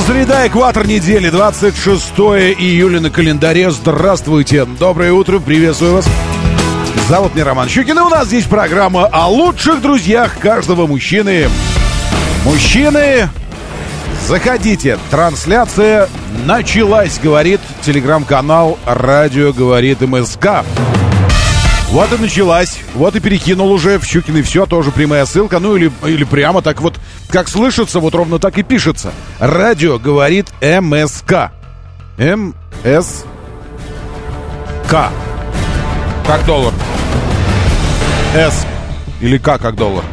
среда, 0.00 0.46
экватор 0.46 0.86
недели, 0.86 1.30
26 1.30 2.10
июля 2.58 3.00
на 3.00 3.10
календаре. 3.10 3.70
Здравствуйте, 3.70 4.64
доброе 4.64 5.12
утро, 5.12 5.38
приветствую 5.38 5.94
вас. 5.94 6.08
Зовут 7.08 7.34
меня 7.34 7.44
Роман 7.44 7.68
Щукин, 7.68 7.98
и 7.98 8.02
у 8.02 8.08
нас 8.08 8.26
здесь 8.26 8.44
программа 8.44 9.06
о 9.06 9.28
лучших 9.28 9.80
друзьях 9.80 10.38
каждого 10.38 10.86
мужчины. 10.86 11.48
Мужчины, 12.44 13.28
заходите. 14.26 14.98
Трансляция 15.10 16.08
началась, 16.44 17.18
говорит 17.18 17.60
телеграм-канал 17.82 18.78
«Радио 18.84 19.52
говорит 19.52 20.00
МСК». 20.00 20.64
Вот 21.90 22.12
и 22.12 22.18
началась. 22.18 22.80
Вот 22.94 23.16
и 23.16 23.20
перекинул 23.20 23.70
уже 23.70 23.98
в 23.98 24.04
Щукин 24.04 24.36
и 24.36 24.42
все, 24.42 24.66
тоже 24.66 24.90
прямая 24.90 25.24
ссылка. 25.24 25.60
Ну 25.60 25.76
или, 25.76 25.90
или 26.04 26.24
прямо 26.24 26.60
так 26.62 26.80
вот, 26.80 26.98
как 27.28 27.48
слышится, 27.48 28.00
вот 28.00 28.14
ровно 28.14 28.38
так 28.38 28.58
и 28.58 28.62
пишется. 28.62 29.12
Радио 29.38 29.98
говорит 29.98 30.48
МСК. 30.60 31.52
МСК. 32.18 32.54
Как 36.26 36.44
доллар. 36.44 36.74
С 38.34 38.66
или 39.20 39.38
К 39.38 39.58
как 39.58 39.76
доллар. 39.76 40.04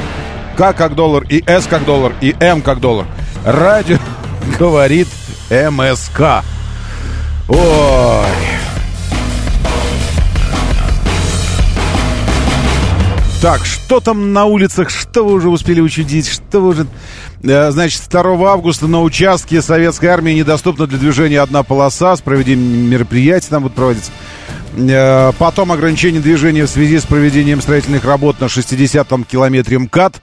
К 0.56 0.74
как 0.74 0.96
доллар, 0.96 1.24
и 1.24 1.44
С 1.46 1.66
как 1.66 1.84
доллар, 1.86 2.14
и 2.22 2.36
М 2.40 2.62
как 2.62 2.80
доллар. 2.80 3.08
Радио 3.44 3.98
говорит 4.60 5.08
МСК. 5.50 6.44
Ой. 7.50 8.63
Так, 13.44 13.66
что 13.66 14.00
там 14.00 14.32
на 14.32 14.46
улицах? 14.46 14.90
Что 14.90 15.26
вы 15.26 15.34
уже 15.34 15.50
успели 15.50 15.82
учудить? 15.82 16.30
Что 16.30 16.62
вы 16.62 16.70
уже... 16.70 16.88
Э, 17.44 17.72
Значит, 17.72 18.04
2 18.10 18.22
августа 18.50 18.88
на 18.88 19.02
участке 19.02 19.62
Советской 19.62 20.06
Армии 20.06 20.32
недоступна 20.32 20.88
для 20.88 20.98
движения 20.98 21.42
одна 21.42 21.62
полоса. 21.64 22.16
С 22.16 22.22
проведением 22.22 22.90
мероприятий 22.90 23.50
там 23.50 23.64
будут 23.64 23.76
проводиться. 23.76 24.12
Э, 24.78 25.34
Потом 25.38 25.74
ограничение 25.74 26.22
движения 26.22 26.66
в 26.66 26.70
связи 26.70 26.98
с 26.98 27.04
проведением 27.04 27.62
строительных 27.62 28.06
работ 28.06 28.40
на 28.40 28.46
60-м 28.46 29.26
километре 29.26 29.78
МКАД. 29.78 30.22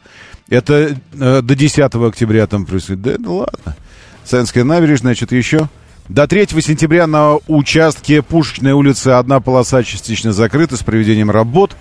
Это 0.48 0.96
э, 1.12 1.42
до 1.42 1.54
10 1.54 1.78
октября 1.78 2.46
там 2.46 2.64
происходит. 2.64 3.02
Да, 3.02 3.16
ну 3.18 3.36
ладно. 3.36 3.76
Советская 4.24 4.64
набережная, 4.64 5.14
что-то 5.14 5.36
еще. 5.36 5.68
До 6.08 6.26
3 6.26 6.46
сентября 6.62 7.06
на 7.06 7.36
участке 7.48 8.22
Пушечной 8.22 8.72
улицы 8.72 9.08
одна 9.08 9.40
полоса 9.40 9.82
частично 9.82 10.32
закрыта 10.32 10.78
с 10.78 10.82
проведением 10.82 11.30
работ. 11.30 11.76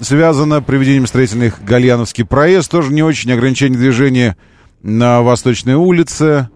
Связано 0.00 0.60
проведением 0.60 1.06
строительных 1.06 1.64
Гальяновский 1.64 2.24
проезд. 2.24 2.70
Тоже 2.70 2.92
не 2.92 3.02
очень 3.02 3.32
ограничение 3.32 3.78
движения 3.78 4.36
на 4.82 5.22
Восточной 5.22 5.74
улице. 5.74 6.50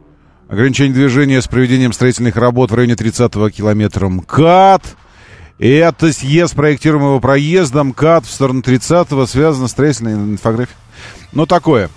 Ограничение 0.48 0.92
движения 0.92 1.41
с 1.41 1.48
проведением 1.48 1.92
строительных 1.92 2.36
работ 2.36 2.70
в 2.70 2.74
районе 2.74 2.94
30-го 2.94 3.48
километра 3.50 4.08
МКАД. 4.08 4.82
Это 5.58 6.12
съезд 6.12 6.55
проектируемого 6.55 7.20
проезда 7.20 7.84
МКАД 7.84 8.26
в 8.26 8.31
сторону 8.31 8.60
30-го 8.60 9.26
связано 9.26 9.69
с 9.69 9.72
строительной 9.72 10.15
инфографией. 10.15 10.76
Ну, 11.32 11.47
такое. 11.47 11.88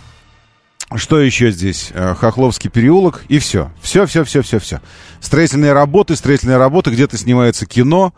Что 0.95 1.19
еще 1.19 1.49
здесь? 1.49 1.89
Э, 1.93 2.13
Хохловский 2.13 2.69
переулок 2.69 3.23
и 3.27 3.39
все. 3.39 3.71
Все, 3.81 4.05
все, 4.05 4.23
все, 4.23 4.41
все, 4.41 4.59
все. 4.59 4.81
Строительные 5.19 5.73
работы, 5.73 6.15
строительные 6.15 6.57
работы, 6.57 6.91
где-то 6.91 7.17
снимается 7.17 7.65
кино, 7.65 8.13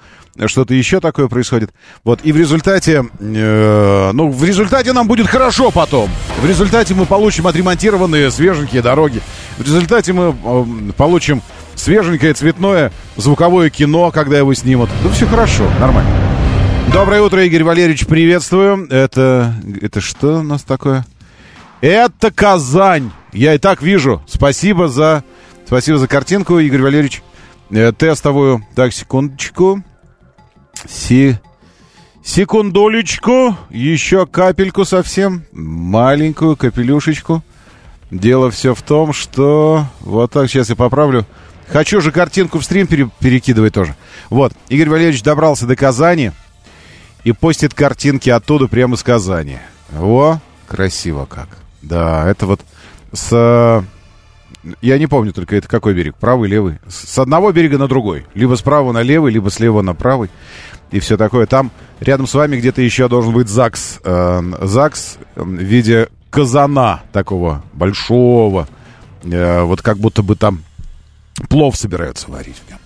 что-то 0.47 0.73
еще 0.73 0.99
такое 0.99 1.27
происходит. 1.27 1.71
Вот, 2.03 2.19
и 2.23 2.31
в 2.31 2.37
результате, 2.37 3.05
э, 3.19 4.11
ну, 4.13 4.29
в 4.29 4.43
результате 4.43 4.93
нам 4.93 5.07
будет 5.07 5.27
хорошо 5.27 5.71
потом. 5.71 6.09
В 6.41 6.45
результате 6.45 6.93
мы 6.93 7.05
получим 7.05 7.47
отремонтированные 7.47 8.29
свеженькие 8.31 8.81
дороги. 8.81 9.21
В 9.57 9.63
результате 9.63 10.13
мы 10.13 10.35
э, 10.43 10.65
получим 10.97 11.41
свеженькое 11.75 12.33
цветное 12.33 12.91
звуковое 13.15 13.69
кино, 13.69 14.11
когда 14.11 14.37
его 14.37 14.53
снимут. 14.53 14.89
Ну, 15.03 15.09
все 15.09 15.25
хорошо, 15.25 15.63
нормально. 15.79 16.09
Доброе 16.91 17.21
утро, 17.21 17.43
Игорь 17.43 17.63
Валерьевич, 17.63 18.05
приветствую. 18.05 18.87
Это, 18.89 19.53
это 19.81 20.01
что 20.01 20.39
у 20.39 20.43
нас 20.43 20.63
такое? 20.63 21.05
Это 21.81 22.31
Казань. 22.31 23.11
Я 23.33 23.53
и 23.53 23.57
так 23.57 23.81
вижу. 23.81 24.21
Спасибо 24.27 24.87
за, 24.87 25.23
спасибо 25.65 25.97
за 25.97 26.07
картинку, 26.07 26.59
Игорь 26.59 26.81
Валерьевич. 26.81 27.21
Э, 27.69 27.91
тестовую. 27.91 28.65
Так, 28.75 28.93
секундочку. 28.93 29.83
Си... 30.87 31.37
Секундолечку. 32.23 33.55
Еще 33.69 34.25
капельку 34.25 34.83
совсем. 34.83 35.45
Маленькую 35.51 36.57
капелюшечку. 36.57 37.43
Дело 38.11 38.49
все 38.51 38.73
в 38.73 38.81
том, 38.81 39.13
что... 39.13 39.85
Вот 40.01 40.31
так, 40.31 40.49
сейчас 40.49 40.69
я 40.69 40.75
поправлю. 40.75 41.25
Хочу 41.67 42.01
же 42.01 42.11
картинку 42.11 42.59
в 42.59 42.63
стрим 42.63 42.87
пере... 42.87 43.09
перекидывать 43.19 43.73
тоже. 43.73 43.95
Вот. 44.29 44.53
Игорь 44.69 44.89
Валерьевич 44.89 45.23
добрался 45.23 45.65
до 45.65 45.75
Казани 45.75 46.31
и 47.23 47.31
постит 47.31 47.73
картинки 47.73 48.29
оттуда 48.29 48.67
прямо 48.67 48.95
с 48.95 49.03
Казани. 49.03 49.57
Во, 49.89 50.39
красиво 50.67 51.25
как. 51.25 51.47
Да, 51.81 52.27
это 52.27 52.45
вот 52.45 52.61
с... 53.13 53.83
Я 54.81 54.97
не 54.97 55.07
помню 55.07 55.33
только, 55.33 55.55
это 55.55 55.67
какой 55.67 55.93
берег, 55.93 56.15
правый, 56.15 56.49
левый. 56.49 56.79
С 56.87 57.17
одного 57.19 57.51
берега 57.51 57.77
на 57.77 57.87
другой. 57.87 58.25
Либо 58.33 58.55
справа 58.55 58.91
на 58.91 59.01
левый, 59.01 59.31
либо 59.31 59.49
слева 59.49 59.81
на 59.81 59.93
правый. 59.93 60.29
И 60.91 60.99
все 60.99 61.17
такое. 61.17 61.45
Там 61.45 61.71
рядом 61.99 62.27
с 62.27 62.33
вами 62.33 62.57
где-то 62.57 62.81
еще 62.81 63.07
должен 63.07 63.33
быть 63.33 63.49
ЗАГС. 63.49 63.99
Э, 64.03 64.41
ЗАГС 64.61 65.17
в 65.35 65.49
виде 65.49 66.09
казана 66.29 67.03
такого 67.11 67.63
большого. 67.73 68.67
Э, 69.23 69.63
вот 69.63 69.81
как 69.81 69.97
будто 69.97 70.23
бы 70.23 70.35
там 70.35 70.63
плов 71.49 71.75
собираются 71.75 72.29
варить 72.31 72.57
в 72.65 72.69
нем. 72.69 72.79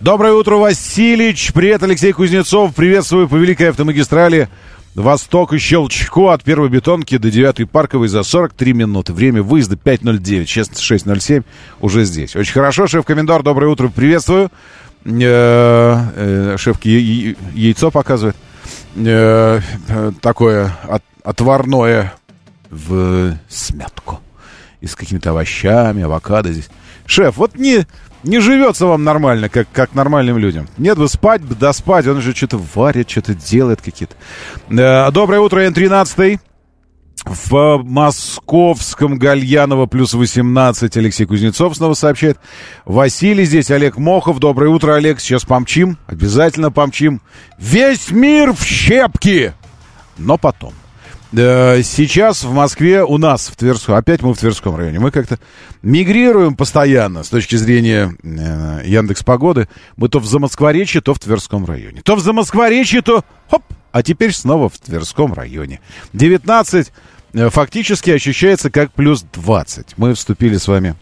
Доброе 0.00 0.32
утро, 0.32 0.56
Василич. 0.56 1.52
Привет, 1.52 1.82
Алексей 1.82 2.12
Кузнецов. 2.12 2.74
Приветствую 2.74 3.28
по 3.28 3.36
Великой 3.36 3.70
автомагистрали. 3.70 4.48
Восток 4.94 5.54
и 5.54 5.58
Щелчко 5.58 6.32
от 6.32 6.44
первой 6.44 6.68
бетонки 6.68 7.16
до 7.16 7.30
девятой 7.30 7.66
парковой 7.66 8.08
за 8.08 8.22
43 8.22 8.72
минуты. 8.74 9.14
Время 9.14 9.42
выезда 9.42 9.76
5.09, 9.76 10.44
сейчас 10.44 10.68
6.07, 10.70 11.44
уже 11.80 12.04
здесь. 12.04 12.36
Очень 12.36 12.52
хорошо, 12.52 12.86
шеф-комендор, 12.86 13.42
доброе 13.42 13.68
утро, 13.68 13.88
приветствую. 13.88 14.50
Шефки 15.04 16.88
яйцо 17.54 17.90
показывает. 17.90 18.36
Такое 20.20 20.76
отварное 21.24 22.12
в 22.70 23.34
смятку. 23.48 24.20
И 24.82 24.86
с 24.86 24.94
какими-то 24.94 25.30
овощами, 25.30 26.02
авокадо 26.02 26.52
здесь. 26.52 26.68
Шеф, 27.06 27.36
вот 27.36 27.56
не, 27.56 27.86
не 28.22 28.40
живется 28.40 28.86
вам 28.86 29.04
нормально, 29.04 29.48
как, 29.48 29.68
как 29.72 29.94
нормальным 29.94 30.38
людям. 30.38 30.68
Нет 30.78 30.98
бы 30.98 31.08
спать, 31.08 31.42
бы 31.42 31.54
доспать, 31.54 32.06
он 32.06 32.20
же 32.20 32.34
что-то 32.34 32.60
варит, 32.74 33.10
что-то 33.10 33.34
делает 33.34 33.80
какие-то. 33.82 34.14
Э, 34.70 35.10
доброе 35.10 35.40
утро, 35.40 35.60
Н-13. 35.60 36.38
В 37.24 37.82
московском 37.84 39.16
Гальяново 39.16 39.86
плюс 39.86 40.12
18 40.12 40.96
Алексей 40.96 41.24
Кузнецов 41.24 41.76
снова 41.76 41.94
сообщает. 41.94 42.38
Василий 42.84 43.44
здесь, 43.44 43.70
Олег 43.70 43.96
Мохов. 43.96 44.40
Доброе 44.40 44.70
утро, 44.70 44.94
Олег. 44.94 45.20
Сейчас 45.20 45.44
помчим. 45.44 45.98
Обязательно 46.08 46.72
помчим. 46.72 47.20
Весь 47.58 48.10
мир 48.10 48.52
в 48.52 48.64
щепки! 48.64 49.52
Но 50.18 50.36
потом. 50.36 50.74
Сейчас 51.32 52.44
в 52.44 52.52
Москве 52.52 53.02
у 53.02 53.16
нас 53.16 53.48
в 53.48 53.56
Тверском, 53.56 53.94
опять 53.94 54.20
мы 54.20 54.34
в 54.34 54.38
Тверском 54.38 54.76
районе, 54.76 54.98
мы 54.98 55.10
как-то 55.10 55.38
мигрируем 55.80 56.54
постоянно 56.54 57.22
с 57.22 57.30
точки 57.30 57.56
зрения 57.56 58.14
э, 58.22 58.82
Яндекс 58.84 59.22
Погоды. 59.24 59.66
Мы 59.96 60.10
то 60.10 60.18
в 60.18 60.26
Замоскворечье, 60.26 61.00
то 61.00 61.14
в 61.14 61.18
Тверском 61.18 61.64
районе. 61.64 62.02
То 62.02 62.16
в 62.16 62.20
Замоскворечье, 62.20 63.00
то 63.00 63.24
хоп, 63.50 63.62
а 63.92 64.02
теперь 64.02 64.34
снова 64.34 64.68
в 64.68 64.76
Тверском 64.78 65.32
районе. 65.32 65.80
19 66.12 66.92
э, 67.32 67.48
фактически 67.48 68.10
ощущается 68.10 68.70
как 68.70 68.92
плюс 68.92 69.24
20. 69.32 69.94
Мы 69.96 70.12
вступили 70.12 70.58
с 70.58 70.68
вами 70.68 70.96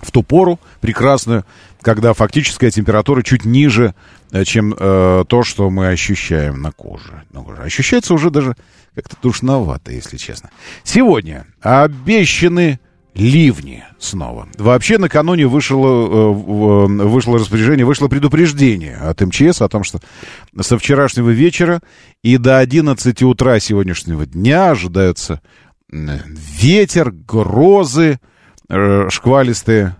в 0.00 0.10
ту 0.10 0.22
пору 0.22 0.58
прекрасную, 0.80 1.44
когда 1.82 2.14
фактическая 2.14 2.70
температура 2.70 3.22
чуть 3.22 3.44
ниже, 3.44 3.94
э, 4.30 4.44
чем 4.44 4.74
э, 4.78 5.24
то, 5.28 5.42
что 5.42 5.68
мы 5.70 5.88
ощущаем 5.88 6.62
на 6.62 6.72
коже. 6.72 7.24
Ощущается 7.58 8.14
уже 8.14 8.30
даже 8.30 8.56
как-то 8.94 9.16
душновато, 9.22 9.92
если 9.92 10.16
честно. 10.16 10.50
Сегодня 10.84 11.46
обещаны 11.60 12.78
ливни 13.14 13.84
снова. 13.98 14.48
Вообще 14.56 14.98
накануне 14.98 15.46
вышло, 15.46 16.32
вышло 16.32 17.38
распоряжение, 17.38 17.84
вышло 17.84 18.08
предупреждение 18.08 18.96
от 18.96 19.20
МЧС 19.20 19.60
о 19.60 19.68
том, 19.68 19.84
что 19.84 20.00
со 20.60 20.78
вчерашнего 20.78 21.30
вечера 21.30 21.80
и 22.22 22.38
до 22.38 22.58
11 22.58 23.22
утра 23.22 23.60
сегодняшнего 23.60 24.24
дня 24.24 24.70
ожидаются 24.70 25.42
ветер, 25.90 27.10
грозы, 27.10 28.18
шквалистые 28.68 29.96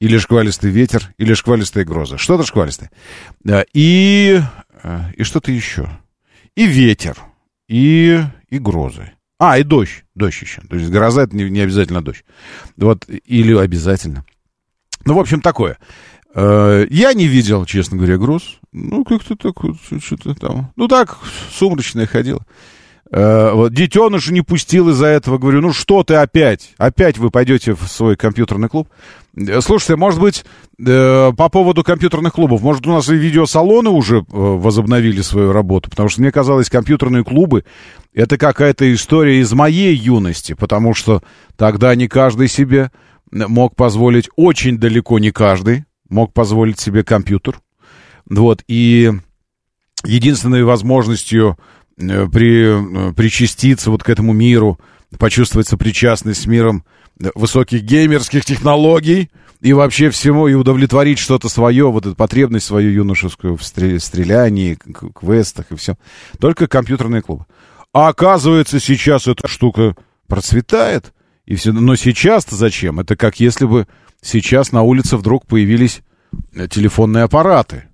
или 0.00 0.18
шквалистый 0.18 0.70
ветер, 0.70 1.14
или 1.18 1.34
шквалистая 1.34 1.84
гроза. 1.84 2.18
Что-то 2.18 2.44
шквалистое. 2.44 2.90
И, 3.72 4.40
и 5.14 5.22
что-то 5.22 5.52
еще. 5.52 5.88
И 6.56 6.66
ветер, 6.66 7.16
и, 7.68 8.20
и 8.48 8.58
грозы. 8.58 9.12
А, 9.38 9.58
и 9.58 9.62
дождь. 9.62 10.04
Дождь 10.14 10.42
еще. 10.42 10.62
То 10.62 10.76
есть 10.76 10.90
гроза 10.90 11.22
это 11.22 11.36
не, 11.36 11.48
не 11.48 11.60
обязательно 11.60 12.02
дождь. 12.02 12.24
Вот, 12.76 13.08
или 13.08 13.56
обязательно. 13.56 14.24
Ну, 15.04 15.14
в 15.14 15.18
общем, 15.18 15.40
такое. 15.40 15.78
Э, 16.34 16.86
я 16.90 17.12
не 17.14 17.26
видел, 17.26 17.64
честно 17.64 17.96
говоря, 17.96 18.18
груз. 18.18 18.58
Ну, 18.72 19.04
как-то 19.04 19.36
так 19.36 19.54
что-то 20.02 20.34
там. 20.34 20.72
Ну, 20.76 20.88
так, 20.88 21.18
сумрачное 21.52 22.06
ходило. 22.06 22.44
Э, 23.10 23.52
вот, 23.52 23.72
детеныша 23.72 24.32
не 24.32 24.42
пустил 24.42 24.90
из-за 24.90 25.06
этого. 25.06 25.38
Говорю, 25.38 25.60
ну 25.62 25.72
что 25.72 26.04
ты 26.04 26.14
опять? 26.14 26.74
Опять 26.78 27.18
вы 27.18 27.30
пойдете 27.30 27.74
в 27.74 27.86
свой 27.88 28.16
компьютерный 28.16 28.68
клуб? 28.68 28.88
Э, 29.36 29.60
слушайте, 29.60 29.96
может 29.96 30.20
быть, 30.20 30.44
э, 30.78 31.32
по 31.36 31.48
поводу 31.48 31.82
компьютерных 31.84 32.34
клубов, 32.34 32.62
может, 32.62 32.86
у 32.86 32.90
нас 32.90 33.08
и 33.08 33.14
видеосалоны 33.14 33.90
уже 33.90 34.18
э, 34.18 34.22
возобновили 34.28 35.20
свою 35.20 35.52
работу? 35.52 35.90
Потому 35.90 36.08
что 36.08 36.20
мне 36.20 36.32
казалось, 36.32 36.68
компьютерные 36.68 37.24
клубы 37.24 37.64
это 38.12 38.38
какая-то 38.38 38.92
история 38.92 39.40
из 39.40 39.52
моей 39.52 39.94
юности, 39.94 40.54
потому 40.54 40.94
что 40.94 41.22
тогда 41.56 41.94
не 41.94 42.08
каждый 42.08 42.48
себе 42.48 42.90
мог 43.30 43.76
позволить, 43.76 44.28
очень 44.36 44.78
далеко 44.78 45.18
не 45.18 45.30
каждый 45.30 45.84
мог 46.08 46.32
позволить 46.32 46.80
себе 46.80 47.04
компьютер. 47.04 47.60
Вот, 48.28 48.64
и 48.66 49.12
единственной 50.04 50.64
возможностью 50.64 51.56
при, 51.96 53.12
причаститься 53.12 53.90
вот 53.90 54.02
к 54.02 54.08
этому 54.08 54.32
миру, 54.32 54.80
почувствовать 55.18 55.68
сопричастность 55.68 56.42
с 56.42 56.46
миром 56.46 56.84
высоких 57.34 57.82
геймерских 57.82 58.44
технологий 58.44 59.30
и 59.60 59.72
вообще 59.72 60.10
всему, 60.10 60.48
и 60.48 60.54
удовлетворить 60.54 61.18
что-то 61.18 61.48
свое, 61.48 61.90
вот 61.90 62.06
эту 62.06 62.16
потребность 62.16 62.66
свою 62.66 62.90
юношескую 62.90 63.56
в 63.56 63.62
стрелянии, 63.62 64.78
квестах 65.14 65.66
и 65.70 65.76
все. 65.76 65.96
Только 66.38 66.66
компьютерные 66.66 67.22
клубы. 67.22 67.46
А 67.92 68.08
оказывается, 68.08 68.80
сейчас 68.80 69.26
эта 69.26 69.48
штука 69.48 69.96
процветает, 70.26 71.12
и 71.44 71.56
все. 71.56 71.72
Но 71.72 71.96
сейчас-то 71.96 72.54
зачем? 72.56 73.00
Это 73.00 73.16
как 73.16 73.40
если 73.40 73.66
бы 73.66 73.86
сейчас 74.22 74.72
на 74.72 74.82
улице 74.82 75.16
вдруг 75.16 75.46
появились 75.46 76.02
э, 76.54 76.68
телефонные 76.68 77.24
аппараты 77.24 77.89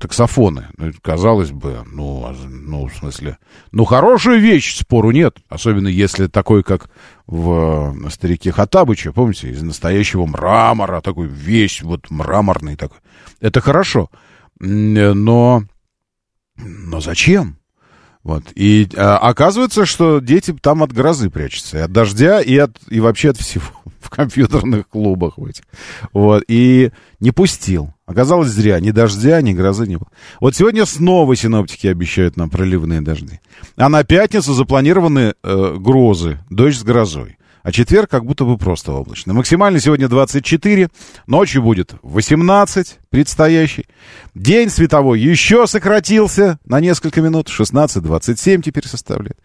таксофоны. 0.00 0.68
Ну, 0.76 0.92
казалось 1.02 1.50
бы, 1.50 1.84
ну, 1.86 2.24
а, 2.24 2.34
ну, 2.46 2.86
в 2.86 2.94
смысле, 2.94 3.38
ну, 3.72 3.84
хорошая 3.84 4.38
вещь, 4.38 4.76
спору 4.78 5.10
нет. 5.10 5.36
Особенно 5.48 5.88
если 5.88 6.26
такой, 6.26 6.62
как 6.62 6.90
в 7.26 7.94
«Старике 8.10 8.52
Хатабыче», 8.52 9.12
помните, 9.12 9.50
из 9.50 9.62
настоящего 9.62 10.26
мрамора, 10.26 11.00
такой 11.00 11.26
вещь, 11.26 11.82
вот 11.82 12.10
мраморный 12.10 12.76
такой. 12.76 12.98
Это 13.40 13.60
хорошо. 13.60 14.10
Но, 14.58 15.64
но 16.56 17.00
зачем? 17.00 17.56
Вот. 18.22 18.44
И 18.54 18.88
а, 18.96 19.18
оказывается, 19.18 19.86
что 19.86 20.20
дети 20.20 20.54
там 20.60 20.82
от 20.82 20.92
грозы 20.92 21.30
прячутся, 21.30 21.78
и 21.78 21.80
от 21.80 21.92
дождя, 21.92 22.40
и, 22.40 22.56
от, 22.56 22.78
и 22.88 23.00
вообще 23.00 23.30
от 23.30 23.38
всего 23.38 23.64
в 24.00 24.10
компьютерных 24.10 24.88
клубах. 24.88 25.38
Этих. 25.38 25.64
Вот. 26.12 26.42
И 26.48 26.90
не 27.20 27.30
пустил. 27.30 27.92
Оказалось, 28.06 28.48
зря. 28.48 28.80
Ни 28.80 28.90
дождя, 28.90 29.40
ни 29.40 29.52
грозы 29.52 29.86
не 29.86 29.96
было. 29.96 30.08
Вот 30.40 30.56
сегодня 30.56 30.84
снова 30.86 31.36
синоптики 31.36 31.86
обещают 31.86 32.36
нам 32.36 32.50
проливные 32.50 33.00
дожди. 33.00 33.40
А 33.76 33.88
на 33.88 34.02
пятницу 34.04 34.52
запланированы 34.54 35.34
э, 35.42 35.76
грозы, 35.78 36.40
дождь 36.50 36.78
с 36.78 36.82
грозой. 36.82 37.36
А 37.62 37.72
четверг 37.72 38.10
как 38.10 38.24
будто 38.24 38.44
бы 38.44 38.56
просто 38.56 38.92
облачно. 38.92 39.34
Максимально 39.34 39.80
сегодня 39.80 40.08
24, 40.08 40.88
ночью 41.26 41.62
будет 41.62 41.94
18 42.02 42.98
предстоящий. 43.10 43.86
День 44.34 44.70
световой 44.70 45.20
еще 45.20 45.66
сократился 45.66 46.58
на 46.64 46.80
несколько 46.80 47.20
минут, 47.20 47.48
16-27 47.48 48.62
теперь 48.62 48.86
составляет. 48.86 49.38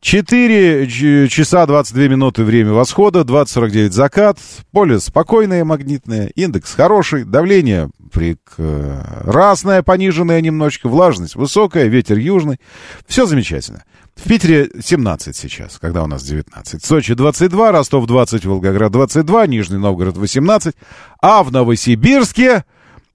4 0.00 0.86
часа 1.28 1.66
22 1.66 2.08
минуты 2.08 2.44
время 2.44 2.72
восхода, 2.72 3.20
20.49 3.20 3.90
закат, 3.90 4.38
поле 4.72 5.00
спокойное, 5.00 5.64
магнитное, 5.64 6.30
индекс 6.34 6.74
хороший, 6.74 7.24
давление 7.24 7.90
прекрасное, 8.12 9.82
пониженное 9.82 10.40
немножечко, 10.40 10.88
влажность 10.88 11.34
высокая, 11.34 11.86
ветер 11.86 12.16
южный, 12.18 12.58
все 13.06 13.26
замечательно. 13.26 13.84
В 14.16 14.28
Питере 14.28 14.68
17 14.80 15.36
сейчас, 15.36 15.78
когда 15.78 16.02
у 16.02 16.06
нас 16.06 16.24
19. 16.24 16.84
Сочи 16.84 17.14
22, 17.14 17.70
Ростов 17.72 18.06
20, 18.06 18.44
Волгоград 18.46 18.90
22, 18.90 19.46
Нижний 19.46 19.78
Новгород 19.78 20.16
18. 20.16 20.74
А 21.20 21.42
в 21.42 21.52
Новосибирске... 21.52 22.64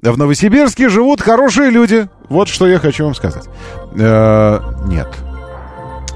В 0.01 0.17
Новосибирске 0.17 0.89
живут 0.89 1.21
хорошие 1.21 1.69
люди. 1.69 2.09
Вот 2.29 2.49
что 2.49 2.67
я 2.67 2.77
хочу 2.77 3.05
вам 3.05 3.15
сказать. 3.15 3.45
Э 3.95 4.59
-э 4.59 4.87
нет. 4.87 5.07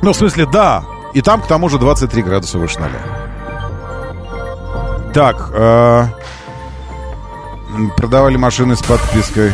Ну, 0.02 0.14
в 0.14 0.16
смысле, 0.16 0.46
да. 0.46 0.84
И 1.14 1.22
там, 1.22 1.42
к 1.42 1.48
тому 1.48 1.70
же, 1.70 1.80
23 1.80 2.22
градуса 2.22 2.58
выше 2.58 2.80
ноля. 2.80 3.02
Так, 5.14 5.50
э 5.54 6.06
продавали 7.96 8.38
машины 8.38 8.76
с 8.76 8.82
подпиской. 8.82 9.52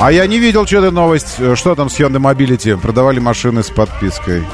А 0.00 0.10
я 0.10 0.26
не 0.26 0.38
видел 0.38 0.66
что-то 0.66 0.90
новость. 0.90 1.36
Что 1.56 1.74
там 1.74 1.88
с 1.88 1.98
Hyundai 1.98 2.20
Mobility? 2.20 2.76
Продавали 2.78 3.20
машины 3.20 3.62
с 3.62 3.70
подпиской. 3.70 4.44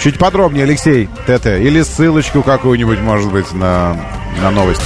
Чуть 0.00 0.18
подробнее, 0.18 0.64
Алексей 0.64 1.08
ТТ. 1.26 1.46
Или 1.46 1.82
ссылочку 1.82 2.42
какую-нибудь, 2.42 3.00
может 3.00 3.30
быть, 3.30 3.52
на, 3.52 3.96
на 4.40 4.50
новость. 4.50 4.82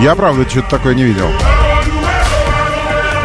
Я, 0.00 0.14
правда, 0.14 0.48
что-то 0.48 0.70
такое 0.70 0.94
не 0.94 1.04
видел. 1.04 1.28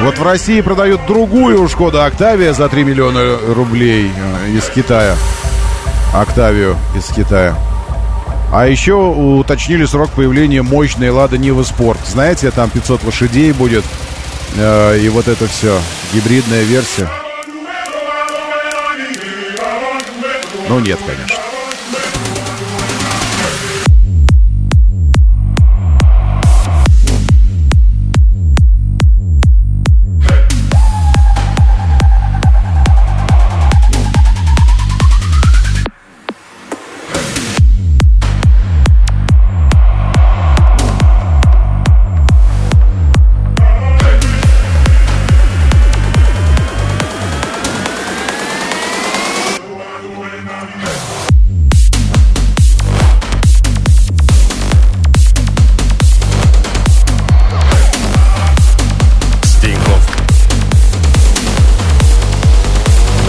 Вот 0.03 0.18
в 0.18 0.24
России 0.24 0.62
продают 0.62 1.06
другую 1.06 1.68
Шкода 1.69 2.06
Октавия 2.06 2.53
за 2.53 2.68
3 2.69 2.83
миллиона 2.83 3.38
рублей 3.53 4.09
э, 4.15 4.50
из 4.57 4.68
Китая. 4.68 5.15
Октавию 6.12 6.75
из 6.96 7.05
Китая. 7.05 7.55
А 8.51 8.67
еще 8.67 8.96
уточнили 8.96 9.86
срок 9.86 10.10
появления 10.10 10.63
мощной 10.63 11.12
Лада 11.12 11.38
Нива 11.38 11.62
Спорт. 11.62 12.00
Знаете, 12.08 12.50
там 12.50 12.72
500 12.72 13.03
лошадей 13.03 13.51
будет. 13.51 13.86
Э, 14.58 14.98
и 14.98 15.08
вот 15.10 15.27
это 15.27 15.48
все. 15.48 15.79
Гибридная 16.13 16.63
версия. 16.63 17.08
Ну 20.67 20.79
нет, 20.79 20.98
конечно. 21.05 21.50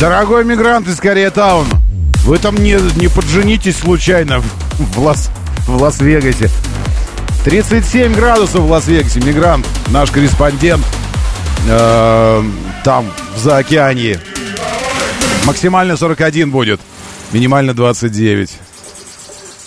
Дорогой 0.03 0.45
мигрант 0.45 0.89
из 0.89 0.99
Кореятаун, 0.99 1.69
вы 2.25 2.37
там 2.39 2.57
не, 2.57 2.73
не 3.01 3.07
подженитесь 3.07 3.77
случайно 3.77 4.41
в, 4.41 4.99
Лас, 4.99 5.31
в 5.69 5.81
Лас-Вегасе. 5.81 6.51
37 7.45 8.13
градусов 8.13 8.63
в 8.63 8.71
Лас-Вегасе, 8.73 9.21
мигрант, 9.21 9.65
наш 9.91 10.11
корреспондент, 10.11 10.85
э, 11.69 12.43
там, 12.83 13.13
в 13.37 13.39
заокеании. 13.39 14.19
Максимально 15.45 15.97
41 15.97 16.51
будет, 16.51 16.81
минимально 17.31 17.73
29. 17.73 18.51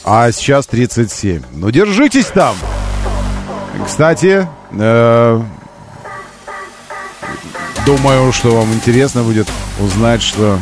А 0.04 0.30
сейчас 0.34 0.68
37. 0.68 1.44
Ну, 1.54 1.72
держитесь 1.72 2.26
там. 2.26 2.58
Кстати, 3.86 4.46
э, 4.74 5.42
думаю, 7.86 8.34
что 8.34 8.54
вам 8.54 8.74
интересно 8.74 9.24
будет 9.24 9.48
узнать, 9.80 10.22
что 10.22 10.60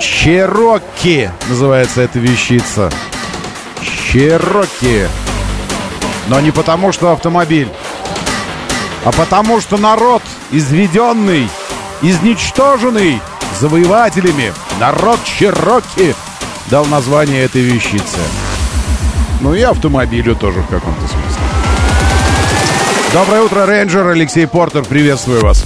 Чероки 0.00 1.30
называется 1.48 2.02
эта 2.02 2.18
вещица. 2.18 2.90
Чероки. 3.80 5.06
Но 6.28 6.40
не 6.40 6.50
потому, 6.50 6.92
что 6.92 7.12
автомобиль, 7.12 7.68
а 9.04 9.12
потому, 9.12 9.60
что 9.60 9.76
народ, 9.76 10.22
изведенный, 10.50 11.48
изничтоженный 12.02 13.20
завоевателями, 13.60 14.52
народ 14.80 15.20
Чероки, 15.24 16.14
дал 16.70 16.84
название 16.86 17.44
этой 17.44 17.62
вещице. 17.62 18.18
Ну 19.40 19.54
и 19.54 19.62
автомобилю 19.62 20.34
тоже 20.34 20.60
в 20.60 20.66
каком-то 20.66 21.06
смысле. 21.06 21.42
Доброе 23.12 23.42
утро, 23.42 23.66
рейнджер. 23.66 24.08
Алексей 24.08 24.46
Портер, 24.46 24.84
приветствую 24.84 25.40
вас. 25.42 25.64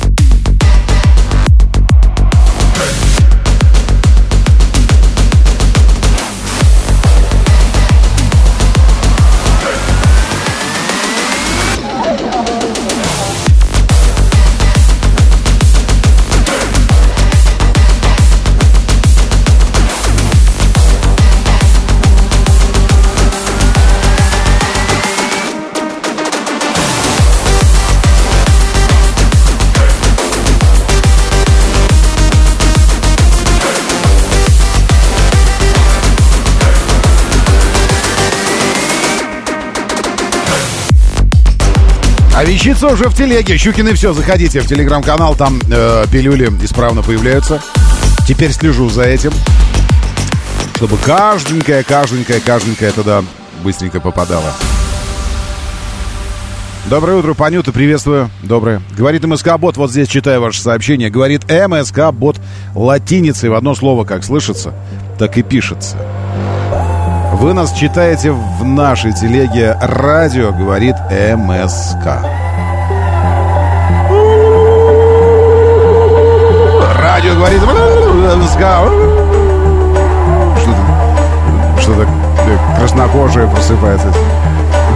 А 42.41 42.45
вещица 42.47 42.89
уже 42.89 43.11
в 43.11 43.15
телеге. 43.15 43.59
Щукины 43.59 43.93
все, 43.93 44.15
заходите 44.15 44.61
в 44.61 44.67
телеграм-канал, 44.67 45.35
там 45.35 45.61
э, 45.71 46.07
пилюли 46.11 46.47
исправно 46.63 47.03
появляются. 47.03 47.61
Теперь 48.27 48.51
слежу 48.53 48.89
за 48.89 49.03
этим. 49.03 49.31
Чтобы 50.77 50.97
кажденькая, 50.97 51.83
кажденькая, 51.83 52.41
кажденькая 52.41 52.93
туда 52.93 53.23
быстренько 53.63 54.01
попадала. 54.01 54.55
Доброе 56.89 57.19
утро, 57.19 57.35
Панюта, 57.35 57.73
приветствую. 57.73 58.31
Доброе. 58.43 58.81
Говорит 58.97 59.23
МСК-бот, 59.23 59.77
вот 59.77 59.91
здесь 59.91 60.09
читаю 60.09 60.41
ваше 60.41 60.63
сообщение. 60.63 61.11
Говорит 61.11 61.45
МСК-бот 61.45 62.41
латиницей 62.75 63.51
в 63.51 63.55
одно 63.55 63.75
слово, 63.75 64.07
как 64.07 64.25
слышится, 64.25 64.73
так 65.19 65.37
и 65.37 65.43
пишется. 65.43 65.99
Вы 67.41 67.55
нас 67.55 67.73
читаете 67.73 68.33
в 68.33 68.65
нашей 68.65 69.15
телеге 69.15 69.75
«Радио 69.81 70.53
говорит 70.53 70.97
МСК». 71.11 72.21
Радио 76.99 77.35
говорит 77.37 77.63
МСК. 77.63 78.61
Что-то 81.81 82.07
что 82.43 82.59
краснокожие 82.79 83.49
просыпается. 83.49 84.13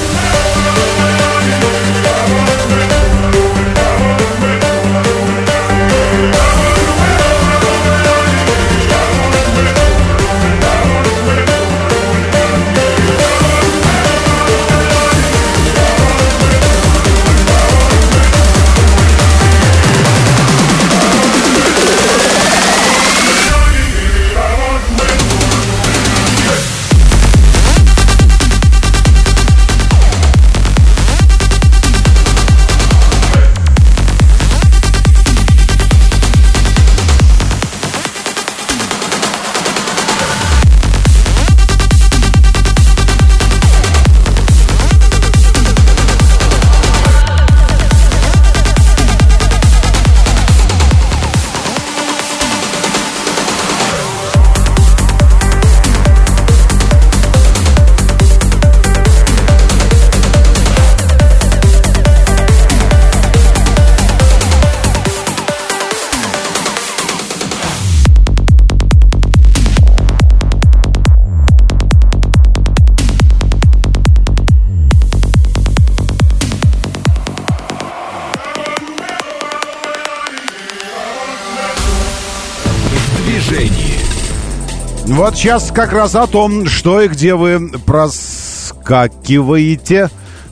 Вот 85.16 85.36
сейчас 85.38 85.72
как 85.72 85.94
раз 85.94 86.14
о 86.16 86.28
том, 86.28 86.66
что 86.66 87.00
и 87.00 87.08
где 87.08 87.36
вы 87.36 87.70
проскакиваете. 87.86 90.10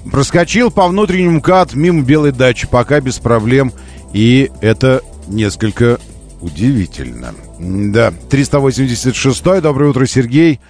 Проскочил 0.10 0.72
по 0.72 0.88
внутреннему 0.88 1.40
МКАД 1.40 1.76
мимо 1.76 2.02
белой 2.02 2.32
дачи, 2.32 2.66
пока 2.66 3.02
без 3.02 3.20
проблем. 3.20 3.74
И 4.14 4.50
это 4.62 5.02
несколько 5.28 6.00
удивительно. 6.40 7.36
Да, 7.60 8.14
386-й, 8.30 9.60
доброе 9.60 9.90
утро, 9.90 10.06
Сергей. 10.06 10.62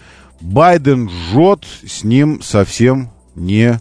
Байден 0.41 1.07
жжет, 1.07 1.63
с 1.87 2.03
ним 2.03 2.41
совсем 2.41 3.11
не 3.35 3.79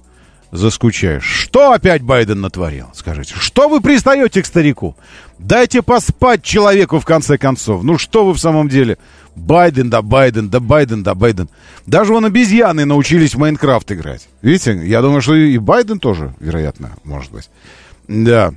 заскучаешь. 0.51 1.25
Что 1.25 1.73
опять 1.73 2.03
Байден 2.03 2.43
натворил? 2.43 2.89
Скажите, 2.93 3.33
что 3.39 3.71
вы 3.71 3.81
пристаете 3.81 4.43
к 4.43 4.47
старику? 4.47 4.95
Дайте 5.39 5.81
поспать 5.81 6.43
человеку 6.43 7.01
в 7.01 7.07
конце 7.07 7.39
концов. 7.39 7.83
Ну 7.83 7.97
что 7.97 8.27
вы 8.27 8.35
в 8.35 8.39
самом 8.39 8.69
деле? 8.69 8.99
Байден, 9.35 9.91
да 9.91 10.03
Байден, 10.03 10.49
да 10.49 10.61
Байден, 10.61 11.03
да 11.03 11.15
Байден. 11.15 11.49
Даже 11.87 12.13
вон 12.13 12.25
обезьяны 12.25 12.85
научились 12.85 13.35
в 13.35 13.39
Майнкрафт 13.39 13.91
играть. 13.93 14.29
Видите, 14.43 14.81
я 14.87 15.01
думаю, 15.03 15.23
что 15.23 15.35
и 15.35 15.59
Байден 15.59 15.99
тоже, 15.99 16.35
вероятно, 16.39 16.93
может 17.05 17.33
быть. 17.33 17.49
Да. 18.09 18.53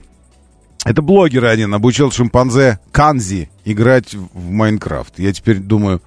Это 0.83 1.01
блогер 1.01 1.45
один 1.45 1.73
обучил 1.73 2.11
шимпанзе 2.11 2.79
Канзи 2.91 3.49
играть 3.63 4.13
в 4.13 4.51
Майнкрафт. 4.51 5.17
Я 5.17 5.33
теперь 5.33 5.57
думаю, 5.57 6.01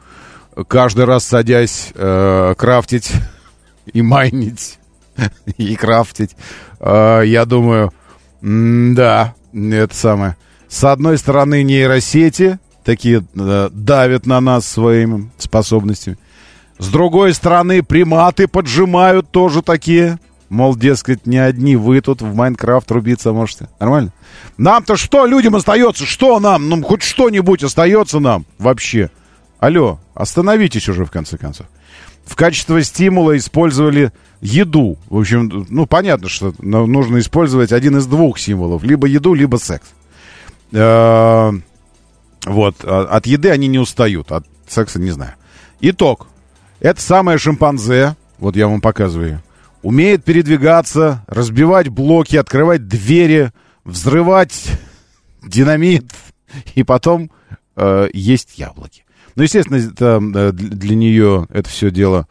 каждый 0.68 1.04
раз 1.04 1.25
садясь 1.25 1.90
э, 1.94 2.54
крафтить 2.56 3.10
и 3.92 4.02
майнить 4.02 4.78
и 5.56 5.75
крафтить, 5.75 6.37
э, 6.78 7.22
я 7.26 7.44
думаю, 7.44 7.92
да, 8.40 9.34
это 9.52 9.94
самое. 9.94 10.37
С 10.68 10.84
одной 10.84 11.18
стороны 11.18 11.62
нейросети, 11.62 12.58
такие 12.88 13.23
э, 13.35 13.68
давят 13.71 14.25
на 14.25 14.40
нас 14.40 14.66
своими 14.66 15.30
способностями. 15.37 16.16
С 16.78 16.88
другой 16.88 17.35
стороны, 17.35 17.83
приматы 17.83 18.49
поджимают 18.49 19.30
тоже 19.30 19.61
такие. 19.61 20.18
Мол, 20.49 20.75
дескать, 20.75 21.26
не 21.26 21.37
одни 21.37 21.76
вы 21.76 22.00
тут 22.00 22.23
в 22.23 22.35
Майнкрафт 22.35 22.90
рубиться 22.90 23.35
можете. 23.35 23.68
Нормально? 23.78 24.14
Нам-то 24.57 24.97
что 24.97 25.26
людям 25.26 25.54
остается? 25.54 26.07
Что 26.07 26.40
нам? 26.40 26.71
Ну, 26.71 26.83
хоть 26.83 27.02
что-нибудь 27.02 27.62
остается 27.62 28.21
нам 28.21 28.47
вообще. 28.57 29.11
Алло, 29.59 30.00
остановитесь 30.14 30.88
уже 30.88 31.04
в 31.04 31.11
конце 31.11 31.37
концов. 31.37 31.66
В 32.25 32.37
качестве 32.37 32.83
стимула 32.83 33.37
использовали 33.37 34.12
еду. 34.40 34.97
В 35.11 35.18
общем, 35.18 35.66
ну, 35.68 35.85
понятно, 35.85 36.30
что 36.30 36.54
нужно 36.59 37.18
использовать 37.18 37.71
один 37.71 37.99
из 37.99 38.07
двух 38.07 38.38
символов. 38.38 38.83
Либо 38.83 39.07
еду, 39.07 39.35
либо 39.35 39.57
секс. 39.57 39.88
Э, 40.73 41.52
вот. 42.45 42.76
А, 42.85 43.04
от 43.04 43.26
еды 43.26 43.50
они 43.50 43.68
не 43.68 43.78
устают, 43.78 44.33
от 44.33 44.47
секса 44.66 45.00
не 45.00 45.11
знаю. 45.11 45.35
Итог. 45.80 46.28
Это 46.80 47.00
самое 47.00 47.38
шимпанзе, 47.38 48.16
вот 48.38 48.54
я 48.54 48.68
вам 48.68 48.80
показываю, 48.80 49.42
умеет 49.83 50.25
передвигаться, 50.25 51.25
разбивать 51.26 51.88
блоки, 51.88 52.37
открывать 52.37 52.87
двери, 52.87 53.52
взрывать 53.85 54.71
динамит 55.42 56.12
и 56.75 56.85
потом 56.85 57.30
э, 57.76 58.09
есть 58.12 58.59
яблоки. 58.59 59.04
Ну, 59.35 59.42
естественно, 59.45 59.76
это, 59.76 60.52
для 60.52 60.97
нее 60.97 61.47
это 61.50 61.68
все 61.68 61.90
дело 61.90 62.26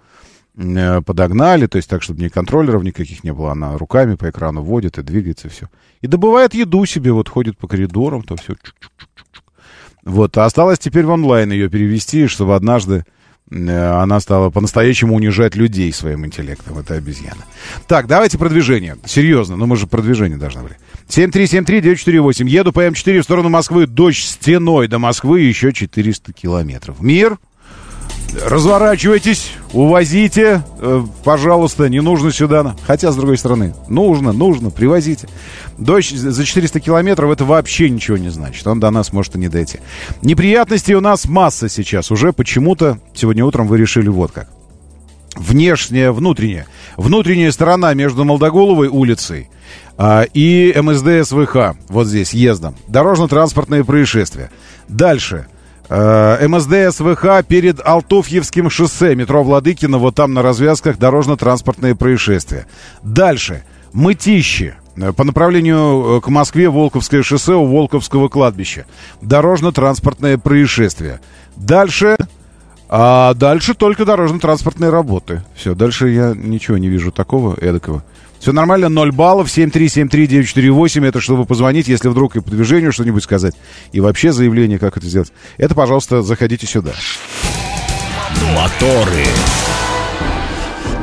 э, 0.56 1.02
подогнали, 1.02 1.68
то 1.68 1.78
есть 1.78 1.90
так, 1.90 2.04
чтобы 2.04 2.22
ни 2.22 2.28
контроллеров 2.28 2.84
никаких 2.84 3.24
не 3.24 3.32
было. 3.32 3.52
Она 3.52 3.78
руками 3.78 4.16
по 4.16 4.30
экрану 4.30 4.62
водит 4.62 4.98
и 4.98 5.04
двигается, 5.04 5.50
все. 5.50 5.70
И 6.02 6.08
добывает 6.08 6.54
еду 6.54 6.86
себе, 6.86 7.12
вот 7.12 7.30
ходит 7.30 7.58
по 7.58 7.68
коридорам, 7.68 8.24
то 8.24 8.36
все. 8.36 8.56
Вот, 10.08 10.38
а 10.38 10.46
осталось 10.46 10.80
теперь 10.80 11.06
в 11.06 11.10
онлайн 11.10 11.52
ее 11.52 11.70
перевести, 11.70 12.28
чтобы 12.28 12.56
однажды 12.56 13.04
э, 13.52 13.90
она 13.92 14.22
стала 14.22 14.50
по-настоящему 14.50 15.14
унижать 15.14 15.56
людей 15.56 15.92
своим 15.92 16.26
интеллектом. 16.26 16.78
Это 16.80 16.94
обезьяна. 16.94 17.44
Так, 17.88 18.08
давайте 18.08 18.38
продвижение. 18.38 18.96
Серьезно, 19.06 19.58
ну 19.58 19.66
мы 19.66 19.76
же 19.76 19.86
продвижение 19.86 20.38
должны 20.38 20.64
были. 20.64 20.78
7373948. 21.10 22.48
Еду 22.48 22.72
по 22.72 22.88
М4 22.88 23.20
в 23.20 23.24
сторону 23.24 23.50
Москвы. 23.50 23.86
Дождь 23.86 24.24
стеной 24.24 24.88
до 24.88 24.98
Москвы 24.98 25.42
еще 25.42 25.74
400 25.74 26.32
километров. 26.32 27.02
Мир? 27.02 27.38
Разворачивайтесь, 28.46 29.51
увозите, 29.74 30.63
э, 30.79 31.03
пожалуйста, 31.24 31.89
не 31.89 32.01
нужно 32.01 32.31
сюда. 32.31 32.75
Хотя, 32.86 33.12
с 33.12 33.15
другой 33.15 33.38
стороны, 33.38 33.74
нужно, 33.88 34.31
нужно, 34.31 34.69
привозите. 34.69 35.27
Дождь 35.77 36.15
за 36.15 36.46
400 36.46 36.79
километров 36.79 37.31
это 37.31 37.46
вообще 37.46 37.89
ничего 37.89 38.17
не 38.17 38.29
значит. 38.29 38.65
Он 38.67 38.79
до 38.79 38.91
нас 38.91 39.13
может 39.13 39.36
и 39.36 39.39
не 39.39 39.48
дойти. 39.48 39.79
Неприятностей 40.22 40.96
у 40.96 41.01
нас 41.01 41.25
масса 41.25 41.69
сейчас. 41.69 42.12
Уже 42.12 42.34
почему-то 42.34 43.00
сегодня 43.13 43.46
утром 43.46 43.67
вы 43.67 43.77
решили 43.77 44.10
вот 44.10 44.31
как. 44.31 44.50
Внешняя, 45.36 46.12
внутренняя. 46.12 46.67
Внутренняя 46.98 47.51
сторона 47.51 47.93
между 47.93 48.24
Молдоголовой 48.24 48.88
улицей 48.88 49.50
а, 49.98 50.24
и 50.34 50.74
МСД 50.75 51.27
СВХ, 51.27 51.75
вот 51.89 52.07
здесь, 52.07 52.34
ездом. 52.34 52.75
Дорожно-транспортные 52.88 53.84
происшествия. 53.84 54.51
Дальше. 54.88 55.48
А, 55.89 56.46
МСД 56.48 56.96
СВХ 56.96 57.46
перед 57.48 57.86
Алтуфьевским 57.86 58.70
шоссе, 58.70 59.15
метро 59.15 59.44
Владыкино, 59.44 59.98
вот 59.98 60.15
там 60.15 60.34
на 60.34 60.41
развязках 60.41 60.98
дорожно-транспортные 60.98 61.96
происшествия. 61.96 62.67
Дальше. 63.03 63.63
Мытищи. 63.94 64.75
По 65.15 65.24
направлению 65.24 66.17
э, 66.17 66.22
к 66.22 66.27
Москве 66.27 66.70
Волковское 66.70 67.22
шоссе 67.22 67.53
у 67.53 67.65
Волковского 67.65 68.29
кладбища. 68.29 68.86
Дорожно-транспортное 69.22 70.38
происшествие. 70.38 71.20
Дальше 71.56 72.17
а 72.89 73.34
дальше 73.34 73.74
только 73.74 74.06
дорожно-транспортные 74.06 74.89
работы. 74.89 75.44
Все, 75.56 75.75
дальше 75.75 76.08
я 76.10 76.34
ничего 76.34 76.77
не 76.77 76.88
вижу 76.88 77.12
такого 77.12 77.56
эдакого. 77.60 78.03
Все 78.48 78.54
нормально, 78.54 78.88
0 78.88 79.12
баллов, 79.12 79.50
7373948, 79.50 81.06
это 81.06 81.20
чтобы 81.20 81.46
позвонить, 81.46 81.89
если 81.89 82.08
вдруг 82.08 82.38
и 82.38 82.39
по 82.39 82.50
движению 82.50 82.94
что-нибудь 82.94 83.22
сказать. 83.22 83.54
И 83.92 84.00
вообще 84.00 84.32
заявление, 84.32 84.80
как 84.80 84.96
это 84.96 85.06
сделать. 85.06 85.34
Это, 85.58 85.75
пожалуйста, 85.75 86.22
заходите 86.22 86.66
сюда. 86.66 86.94
Моторы. 88.56 89.25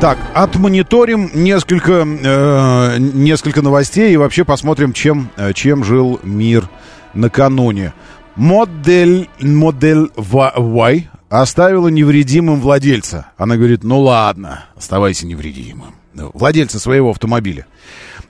Так, 0.01 0.17
отмониторим 0.33 1.33
несколько, 1.35 2.07
э, 2.09 2.97
несколько 2.99 3.61
новостей 3.61 4.15
и 4.15 4.17
вообще 4.17 4.47
посмотрим, 4.47 4.95
чем, 4.95 5.29
э, 5.37 5.53
чем 5.53 5.85
жил 5.85 6.21
мир 6.23 6.71
накануне. 7.13 7.93
Модель, 8.37 9.29
модель 9.39 10.09
Y 10.17 11.11
оставила 11.29 11.89
невредимым 11.89 12.63
владельца. 12.63 13.27
Она 13.37 13.59
говорит, 13.59 13.85
ну 13.85 14.01
ладно, 14.01 14.65
оставайся 14.75 15.27
невредимым 15.27 15.95
владельца 16.15 16.79
своего 16.79 17.11
автомобиля. 17.11 17.67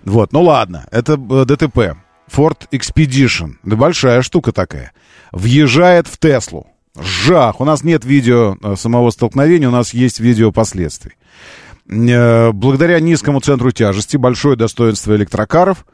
Вот, 0.05 0.33
ну 0.33 0.43
ладно, 0.43 0.87
это 0.90 1.14
э, 1.14 1.44
ДТП. 1.44 1.97
Ford 2.31 2.68
Expedition, 2.73 3.55
да 3.62 3.77
большая 3.77 4.23
штука 4.23 4.53
такая. 4.53 4.92
Въезжает 5.31 6.07
в 6.07 6.18
Теслу. 6.18 6.66
Жах! 6.99 7.61
У 7.61 7.64
нас 7.64 7.85
нет 7.85 8.05
видео 8.05 8.57
э, 8.62 8.77
самого 8.77 9.11
столкновения, 9.11 9.68
у 9.68 9.73
нас 9.73 9.94
есть 9.94 10.20
видео 10.20 10.53
последствий. 10.53 11.12
Э, 11.88 12.53
благодаря 12.53 13.01
низкому 13.01 13.40
центру 13.40 13.70
тяжести, 13.73 14.16
большое 14.16 14.57
достоинство 14.57 15.14
электрокаров, 15.14 15.85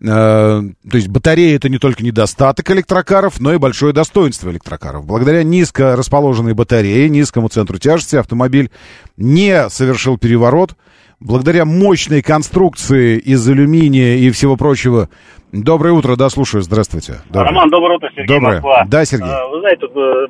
то 0.00 0.74
есть 0.92 1.06
батарея 1.06 1.54
это 1.54 1.68
не 1.68 1.78
только 1.78 2.02
недостаток 2.02 2.68
электрокаров, 2.70 3.40
но 3.40 3.54
и 3.54 3.58
большое 3.58 3.92
достоинство 3.92 4.50
электрокаров. 4.50 5.06
Благодаря 5.06 5.44
низко 5.44 5.94
расположенной 5.94 6.52
батарее, 6.52 7.08
низкому 7.08 7.48
центру 7.48 7.78
тяжести 7.78 8.16
автомобиль 8.16 8.70
не 9.16 9.70
совершил 9.70 10.18
переворот, 10.18 10.74
благодаря 11.20 11.64
мощной 11.64 12.22
конструкции 12.22 13.18
из 13.18 13.48
алюминия 13.48 14.16
и 14.16 14.30
всего 14.30 14.56
прочего. 14.56 15.08
Доброе 15.52 15.92
утро, 15.92 16.16
да, 16.16 16.28
слушаю, 16.30 16.62
здравствуйте. 16.62 17.20
Доброе. 17.26 17.50
Роман, 17.50 17.70
доброе 17.70 17.96
утро, 17.96 18.10
Сергей 18.14 18.26
Доброе. 18.26 18.54
Москва. 18.54 18.84
Да, 18.88 19.04
Сергей. 19.04 19.30
А, 19.30 19.46
вы 19.46 19.60
знаете, 19.60 19.86
э, 19.86 20.26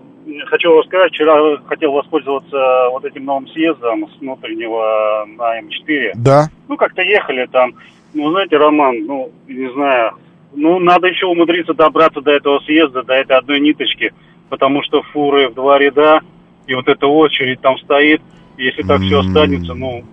хочу 0.47 0.71
вам 0.75 0.85
сказать, 0.85 1.13
вчера 1.13 1.57
хотел 1.67 1.93
воспользоваться 1.93 2.89
вот 2.91 3.05
этим 3.05 3.25
новым 3.25 3.49
съездом 3.49 4.07
с 4.09 4.21
внутреннего 4.21 5.25
на 5.39 5.61
М4. 5.61 6.13
Да. 6.17 6.49
Ну, 6.69 6.77
как-то 6.77 7.03
ехали 7.03 7.47
там. 7.51 7.73
Ну, 8.13 8.31
знаете, 8.33 8.59
Роман, 8.59 9.07
ну, 9.07 9.33
не 9.49 9.73
знаю, 9.73 10.13
ну, 10.55 10.79
надо 10.79 11.09
еще 11.09 11.27
умудриться 11.27 11.75
добраться 11.75 12.21
до 12.21 12.31
этого 12.31 12.61
съезда, 12.61 13.03
до 13.03 13.15
этой 13.15 13.37
одной 13.37 13.61
ниточки, 13.61 14.13
потому 14.51 14.83
что 14.83 15.03
фуры 15.13 15.49
в 15.49 15.55
два 15.55 15.79
ряда, 15.79 16.21
и 16.67 16.75
вот 16.75 16.87
эта 16.87 17.07
очередь 17.07 17.61
там 17.61 17.79
стоит. 17.79 18.21
Если 18.57 18.83
так 18.83 19.01
все 19.01 19.19
останется, 19.21 19.75
ну, 19.75 20.05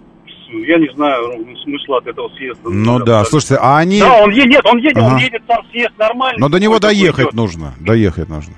я 0.51 0.77
не 0.77 0.93
знаю 0.93 1.55
смысла 1.63 1.97
от 1.97 2.07
этого 2.07 2.29
съезда. 2.29 2.69
Ну 2.69 2.99
да, 2.99 3.05
да, 3.05 3.25
слушайте, 3.25 3.57
а 3.61 3.77
они... 3.77 3.99
Да, 3.99 4.23
он 4.23 4.31
едет, 4.31 4.65
он 4.65 4.77
едет, 4.77 4.97
ага. 4.97 5.13
он 5.13 5.17
едет, 5.17 5.41
сам 5.47 5.65
съезд 5.71 5.91
нормально. 5.97 6.39
Но 6.39 6.49
до 6.49 6.59
него 6.59 6.79
доехать 6.79 7.33
нужно, 7.33 7.73
доехать 7.79 8.29
нужно. 8.29 8.53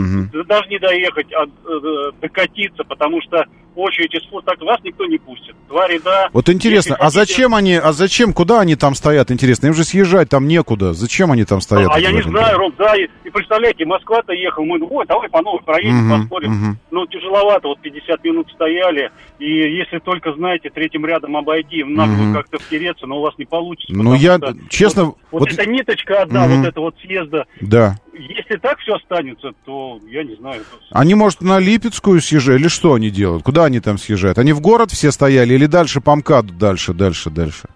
Угу. 0.00 0.44
Даже 0.44 0.68
не 0.68 0.78
доехать, 0.78 1.32
а 1.32 1.44
э, 1.44 2.12
докатиться, 2.20 2.84
потому 2.84 3.20
что 3.22 3.46
очередь 3.76 4.14
из 4.14 4.24
фур, 4.28 4.42
так 4.42 4.60
вас 4.60 4.78
никто 4.82 5.04
не 5.06 5.18
пустит. 5.18 5.54
Два 5.68 5.88
ряда. 5.88 6.28
Вот 6.32 6.48
интересно, 6.48 6.96
а 6.96 7.10
зачем 7.10 7.54
они, 7.54 7.74
а 7.74 7.92
зачем, 7.92 8.32
куда 8.32 8.60
они 8.60 8.76
там 8.76 8.94
стоят, 8.94 9.30
интересно? 9.30 9.68
Им 9.68 9.74
же 9.74 9.84
съезжать 9.84 10.28
там 10.28 10.46
некуда. 10.46 10.92
Зачем 10.92 11.32
они 11.32 11.44
там 11.44 11.60
стоят? 11.60 11.90
А, 11.90 11.94
а 11.94 11.98
я 11.98 12.12
не 12.12 12.22
знаю, 12.22 12.58
Ром, 12.58 12.72
да, 12.78 12.94
и, 12.96 13.08
и 13.24 13.30
представляете, 13.30 13.84
Москва-то 13.84 14.32
ехал, 14.32 14.64
мы, 14.64 14.78
ой, 14.80 15.06
давай 15.06 15.28
по 15.28 15.42
новой 15.42 15.62
проедем, 15.62 16.10
угу, 16.10 16.22
посмотрим. 16.22 16.50
Угу. 16.50 16.76
Ну, 16.90 17.06
тяжеловато, 17.06 17.68
вот 17.68 17.80
50 17.80 18.24
минут 18.24 18.50
стояли, 18.52 19.10
и 19.38 19.46
если 19.46 19.98
только, 19.98 20.32
знаете, 20.34 20.70
третьим 20.70 21.04
рядом 21.06 21.36
обойти, 21.36 21.82
надо 21.84 22.12
угу. 22.12 22.34
как-то 22.34 22.58
втереться, 22.58 23.06
но 23.06 23.18
у 23.18 23.22
вас 23.22 23.34
не 23.38 23.44
получится. 23.44 23.92
Ну, 23.94 24.14
я, 24.14 24.36
что, 24.36 24.54
честно... 24.68 25.04
Вот, 25.04 25.16
вот, 25.30 25.40
вот 25.40 25.52
эта 25.52 25.68
ниточка 25.68 26.22
одна, 26.22 26.44
угу. 26.44 26.56
вот 26.56 26.66
эта 26.66 26.80
вот 26.80 26.94
съезда, 27.00 27.46
да. 27.60 27.96
Если 28.14 28.56
так 28.56 28.78
все 28.78 28.94
останется, 28.94 29.52
то 29.64 30.00
я 30.08 30.24
не 30.24 30.36
знаю. 30.36 30.62
Они, 30.90 31.14
может, 31.14 31.40
на 31.40 31.58
Липецкую 31.58 32.20
съезжали, 32.20 32.58
или 32.58 32.68
что 32.68 32.94
они 32.94 33.10
делают? 33.10 33.42
Куда 33.42 33.64
они 33.64 33.80
там 33.80 33.98
съезжают? 33.98 34.38
Они 34.38 34.52
в 34.52 34.60
город 34.60 34.90
все 34.90 35.10
стояли 35.10 35.54
или 35.54 35.66
дальше 35.66 36.00
по 36.00 36.14
МКАДу, 36.14 36.52
дальше, 36.54 36.92
дальше, 36.94 37.30
дальше? 37.30 37.68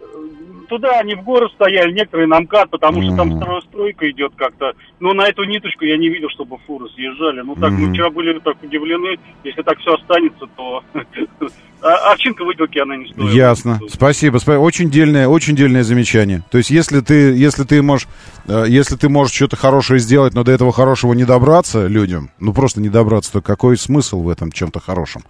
Туда 0.68 1.00
они 1.00 1.14
в 1.14 1.22
город 1.22 1.50
стояли, 1.54 1.92
некоторые 1.92 2.26
на 2.26 2.40
МКАД, 2.40 2.70
потому 2.70 3.02
что 3.02 3.16
там 3.16 3.62
стройка 3.62 4.10
идет 4.10 4.32
как-то. 4.36 4.72
Но 5.00 5.14
на 5.14 5.26
эту 5.26 5.44
ниточку 5.44 5.84
я 5.84 5.96
не 5.96 6.08
видел, 6.08 6.28
чтобы 6.30 6.58
фуры 6.66 6.88
съезжали. 6.90 7.40
Ну 7.40 7.54
так, 7.56 7.72
мы 7.72 7.92
вчера 7.92 8.10
были 8.10 8.38
так 8.40 8.62
удивлены. 8.62 9.18
Если 9.44 9.62
так 9.62 9.78
все 9.78 9.94
останется, 9.94 10.46
то 10.56 10.82
а 11.80 12.12
овчинка 12.12 12.44
выделки 12.44 12.78
она 12.78 12.96
не 12.96 13.06
стоит. 13.08 13.32
Ясно. 13.32 13.80
Спасибо. 13.88 14.38
спасибо. 14.38 14.60
Очень 14.60 14.90
дельное, 14.90 15.28
очень 15.28 15.54
дельное 15.54 15.84
замечание. 15.84 16.42
То 16.50 16.58
есть, 16.58 16.70
если 16.70 17.00
ты, 17.00 17.36
если 17.36 17.64
ты 17.64 17.82
можешь, 17.82 18.08
э, 18.46 18.64
если 18.68 18.96
ты 18.96 19.08
можешь 19.08 19.34
что-то 19.34 19.56
хорошее 19.56 20.00
сделать, 20.00 20.34
но 20.34 20.42
до 20.42 20.52
этого 20.52 20.72
хорошего 20.72 21.12
не 21.12 21.24
добраться 21.24 21.86
людям, 21.86 22.30
ну 22.40 22.52
просто 22.52 22.80
не 22.80 22.88
добраться, 22.88 23.32
то 23.32 23.40
какой 23.40 23.76
смысл 23.76 24.22
в 24.22 24.28
этом 24.28 24.50
чем-то 24.50 24.80
хорошем? 24.80 25.22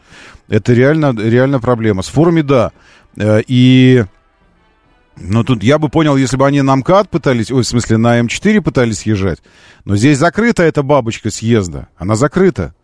Это 0.49 0.73
реально, 0.73 1.15
реально 1.17 1.61
проблема. 1.61 2.03
С 2.03 2.09
фурами, 2.09 2.41
да. 2.41 2.73
Э, 3.17 3.43
и 3.47 4.05
ну, 5.21 5.45
тут 5.45 5.63
я 5.63 5.79
бы 5.79 5.89
понял, 5.89 6.17
если 6.17 6.37
бы 6.37 6.47
они 6.47 6.63
на 6.63 6.77
МКАД 6.77 7.11
пытались, 7.11 7.51
ой, 7.51 7.63
в 7.63 7.67
смысле, 7.67 7.97
на 7.97 8.21
М4 8.21 8.61
пытались 8.61 9.01
съезжать. 9.01 9.39
Но 9.85 9.97
здесь 9.97 10.19
закрыта 10.19 10.63
эта 10.63 10.83
бабочка 10.83 11.31
съезда. 11.31 11.89
Она 11.97 12.15
закрыта. 12.15 12.75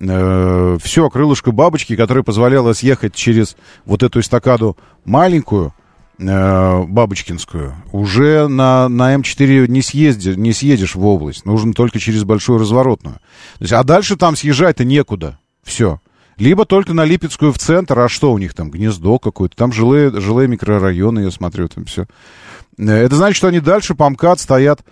Э, 0.00 0.78
все, 0.80 1.10
крылышко 1.10 1.50
бабочки, 1.50 1.96
которое 1.96 2.22
позволяло 2.22 2.72
съехать 2.72 3.14
через 3.14 3.56
вот 3.84 4.02
эту 4.02 4.20
эстакаду 4.20 4.76
маленькую, 5.04 5.74
э, 6.18 6.82
бабочкинскую, 6.84 7.74
уже 7.92 8.46
на, 8.48 8.88
на 8.88 9.14
М4 9.14 9.66
не, 9.68 9.82
съездишь, 9.82 10.36
не 10.36 10.52
съедешь 10.52 10.94
в 10.94 11.04
область. 11.04 11.44
Нужно 11.44 11.72
только 11.72 11.98
через 11.98 12.24
большую 12.24 12.58
разворотную. 12.58 13.16
То 13.58 13.62
есть, 13.62 13.72
а 13.72 13.82
дальше 13.82 14.16
там 14.16 14.36
съезжать-то 14.36 14.84
некуда. 14.84 15.38
Все. 15.64 16.00
Либо 16.38 16.64
только 16.64 16.94
на 16.94 17.04
Липецкую 17.04 17.52
в 17.52 17.58
центр, 17.58 17.98
а 17.98 18.08
что 18.08 18.32
у 18.32 18.38
них 18.38 18.54
там, 18.54 18.70
гнездо 18.70 19.18
какое-то, 19.18 19.56
там 19.56 19.72
жилые, 19.72 20.20
жилые 20.20 20.46
микрорайоны, 20.48 21.20
я 21.20 21.30
смотрю, 21.30 21.68
там 21.68 21.84
все. 21.84 22.06
Э, 22.78 22.90
это 22.92 23.16
значит, 23.16 23.36
что 23.36 23.48
они 23.48 23.60
дальше 23.60 23.94
по 23.94 24.08
МКАД 24.08 24.40
стоят. 24.40 24.84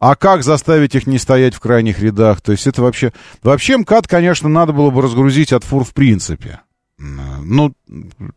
А 0.00 0.16
как 0.16 0.42
заставить 0.42 0.94
их 0.94 1.06
не 1.06 1.18
стоять 1.18 1.54
в 1.54 1.60
крайних 1.60 2.00
рядах? 2.00 2.40
То 2.40 2.52
есть 2.52 2.66
это 2.66 2.82
вообще... 2.82 3.12
Вообще 3.42 3.76
МКАД, 3.76 4.08
конечно, 4.08 4.48
надо 4.48 4.72
было 4.72 4.90
бы 4.90 5.02
разгрузить 5.02 5.52
от 5.52 5.64
фур 5.64 5.84
в 5.84 5.92
принципе. 5.92 6.60
Ну, 6.98 7.74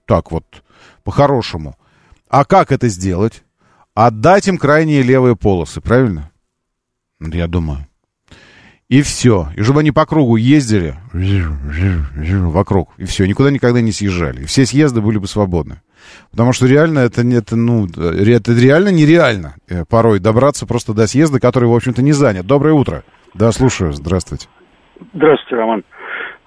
так 0.05 0.31
вот, 0.31 0.45
по-хорошему. 1.03 1.77
А 2.29 2.43
как 2.43 2.71
это 2.71 2.89
сделать? 2.89 3.43
Отдать 3.93 4.47
им 4.47 4.57
крайние 4.57 5.01
левые 5.01 5.35
полосы, 5.35 5.81
правильно? 5.81 6.31
Я 7.19 7.47
думаю. 7.47 7.86
И 8.89 9.01
все. 9.01 9.49
И 9.57 9.63
чтобы 9.63 9.81
они 9.81 9.91
по 9.91 10.05
кругу 10.05 10.37
ездили 10.37 10.95
вокруг. 11.13 12.89
И 12.97 13.03
все. 13.03 13.25
Никуда 13.25 13.51
никогда 13.51 13.81
не 13.81 13.91
съезжали. 13.91 14.43
И 14.43 14.45
все 14.45 14.65
съезды 14.65 15.01
были 15.01 15.17
бы 15.17 15.27
свободны. 15.27 15.81
Потому 16.31 16.53
что 16.53 16.67
реально 16.67 16.99
это, 16.99 17.21
это, 17.21 17.57
ну, 17.57 17.85
это 17.85 18.53
реально 18.53 18.89
нереально 18.89 19.55
э, 19.67 19.83
порой 19.83 20.19
добраться 20.19 20.65
просто 20.65 20.93
до 20.93 21.05
съезда, 21.05 21.41
который, 21.41 21.67
в 21.67 21.75
общем-то, 21.75 22.01
не 22.01 22.13
занят. 22.13 22.45
Доброе 22.45 22.75
утро. 22.75 23.03
Да, 23.33 23.51
слушаю. 23.51 23.91
Здравствуйте. 23.91 24.47
Здравствуйте, 25.13 25.55
Роман. 25.57 25.83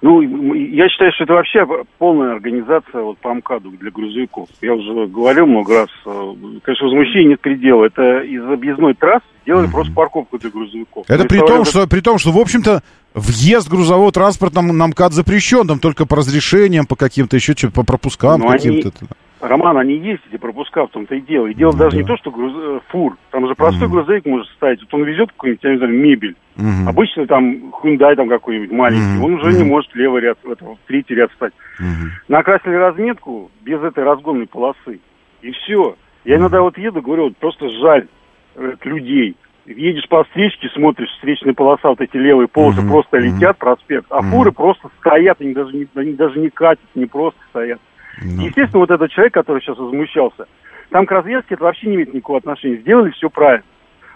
Ну, 0.01 0.21
я 0.21 0.89
считаю, 0.89 1.11
что 1.13 1.25
это 1.25 1.33
вообще 1.33 1.65
полная 1.99 2.33
организация 2.33 3.01
вот, 3.01 3.19
по 3.19 3.33
МКАДу 3.35 3.69
для 3.69 3.91
грузовиков. 3.91 4.49
Я 4.59 4.73
уже 4.73 5.05
говорил 5.05 5.45
много 5.45 5.81
раз. 5.81 5.89
Э, 6.07 6.33
конечно, 6.63 6.87
возмущение 6.87 7.29
нет 7.29 7.41
предела. 7.41 7.85
Это 7.85 8.21
из 8.21 8.43
объездной 8.43 8.95
трассы 8.95 9.23
сделали 9.43 9.67
mm-hmm. 9.67 9.71
просто 9.71 9.93
парковку 9.93 10.39
для 10.39 10.49
грузовиков. 10.49 11.05
Это 11.07 11.25
при 11.25 11.37
том, 11.37 11.65
что, 11.65 11.85
при 11.85 11.99
том, 11.99 12.17
что, 12.17 12.31
в 12.31 12.39
общем-то, 12.39 12.81
въезд 13.13 13.69
грузового 13.69 14.11
транспорта 14.11 14.61
на 14.61 14.87
МКАД 14.87 15.13
запрещен, 15.13 15.67
там 15.67 15.77
только 15.77 16.07
по 16.07 16.15
разрешениям, 16.15 16.87
по 16.87 16.95
каким-то 16.95 17.35
еще, 17.35 17.53
по 17.69 17.83
пропускам 17.83 18.41
каким-то. 18.41 18.89
Они... 18.99 19.07
Роман, 19.41 19.77
они 19.77 19.95
есть, 19.95 20.21
эти 20.29 20.37
пропуска, 20.37 20.85
в 20.85 20.91
том-то 20.91 21.15
и 21.15 21.21
дело. 21.21 21.47
И 21.47 21.53
дело 21.53 21.71
ну, 21.71 21.79
даже 21.79 21.97
да. 21.97 22.01
не 22.01 22.07
то, 22.07 22.15
что 22.17 22.31
груз... 22.31 22.53
Э, 22.55 22.79
фур. 22.89 23.17
Там 23.31 23.47
же 23.47 23.55
простой 23.55 23.87
mm-hmm. 23.87 23.91
грузовик 23.91 24.25
может 24.25 24.47
ставить. 24.49 24.81
Вот 24.81 24.93
он 24.93 25.03
везет 25.03 25.31
какую-нибудь, 25.31 25.63
я 25.63 25.71
не 25.71 25.77
знаю, 25.77 25.93
мебель. 25.93 26.35
Mm-hmm. 26.57 26.87
Обычно 26.87 27.27
там 27.27 27.73
Hyundai 27.81 28.15
там 28.15 28.29
какой-нибудь 28.29 28.71
маленький. 28.71 29.19
Mm-hmm. 29.19 29.25
Он 29.25 29.33
уже 29.33 29.49
mm-hmm. 29.49 29.57
не 29.57 29.63
может 29.63 29.95
левый 29.95 30.21
ряд, 30.21 30.37
это, 30.43 30.65
третий 30.85 31.15
ряд 31.15 31.31
встать. 31.31 31.53
Mm-hmm. 31.79 32.07
Накрасили 32.27 32.75
разметку 32.75 33.49
без 33.61 33.81
этой 33.81 34.03
разгонной 34.03 34.47
полосы. 34.47 34.99
И 35.41 35.51
все. 35.51 35.95
Я 36.23 36.35
иногда 36.35 36.61
вот 36.61 36.77
еду, 36.77 37.01
говорю, 37.01 37.23
вот 37.25 37.37
просто 37.37 37.67
жаль 37.69 38.07
э, 38.55 38.75
людей. 38.83 39.35
Едешь 39.65 40.07
по 40.09 40.23
встречке, 40.23 40.69
смотришь, 40.69 41.09
встречная 41.09 41.53
полоса, 41.53 41.89
вот 41.89 42.01
эти 42.01 42.17
левые 42.17 42.47
полосы 42.47 42.81
mm-hmm. 42.81 42.89
просто 42.89 43.17
летят, 43.17 43.57
проспект, 43.57 44.07
а 44.09 44.19
mm-hmm. 44.19 44.29
фуры 44.29 44.51
просто 44.51 44.89
стоят, 44.99 45.39
они 45.39 45.53
даже 45.53 45.75
не, 45.75 45.87
они 45.95 46.13
даже 46.13 46.39
не 46.39 46.49
катят, 46.49 46.85
не 46.95 47.05
просто 47.05 47.39
стоят. 47.49 47.79
Ну. 48.21 48.41
Естественно, 48.43 48.79
вот 48.79 48.91
этот 48.91 49.11
человек, 49.11 49.33
который 49.33 49.61
сейчас 49.61 49.77
возмущался, 49.77 50.45
там 50.89 51.05
к 51.05 51.11
развязке 51.11 51.55
это 51.55 51.63
вообще 51.63 51.87
не 51.87 51.95
имеет 51.95 52.13
никакого 52.13 52.39
отношения. 52.39 52.77
Сделали 52.77 53.11
все 53.11 53.29
правильно. 53.29 53.65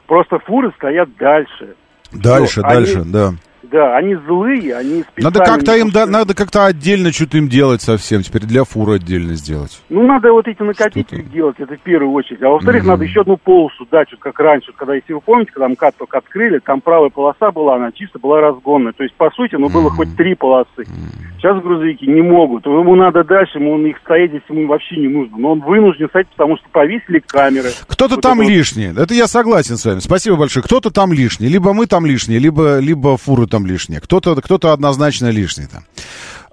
Просто 0.07 0.39
фуры 0.39 0.71
стоят 0.77 1.15
дальше. 1.17 1.75
Дальше, 2.11 2.61
все. 2.61 2.61
дальше, 2.61 2.99
они, 2.99 3.11
да. 3.11 3.33
Да, 3.71 3.97
они 3.97 4.15
злые, 4.15 4.75
они 4.75 5.03
специально... 5.03 5.39
Надо 5.39 5.39
как-то 5.39 5.75
им, 5.75 5.89
да, 5.89 6.05
надо 6.05 6.33
как-то 6.33 6.65
отдельно 6.65 7.11
что-то 7.11 7.37
им 7.37 7.47
делать 7.47 7.81
совсем, 7.81 8.21
теперь 8.21 8.43
для 8.43 8.63
фуры 8.63 8.95
отдельно 8.95 9.35
сделать. 9.35 9.81
Ну, 9.89 10.05
надо 10.05 10.31
вот 10.31 10.47
эти 10.47 10.61
накопители 10.61 11.21
делать, 11.23 11.55
это 11.59 11.75
в 11.75 11.81
первую 11.81 12.11
очередь. 12.11 12.41
А 12.43 12.49
во-вторых, 12.49 12.83
mm-hmm. 12.83 12.87
надо 12.87 13.03
еще 13.03 13.21
одну 13.21 13.37
полосу 13.37 13.87
дать, 13.89 14.09
вот 14.11 14.19
как 14.19 14.39
раньше, 14.39 14.71
когда, 14.75 14.95
если 14.95 15.13
вы 15.13 15.21
помните, 15.21 15.51
когда 15.53 15.67
МКАД 15.69 15.97
только 15.97 16.17
открыли, 16.17 16.59
там 16.59 16.81
правая 16.81 17.09
полоса 17.09 17.51
была, 17.51 17.75
она 17.75 17.91
чисто 17.91 18.19
была 18.19 18.41
разгонная. 18.41 18.93
То 18.93 19.03
есть, 19.03 19.15
по 19.15 19.29
сути, 19.31 19.55
ну, 19.55 19.69
было 19.69 19.87
mm-hmm. 19.87 19.95
хоть 19.95 20.15
три 20.15 20.35
полосы. 20.35 20.69
Mm-hmm. 20.79 21.25
Сейчас 21.37 21.61
грузовики 21.61 22.07
не 22.07 22.23
могут. 22.23 22.65
Ему 22.65 22.95
надо 22.95 23.23
дальше, 23.23 23.59
ему 23.59 23.73
он 23.73 23.85
их 23.85 23.99
стоять, 23.99 24.33
если 24.33 24.51
ему 24.51 24.67
вообще 24.67 24.97
не 24.97 25.07
нужно. 25.07 25.37
Но 25.37 25.51
он 25.51 25.61
вынужден 25.61 26.09
стоять, 26.09 26.27
потому 26.29 26.57
что 26.57 26.67
повесили 26.71 27.19
камеры. 27.19 27.69
Кто-то 27.87 28.15
вот 28.15 28.23
там 28.23 28.41
это 28.41 28.49
лишний. 28.49 28.87
Это 28.87 29.13
я 29.13 29.27
согласен 29.27 29.77
с 29.77 29.85
вами. 29.85 29.99
Спасибо 29.99 30.37
большое. 30.37 30.63
Кто-то 30.63 30.89
там 30.89 31.13
лишний. 31.13 31.47
Либо 31.47 31.73
мы 31.73 31.85
там 31.85 32.03
лишние, 32.03 32.39
либо, 32.39 32.79
либо 32.79 33.15
фуры 33.17 33.45
там 33.45 33.54
лишние. 33.63 34.01
Кто-то 34.01 34.35
кто 34.41 34.71
однозначно 34.71 35.27
лишний 35.27 35.67
там. 35.67 35.85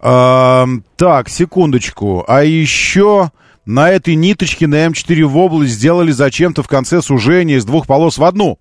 А, 0.03 0.67
так, 0.97 1.31
секундочку. 1.31 2.25
А 2.29 2.45
еще 2.45 3.31
на 3.65 3.91
этой 3.91 4.15
ниточке 4.17 4.67
на 4.67 4.87
М4 4.87 5.25
в 5.25 5.39
область 5.39 5.73
сделали 5.73 6.11
зачем-то 6.11 6.63
в 6.63 6.69
конце 6.69 7.01
сужение 7.01 7.59
из 7.59 7.65
двух 7.65 7.87
полос 7.87 8.19
в 8.19 8.25
одну. 8.25 8.59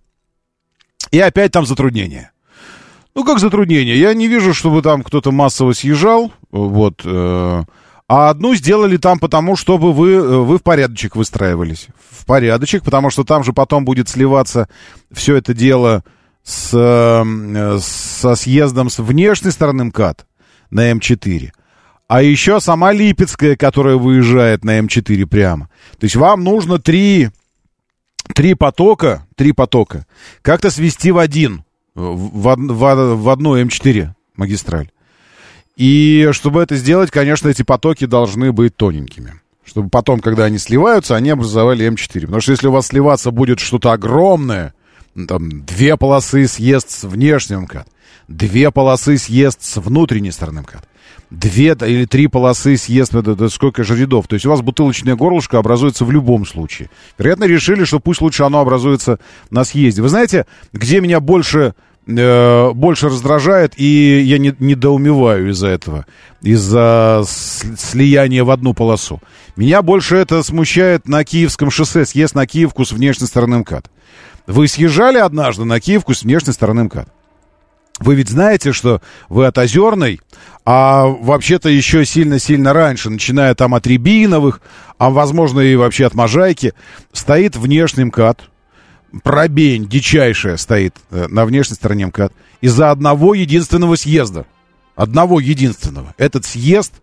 И 1.09 1.19
опять 1.19 1.51
там 1.51 1.65
затруднение. 1.65 2.31
Ну, 3.15 3.25
как 3.25 3.39
затруднение? 3.39 3.99
Я 3.99 4.13
не 4.13 4.27
вижу, 4.27 4.53
чтобы 4.53 4.81
там 4.81 5.03
кто-то 5.03 5.31
массово 5.31 5.73
съезжал. 5.73 6.31
Вот. 6.51 7.01
Э, 7.03 7.63
а 8.07 8.29
одну 8.29 8.55
сделали 8.55 8.97
там 8.97 9.19
потому, 9.19 9.55
чтобы 9.55 9.91
вы, 9.91 10.11
э, 10.11 10.19
вы 10.21 10.59
в 10.59 10.63
порядочек 10.63 11.15
выстраивались. 11.15 11.87
В 12.09 12.25
порядочек, 12.25 12.83
потому 12.83 13.09
что 13.09 13.23
там 13.23 13.43
же 13.43 13.51
потом 13.51 13.83
будет 13.83 14.07
сливаться 14.07 14.69
все 15.11 15.35
это 15.35 15.53
дело 15.53 16.03
с, 16.43 16.71
э, 16.73 17.79
со 17.81 18.35
съездом 18.35 18.89
с 18.89 18.99
внешней 18.99 19.51
стороны 19.51 19.85
МКАД 19.85 20.25
на 20.69 20.91
М4. 20.91 21.51
А 22.07 22.21
еще 22.21 22.59
сама 22.59 22.91
Липецкая, 22.91 23.55
которая 23.55 23.95
выезжает 23.95 24.65
на 24.65 24.79
М4 24.79 25.25
прямо. 25.27 25.69
То 25.97 26.05
есть 26.05 26.15
вам 26.15 26.43
нужно 26.43 26.77
три, 26.77 27.29
три 28.33 28.53
потока, 28.53 29.25
три 29.35 29.53
потока 29.53 30.05
как-то 30.41 30.71
свести 30.71 31.11
в 31.11 31.17
один, 31.17 31.63
в, 31.95 32.31
в, 32.33 33.15
в 33.15 33.29
одну 33.29 33.57
М4 33.61 34.09
магистраль. 34.35 34.89
И 35.77 36.29
чтобы 36.31 36.61
это 36.61 36.75
сделать, 36.75 37.11
конечно, 37.11 37.47
эти 37.47 37.63
потоки 37.63 38.05
должны 38.05 38.51
быть 38.51 38.75
тоненькими. 38.75 39.35
Чтобы 39.63 39.89
потом, 39.89 40.19
когда 40.19 40.45
они 40.45 40.57
сливаются, 40.57 41.15
они 41.15 41.29
образовали 41.29 41.87
М4. 41.87 42.21
Потому 42.21 42.41
что 42.41 42.51
если 42.51 42.67
у 42.67 42.71
вас 42.71 42.87
сливаться 42.87 43.31
будет 43.31 43.59
что-то 43.59 43.93
огромное, 43.93 44.73
там, 45.27 45.65
две 45.65 45.97
полосы 45.97 46.47
съезд 46.47 46.89
с 46.89 47.03
внешним 47.03 47.61
МКАД, 47.63 47.87
две 48.27 48.71
полосы 48.71 49.17
съезд 49.17 49.61
с 49.61 49.77
внутренней 49.77 50.31
стороны 50.31 50.61
МКАД, 50.61 50.87
две 51.29 51.75
или 51.85 52.05
три 52.05 52.27
полосы 52.27 52.77
съезд, 52.77 53.15
это, 53.15 53.31
это 53.31 53.49
сколько 53.49 53.83
же 53.83 53.97
рядов. 53.97 54.27
То 54.27 54.35
есть 54.35 54.45
у 54.45 54.49
вас 54.49 54.61
бутылочное 54.61 55.15
горлышко 55.15 55.57
образуется 55.57 56.05
в 56.05 56.11
любом 56.11 56.45
случае. 56.45 56.89
Вероятно, 57.17 57.45
решили, 57.45 57.83
что 57.85 57.99
пусть 57.99 58.21
лучше 58.21 58.43
оно 58.43 58.59
образуется 58.59 59.19
на 59.49 59.63
съезде. 59.63 60.01
Вы 60.01 60.09
знаете, 60.09 60.45
где 60.73 60.99
меня 61.01 61.19
больше 61.19 61.73
э, 62.07 62.71
больше 62.71 63.07
раздражает, 63.07 63.73
и 63.77 64.21
я 64.21 64.37
не, 64.37 64.53
недоумеваю 64.59 65.51
из-за 65.51 65.67
этого, 65.67 66.05
из-за 66.41 67.23
слияния 67.25 68.43
в 68.43 68.51
одну 68.51 68.73
полосу. 68.73 69.21
Меня 69.55 69.81
больше 69.81 70.17
это 70.17 70.43
смущает 70.43 71.07
на 71.07 71.23
Киевском 71.23 71.71
шоссе, 71.71 72.05
съезд 72.05 72.35
на 72.35 72.45
Киевку 72.47 72.85
с 72.85 72.91
внешней 72.91 73.27
стороны 73.27 73.59
МКАД. 73.59 73.89
Вы 74.47 74.67
съезжали 74.67 75.17
однажды 75.17 75.65
на 75.65 75.79
Киевку 75.79 76.13
с 76.13 76.23
внешней 76.23 76.53
стороны 76.53 76.83
МКАД? 76.85 77.07
Вы 77.99 78.15
ведь 78.15 78.29
знаете, 78.29 78.73
что 78.73 79.01
вы 79.29 79.45
от 79.45 79.57
Озерной, 79.57 80.21
а 80.65 81.05
вообще-то 81.05 81.69
еще 81.69 82.03
сильно-сильно 82.03 82.73
раньше, 82.73 83.09
начиная 83.11 83.53
там 83.53 83.75
от 83.75 83.85
Рябиновых, 83.85 84.61
а 84.97 85.11
возможно 85.11 85.59
и 85.59 85.75
вообще 85.75 86.07
от 86.07 86.15
Можайки, 86.15 86.73
стоит 87.13 87.55
внешний 87.55 88.05
МКАД, 88.05 88.49
пробень 89.23 89.87
дичайшая 89.87 90.57
стоит 90.57 90.95
э, 91.11 91.27
на 91.27 91.45
внешней 91.45 91.75
стороне 91.75 92.07
МКАД, 92.07 92.33
из-за 92.61 92.91
одного 92.91 93.35
единственного 93.35 93.95
съезда. 93.95 94.45
Одного 94.95 95.39
единственного. 95.39 96.13
Этот 96.17 96.45
съезд 96.45 96.93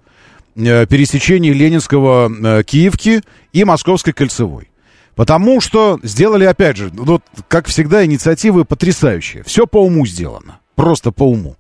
э, 0.57 0.87
пересечения 0.87 1.53
Ленинского 1.53 2.29
э, 2.31 2.63
Киевки 2.65 3.23
и 3.53 3.65
Московской 3.65 4.13
кольцевой. 4.13 4.69
Потому 5.19 5.61
что 5.61 5.99
сделали, 6.05 6.45
опять 6.45 6.77
же, 6.77 6.93
вот, 6.95 7.25
как 7.49 7.67
всегда, 7.67 8.05
инициативы 8.05 8.65
потрясающие. 8.65 9.43
Все 9.43 9.67
по 9.67 9.85
уму 9.85 10.07
сделано. 10.07 10.61
Просто 10.77 11.11
по 11.11 11.25
уму. 11.25 11.57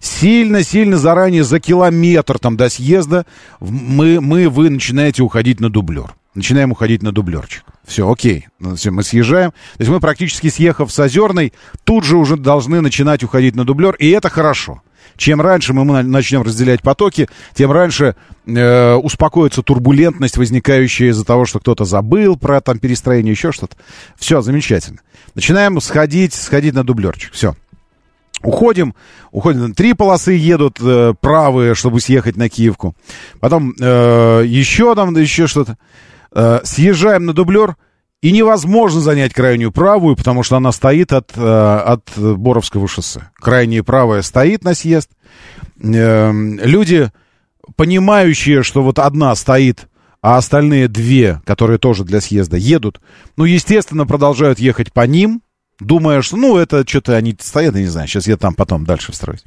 Сильно-сильно 0.00 0.96
заранее, 0.96 1.44
за 1.44 1.60
километр 1.60 2.38
там 2.38 2.56
до 2.56 2.70
съезда, 2.70 3.26
мы, 3.60 4.22
мы, 4.22 4.48
вы 4.48 4.70
начинаете 4.70 5.22
уходить 5.22 5.60
на 5.60 5.68
дублер. 5.68 6.14
Начинаем 6.34 6.72
уходить 6.72 7.02
на 7.02 7.12
дублерчик. 7.12 7.64
Все, 7.86 8.10
окей. 8.10 8.48
Ну, 8.58 8.74
все, 8.74 8.90
мы 8.90 9.02
съезжаем. 9.02 9.50
То 9.50 9.80
есть 9.80 9.90
мы 9.90 10.00
практически 10.00 10.48
съехав 10.48 10.90
с 10.90 10.98
Озерной, 10.98 11.52
тут 11.84 12.04
же 12.04 12.16
уже 12.16 12.38
должны 12.38 12.80
начинать 12.80 13.22
уходить 13.22 13.54
на 13.54 13.66
дублер, 13.66 13.96
и 13.96 14.08
это 14.08 14.30
хорошо. 14.30 14.80
Чем 15.16 15.40
раньше 15.40 15.72
мы 15.72 16.02
начнем 16.02 16.42
разделять 16.42 16.82
потоки, 16.82 17.28
тем 17.54 17.70
раньше 17.70 18.16
э, 18.46 18.94
успокоится 18.94 19.62
турбулентность, 19.62 20.36
возникающая 20.36 21.10
из-за 21.10 21.24
того, 21.24 21.44
что 21.44 21.60
кто-то 21.60 21.84
забыл 21.84 22.36
про 22.36 22.60
там 22.60 22.78
перестроение, 22.78 23.32
еще 23.32 23.52
что-то. 23.52 23.76
Все, 24.16 24.40
замечательно. 24.40 25.00
Начинаем 25.34 25.80
сходить, 25.80 26.34
сходить 26.34 26.74
на 26.74 26.84
дублерчик. 26.84 27.32
Все. 27.32 27.54
Уходим, 28.42 28.94
уходим, 29.30 29.72
три 29.72 29.94
полосы 29.94 30.32
едут 30.32 30.78
э, 30.80 31.14
правые, 31.18 31.74
чтобы 31.74 32.00
съехать 32.00 32.36
на 32.36 32.48
Киевку. 32.50 32.94
Потом 33.40 33.74
э, 33.80 34.42
еще 34.46 34.94
там, 34.94 35.16
еще 35.16 35.46
что-то. 35.46 35.78
Э, 36.32 36.60
съезжаем 36.62 37.24
на 37.24 37.32
дублер, 37.32 37.76
и 38.24 38.32
невозможно 38.32 39.02
занять 39.02 39.34
крайнюю 39.34 39.70
правую, 39.70 40.16
потому 40.16 40.42
что 40.42 40.56
она 40.56 40.72
стоит 40.72 41.12
от, 41.12 41.32
э, 41.36 41.42
от 41.42 42.10
Боровского 42.16 42.88
шоссе. 42.88 43.28
Крайняя 43.34 43.82
правая 43.82 44.22
стоит 44.22 44.64
на 44.64 44.74
съезд. 44.74 45.10
Эм, 45.78 46.58
люди, 46.58 47.12
понимающие, 47.76 48.62
что 48.62 48.82
вот 48.82 48.98
одна 48.98 49.34
стоит, 49.34 49.88
а 50.22 50.38
остальные 50.38 50.88
две, 50.88 51.42
которые 51.44 51.76
тоже 51.76 52.04
для 52.04 52.22
съезда, 52.22 52.56
едут, 52.56 52.98
ну, 53.36 53.44
естественно, 53.44 54.06
продолжают 54.06 54.58
ехать 54.58 54.90
по 54.90 55.06
ним, 55.06 55.42
думая, 55.78 56.22
что, 56.22 56.38
ну, 56.38 56.56
это 56.56 56.88
что-то 56.88 57.16
они 57.16 57.36
стоят, 57.38 57.74
я 57.74 57.82
не 57.82 57.88
знаю, 57.88 58.08
сейчас 58.08 58.26
я 58.26 58.38
там 58.38 58.54
потом 58.54 58.86
дальше 58.86 59.12
встроюсь. 59.12 59.44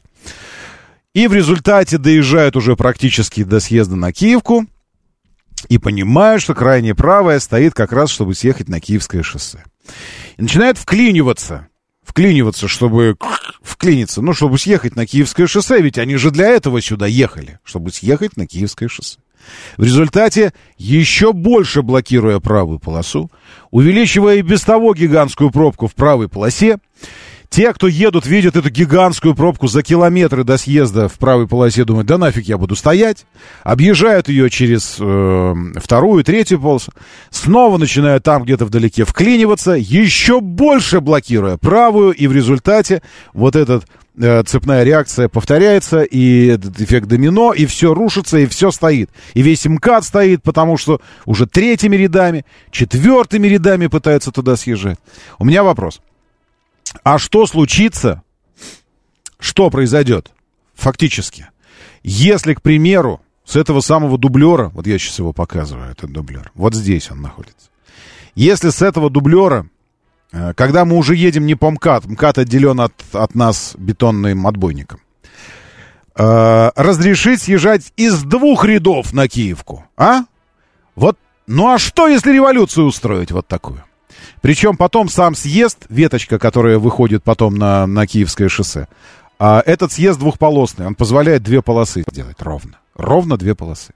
И 1.15 1.25
в 1.25 1.33
результате 1.33 1.97
доезжают 1.97 2.55
уже 2.55 2.75
практически 2.75 3.43
до 3.43 3.59
съезда 3.59 3.95
на 3.95 4.13
Киевку 4.13 4.67
и 5.69 5.77
понимают, 5.77 6.41
что 6.41 6.53
крайне 6.53 6.95
правая 6.95 7.39
стоит 7.39 7.73
как 7.73 7.91
раз, 7.91 8.09
чтобы 8.09 8.35
съехать 8.35 8.69
на 8.69 8.79
Киевское 8.79 9.23
шоссе. 9.23 9.63
И 10.37 10.41
начинают 10.41 10.77
вклиниваться 10.77 11.67
вклиниваться, 12.07 12.67
чтобы 12.67 13.17
вклиниться, 13.61 14.21
ну, 14.21 14.33
чтобы 14.33 14.57
съехать 14.57 14.95
на 14.95 15.05
Киевское 15.05 15.45
шоссе, 15.45 15.81
ведь 15.81 15.97
они 15.97 16.15
же 16.15 16.31
для 16.31 16.47
этого 16.47 16.81
сюда 16.81 17.05
ехали, 17.05 17.59
чтобы 17.63 17.91
съехать 17.91 18.37
на 18.37 18.47
Киевское 18.47 18.87
шоссе. 18.87 19.19
В 19.77 19.83
результате, 19.83 20.53
еще 20.77 21.33
больше 21.33 21.81
блокируя 21.81 22.39
правую 22.39 22.79
полосу, 22.79 23.29
увеличивая 23.71 24.37
и 24.37 24.41
без 24.41 24.61
того 24.61 24.93
гигантскую 24.93 25.51
пробку 25.51 25.87
в 25.87 25.95
правой 25.95 26.29
полосе, 26.29 26.79
те, 27.49 27.73
кто 27.73 27.87
едут, 27.87 28.25
видят 28.25 28.55
эту 28.55 28.69
гигантскую 28.69 29.33
пробку 29.33 29.67
за 29.67 29.81
километры 29.81 30.43
до 30.43 30.57
съезда 30.57 31.07
в 31.07 31.13
правой 31.13 31.47
полосе, 31.47 31.85
думают, 31.85 32.07
да 32.07 32.17
нафиг 32.17 32.45
я 32.45 32.57
буду 32.57 32.75
стоять. 32.75 33.25
Объезжают 33.63 34.27
ее 34.27 34.49
через 34.49 34.97
э, 34.99 35.55
вторую, 35.77 36.23
третью 36.23 36.59
полосу. 36.59 36.91
Снова 37.29 37.77
начинают 37.77 38.23
там 38.23 38.43
где-то 38.43 38.65
вдалеке 38.65 39.05
вклиниваться, 39.05 39.71
еще 39.71 40.41
больше 40.41 40.99
блокируя 40.99 41.57
правую. 41.57 42.13
И 42.13 42.27
в 42.27 42.33
результате 42.33 43.01
вот 43.33 43.55
этот 43.55 43.85
э, 44.19 44.43
цепная 44.43 44.83
реакция 44.83 45.29
повторяется, 45.29 46.03
и 46.03 46.47
этот 46.47 46.81
эффект 46.81 47.07
домино, 47.07 47.53
и 47.53 47.65
все 47.65 47.93
рушится, 47.93 48.37
и 48.39 48.45
все 48.45 48.71
стоит. 48.71 49.09
И 49.33 49.41
весь 49.41 49.65
МКАД 49.65 50.03
стоит, 50.03 50.43
потому 50.43 50.75
что 50.77 50.99
уже 51.25 51.47
третьими 51.47 51.95
рядами, 51.95 52.45
четвертыми 52.71 53.47
рядами 53.47 53.87
пытаются 53.87 54.31
туда 54.31 54.57
съезжать. 54.57 54.97
У 55.39 55.45
меня 55.45 55.63
вопрос. 55.63 56.01
А 57.03 57.17
что 57.17 57.45
случится, 57.45 58.23
что 59.39 59.69
произойдет 59.69 60.31
фактически, 60.75 61.47
если, 62.03 62.53
к 62.53 62.61
примеру, 62.61 63.21
с 63.43 63.55
этого 63.55 63.79
самого 63.79 64.17
дублера, 64.17 64.69
вот 64.73 64.87
я 64.87 64.97
сейчас 64.97 65.19
его 65.19 65.33
показываю, 65.33 65.91
этот 65.91 66.11
дублер, 66.11 66.51
вот 66.53 66.73
здесь 66.73 67.09
он 67.11 67.21
находится. 67.21 67.69
Если 68.35 68.69
с 68.69 68.81
этого 68.81 69.09
дублера, 69.09 69.67
э, 70.31 70.53
когда 70.53 70.85
мы 70.85 70.97
уже 70.97 71.15
едем 71.15 71.45
не 71.45 71.55
по 71.55 71.71
МКАД, 71.71 72.05
МКАД 72.05 72.39
отделен 72.39 72.79
от, 72.81 72.93
от 73.13 73.35
нас 73.35 73.73
бетонным 73.77 74.45
отбойником, 74.45 74.99
э, 76.15 76.71
разрешить 76.75 77.41
съезжать 77.41 77.93
из 77.95 78.21
двух 78.23 78.65
рядов 78.65 79.13
на 79.13 79.27
Киевку, 79.27 79.85
а? 79.95 80.25
Вот, 80.95 81.17
ну 81.47 81.69
а 81.69 81.79
что, 81.79 82.07
если 82.07 82.33
революцию 82.33 82.85
устроить 82.85 83.31
вот 83.31 83.47
такую? 83.47 83.83
Причем 84.41 84.77
потом 84.77 85.09
сам 85.09 85.35
съезд, 85.35 85.85
веточка, 85.89 86.39
которая 86.39 86.79
выходит 86.79 87.23
потом 87.23 87.55
на, 87.55 87.87
на 87.87 88.05
Киевское 88.07 88.49
шоссе, 88.49 88.87
а 89.39 89.61
этот 89.65 89.91
съезд 89.91 90.19
двухполосный, 90.19 90.87
он 90.87 90.95
позволяет 90.95 91.43
две 91.43 91.61
полосы 91.61 92.03
делать 92.11 92.41
ровно. 92.41 92.79
Ровно 92.95 93.37
две 93.37 93.53
полосы. 93.55 93.93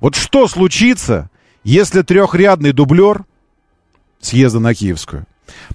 Вот 0.00 0.14
что 0.16 0.48
случится, 0.48 1.30
если 1.62 2.02
трехрядный 2.02 2.72
дублер 2.72 3.24
съезда 4.20 4.58
на 4.58 4.74
Киевскую? 4.74 5.26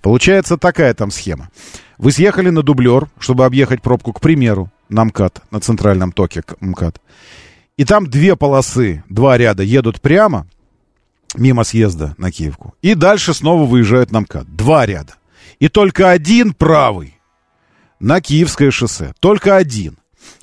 Получается 0.01 0.57
такая 0.57 0.93
там 0.93 1.11
схема. 1.11 1.49
Вы 1.97 2.11
съехали 2.11 2.49
на 2.49 2.61
дублер, 2.63 3.09
чтобы 3.19 3.45
объехать 3.45 3.81
пробку, 3.81 4.11
к 4.11 4.19
примеру, 4.19 4.69
на 4.89 5.05
МКАД, 5.05 5.41
на 5.51 5.59
центральном 5.59 6.11
токе 6.11 6.43
МКАД. 6.59 6.99
И 7.77 7.85
там 7.85 8.07
две 8.07 8.35
полосы, 8.35 9.03
два 9.07 9.37
ряда 9.37 9.63
едут 9.63 10.01
прямо, 10.01 10.45
мимо 11.35 11.63
съезда 11.63 12.15
на 12.17 12.31
Киевку. 12.31 12.75
И 12.81 12.95
дальше 12.95 13.33
снова 13.33 13.65
выезжают 13.65 14.11
на 14.11 14.21
МКАД. 14.21 14.55
Два 14.55 14.85
ряда. 14.85 15.15
И 15.59 15.67
только 15.67 16.09
один 16.09 16.53
правый 16.53 17.17
на 17.99 18.21
Киевское 18.21 18.71
шоссе. 18.71 19.13
Только 19.19 19.55
один. 19.55 19.97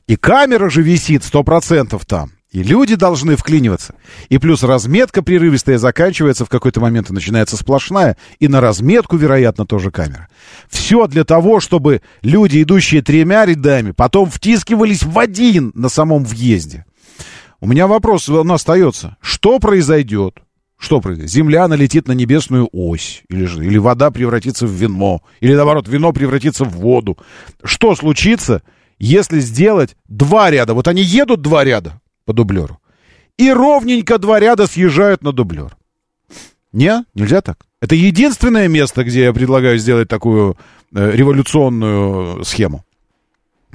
И 0.06 0.16
камера 0.16 0.70
же 0.70 0.82
висит 0.82 1.24
сто 1.24 1.42
процентов 1.42 2.06
там. 2.06 2.32
И 2.50 2.62
люди 2.62 2.94
должны 2.94 3.36
вклиниваться. 3.36 3.94
И 4.30 4.38
плюс 4.38 4.62
разметка 4.62 5.22
прерывистая 5.22 5.76
заканчивается 5.76 6.46
в 6.46 6.48
какой-то 6.48 6.80
момент 6.80 7.10
и 7.10 7.12
начинается 7.12 7.58
сплошная. 7.58 8.16
И 8.38 8.48
на 8.48 8.62
разметку, 8.62 9.16
вероятно, 9.16 9.66
тоже 9.66 9.90
камера. 9.90 10.28
Все 10.68 11.06
для 11.06 11.24
того, 11.24 11.60
чтобы 11.60 12.00
люди, 12.22 12.62
идущие 12.62 13.02
тремя 13.02 13.44
рядами, 13.44 13.90
потом 13.90 14.30
втискивались 14.30 15.02
в 15.02 15.18
один 15.18 15.72
на 15.74 15.90
самом 15.90 16.24
въезде. 16.24 16.86
У 17.60 17.66
меня 17.66 17.86
вопрос 17.86 18.28
он 18.30 18.50
остается. 18.50 19.18
Что 19.20 19.58
произойдет, 19.58 20.38
что 20.78 21.00
произойдет? 21.00 21.30
Земля 21.30 21.66
налетит 21.66 22.06
на 22.06 22.12
небесную 22.12 22.68
ось, 22.72 23.22
или, 23.28 23.44
же, 23.46 23.64
или 23.64 23.78
вода 23.78 24.10
превратится 24.10 24.66
в 24.66 24.70
вино, 24.70 25.22
или 25.40 25.54
наоборот, 25.54 25.88
вино 25.88 26.12
превратится 26.12 26.64
в 26.64 26.70
воду. 26.70 27.18
Что 27.64 27.96
случится, 27.96 28.62
если 28.98 29.40
сделать 29.40 29.96
два 30.06 30.50
ряда? 30.50 30.74
Вот 30.74 30.86
они 30.86 31.02
едут 31.02 31.42
два 31.42 31.64
ряда 31.64 32.00
по 32.24 32.32
дублеру, 32.32 32.78
и 33.36 33.50
ровненько 33.50 34.18
два 34.18 34.38
ряда 34.38 34.68
съезжают 34.68 35.22
на 35.22 35.32
дублер. 35.32 35.76
Не, 36.72 37.04
нельзя 37.14 37.40
так. 37.40 37.66
Это 37.80 37.96
единственное 37.96 38.68
место, 38.68 39.02
где 39.02 39.24
я 39.24 39.32
предлагаю 39.32 39.78
сделать 39.78 40.08
такую 40.08 40.56
э, 40.94 41.10
революционную 41.12 42.44
схему. 42.44 42.84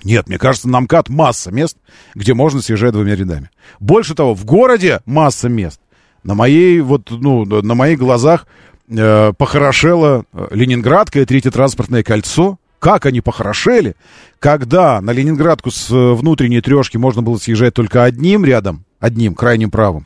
Нет, 0.03 0.27
мне 0.27 0.37
кажется, 0.37 0.69
на 0.69 0.81
МКАД 0.81 1.09
масса 1.09 1.51
мест, 1.51 1.77
где 2.15 2.33
можно 2.33 2.61
съезжать 2.61 2.93
двумя 2.93 3.15
рядами. 3.15 3.49
Больше 3.79 4.15
того, 4.15 4.33
в 4.33 4.43
городе 4.45 5.01
масса 5.05 5.49
мест, 5.49 5.79
на 6.23 6.33
моей, 6.35 6.81
вот, 6.81 7.09
ну, 7.09 7.45
на 7.45 7.75
моих 7.75 7.99
глазах 7.99 8.47
э, 8.89 9.33
похорошело 9.37 10.25
э, 10.33 10.47
Ленинградское 10.51 11.25
третье 11.25 11.51
транспортное 11.51 12.03
кольцо. 12.03 12.57
Как 12.79 13.05
они 13.05 13.21
похорошели, 13.21 13.95
когда 14.39 14.99
на 14.99 15.11
Ленинградку 15.11 15.71
с 15.71 15.89
э, 15.89 16.13
внутренней 16.13 16.59
трешки 16.61 16.97
можно 16.97 17.21
было 17.21 17.37
съезжать 17.37 17.73
только 17.73 18.03
одним 18.03 18.43
рядом, 18.43 18.83
одним, 18.99 19.35
крайним 19.35 19.71
правым, 19.71 20.05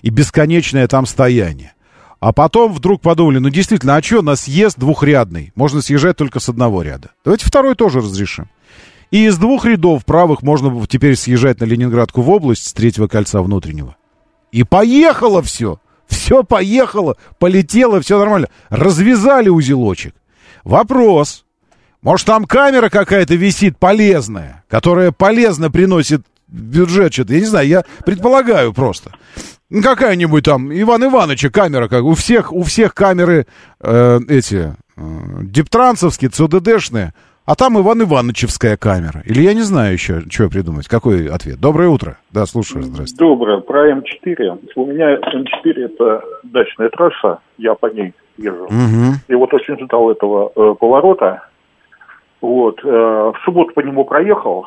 и 0.00 0.10
бесконечное 0.10 0.88
там 0.88 1.04
стояние. 1.04 1.74
А 2.20 2.32
потом 2.32 2.72
вдруг 2.72 3.02
подумали, 3.02 3.38
ну 3.38 3.50
действительно, 3.50 3.96
а 3.96 4.02
что, 4.02 4.22
на 4.22 4.36
съезд 4.36 4.78
двухрядный, 4.78 5.52
можно 5.54 5.82
съезжать 5.82 6.16
только 6.16 6.40
с 6.40 6.48
одного 6.48 6.80
ряда. 6.80 7.10
Давайте 7.22 7.44
второй 7.44 7.74
тоже 7.74 7.98
разрешим. 7.98 8.48
И 9.10 9.26
из 9.26 9.36
двух 9.36 9.66
рядов 9.66 10.06
правых 10.06 10.42
можно 10.42 10.86
теперь 10.86 11.16
съезжать 11.16 11.60
на 11.60 11.64
Ленинградку 11.64 12.22
в 12.22 12.30
область 12.30 12.66
с 12.66 12.72
третьего 12.72 13.06
кольца 13.06 13.42
внутреннего. 13.42 13.96
И 14.54 14.62
поехало 14.62 15.42
все. 15.42 15.80
Все 16.06 16.44
поехало, 16.44 17.16
полетело, 17.40 18.00
все 18.00 18.20
нормально. 18.20 18.46
Развязали 18.70 19.48
узелочек. 19.48 20.14
Вопрос. 20.62 21.44
Может, 22.02 22.28
там 22.28 22.44
камера 22.44 22.88
какая-то 22.88 23.34
висит 23.34 23.78
полезная, 23.78 24.62
которая 24.68 25.10
полезно 25.10 25.72
приносит 25.72 26.22
бюджет 26.46 27.12
что-то. 27.12 27.34
Я 27.34 27.40
не 27.40 27.46
знаю, 27.46 27.66
я 27.66 27.84
предполагаю 28.06 28.72
просто. 28.72 29.10
Ну, 29.70 29.82
какая-нибудь 29.82 30.44
там 30.44 30.72
Иван 30.72 31.04
Ивановича 31.04 31.50
камера, 31.50 31.88
как 31.88 32.04
у 32.04 32.14
всех, 32.14 32.52
у 32.52 32.62
всех 32.62 32.94
камеры 32.94 33.48
э, 33.80 34.20
эти 34.28 34.76
э, 34.96 35.02
диптрансовские, 35.42 36.30
ЦУДДшные. 36.30 37.12
А 37.46 37.56
там 37.56 37.78
Иван 37.78 38.02
Ивановичевская 38.02 38.78
камера. 38.78 39.20
Или 39.26 39.42
я 39.42 39.52
не 39.52 39.60
знаю 39.60 39.92
еще, 39.92 40.20
что 40.30 40.48
придумать. 40.48 40.88
Какой 40.88 41.28
ответ? 41.28 41.60
Доброе 41.60 41.90
утро. 41.90 42.16
Да, 42.32 42.46
слушаю, 42.46 42.84
здравствуйте. 42.84 43.22
Доброе. 43.22 43.60
Про 43.60 43.90
М4. 43.90 44.60
У 44.76 44.86
меня 44.86 45.16
М4 45.16 45.84
это 45.84 46.22
дачная 46.42 46.88
трасса, 46.88 47.40
я 47.58 47.74
по 47.74 47.86
ней 47.86 48.14
езжу. 48.38 48.64
Угу. 48.64 49.14
И 49.28 49.34
вот 49.34 49.52
очень 49.52 49.78
ждал 49.78 50.10
этого 50.10 50.52
э, 50.56 50.74
поворота. 50.80 51.46
Вот. 52.40 52.80
Э, 52.82 52.88
в 52.88 53.36
субботу 53.44 53.74
по 53.74 53.80
нему 53.80 54.06
проехал. 54.06 54.64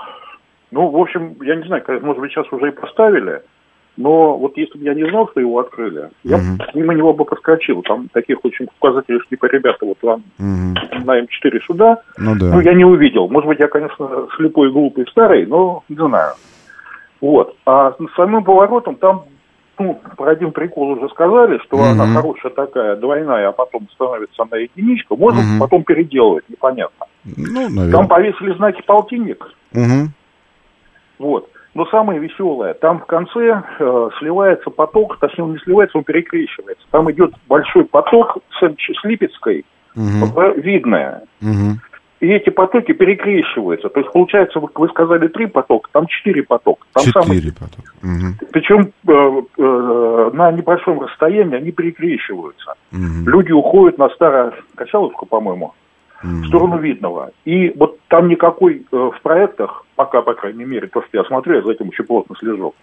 Ну, 0.70 0.88
в 0.90 0.98
общем, 0.98 1.36
я 1.42 1.56
не 1.56 1.66
знаю, 1.66 1.84
может 2.04 2.22
быть, 2.22 2.32
сейчас 2.32 2.46
уже 2.52 2.68
и 2.68 2.72
поставили. 2.72 3.42
Но 3.98 4.38
вот 4.38 4.56
если 4.58 4.78
бы 4.78 4.86
я 4.86 4.94
не 4.94 5.10
знал, 5.10 5.28
что 5.32 5.40
его 5.40 5.60
открыли, 5.60 6.10
я 6.24 6.38
Мгм. 6.38 6.60
мимо 6.76 6.94
него 6.94 7.14
бы 7.14 7.26
проскочил. 7.26 7.82
Там 7.82 8.08
таких 8.14 8.38
очень 8.46 8.68
показателей, 8.80 9.20
что 9.22 9.30
типа, 9.30 9.48
ребята, 9.48 9.86
вот 9.86 9.98
вам 10.04 10.24
Мгм. 10.38 10.76
на 11.06 11.20
М4 11.20 11.60
сюда. 11.66 12.02
Ну 12.20 12.36
да. 12.36 12.54
Ну, 12.54 12.62
я 12.62 12.74
не 12.76 12.86
увидел. 12.86 13.28
Может 13.28 13.48
быть, 13.48 13.60
я, 13.60 13.68
конечно, 13.68 14.28
слепой, 14.38 14.72
глупый, 14.72 15.08
старый, 15.10 15.48
но 15.48 15.84
не 15.90 15.96
знаю. 15.96 16.36
Вот. 17.22 17.56
А 17.66 17.92
с 17.94 18.16
самым 18.16 18.44
поворотом 18.44 18.96
там, 18.98 19.26
ну, 19.80 20.00
про 20.16 20.32
один 20.32 20.52
прикол 20.52 20.92
уже 20.92 21.10
сказали, 21.10 21.58
что 21.66 21.78
Мгм. 21.78 21.86
она 22.02 22.14
хорошая 22.14 22.52
такая, 22.52 22.96
двойная, 22.98 23.50
а 23.50 23.52
потом 23.52 23.88
становится 23.94 24.44
она 24.44 24.58
единичка. 24.58 25.16
Можно 25.16 25.42
Мгм. 25.42 25.60
потом 25.60 25.84
переделывать, 25.84 26.48
непонятно. 26.50 27.08
Ну, 27.26 27.64
Там 27.64 27.76
наверное. 27.76 28.08
повесили 28.08 28.54
знаки 28.58 28.84
полтинник. 28.86 29.44
Угу. 29.74 30.10
Вот. 31.18 31.50
Но 31.78 31.86
самое 31.86 32.20
веселое, 32.20 32.74
там 32.74 33.00
в 33.00 33.06
конце 33.06 33.62
э, 33.80 34.10
сливается 34.18 34.72
поток, 34.72 35.20
точнее 35.20 35.44
он 35.44 35.52
не 35.52 35.60
сливается, 35.60 36.00
он 36.00 36.04
перекрещивается. 36.04 36.84
Там 36.90 37.12
идет 37.12 37.36
большой 37.48 37.86
поток 37.86 38.40
с, 38.60 38.68
с 38.68 39.04
Липецкой, 39.04 39.64
Угу. 39.96 40.26
в 40.26 40.58
Видное. 40.58 41.22
Угу. 41.40 41.78
И 42.22 42.28
эти 42.30 42.50
потоки 42.50 42.94
перекрещиваются. 42.94 43.90
То 43.90 44.00
есть, 44.00 44.12
получается, 44.12 44.60
вы, 44.60 44.70
вы 44.74 44.88
сказали 44.90 45.28
три 45.28 45.46
потока, 45.46 45.88
там 45.92 46.08
четыре 46.08 46.42
потока. 46.42 46.84
Там 46.94 47.04
самый- 47.04 47.38
Четыре 47.38 47.54
потом. 47.54 47.86
Угу. 48.02 48.48
Причем 48.52 48.92
э, 49.08 49.42
э, 49.60 50.30
на 50.34 50.52
небольшом 50.52 51.00
расстоянии 51.00 51.58
они 51.58 51.72
перекрещиваются. 51.72 52.74
Угу. 52.92 53.30
Люди 53.30 53.52
уходят 53.52 54.00
на 54.00 54.10
Старокачаловку, 54.10 55.28
по-моему, 55.28 55.76
в 56.24 56.48
сторону 56.48 56.80
Видного. 56.80 57.32
И 57.46 57.70
вот 57.76 58.00
там 58.08 58.28
никакой 58.28 58.86
э, 58.92 58.96
в 58.96 59.20
проектах, 59.22 59.86
пока, 59.96 60.22
по 60.22 60.34
крайней 60.34 60.66
мере, 60.66 60.88
то, 60.88 61.02
что 61.02 61.18
я 61.18 61.24
смотрю, 61.26 61.56
я 61.56 61.62
за 61.62 61.72
этим 61.72 61.90
очень 61.90 62.06
плотно 62.06 62.36
слежу, 62.36 62.74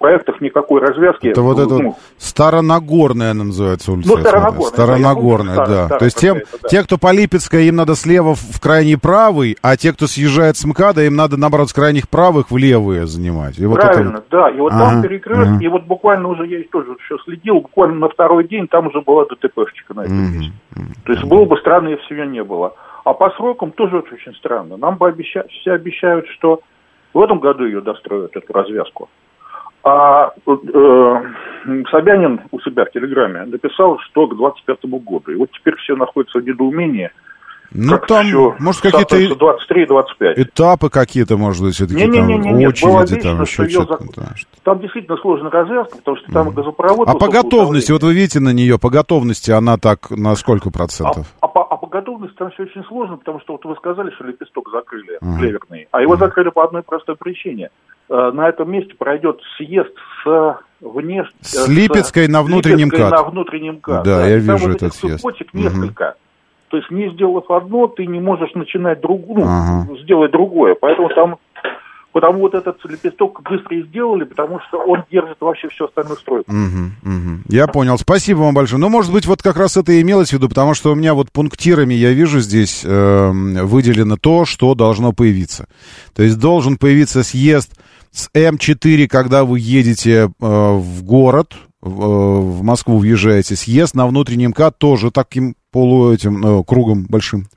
проектах 0.00 0.40
никакой 0.40 0.80
развязки. 0.80 1.28
Это 1.28 1.42
вот 1.42 1.58
это 1.58 1.78
ну, 1.78 1.96
Старонагорная 2.16 3.32
она 3.32 3.44
называется 3.44 3.92
улица. 3.92 4.08
Ну. 4.10 4.16
Старонагорная, 4.18 4.70
Старонагорная, 4.70 5.56
да, 5.56 5.64
помню, 5.64 5.88
да. 5.88 5.98
То 5.98 6.04
есть 6.06 6.16
тем, 6.18 6.38
да. 6.62 6.68
те, 6.68 6.82
кто 6.82 6.96
по 6.98 7.12
Липецкой, 7.12 7.68
им 7.68 7.76
надо 7.76 7.94
слева 7.94 8.34
в 8.34 8.60
крайний 8.60 8.96
правый, 8.98 9.56
а 9.62 9.76
те, 9.76 9.92
кто 9.92 10.06
съезжает 10.06 10.56
с 10.56 10.64
МКАДа, 10.64 11.04
им 11.04 11.14
надо, 11.16 11.36
наоборот, 11.36 11.68
с 11.68 11.74
крайних 11.74 12.08
правых 12.08 12.50
в 12.50 12.56
левые 12.56 13.06
занимать. 13.06 13.58
И 13.58 13.66
вот 13.66 13.78
это 13.78 13.88
Правильно, 13.88 14.12
вот- 14.12 14.24
да. 14.30 14.48
И 14.48 14.58
вот 14.58 14.72
Ага, 14.72 14.90
там 14.90 15.02
перекрестки, 15.02 15.42
ага. 15.54 15.64
и 15.64 15.68
вот 15.68 15.84
буквально 15.84 16.28
уже 16.28 16.46
я 16.46 16.64
тоже 16.72 16.92
еще 16.92 17.18
следил, 17.24 17.56
буквально 17.60 17.96
на 17.96 18.08
второй 18.08 18.48
день 18.48 18.66
там 18.68 18.86
уже 18.86 19.02
была 19.02 19.26
ДТПшечка 19.26 19.94
на 19.94 20.00
этом 20.00 20.32
месте. 20.32 20.52
То 21.04 21.12
есть 21.12 21.24
было 21.24 21.44
бы 21.44 21.58
странно, 21.58 21.88
если 21.88 22.14
ее 22.14 22.26
не 22.26 22.42
было. 22.42 22.74
А 23.04 23.12
по 23.12 23.30
срокам 23.32 23.70
тоже 23.72 23.98
очень 23.98 24.34
странно. 24.36 24.78
Нам 24.78 24.96
бы 24.96 25.08
обеща- 25.10 25.46
все 25.60 25.72
обещают, 25.72 26.26
что 26.38 26.60
в 27.12 27.20
этом 27.20 27.38
году 27.38 27.66
ее 27.66 27.80
достроят, 27.82 28.34
эту 28.36 28.52
развязку. 28.52 29.08
А 29.82 30.32
э, 30.46 31.22
Собянин 31.90 32.40
у 32.50 32.60
себя 32.60 32.84
в 32.84 32.90
Телеграме 32.92 33.44
написал, 33.44 33.98
что 34.00 34.26
к 34.26 34.36
25 34.36 34.84
году. 34.84 35.32
И 35.32 35.36
вот 35.36 35.50
теперь 35.52 35.76
все 35.76 35.96
находятся 35.96 36.38
в 36.38 36.44
недоумении. 36.44 37.10
Ну, 37.72 37.92
как 37.92 38.06
там, 38.08 38.26
всё 38.26 38.56
может, 38.58 38.80
какие-то 38.82 39.16
и- 39.16 39.28
23 39.34 39.82
и 39.82 39.86
25. 39.86 40.38
этапы 40.38 40.90
какие-то, 40.90 41.36
может 41.36 41.62
быть, 41.62 41.74
все-таки 41.76 42.00
там 42.00 42.10
Не-не-не-не, 42.10 42.52
нет, 42.52 42.80
было 42.82 42.98
очереди, 42.98 43.14
видно, 43.14 43.30
там 43.30 43.42
еще 43.42 43.68
что-то. 43.68 43.94
зак- 43.94 44.12
да, 44.16 44.22
Там 44.64 44.80
действительно 44.80 45.16
сложная 45.18 45.50
развязка, 45.50 45.96
потому 45.98 46.16
что 46.16 46.32
там 46.32 46.50
газопровод... 46.50 47.08
А 47.08 47.14
по 47.14 47.28
готовности, 47.28 47.92
вот 47.92 48.02
вы 48.02 48.12
видите 48.14 48.40
на 48.40 48.52
нее, 48.52 48.78
по 48.78 48.90
готовности 48.90 49.50
она 49.52 49.76
так 49.78 50.10
на 50.10 50.34
сколько 50.34 50.68
А, 50.68 50.72
процентов? 50.72 51.26
а 51.40 51.46
по, 51.48 51.62
а 51.62 51.76
по 51.76 51.86
готовности 51.86 52.36
там 52.36 52.50
все 52.50 52.64
очень 52.64 52.84
сложно, 52.84 53.16
потому 53.18 53.40
что 53.40 53.52
вот 53.52 53.64
вы 53.64 53.76
сказали, 53.76 54.10
что 54.16 54.24
лепесток 54.24 54.68
закрыли, 54.72 55.18
клеверный, 55.38 55.86
а 55.92 56.02
его 56.02 56.16
закрыли 56.16 56.50
по 56.50 56.64
одной 56.64 56.82
простой 56.82 57.14
причине. 57.16 57.70
Э, 58.08 58.32
На 58.34 58.48
этом 58.48 58.68
месте 58.72 58.92
пройдет 58.98 59.38
съезд 59.56 59.92
с 60.24 60.56
внешней... 60.80 61.30
С 61.42 61.68
Липецкой 61.68 62.26
на 62.26 62.42
внутреннем 62.42 62.88
МКАД. 62.88 63.10
на 63.12 63.22
внутреннем 63.22 63.74
МКАД. 63.76 64.02
Да, 64.04 64.26
я 64.26 64.38
и 64.38 64.44
там 64.44 64.56
вижу 64.56 64.66
вот 64.68 64.76
этот 64.76 64.94
съезд. 64.94 65.24
Мгм. 65.24 65.62
несколько. 65.62 66.16
То 66.70 66.76
есть 66.76 66.90
не 66.90 67.10
сделав 67.12 67.50
одно, 67.50 67.88
ты 67.88 68.06
не 68.06 68.20
можешь 68.20 68.54
начинать 68.54 69.00
другую, 69.00 69.44
Ага. 69.44 69.86
ну, 69.88 69.96
сделать 69.98 70.30
другое. 70.30 70.76
Поэтому 70.80 71.08
там 71.08 71.36
Потому 72.12 72.40
вот 72.40 72.54
этот 72.54 72.84
лепесток 72.86 73.40
быстро 73.48 73.76
и 73.76 73.84
сделали, 73.84 74.24
потому 74.24 74.58
что 74.66 74.78
он 74.78 75.04
держит 75.12 75.36
вообще 75.40 75.68
всю 75.68 75.84
остальную 75.84 76.16
стройку. 76.16 76.52
Мгм, 76.52 76.92
мгм. 77.02 77.42
Я 77.48 77.68
понял. 77.68 77.96
Спасибо 77.98 78.40
вам 78.40 78.54
большое. 78.54 78.80
Ну, 78.80 78.88
может 78.88 79.12
быть, 79.12 79.26
вот 79.26 79.42
как 79.42 79.56
раз 79.56 79.76
это 79.76 79.92
и 79.92 80.02
имелось 80.02 80.30
в 80.30 80.32
виду, 80.32 80.48
потому 80.48 80.74
что 80.74 80.90
у 80.90 80.96
меня 80.96 81.14
вот 81.14 81.30
пунктирами, 81.30 81.94
я 81.94 82.10
вижу 82.10 82.40
здесь 82.40 82.82
эм, 82.84 83.64
выделено 83.64 84.16
то, 84.16 84.44
что 84.44 84.74
должно 84.74 85.12
появиться. 85.12 85.68
То 86.12 86.24
есть 86.24 86.40
должен 86.40 86.78
появиться 86.78 87.22
съезд 87.22 87.80
с 88.10 88.28
М4, 88.34 89.06
когда 89.06 89.44
вы 89.44 89.60
едете 89.60 90.12
э, 90.12 90.28
в 90.40 91.04
город, 91.04 91.54
в, 91.80 92.02
э, 92.02 92.40
в 92.40 92.62
Москву 92.64 92.98
въезжаете, 92.98 93.54
съезд 93.54 93.94
на 93.94 94.08
внутренний 94.08 94.48
МКАД 94.48 94.78
тоже 94.78 95.12
таким 95.12 95.54
полу 95.70 96.12
этим 96.12 96.44
э, 96.44 96.64
кругом 96.64 97.04
большим, 97.04 97.48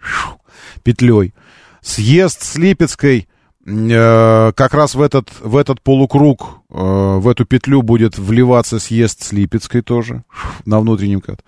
петлей. 0.84 1.34
Съезд 1.82 2.44
с 2.44 2.56
Липецкой 2.56 3.28
э, 3.66 4.52
как 4.56 4.74
раз 4.74 4.96
в 4.96 5.02
этот, 5.02 5.30
в 5.42 5.58
этот 5.58 5.82
полукруг, 5.82 6.62
э, 6.70 6.76
в 6.76 7.28
эту 7.28 7.46
петлю 7.46 7.82
будет 7.82 8.18
вливаться 8.18 8.80
съезд 8.80 9.24
с 9.24 9.32
Липецкой 9.32 9.82
тоже 9.82 10.24
на 10.66 10.80
внутренний 10.80 11.18
МКАД. 11.18 11.44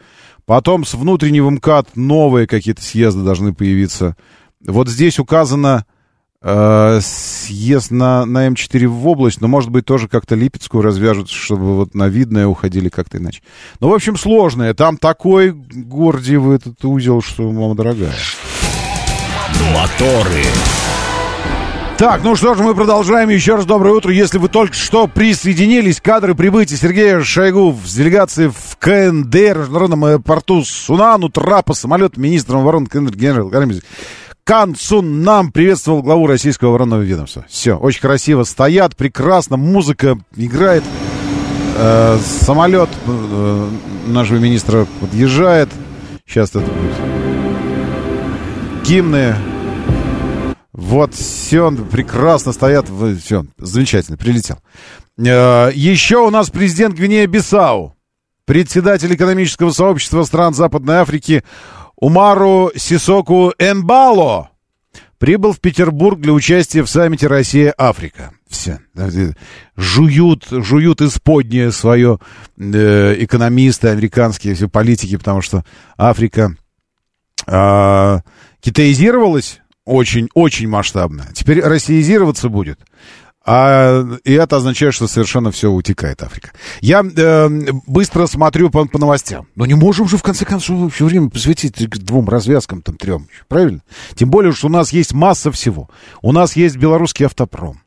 Потом 0.45 0.85
с 0.85 0.93
внутреннего 0.93 1.49
МКАД 1.49 1.95
новые 1.95 2.47
какие-то 2.47 2.83
съезды 2.83 3.23
должны 3.23 3.53
появиться. 3.53 4.15
Вот 4.65 4.89
здесь 4.89 5.19
указано 5.19 5.85
съезд 7.01 7.89
на, 7.89 8.25
на 8.25 8.47
М4 8.47 8.85
в 8.87 9.07
область, 9.07 9.41
но, 9.41 9.47
может 9.47 9.71
быть, 9.71 9.85
тоже 9.85 10.07
как-то 10.07 10.35
Липецкую 10.35 10.83
развяжут, 10.83 11.31
чтобы 11.31 11.75
вот 11.75 11.95
на 11.95 12.07
Видное 12.07 12.45
уходили 12.45 12.89
как-то 12.89 13.17
иначе. 13.17 13.41
Ну, 13.79 13.89
в 13.89 13.93
общем, 13.93 14.15
сложное. 14.15 14.75
Там 14.75 14.97
такой 14.97 15.51
гордиевый 15.51 16.57
этот 16.57 16.83
узел, 16.85 17.21
что, 17.21 17.51
мама 17.51 17.73
дорогая. 17.73 18.13
Моторы. 19.73 20.43
Так, 21.97 22.23
ну 22.23 22.35
что 22.35 22.53
ж, 22.55 22.59
мы 22.59 22.75
продолжаем. 22.75 23.29
Еще 23.29 23.55
раз 23.55 23.65
доброе 23.65 23.95
утро. 23.95 24.11
Если 24.11 24.37
вы 24.37 24.49
только 24.49 24.73
что 24.75 25.07
присоединились, 25.07 26.01
кадры 26.01 26.35
прибытия 26.35 26.75
Сергея 26.75 27.21
Шойгу 27.21 27.73
с 27.85 27.93
делегацией 27.95 28.49
в 28.49 28.75
КНДР, 28.77 29.59
международном 29.59 30.03
аэропорту 30.03 30.65
Сунану, 30.65 31.29
Трапа, 31.29 31.73
самолет 31.73 32.17
министром 32.17 32.59
обороны 32.59 32.87
КНДР 32.87 33.15
генерал. 33.15 33.49
Кан 34.45 34.75
Сун 34.75 35.23
нам 35.23 35.51
приветствовал 35.51 36.03
главу 36.03 36.27
российского 36.27 36.69
оборонного 36.69 37.01
ведомства. 37.01 37.43
Все, 37.49 37.73
очень 37.77 38.01
красиво 38.01 38.43
стоят, 38.43 38.95
прекрасно, 38.95 39.57
музыка 39.57 40.19
играет. 40.35 40.83
Э, 41.77 42.19
самолет 42.23 42.89
э, 43.07 43.69
нашего 44.05 44.37
министра 44.37 44.85
подъезжает. 45.01 45.69
Сейчас 46.27 46.49
это 46.49 46.59
будет. 46.59 46.93
Гимны, 48.85 49.35
вот, 50.73 51.15
все, 51.15 51.71
прекрасно 51.71 52.53
стоят. 52.53 52.85
Все, 53.23 53.45
замечательно, 53.57 54.15
прилетел. 54.15 54.59
Э, 55.17 55.71
Еще 55.73 56.17
у 56.17 56.29
нас 56.29 56.51
президент 56.51 56.93
Гвинея-Бисау, 56.95 57.95
председатель 58.45 59.11
экономического 59.15 59.71
сообщества 59.71 60.21
стран 60.21 60.53
Западной 60.53 60.97
Африки 60.97 61.43
Умару 62.05 62.71
Сисоку 62.75 63.51
Эмбало 63.57 64.51
прибыл 65.17 65.53
в 65.53 65.59
Петербург 65.59 66.19
для 66.19 66.33
участия 66.33 66.83
в 66.83 66.87
саммите 66.87 67.25
Россия-Африка. 67.25 68.31
Все. 68.47 68.79
Жуют, 69.75 70.45
жуют 70.51 71.01
исподнее 71.01 71.71
свое 71.71 72.19
э, 72.59 73.15
экономисты, 73.17 73.87
американские 73.87 74.53
все 74.53 74.69
политики, 74.69 75.17
потому 75.17 75.41
что 75.41 75.65
Африка 75.97 76.55
э, 77.47 78.19
китаизировалась 78.59 79.61
очень-очень 79.83 80.67
масштабно. 80.67 81.25
Теперь 81.33 81.59
россиизироваться 81.61 82.49
будет. 82.49 82.79
А, 83.47 84.03
и 84.23 84.33
это 84.33 84.55
означает, 84.55 84.95
что 84.95 85.07
совершенно 85.07 85.51
все 85.51 85.71
утекает 85.71 86.23
Африка. 86.23 86.51
Я 86.81 87.03
э, 87.03 87.49
быстро 87.85 88.25
смотрю 88.25 88.71
по, 88.71 88.85
по 88.85 88.97
новостям. 88.97 89.47
Но 89.55 89.67
не 89.67 89.75
можем 89.75 90.07
же, 90.07 90.17
в 90.17 90.23
конце 90.23 90.45
концов, 90.45 90.93
все 90.93 91.05
время 91.05 91.29
посвятить 91.29 91.75
двум 91.89 92.27
развязкам, 92.27 92.81
там, 92.81 92.97
трем. 92.97 93.27
Правильно? 93.47 93.81
Тем 94.15 94.31
более, 94.31 94.51
что 94.51 94.67
у 94.67 94.71
нас 94.71 94.91
есть 94.91 95.13
масса 95.13 95.51
всего. 95.51 95.89
У 96.23 96.31
нас 96.31 96.55
есть 96.55 96.77
белорусский 96.77 97.25
автопром. 97.25 97.81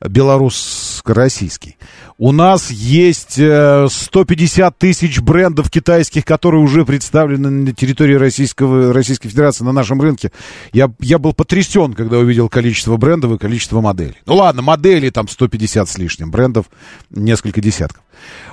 Белорусско-российский. 0.00 1.78
У 2.20 2.32
нас 2.32 2.72
есть 2.72 3.38
э, 3.38 3.86
150 3.88 4.76
тысяч 4.76 5.20
брендов 5.20 5.70
китайских, 5.70 6.24
которые 6.24 6.60
уже 6.60 6.84
представлены 6.84 7.48
на 7.48 7.72
территории 7.72 8.14
Российского, 8.14 8.92
Российской 8.92 9.28
Федерации 9.28 9.62
на 9.62 9.70
нашем 9.70 10.02
рынке. 10.02 10.32
Я, 10.72 10.92
я 10.98 11.20
был 11.20 11.32
потрясен, 11.32 11.92
когда 11.92 12.18
увидел 12.18 12.48
количество 12.48 12.96
брендов 12.96 13.34
и 13.34 13.38
количество 13.38 13.80
моделей. 13.80 14.16
Ну 14.26 14.34
ладно, 14.34 14.62
моделей 14.62 15.12
там 15.12 15.28
150 15.28 15.88
с 15.88 15.96
лишним, 15.96 16.32
брендов 16.32 16.66
несколько 17.10 17.60
десятков. 17.60 18.02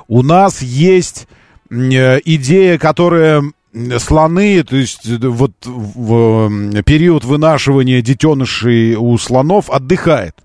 У 0.08 0.22
нас 0.22 0.62
есть 0.62 1.28
э, 1.72 2.20
идея, 2.24 2.78
которая 2.78 3.44
слоны, 3.98 4.64
то 4.64 4.76
есть 4.76 5.08
э, 5.08 5.18
вот 5.18 5.54
в 5.66 6.52
э, 6.78 6.84
период 6.84 7.24
вынашивания 7.24 8.04
детенышей 8.04 8.94
у 8.94 9.18
слонов 9.18 9.72
отдыхает 9.72 10.36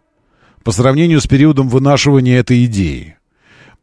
по 0.65 0.73
сравнению 0.73 1.21
с 1.21 1.27
периодом 1.27 1.69
вынашивания 1.69 2.39
этой 2.39 2.65
идеи. 2.67 3.17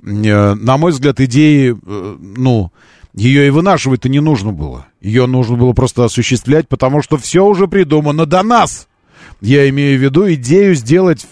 Э, 0.04 0.54
На 0.54 0.78
мой 0.78 0.92
взгляд, 0.92 1.20
идеи, 1.20 1.76
э, 1.76 2.18
ну, 2.20 2.72
ее 3.14 3.48
и 3.48 3.50
вынашивать-то 3.50 4.10
не 4.10 4.20
нужно 4.20 4.52
было. 4.52 4.88
Ее 5.02 5.26
нужно 5.26 5.58
было 5.58 5.74
просто 5.74 6.06
осуществлять, 6.06 6.68
потому 6.68 7.02
что 7.02 7.18
все 7.18 7.44
уже 7.46 7.68
придумано 7.68 8.26
до 8.26 8.44
нас. 8.44 8.88
Я 9.42 9.68
имею 9.70 10.00
в 10.00 10.04
виду 10.04 10.32
идею 10.34 10.76
сделать, 10.76 11.26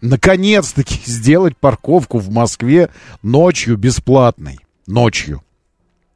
наконец-таки, 0.00 1.00
сделать 1.04 1.56
парковку 1.56 2.18
в 2.18 2.30
Москве 2.30 2.90
ночью 3.22 3.76
бесплатной. 3.76 4.58
Ночью. 4.86 5.42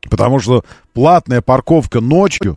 Потому 0.09 0.39
что 0.41 0.65
платная 0.93 1.41
парковка 1.41 2.01
ночью 2.01 2.57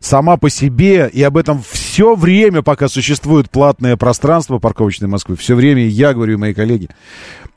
сама 0.00 0.36
по 0.36 0.50
себе, 0.50 1.10
и 1.12 1.22
об 1.22 1.36
этом 1.36 1.62
все 1.68 2.14
время, 2.14 2.62
пока 2.62 2.88
существует 2.88 3.50
платное 3.50 3.96
пространство 3.96 4.58
парковочной 4.58 5.08
Москвы, 5.08 5.36
все 5.36 5.54
время 5.54 5.86
я 5.86 6.12
говорю, 6.12 6.34
и 6.34 6.36
мои 6.36 6.54
коллеги, 6.54 6.88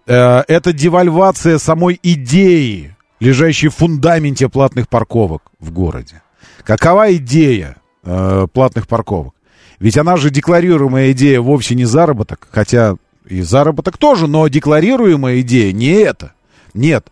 э, 0.05 0.43
это 0.47 0.73
девальвация 0.73 1.57
самой 1.57 1.99
идеи, 2.01 2.95
лежащей 3.19 3.69
в 3.69 3.75
фундаменте 3.75 4.47
платных 4.49 4.87
парковок 4.87 5.43
в 5.59 5.71
городе. 5.71 6.21
Какова 6.63 7.15
идея 7.15 7.77
э, 8.03 8.47
платных 8.51 8.87
парковок? 8.87 9.33
Ведь 9.79 9.97
она 9.97 10.17
же 10.17 10.29
декларируемая 10.29 11.11
идея 11.11 11.39
вовсе 11.41 11.75
не 11.75 11.85
заработок, 11.85 12.47
хотя 12.51 12.95
и 13.27 13.41
заработок 13.41 13.97
тоже, 13.97 14.27
но 14.27 14.47
декларируемая 14.47 15.41
идея 15.41 15.71
не 15.71 15.91
это. 15.91 16.33
Нет. 16.73 17.07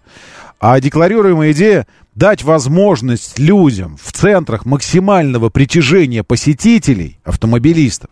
А 0.59 0.79
декларируемая 0.79 1.51
идея 1.51 1.87
дать 2.15 2.43
возможность 2.43 3.37
людям 3.37 3.97
в 4.01 4.11
центрах 4.13 4.65
максимального 4.65 5.49
притяжения 5.49 6.23
посетителей, 6.23 7.19
автомобилистов, 7.23 8.09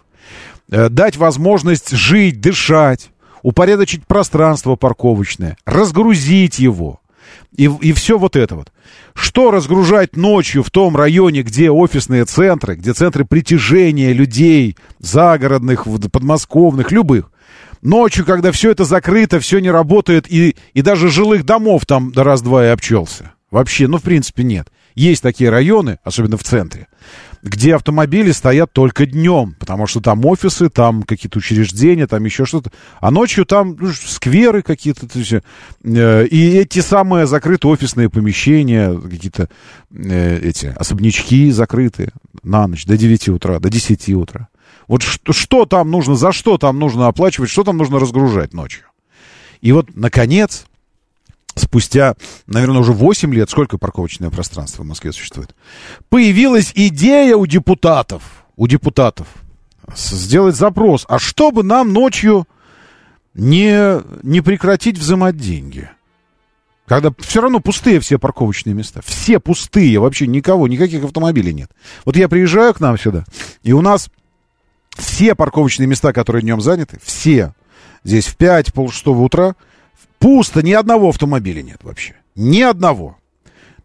э, 0.69 0.89
дать 0.89 1.17
возможность 1.17 1.91
жить, 1.91 2.41
дышать, 2.41 3.09
упорядочить 3.41 4.05
пространство 4.05 4.75
парковочное, 4.75 5.57
разгрузить 5.65 6.59
его. 6.59 6.99
И, 7.55 7.65
и 7.65 7.93
все 7.93 8.17
вот 8.17 8.35
это 8.35 8.55
вот. 8.55 8.71
Что 9.13 9.51
разгружать 9.51 10.15
ночью 10.15 10.63
в 10.63 10.71
том 10.71 10.95
районе, 10.95 11.43
где 11.43 11.71
офисные 11.71 12.25
центры, 12.25 12.75
где 12.75 12.93
центры 12.93 13.25
притяжения 13.25 14.11
людей, 14.11 14.75
загородных, 14.99 15.85
подмосковных, 16.11 16.91
любых. 16.91 17.31
Ночью, 17.81 18.25
когда 18.25 18.51
все 18.51 18.71
это 18.71 18.85
закрыто, 18.85 19.39
все 19.39 19.59
не 19.59 19.69
работает, 19.69 20.25
и, 20.31 20.55
и 20.73 20.81
даже 20.81 21.09
жилых 21.09 21.45
домов 21.45 21.85
там 21.85 22.11
раз-два 22.15 22.65
и 22.65 22.69
обчелся. 22.69 23.32
Вообще, 23.53 23.87
ну, 23.87 23.99
в 23.99 24.01
принципе, 24.01 24.43
нет. 24.43 24.69
Есть 24.95 25.21
такие 25.21 25.51
районы, 25.51 25.99
особенно 26.03 26.37
в 26.37 26.43
центре, 26.43 26.87
где 27.43 27.75
автомобили 27.75 28.31
стоят 28.31 28.73
только 28.73 29.05
днем, 29.05 29.55
потому 29.59 29.85
что 29.85 30.01
там 30.01 30.25
офисы, 30.25 30.71
там 30.71 31.03
какие-то 31.03 31.37
учреждения, 31.37 32.07
там 32.07 32.25
еще 32.25 32.45
что-то. 32.45 32.71
А 32.99 33.11
ночью 33.11 33.45
там 33.45 33.77
ну, 33.79 33.91
скверы 33.93 34.63
какие-то. 34.63 35.05
Э, 35.83 36.25
и 36.25 36.57
эти 36.57 36.79
самые 36.79 37.27
закрытые 37.27 37.71
офисные 37.71 38.09
помещения, 38.09 38.99
какие-то 38.99 39.49
э, 39.91 40.39
эти 40.41 40.73
особнячки 40.75 41.51
закрытые 41.51 42.09
на 42.41 42.65
ночь 42.65 42.87
до 42.87 42.97
9 42.97 43.29
утра, 43.29 43.59
до 43.59 43.69
10 43.69 44.09
утра. 44.15 44.47
Вот 44.87 45.03
что, 45.03 45.31
что 45.31 45.65
там 45.67 45.91
нужно, 45.91 46.15
за 46.15 46.31
что 46.31 46.57
там 46.57 46.79
нужно 46.79 47.05
оплачивать, 47.05 47.51
что 47.51 47.63
там 47.63 47.77
нужно 47.77 47.99
разгружать 47.99 48.51
ночью. 48.55 48.85
И 49.61 49.71
вот, 49.71 49.95
наконец, 49.95 50.65
спустя, 51.55 52.15
наверное, 52.47 52.81
уже 52.81 52.93
8 52.93 53.33
лет, 53.33 53.49
сколько 53.49 53.77
парковочное 53.77 54.29
пространство 54.29 54.83
в 54.83 54.85
Москве 54.85 55.11
существует, 55.11 55.55
появилась 56.09 56.71
идея 56.75 57.35
у 57.35 57.45
депутатов, 57.45 58.45
у 58.55 58.67
депутатов 58.67 59.27
сделать 59.95 60.55
запрос, 60.55 61.05
а 61.07 61.19
чтобы 61.19 61.63
нам 61.63 61.93
ночью 61.93 62.47
не, 63.33 64.01
не 64.23 64.41
прекратить 64.41 64.97
взимать 64.97 65.37
деньги? 65.37 65.89
Когда 66.85 67.11
все 67.19 67.41
равно 67.41 67.59
пустые 67.59 67.99
все 68.01 68.19
парковочные 68.19 68.73
места. 68.73 69.01
Все 69.05 69.39
пустые, 69.39 69.99
вообще 69.99 70.27
никого, 70.27 70.67
никаких 70.67 71.03
автомобилей 71.05 71.53
нет. 71.53 71.71
Вот 72.03 72.17
я 72.17 72.27
приезжаю 72.27 72.73
к 72.73 72.81
нам 72.81 72.97
сюда, 72.97 73.23
и 73.63 73.71
у 73.71 73.81
нас 73.81 74.09
все 74.97 75.33
парковочные 75.33 75.87
места, 75.87 76.13
которые 76.13 76.41
днем 76.41 76.61
заняты, 76.61 76.99
все, 77.03 77.53
здесь 78.03 78.27
в 78.27 78.35
5, 78.35 78.73
полшестого 78.73 79.21
утра, 79.21 79.55
Пусто, 80.23 80.63
ни 80.63 80.71
одного 80.71 81.09
автомобиля 81.09 81.61
нет 81.61 81.83
вообще. 81.83 82.15
Ни 82.33 82.61
одного. 82.61 83.17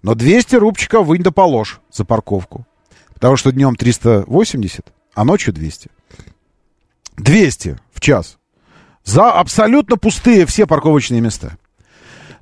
Но 0.02 0.14
200 0.14 0.54
рубчиков 0.54 1.04
вынь 1.04 1.24
да 1.24 1.32
положь 1.32 1.80
за 1.90 2.04
парковку. 2.04 2.64
Потому 3.12 3.36
что 3.36 3.50
днем 3.50 3.74
380, 3.74 4.86
а 5.14 5.24
ночью 5.24 5.52
200. 5.52 5.90
200 7.16 7.78
в 7.92 8.00
час. 8.00 8.38
За 9.02 9.32
абсолютно 9.32 9.96
пустые 9.96 10.46
все 10.46 10.68
парковочные 10.68 11.20
места. 11.20 11.58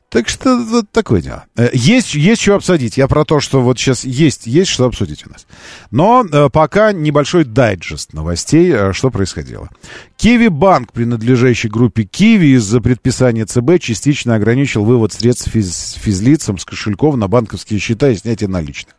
Так 0.08 0.28
что 0.28 0.56
вот 0.56 0.88
такое 0.92 1.20
дело. 1.20 1.46
Э, 1.56 1.68
есть, 1.72 2.14
есть 2.14 2.40
что 2.40 2.54
обсудить. 2.54 2.96
Я 2.96 3.08
про 3.08 3.24
то, 3.24 3.40
что 3.40 3.60
вот 3.60 3.78
сейчас 3.78 4.04
есть, 4.04 4.46
есть 4.46 4.70
что 4.70 4.84
обсудить 4.84 5.26
у 5.26 5.30
нас. 5.30 5.46
Но 5.90 6.24
э, 6.24 6.48
пока 6.48 6.92
небольшой 6.92 7.44
дайджест 7.44 8.12
новостей, 8.12 8.70
э, 8.72 8.92
что 8.92 9.10
происходило. 9.10 9.68
Киви 10.16 10.46
Банк, 10.46 10.92
принадлежащий 10.92 11.68
группе 11.68 12.04
Киви, 12.04 12.54
из-за 12.54 12.80
предписания 12.80 13.46
ЦБ 13.46 13.80
частично 13.80 14.36
ограничил 14.36 14.84
вывод 14.84 15.12
средств 15.12 15.50
физ, 15.50 15.96
физлицам 15.98 16.58
с 16.58 16.64
кошельков 16.64 17.16
на 17.16 17.26
банковские 17.26 17.80
счета 17.80 18.08
и 18.08 18.16
снятие 18.16 18.48
наличных. 18.48 18.94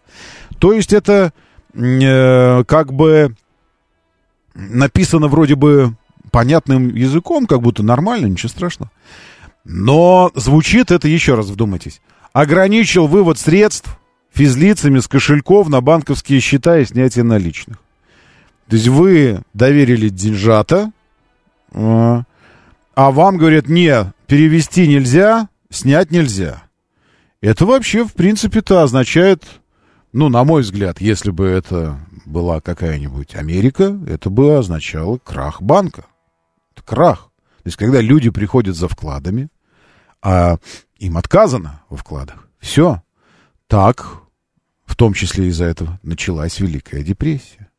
То 0.60 0.74
есть 0.74 0.92
это 0.92 1.32
э, 1.74 2.64
как 2.66 2.92
бы 2.92 3.34
написано 4.56 5.30
вроде 5.30 5.56
бы 5.56 5.96
понятным 6.32 6.94
языком, 6.94 7.48
как 7.48 7.62
будто 7.62 7.82
нормально, 7.82 8.26
ничего 8.26 8.50
страшного. 8.50 8.92
Но 9.70 10.32
звучит 10.34 10.92
это, 10.92 11.10
еще 11.10 11.36
раз 11.36 11.48
вдумайтесь, 11.48 12.02
ограничил 12.32 13.06
вывод 13.08 13.38
средств 13.38 14.00
физлицами 14.32 15.00
с 15.00 15.10
кошельков 15.10 15.68
на 15.68 15.82
банковские 15.82 16.40
счета 16.40 16.80
и 16.80 16.86
снятие 16.86 17.26
наличных. 17.26 17.78
То 18.70 18.78
есть 18.78 18.88
вы 18.88 19.42
доверили 19.54 20.08
деньжата, 20.08 20.94
а, 21.74 22.24
а 22.96 23.12
вам 23.12 23.36
говорят, 23.36 23.68
не, 23.68 24.14
перевести 24.26 24.88
нельзя, 24.88 25.50
снять 25.70 26.12
нельзя. 26.12 26.64
Это 27.42 27.66
вообще, 27.66 28.06
в 28.06 28.14
принципе-то, 28.14 28.84
означает, 28.84 29.44
ну, 30.14 30.30
на 30.30 30.46
мой 30.46 30.62
взгляд, 30.62 31.02
если 31.02 31.30
бы 31.30 31.46
это 31.46 32.00
была 32.26 32.62
какая-нибудь 32.62 33.36
Америка, 33.36 34.00
это 34.08 34.30
бы 34.30 34.58
означало 34.58 35.18
крах 35.18 35.62
банка. 35.62 36.06
Это 36.74 36.86
крах. 36.86 37.32
То 37.64 37.68
есть, 37.68 37.78
когда 37.78 38.00
люди 38.00 38.30
приходят 38.30 38.78
за 38.78 38.88
вкладами, 38.88 39.50
а 40.22 40.58
им 40.98 41.18
отказано 41.18 41.82
во 41.90 41.98
вкладах. 41.98 42.48
Все. 42.60 43.02
Так, 43.68 44.22
в 44.86 44.96
том 44.96 45.14
числе 45.14 45.48
из-за 45.48 45.66
этого, 45.66 46.00
началась 46.04 46.60
Великая 46.60 47.04
депрессия. 47.04 47.70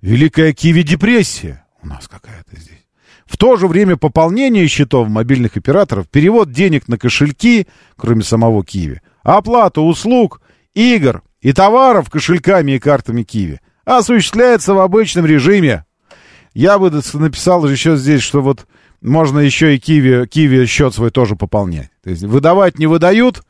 Великая 0.00 0.52
Киви-депрессия 0.52 1.64
у 1.82 1.86
нас 1.86 2.08
какая-то 2.08 2.56
здесь. 2.56 2.86
В 3.24 3.36
то 3.36 3.56
же 3.56 3.66
время 3.66 3.96
пополнение 3.96 4.66
счетов 4.66 5.08
мобильных 5.08 5.56
операторов, 5.56 6.08
перевод 6.08 6.52
денег 6.52 6.88
на 6.88 6.98
кошельки, 6.98 7.66
кроме 7.96 8.22
самого 8.22 8.64
Киви, 8.64 9.00
оплата 9.22 9.80
услуг, 9.80 10.42
игр 10.74 11.22
и 11.40 11.52
товаров 11.52 12.10
кошельками 12.10 12.72
и 12.72 12.78
картами 12.78 13.22
Киви 13.22 13.60
осуществляется 13.84 14.74
в 14.74 14.78
обычном 14.80 15.26
режиме. 15.26 15.84
Я 16.54 16.78
бы 16.78 16.90
написал 16.90 17.66
еще 17.66 17.96
здесь, 17.96 18.22
что 18.22 18.42
вот 18.42 18.66
можно 19.02 19.40
еще 19.40 19.74
и 19.74 19.78
Киви, 19.78 20.26
Киви 20.26 20.64
счет 20.66 20.94
свой 20.94 21.10
тоже 21.10 21.36
пополнять. 21.36 21.90
То 22.02 22.10
есть 22.10 22.22
выдавать 22.22 22.78
не 22.78 22.86
выдают, 22.86 23.42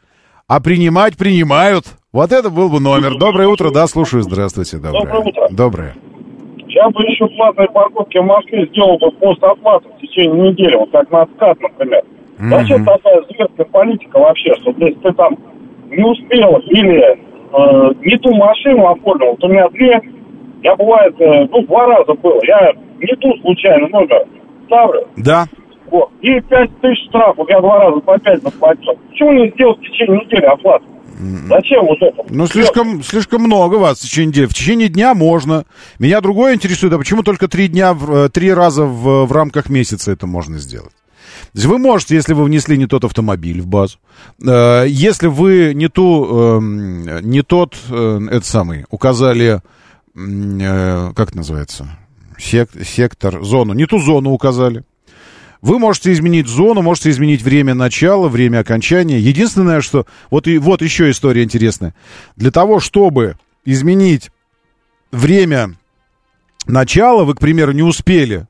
а 0.48 0.61
принимать 0.61 1.16
принимают. 1.16 1.84
Вот 2.12 2.32
это 2.32 2.50
был 2.50 2.68
бы 2.68 2.80
номер. 2.80 3.18
Доброе 3.18 3.48
утро, 3.48 3.70
да, 3.70 3.86
слушаю. 3.86 4.22
Здравствуйте. 4.22 4.78
Доброе, 4.78 5.05
Доброе 5.05 5.20
утро. 5.20 5.48
Доброе. 5.50 5.94
Я 6.68 6.88
бы 6.88 7.03
еще 7.05 7.26
платной 7.36 7.68
парковки 7.68 8.18
в 8.18 8.24
Москве 8.24 8.66
сделал 8.66 8.98
бы 8.98 9.11
постоплату 9.12 9.88
в 9.90 10.00
течение 10.00 10.50
недели, 10.50 10.74
вот 10.76 10.90
как 10.90 11.11
на 11.11 11.22
откат, 11.22 11.61
например. 11.61 12.03
Mm-hmm. 12.38 12.84
Такая 12.84 13.22
зверская 13.28 13.66
политика 13.66 14.18
вообще, 14.18 14.55
что 14.57 14.70
если 14.78 14.98
ты 15.00 15.12
там 15.12 15.36
не 15.90 16.03
успел 16.03 16.57
или 16.66 16.98
э, 17.03 17.94
не 18.00 18.18
ту 18.18 18.34
машину 18.34 18.88
оформил, 18.88 19.32
вот 19.32 19.44
у 19.44 19.48
меня 19.48 19.68
две, 19.68 20.00
я 20.62 20.74
бывает, 20.74 21.14
э, 21.20 21.46
ну, 21.50 21.62
два 21.66 21.86
раза 21.86 22.14
было, 22.14 22.40
я 22.44 22.72
не 22.98 23.14
ту 23.16 23.36
случайно 23.42 23.88
много 23.88 24.26
ставлю. 24.73 25.09
Да. 25.16 25.47
Вот. 25.91 26.11
И 26.23 26.41
5 26.41 26.81
тысяч 26.81 27.09
штрафов 27.09 27.47
я 27.51 27.61
два 27.61 27.79
раза 27.79 28.01
по 28.01 28.18
5 28.18 28.43
заплатил. 28.43 28.95
Почему 29.11 29.33
не 29.33 29.51
сделать 29.51 29.79
в 29.79 29.83
течение 29.83 30.25
недели 30.25 30.47
оплату? 30.47 30.85
Зачем 31.49 31.85
вот 31.87 31.99
это? 32.01 32.25
Ну, 32.31 32.47
слишком, 32.47 33.03
слишком 33.03 33.43
много 33.43 33.77
вас 33.77 33.99
в 33.99 34.03
течение 34.03 34.29
недели. 34.29 34.47
В 34.47 34.55
течение 34.55 34.89
дня 34.89 35.14
можно. 35.14 35.66
Меня 35.99 36.20
другое 36.20 36.55
интересует, 36.55 36.93
а 36.95 36.99
почему 36.99 37.23
только 37.23 37.47
три 37.47 37.68
дня, 37.68 37.97
э, 38.09 38.29
три 38.33 38.53
раза 38.53 38.85
в, 38.85 39.27
в 39.27 39.33
рамках 39.33 39.68
месяца 39.68 40.11
это 40.11 40.27
можно 40.27 40.59
сделать? 40.59 40.91
То 41.53 41.59
есть 41.59 41.66
вы 41.66 41.79
можете, 41.79 42.16
если 42.16 42.33
вы 42.33 42.45
внесли 42.45 42.77
не 42.77 42.87
тот 42.87 43.05
автомобиль 43.05 43.61
в 43.61 43.68
базу, 43.68 43.99
э, 44.45 44.87
если 44.89 45.29
вы 45.29 45.75
не 45.75 45.89
ту, 45.89 46.59
э, 46.59 46.61
не 47.23 47.43
тот, 47.43 47.77
э, 47.89 48.20
это 48.31 48.45
самый, 48.45 48.87
указали, 48.91 49.61
э, 50.16 51.12
как 51.14 51.29
это 51.29 51.37
называется, 51.37 51.87
сек, 52.39 52.70
сектор, 52.85 53.43
зону, 53.43 53.74
не 53.74 53.87
ту 53.87 53.99
зону 53.99 54.30
указали. 54.30 54.85
Вы 55.61 55.78
можете 55.78 56.12
изменить 56.12 56.49
зону, 56.49 56.83
можете 56.83 57.11
изменить 57.11 57.43
время 57.43 57.74
начала, 57.74 58.28
время 58.28 58.59
окончания. 58.59 59.20
Единственное, 59.20 59.80
что... 59.80 60.07
Вот, 60.30 60.49
и, 60.49 60.59
вот 60.59 60.83
еще 60.83 61.09
история 61.09 61.45
интересная. 61.45 61.95
Для 62.35 62.51
того, 62.51 62.80
чтобы 62.80 63.37
изменить 63.64 64.33
время 65.12 65.76
начала, 66.66 67.22
вы, 67.22 67.35
к 67.35 67.39
примеру, 67.39 67.70
не 67.70 67.83
успели 67.83 68.49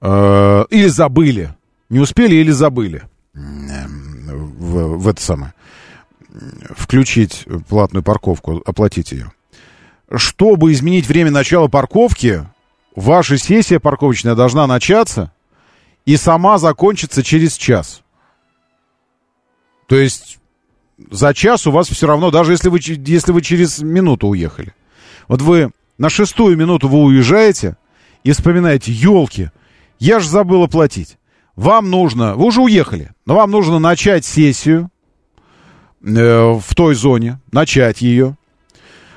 э, 0.00 0.64
или 0.70 0.88
забыли. 0.88 1.54
Не 1.90 2.00
успели 2.00 2.34
или 2.36 2.50
забыли 2.50 3.02
в, 4.62 4.96
в 4.96 5.08
это 5.08 5.20
самое. 5.22 5.54
Включить 6.70 7.46
платную 7.68 8.02
парковку, 8.02 8.62
оплатить 8.64 9.12
ее. 9.12 9.32
Чтобы 10.14 10.72
изменить 10.72 11.06
время 11.06 11.30
начала 11.30 11.68
парковки, 11.68 12.46
ваша 12.94 13.38
сессия 13.38 13.80
парковочная 13.80 14.34
должна 14.34 14.66
начаться 14.66 15.32
и 16.04 16.16
сама 16.16 16.58
закончиться 16.58 17.22
через 17.22 17.56
час. 17.56 18.02
То 19.88 19.96
есть 19.96 20.38
за 21.10 21.34
час 21.34 21.66
у 21.66 21.70
вас 21.70 21.88
все 21.88 22.06
равно, 22.06 22.30
даже 22.30 22.52
если 22.52 22.68
вы, 22.68 22.78
если 22.82 23.32
вы 23.32 23.42
через 23.42 23.80
минуту 23.80 24.28
уехали. 24.28 24.74
Вот 25.28 25.42
вы 25.42 25.70
на 25.98 26.08
шестую 26.08 26.56
минуту 26.56 26.88
вы 26.88 27.02
уезжаете 27.02 27.76
и 28.24 28.32
вспоминаете, 28.32 28.92
елки, 28.92 29.50
я 29.98 30.20
же 30.20 30.28
забыл 30.28 30.62
оплатить. 30.62 31.18
Вам 31.54 31.90
нужно, 31.90 32.34
вы 32.34 32.46
уже 32.46 32.60
уехали, 32.60 33.10
но 33.26 33.34
вам 33.34 33.50
нужно 33.50 33.78
начать 33.78 34.24
сессию, 34.24 34.90
э, 36.02 36.52
в 36.52 36.74
той 36.74 36.94
зоне, 36.94 37.40
начать 37.52 38.00
ее, 38.00 38.36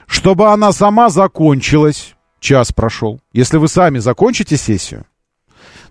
чтобы 0.06 0.52
она 0.52 0.74
сама 0.74 1.10
закончилась, 1.10 2.16
час 2.40 2.72
прошел. 2.72 3.20
Если 3.34 3.58
вы 3.58 3.68
сами 3.68 4.00
закончите 4.00 4.58
сессию, 4.58 5.06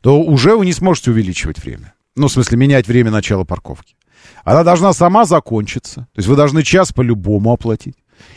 то 0.00 0.20
уже 0.20 0.56
вы 0.56 0.66
не 0.66 0.72
сможете 0.72 1.10
увеличивать 1.10 1.62
время. 1.62 1.94
Ну, 2.16 2.28
в 2.28 2.32
смысле, 2.32 2.58
менять 2.58 2.86
время 2.86 3.10
начала 3.10 3.44
парковки. 3.44 3.96
Она 4.44 4.62
должна 4.62 4.92
сама 4.92 5.24
закончиться. 5.24 6.02
То 6.12 6.18
есть 6.18 6.28
вы 6.28 6.36
должны 6.36 6.62
час 6.62 6.92
по-любому 6.92 7.52
оплатить. 7.52 7.96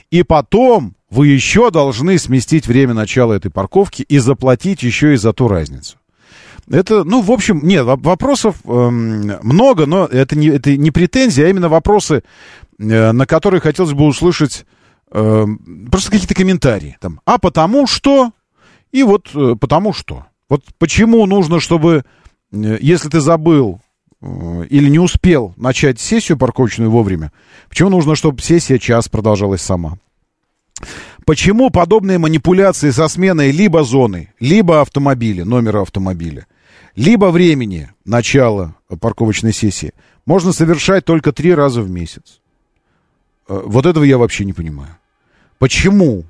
И 0.10 0.24
потом 0.24 0.96
вы 1.10 1.28
еще 1.28 1.72
должны 1.72 2.18
сместить 2.18 2.68
время 2.68 2.94
начала 2.94 3.34
этой 3.34 3.52
парковки 3.52 4.02
и 4.02 4.18
заплатить 4.18 4.84
еще 4.84 5.14
и 5.14 5.18
за 5.18 5.34
ту 5.34 5.48
разницу. 5.48 5.98
Это, 6.70 7.06
ну, 7.06 7.22
в 7.22 7.32
общем, 7.32 7.62
нет, 7.64 7.86
вопросов 7.86 8.58
эм, 8.66 9.38
много, 9.42 9.86
но 9.86 10.06
это 10.06 10.38
не, 10.38 10.48
это 10.48 10.76
не 10.76 10.92
претензии, 10.92 11.42
а 11.42 11.48
именно 11.48 11.70
вопросы, 11.70 12.24
э, 12.78 13.12
на 13.14 13.26
которые 13.26 13.62
хотелось 13.62 13.94
бы 13.94 14.06
услышать 14.06 14.66
э, 15.12 15.46
просто 15.92 16.12
какие-то 16.12 16.36
комментарии. 16.36 16.98
Там, 17.00 17.22
а 17.26 17.38
потому 17.38 17.88
что, 17.88 18.32
и 18.92 19.04
вот 19.04 19.30
э, 19.34 19.56
потому 19.60 19.94
что. 19.94 20.26
Вот 20.50 20.64
почему 20.78 21.26
нужно, 21.26 21.60
чтобы, 21.60 22.04
э, 22.52 22.78
если 22.82 23.10
ты 23.10 23.20
забыл 23.20 23.82
э, 24.22 24.66
или 24.70 24.90
не 24.90 25.00
успел 25.00 25.54
начать 25.58 26.00
сессию 26.00 26.38
парковочную 26.38 26.90
вовремя, 26.90 27.32
почему 27.70 27.90
нужно, 27.90 28.16
чтобы 28.16 28.42
сессия 28.42 28.80
час 28.80 29.10
продолжалась 29.10 29.62
сама? 29.62 29.98
Почему 31.26 31.70
подобные 31.70 32.20
манипуляции 32.20 32.92
со 32.92 33.08
сменой 33.08 33.52
либо 33.52 33.84
зоны, 33.84 34.32
либо 34.40 34.82
автомобиля, 34.82 35.44
номера 35.44 35.82
автомобиля, 35.82 36.48
либо 36.96 37.26
времени 37.26 37.92
начала 38.06 38.76
парковочной 38.88 39.54
сессии 39.54 39.94
можно 40.26 40.54
совершать 40.54 41.04
только 41.04 41.32
три 41.32 41.54
раза 41.54 41.82
в 41.82 41.90
месяц? 41.90 42.37
Э, 43.48 43.62
вот 43.66 43.86
этого 43.86 44.04
я 44.04 44.18
вообще 44.18 44.46
не 44.46 44.54
понимаю. 44.54 44.98
Почему 45.60 46.26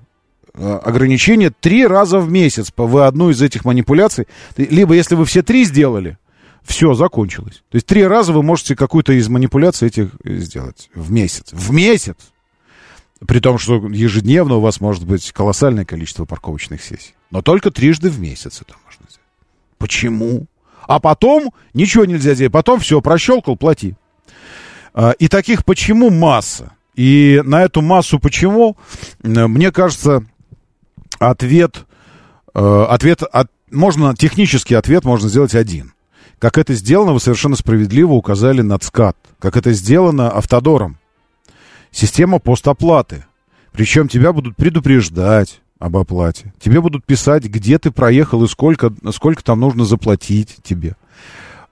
Э, 0.58 0.80
ограничение 0.84 1.52
три 1.52 1.86
раза 1.86 2.20
в 2.20 2.32
месяц 2.32 2.72
вы 2.76 3.06
одну 3.06 3.30
из 3.30 3.42
этих 3.42 3.64
манипуляций. 3.64 4.28
Либо 4.58 4.96
если 4.96 5.14
вы 5.14 5.26
все 5.26 5.44
три 5.44 5.64
сделали, 5.64 6.18
все, 6.64 6.96
закончилось. 6.96 7.64
То 7.70 7.76
есть 7.76 7.86
три 7.86 8.06
раза 8.06 8.34
вы 8.34 8.42
можете 8.42 8.76
какую-то 8.76 9.14
из 9.14 9.30
манипуляций 9.30 9.88
этих 9.88 10.10
сделать 10.24 10.90
в 10.96 11.12
месяц. 11.12 11.50
В 11.52 11.72
месяц! 11.72 12.18
При 13.26 13.40
том, 13.40 13.58
что 13.58 13.88
ежедневно 13.88 14.56
у 14.56 14.60
вас 14.60 14.82
может 14.82 15.06
быть 15.06 15.32
колоссальное 15.32 15.86
количество 15.86 16.26
парковочных 16.26 16.84
сессий. 16.84 17.14
Но 17.30 17.42
только 17.42 17.70
трижды 17.70 18.10
в 18.10 18.20
месяц 18.20 18.62
это 18.62 18.76
можно 18.84 19.06
сделать. 19.10 19.30
Почему? 19.78 20.48
А 20.88 21.00
потом 21.00 21.52
ничего 21.74 22.06
нельзя 22.06 22.34
делать. 22.36 22.54
Потом 22.54 22.80
все, 22.80 23.02
прощелкал, 23.02 23.58
плати. 23.58 23.96
И 25.20 25.28
таких 25.28 25.66
почему 25.66 26.10
масса. 26.10 26.74
И 26.98 27.42
на 27.46 27.64
эту 27.64 27.82
массу 27.82 28.20
почему, 28.20 28.76
мне 29.22 29.72
кажется, 29.72 30.26
ответ, 31.20 31.86
э, 32.56 32.86
ответ 32.90 33.22
от, 33.22 33.52
можно, 33.70 34.16
технический 34.16 34.74
ответ 34.74 35.06
можно 35.06 35.30
сделать 35.30 35.54
один. 35.54 35.94
Как 36.40 36.58
это 36.58 36.74
сделано, 36.74 37.14
вы 37.14 37.20
совершенно 37.20 37.56
справедливо 37.56 38.14
указали 38.14 38.62
на 38.62 38.80
ЦКАД. 38.80 39.16
Как 39.38 39.56
это 39.56 39.74
сделано 39.74 40.32
автодором. 40.32 40.98
Система 41.92 42.40
постоплаты. 42.40 43.26
Причем 43.74 44.08
тебя 44.08 44.34
будут 44.34 44.56
предупреждать 44.56 45.62
об 45.78 45.98
оплате. 45.98 46.52
Тебе 46.60 46.82
будут 46.82 47.06
писать, 47.06 47.44
где 47.44 47.78
ты 47.78 47.92
проехал 47.92 48.44
и 48.44 48.48
сколько, 48.48 48.92
сколько 49.12 49.44
там 49.44 49.60
нужно 49.60 49.86
заплатить 49.86 50.58
тебе. 50.64 50.96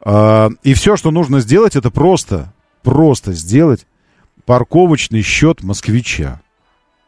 А, 0.02 0.52
и 0.62 0.76
все, 0.76 0.96
что 0.96 1.10
нужно 1.10 1.40
сделать, 1.40 1.76
это 1.76 1.90
просто, 1.90 2.54
просто 2.84 3.34
сделать 3.34 3.88
парковочный 4.46 5.22
счет 5.22 5.64
москвича. 5.64 6.42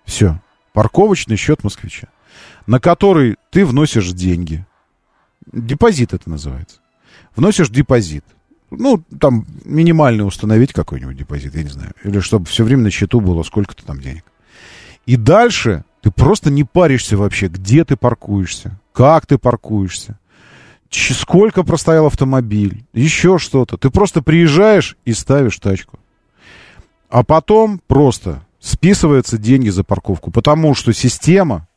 Все. 0.06 0.40
Парковочный 0.74 1.38
счет 1.38 1.64
москвича 1.64 2.08
на 2.68 2.80
который 2.80 3.38
ты 3.50 3.66
вносишь 3.66 4.12
деньги. 4.12 4.66
Депозит 5.52 6.14
это 6.14 6.30
называется. 6.30 6.80
Вносишь 7.36 7.70
депозит. 7.70 8.26
Ну, 8.70 9.02
там 9.20 9.46
минимальный 9.64 10.28
установить 10.28 10.74
какой-нибудь 10.74 11.18
депозит, 11.18 11.56
я 11.56 11.64
не 11.64 11.70
знаю. 11.70 11.94
Или 12.04 12.20
чтобы 12.20 12.46
все 12.46 12.66
время 12.66 12.84
на 12.84 12.92
счету 12.92 13.22
было 13.22 13.44
сколько-то 13.44 13.86
там 13.86 14.02
денег. 14.02 14.26
И 15.06 15.16
дальше 15.16 15.86
ты 16.02 16.12
просто 16.12 16.52
не 16.52 16.66
паришься 16.66 17.16
вообще, 17.16 17.48
где 17.48 17.86
ты 17.86 17.96
паркуешься, 17.96 18.78
как 18.92 19.26
ты 19.26 19.38
паркуешься, 19.38 20.20
сколько 20.90 21.64
простоял 21.64 22.08
автомобиль, 22.08 22.84
еще 22.92 23.38
что-то. 23.38 23.78
Ты 23.78 23.90
просто 23.90 24.22
приезжаешь 24.22 24.98
и 25.06 25.14
ставишь 25.14 25.60
тачку. 25.60 25.98
А 27.10 27.24
потом 27.24 27.80
просто 27.88 28.46
списываются 28.60 29.38
деньги 29.38 29.70
за 29.70 29.84
парковку, 29.84 30.32
потому 30.32 30.74
что 30.74 30.94
система 30.94 31.68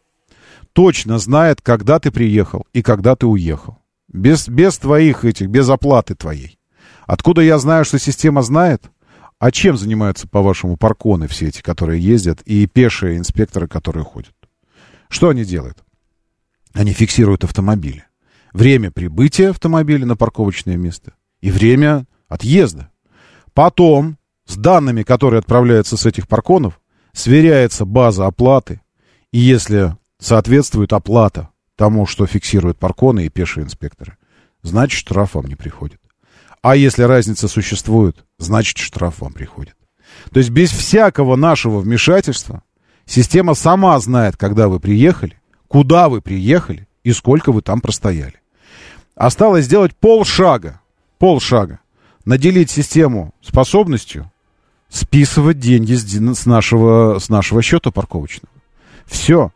точно 0.73 1.19
знает, 1.19 1.61
когда 1.61 1.99
ты 1.99 2.11
приехал 2.11 2.67
и 2.73 2.83
когда 2.83 3.17
ты 3.17 3.27
уехал. 3.27 3.79
Без, 4.09 4.49
без 4.49 4.79
твоих 4.79 5.25
этих, 5.25 5.49
без 5.49 5.69
оплаты 5.69 6.15
твоей. 6.15 6.59
Откуда 7.07 7.43
я 7.43 7.59
знаю, 7.59 7.85
что 7.85 7.99
система 7.99 8.43
знает? 8.43 8.91
А 9.39 9.51
чем 9.53 9.77
занимаются, 9.77 10.29
по-вашему, 10.29 10.77
парконы 10.77 11.27
все 11.29 11.49
эти, 11.49 11.63
которые 11.63 12.01
ездят, 12.01 12.43
и 12.43 12.67
пешие 12.67 13.17
инспекторы, 13.17 13.69
которые 13.69 14.05
ходят? 14.05 14.35
Что 15.09 15.29
они 15.29 15.45
делают? 15.45 15.79
Они 16.73 16.93
фиксируют 16.93 17.45
автомобили. 17.45 18.05
Время 18.53 18.91
прибытия 18.91 19.51
автомобиля 19.51 20.07
на 20.07 20.17
парковочное 20.17 20.77
место 20.77 21.15
и 21.41 21.51
время 21.51 22.07
отъезда. 22.29 22.91
Потом 23.55 24.19
с 24.51 24.57
данными, 24.57 25.05
которые 25.05 25.39
отправляются 25.39 25.97
с 25.97 26.07
этих 26.07 26.27
парконов, 26.27 26.81
сверяется 27.13 27.85
база 27.85 28.27
оплаты. 28.27 28.81
И 29.31 29.39
если 29.39 29.97
соответствует 30.19 30.93
оплата 30.93 31.51
тому, 31.77 32.05
что 32.05 32.27
фиксируют 32.27 32.77
парконы 32.79 33.27
и 33.27 33.29
пешие 33.29 33.65
инспекторы, 33.65 34.17
значит, 34.63 34.99
штраф 34.99 35.35
вам 35.35 35.47
не 35.47 35.55
приходит. 35.55 36.01
А 36.63 36.75
если 36.75 37.05
разница 37.05 37.47
существует, 37.47 38.25
значит, 38.39 38.77
штраф 38.77 39.21
вам 39.21 39.33
приходит. 39.33 39.77
То 40.33 40.41
есть 40.41 40.51
без 40.51 40.71
всякого 40.71 41.37
нашего 41.37 41.79
вмешательства 41.79 42.65
система 43.07 43.55
сама 43.55 43.99
знает, 44.01 44.37
когда 44.37 44.67
вы 44.67 44.81
приехали, 44.81 45.41
куда 45.69 46.09
вы 46.09 46.21
приехали 46.21 46.89
и 47.05 47.13
сколько 47.13 47.53
вы 47.53 47.63
там 47.63 47.81
простояли. 47.81 48.35
Осталось 49.15 49.67
сделать 49.67 49.95
полшага, 49.95 50.81
полшага, 51.19 51.79
наделить 52.25 52.71
систему 52.71 53.33
способностью 53.41 54.30
списывать 54.91 55.59
деньги 55.59 55.95
с 55.95 56.47
нашего, 56.47 57.19
с 57.19 57.29
нашего 57.29 57.63
счета 57.63 57.91
парковочного. 57.91 58.53
Все 59.07 59.53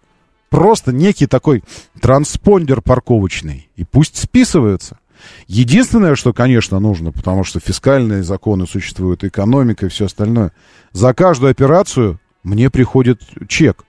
просто 0.49 0.93
некий 0.93 1.27
такой 1.27 1.65
транспондер 2.01 2.81
парковочный. 2.81 3.69
И 3.77 3.85
пусть 3.85 4.17
списываются. 4.17 4.99
Единственное, 5.47 6.15
что, 6.15 6.33
конечно, 6.33 6.79
нужно, 6.79 7.11
потому 7.13 7.45
что 7.45 7.59
фискальные 7.59 8.23
законы 8.23 8.67
существуют, 8.67 9.25
экономика 9.25 9.87
и 9.87 9.89
все 9.89 10.07
остальное, 10.07 10.53
за 10.93 11.13
каждую 11.15 11.51
операцию 11.51 12.21
мне 12.45 12.71
приходит 12.71 13.23
чек. 13.49 13.85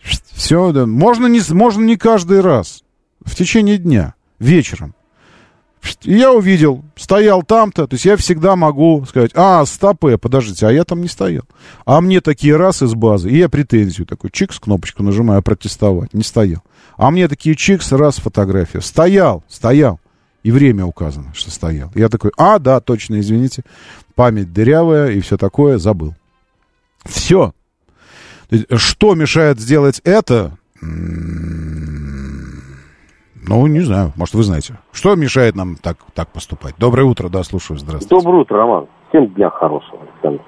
Все, 0.00 0.72
да. 0.72 0.86
Можно 0.86 1.26
не, 1.26 1.40
можно 1.52 1.84
не 1.84 1.96
каждый 1.96 2.40
раз. 2.40 2.82
В 3.24 3.34
течение 3.36 3.78
дня, 3.78 4.14
вечером. 4.38 4.94
И 6.02 6.16
я 6.16 6.32
увидел, 6.32 6.84
стоял 6.96 7.42
там-то, 7.42 7.86
то 7.86 7.94
есть 7.94 8.04
я 8.04 8.16
всегда 8.16 8.56
могу 8.56 9.04
сказать, 9.08 9.30
а, 9.34 9.64
стопы, 9.66 10.18
подождите, 10.18 10.66
а 10.66 10.72
я 10.72 10.84
там 10.84 11.00
не 11.00 11.08
стоял. 11.08 11.44
А 11.84 12.00
мне 12.00 12.20
такие 12.20 12.56
раз 12.56 12.82
из 12.82 12.94
базы, 12.94 13.30
и 13.30 13.38
я 13.38 13.48
претензию 13.48 14.06
такой, 14.06 14.30
чикс, 14.30 14.58
кнопочку 14.58 15.02
нажимаю, 15.02 15.42
протестовать, 15.42 16.14
не 16.14 16.22
стоял. 16.22 16.62
А 16.96 17.10
мне 17.10 17.28
такие 17.28 17.56
чикс, 17.56 17.92
раз 17.92 18.16
фотография, 18.16 18.80
стоял, 18.80 19.44
стоял. 19.48 20.00
И 20.42 20.50
время 20.50 20.84
указано, 20.84 21.32
что 21.34 21.50
стоял. 21.50 21.90
Я 21.94 22.10
такой, 22.10 22.30
а, 22.36 22.58
да, 22.58 22.80
точно, 22.80 23.18
извините, 23.18 23.64
память 24.14 24.52
дырявая 24.52 25.10
и 25.12 25.20
все 25.20 25.38
такое, 25.38 25.78
забыл. 25.78 26.14
Все. 27.04 27.54
Что 28.76 29.14
мешает 29.14 29.58
сделать 29.58 30.00
это? 30.04 30.58
Ну, 33.46 33.66
не 33.66 33.80
знаю, 33.80 34.12
может, 34.16 34.34
вы 34.34 34.42
знаете. 34.42 34.74
Что 34.92 35.14
мешает 35.14 35.54
нам 35.54 35.76
так, 35.76 35.98
так 36.14 36.28
поступать? 36.32 36.74
Доброе 36.78 37.04
утро, 37.04 37.28
да, 37.28 37.42
слушаю, 37.42 37.78
здравствуйте. 37.78 38.24
Доброе 38.24 38.42
утро, 38.42 38.56
Роман. 38.56 38.86
Всем 39.08 39.26
дня 39.28 39.50
хорошего, 39.50 39.98
Александр. 40.00 40.42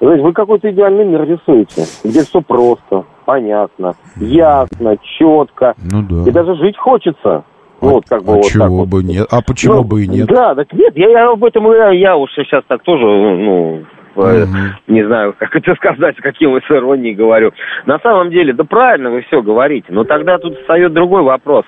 Знаете, 0.00 0.22
вы 0.22 0.32
какой-то 0.32 0.70
идеальный 0.70 1.04
мир 1.04 1.22
рисуете, 1.24 1.84
где 2.04 2.22
все 2.22 2.40
просто, 2.40 3.04
понятно, 3.24 3.94
ясно, 4.16 4.96
четко. 5.18 5.74
Ну 5.82 6.02
да. 6.02 6.28
И 6.28 6.32
даже 6.32 6.54
жить 6.56 6.78
хочется. 6.78 7.44
А, 7.80 7.86
вот, 7.86 8.04
как 8.08 8.24
бы, 8.24 8.32
а 8.32 8.36
вот 8.36 8.44
чего 8.46 8.64
так 8.64 8.88
бы 8.88 9.02
вот. 9.02 9.04
нет? 9.04 9.26
А 9.30 9.40
почему 9.42 9.74
ну, 9.74 9.84
бы 9.84 10.04
и 10.04 10.08
нет? 10.08 10.28
Да, 10.28 10.54
так 10.54 10.72
нет, 10.72 10.96
я, 10.96 11.08
я 11.10 11.30
об 11.30 11.44
этом, 11.44 11.70
я, 11.72 11.90
я 11.90 12.16
уж 12.16 12.30
сейчас 12.34 12.64
так 12.66 12.82
тоже, 12.82 13.04
ну, 13.04 13.84
угу. 14.22 14.56
не 14.86 15.06
знаю, 15.06 15.34
как 15.38 15.54
это 15.54 15.74
сказать, 15.74 16.16
каким 16.16 16.56
с 16.56 16.70
иронией 16.70 17.14
говорю. 17.14 17.52
На 17.86 17.98
самом 18.00 18.30
деле, 18.30 18.52
да 18.52 18.64
правильно 18.64 19.10
вы 19.10 19.22
все 19.22 19.42
говорите, 19.42 19.86
но 19.90 20.04
тогда 20.04 20.38
тут 20.38 20.58
встает 20.60 20.92
другой 20.92 21.22
вопрос. 21.22 21.64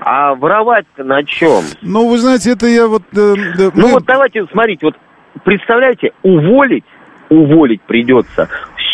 А 0.00 0.34
воровать 0.34 0.86
на 0.96 1.24
чем? 1.24 1.62
Ну, 1.82 2.08
вы 2.08 2.18
знаете, 2.18 2.52
это 2.52 2.66
я 2.66 2.86
вот... 2.86 3.02
Э, 3.12 3.34
да, 3.58 3.70
ну, 3.74 3.86
мы... 3.86 3.92
вот 3.92 4.04
давайте, 4.04 4.44
смотрите, 4.50 4.86
вот 4.86 4.96
представляете, 5.44 6.12
уволить 6.22 6.84
уволить 7.32 7.80
придется 7.82 8.48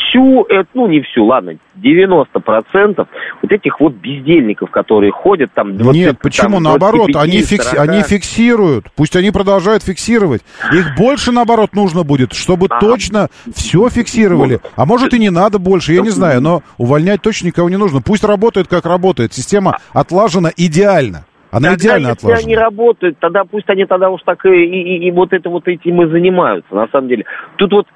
всю, 0.08 0.46
ну 0.74 0.86
не 0.88 1.00
всю, 1.02 1.24
ладно, 1.24 1.56
90% 1.76 3.06
вот 3.42 3.52
этих 3.52 3.80
вот 3.80 3.94
бездельников, 3.94 4.70
которые 4.70 5.12
ходят 5.12 5.50
там... 5.54 5.76
20, 5.76 5.94
Нет, 5.94 6.18
почему? 6.20 6.54
Там, 6.54 6.62
наоборот, 6.64 7.10
они, 7.14 7.42
фикси... 7.42 7.76
они 7.76 8.02
фиксируют. 8.02 8.86
Пусть 8.96 9.16
они 9.16 9.30
продолжают 9.30 9.82
фиксировать. 9.82 10.42
Их 10.72 10.96
больше, 10.96 11.32
наоборот, 11.32 11.74
нужно 11.74 12.04
будет, 12.04 12.32
чтобы 12.32 12.66
а, 12.70 12.80
точно 12.80 13.28
все 13.54 13.88
фиксировали. 13.88 14.60
А 14.76 14.86
может 14.86 15.14
и 15.14 15.18
не 15.18 15.30
надо 15.30 15.58
больше, 15.58 15.92
я 15.92 16.02
не 16.02 16.10
знаю, 16.10 16.40
но 16.40 16.62
увольнять 16.76 17.22
точно 17.22 17.46
никого 17.48 17.68
не 17.68 17.76
нужно. 17.76 18.00
Пусть 18.00 18.24
работает, 18.24 18.68
как 18.68 18.86
работает. 18.86 19.32
Система 19.32 19.78
отлажена 19.92 20.50
идеально. 20.56 21.24
Она 21.50 21.70
тогда, 21.70 21.82
идеально 21.82 22.08
если 22.08 22.18
отлажена. 22.26 22.46
они 22.46 22.56
работают, 22.56 23.18
тогда 23.18 23.44
пусть 23.44 23.70
они 23.70 23.86
тогда 23.86 24.10
уж 24.10 24.20
так 24.22 24.44
и, 24.44 24.50
и, 24.50 24.96
и, 24.96 25.08
и 25.08 25.10
вот 25.10 25.32
это 25.32 25.48
вот 25.48 25.66
этим 25.66 26.02
и 26.02 26.10
занимаются, 26.10 26.74
на 26.74 26.88
самом 26.88 27.08
деле. 27.08 27.24
Тут 27.56 27.72
вот, 27.72 27.86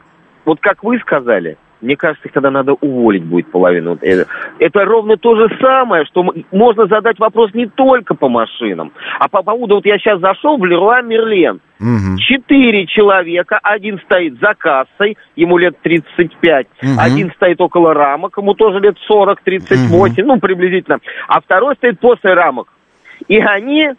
вот 0.47 0.59
как 0.61 0.83
вы 0.83 0.99
сказали, 1.01 1.59
мне 1.83 1.97
кажется, 1.97 2.27
их 2.27 2.33
тогда 2.33 2.51
надо 2.51 2.75
уволить 2.75 3.25
будет 3.25 3.51
половину. 3.51 3.99
Это, 4.01 4.27
это 4.59 4.85
ровно 4.85 5.17
то 5.17 5.35
же 5.37 5.49
самое, 5.61 6.05
что 6.07 6.25
можно 6.51 6.87
задать 6.87 7.19
вопрос 7.19 7.53
не 7.55 7.67
только 7.67 8.15
по 8.15 8.29
машинам, 8.29 8.93
а 9.19 9.29
по 9.29 9.43
поводу, 9.43 9.77
вот 9.77 9.87
я 9.87 9.99
сейчас 9.99 10.21
зашел 10.21 10.57
в 10.59 10.65
Леруа 10.65 11.03
Мерлен. 11.03 11.61
Четыре 12.19 12.87
человека, 12.87 13.59
один 13.61 13.99
стоит 14.05 14.39
за 14.39 14.55
кассой, 14.55 15.19
ему 15.35 15.59
лет 15.59 15.77
35, 15.83 16.67
угу. 16.67 16.91
один 16.97 17.33
стоит 17.33 17.61
около 17.61 17.93
рамок, 17.93 18.39
ему 18.39 18.55
тоже 18.55 18.79
лет 18.79 18.97
40-38, 19.11 19.87
угу. 19.97 20.09
ну, 20.19 20.39
приблизительно, 20.39 20.99
а 21.27 21.41
второй 21.41 21.75
стоит 21.75 21.99
после 21.99 22.35
рамок. 22.35 22.69
И 23.27 23.39
они 23.39 23.91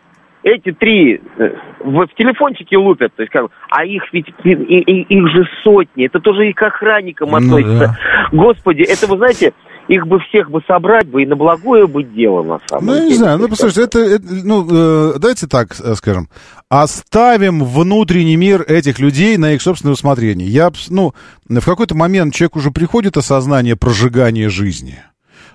эти 0.44 0.72
три 0.74 1.22
э, 1.38 1.50
в, 1.80 2.06
в 2.06 2.16
телефончике 2.16 2.78
лупят, 2.78 3.14
то 3.16 3.24
есть 3.24 3.32
как, 3.32 3.48
а 3.70 3.86
их 3.86 4.04
ведь 4.12 4.28
и, 4.44 4.52
и, 4.52 5.02
их 5.02 5.28
же 5.30 5.46
сотни, 5.64 6.06
это 6.06 6.20
тоже 6.20 6.50
и 6.50 6.54
к 6.54 6.62
охранникам 6.62 7.32
ну, 7.32 7.38
относится. 7.38 7.80
Да. 7.80 8.28
Господи, 8.32 8.82
это 8.82 9.08
вы 9.08 9.18
знаете, 9.18 9.54
их 9.88 10.06
бы 10.06 10.20
всех 10.20 10.52
бы 10.52 10.62
собрать 10.68 11.08
бы 11.08 11.24
и 11.24 11.26
на 11.26 11.36
благое 11.36 11.88
бы 11.88 12.04
дело 12.04 12.44
на 12.44 12.60
самом 12.68 12.86
ну, 12.86 12.94
деле. 12.94 13.04
Ну, 13.04 13.10
не 13.10 13.16
знаю, 13.16 13.40
ну, 13.40 13.48
послушайте, 13.48 13.84
это, 13.84 14.00
это 14.00 14.26
ну, 14.44 14.68
э, 14.70 15.20
давайте 15.20 15.48
так 15.48 15.76
э, 15.80 15.96
скажем, 15.96 16.30
оставим 16.68 17.64
внутренний 17.64 18.36
мир 18.36 18.64
этих 18.64 19.00
людей 19.00 19.38
на 19.38 19.54
их 19.54 19.62
собственное 19.62 19.94
усмотрение. 19.94 20.48
Я, 20.48 20.72
ну, 20.90 21.14
в 21.48 21.66
какой-то 21.66 21.96
момент 21.96 22.34
человек 22.34 22.58
уже 22.58 22.72
приходит 22.72 23.16
осознание 23.16 23.78
прожигания 23.78 24.50
жизни. 24.50 25.04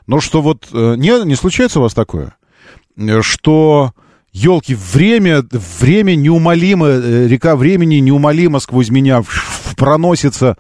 Но 0.07 0.21
что 0.21 0.41
вот, 0.41 0.69
э, 0.73 0.95
не, 0.97 1.25
не 1.27 1.35
случается 1.35 1.81
у 1.81 1.83
вас 1.83 1.93
такое? 1.93 2.35
Что 3.21 3.93
елки, 4.33 4.75
время, 4.75 5.45
время 5.81 6.15
неумолимо, 6.15 6.87
э, 6.89 7.27
река 7.27 7.57
времени 7.57 7.97
неумолимо 7.97 8.61
сквозь 8.61 8.91
меня 8.91 9.23
проносится. 9.77 10.57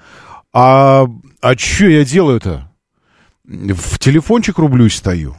А, 0.52 1.06
а 1.40 1.56
что 1.56 1.86
я 1.86 2.04
делаю-то? 2.04 2.70
В 3.44 3.98
телефончик 3.98 4.58
рублюсь 4.58 4.96
стою. 4.96 5.36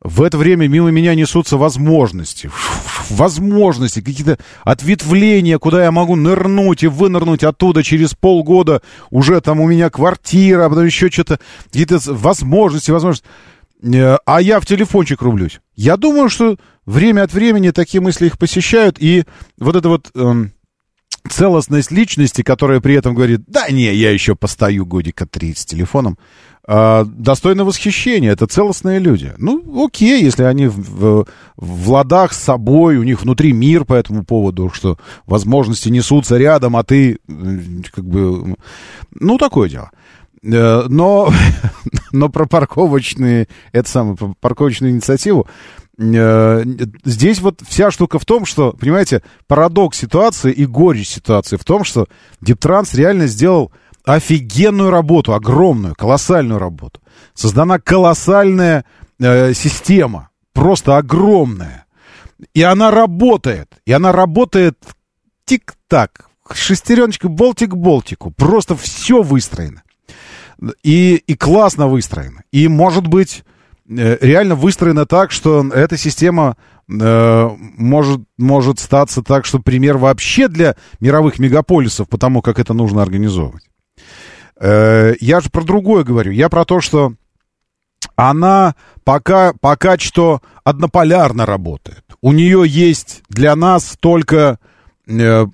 В 0.00 0.22
это 0.22 0.38
время 0.38 0.68
мимо 0.68 0.90
меня 0.90 1.14
несутся 1.16 1.56
возможности. 1.56 2.50
Возможности, 3.10 4.00
какие-то 4.00 4.38
ответвления, 4.62 5.58
куда 5.58 5.82
я 5.82 5.90
могу 5.90 6.14
нырнуть 6.14 6.84
и 6.84 6.86
вынырнуть 6.86 7.42
оттуда 7.42 7.82
через 7.82 8.14
полгода. 8.14 8.80
Уже 9.10 9.40
там 9.40 9.60
у 9.60 9.66
меня 9.66 9.90
квартира, 9.90 10.66
а 10.66 10.68
потом 10.68 10.84
еще 10.84 11.10
что-то. 11.10 11.40
Какие-то 11.64 11.98
возможности, 12.06 12.92
возможности. 12.92 13.26
Э, 13.82 14.16
а 14.26 14.40
я 14.40 14.60
в 14.60 14.66
телефончик 14.66 15.22
рублюсь. 15.22 15.60
Я 15.74 15.96
думаю, 15.96 16.28
что 16.28 16.56
время 16.86 17.22
от 17.22 17.32
времени 17.32 17.70
такие 17.70 18.00
мысли 18.00 18.26
их 18.26 18.38
посещают, 18.38 18.96
и 18.98 19.24
вот 19.58 19.76
эта 19.76 19.88
вот 19.88 20.10
эм, 20.14 20.52
целостность 21.28 21.90
личности, 21.90 22.42
которая 22.42 22.80
при 22.80 22.94
этом 22.94 23.14
говорит, 23.14 23.42
да 23.46 23.68
не, 23.68 23.92
я 23.94 24.10
еще 24.10 24.34
постою 24.34 24.86
годика 24.86 25.26
три 25.26 25.54
с 25.54 25.64
телефоном, 25.64 26.18
э, 26.66 27.04
достойно 27.06 27.64
восхищения, 27.64 28.32
это 28.32 28.46
целостные 28.46 28.98
люди. 28.98 29.32
Ну, 29.38 29.84
окей, 29.84 30.22
если 30.22 30.42
они 30.42 30.66
в, 30.66 30.78
в, 30.78 31.26
в 31.56 31.90
ладах 31.90 32.32
с 32.32 32.42
собой, 32.42 32.96
у 32.96 33.04
них 33.04 33.22
внутри 33.22 33.52
мир 33.52 33.84
по 33.84 33.94
этому 33.94 34.24
поводу, 34.24 34.70
что 34.72 34.98
возможности 35.26 35.88
несутся 35.88 36.36
рядом, 36.36 36.76
а 36.76 36.82
ты 36.82 37.18
как 37.92 38.04
бы... 38.04 38.56
Ну, 39.12 39.38
такое 39.38 39.68
дело. 39.68 39.90
Э, 40.42 40.86
но, 40.88 41.32
но 42.12 42.28
про 42.28 42.46
парковочные, 42.46 43.48
это 43.72 43.88
самое, 43.88 44.16
парковочную 44.40 44.92
инициативу, 44.92 45.48
э, 45.98 46.64
здесь 47.04 47.40
вот 47.40 47.62
вся 47.66 47.90
штука 47.90 48.18
в 48.18 48.24
том, 48.24 48.44
что, 48.44 48.72
понимаете, 48.72 49.22
парадокс 49.46 49.98
ситуации 49.98 50.52
и 50.52 50.66
горечь 50.66 51.08
ситуации 51.08 51.56
в 51.56 51.64
том, 51.64 51.84
что 51.84 52.06
Диптранс 52.40 52.94
реально 52.94 53.26
сделал 53.26 53.72
офигенную 54.04 54.90
работу, 54.90 55.34
огромную, 55.34 55.94
колоссальную 55.94 56.58
работу. 56.58 57.00
Создана 57.34 57.78
колоссальная 57.78 58.84
э, 59.20 59.52
система, 59.52 60.30
просто 60.52 60.96
огромная. 60.96 61.84
И 62.54 62.62
она 62.62 62.90
работает. 62.90 63.68
И 63.84 63.92
она 63.92 64.12
работает 64.12 64.78
тик-так, 65.44 66.28
шестереночка 66.52 67.28
болтик 67.28 67.74
болтику. 67.74 68.30
Просто 68.30 68.76
все 68.76 69.22
выстроено. 69.22 69.82
И, 70.82 71.16
и 71.16 71.36
классно 71.36 71.86
выстроено. 71.86 72.42
И, 72.50 72.68
может 72.68 73.06
быть, 73.06 73.44
э, 73.88 74.18
реально 74.20 74.54
выстроено 74.54 75.06
так, 75.06 75.30
что 75.30 75.66
эта 75.72 75.96
система 75.96 76.56
э, 76.88 77.48
может, 77.58 78.20
может 78.36 78.80
статься 78.80 79.22
так, 79.22 79.44
что 79.44 79.60
пример 79.60 79.98
вообще 79.98 80.48
для 80.48 80.76
мировых 81.00 81.38
мегаполисов, 81.38 82.08
потому 82.08 82.42
как 82.42 82.58
это 82.58 82.74
нужно 82.74 83.02
организовывать. 83.02 83.68
Э, 84.60 85.14
я 85.20 85.40
же 85.40 85.50
про 85.50 85.62
другое 85.62 86.04
говорю. 86.04 86.32
Я 86.32 86.48
про 86.48 86.64
то, 86.64 86.80
что 86.80 87.14
она 88.16 88.74
пока, 89.04 89.52
пока 89.60 89.96
что 89.98 90.42
однополярно 90.64 91.46
работает. 91.46 92.04
У 92.20 92.32
нее 92.32 92.64
есть 92.66 93.22
для 93.28 93.54
нас 93.54 93.96
только 94.00 94.58
э, 95.06 95.46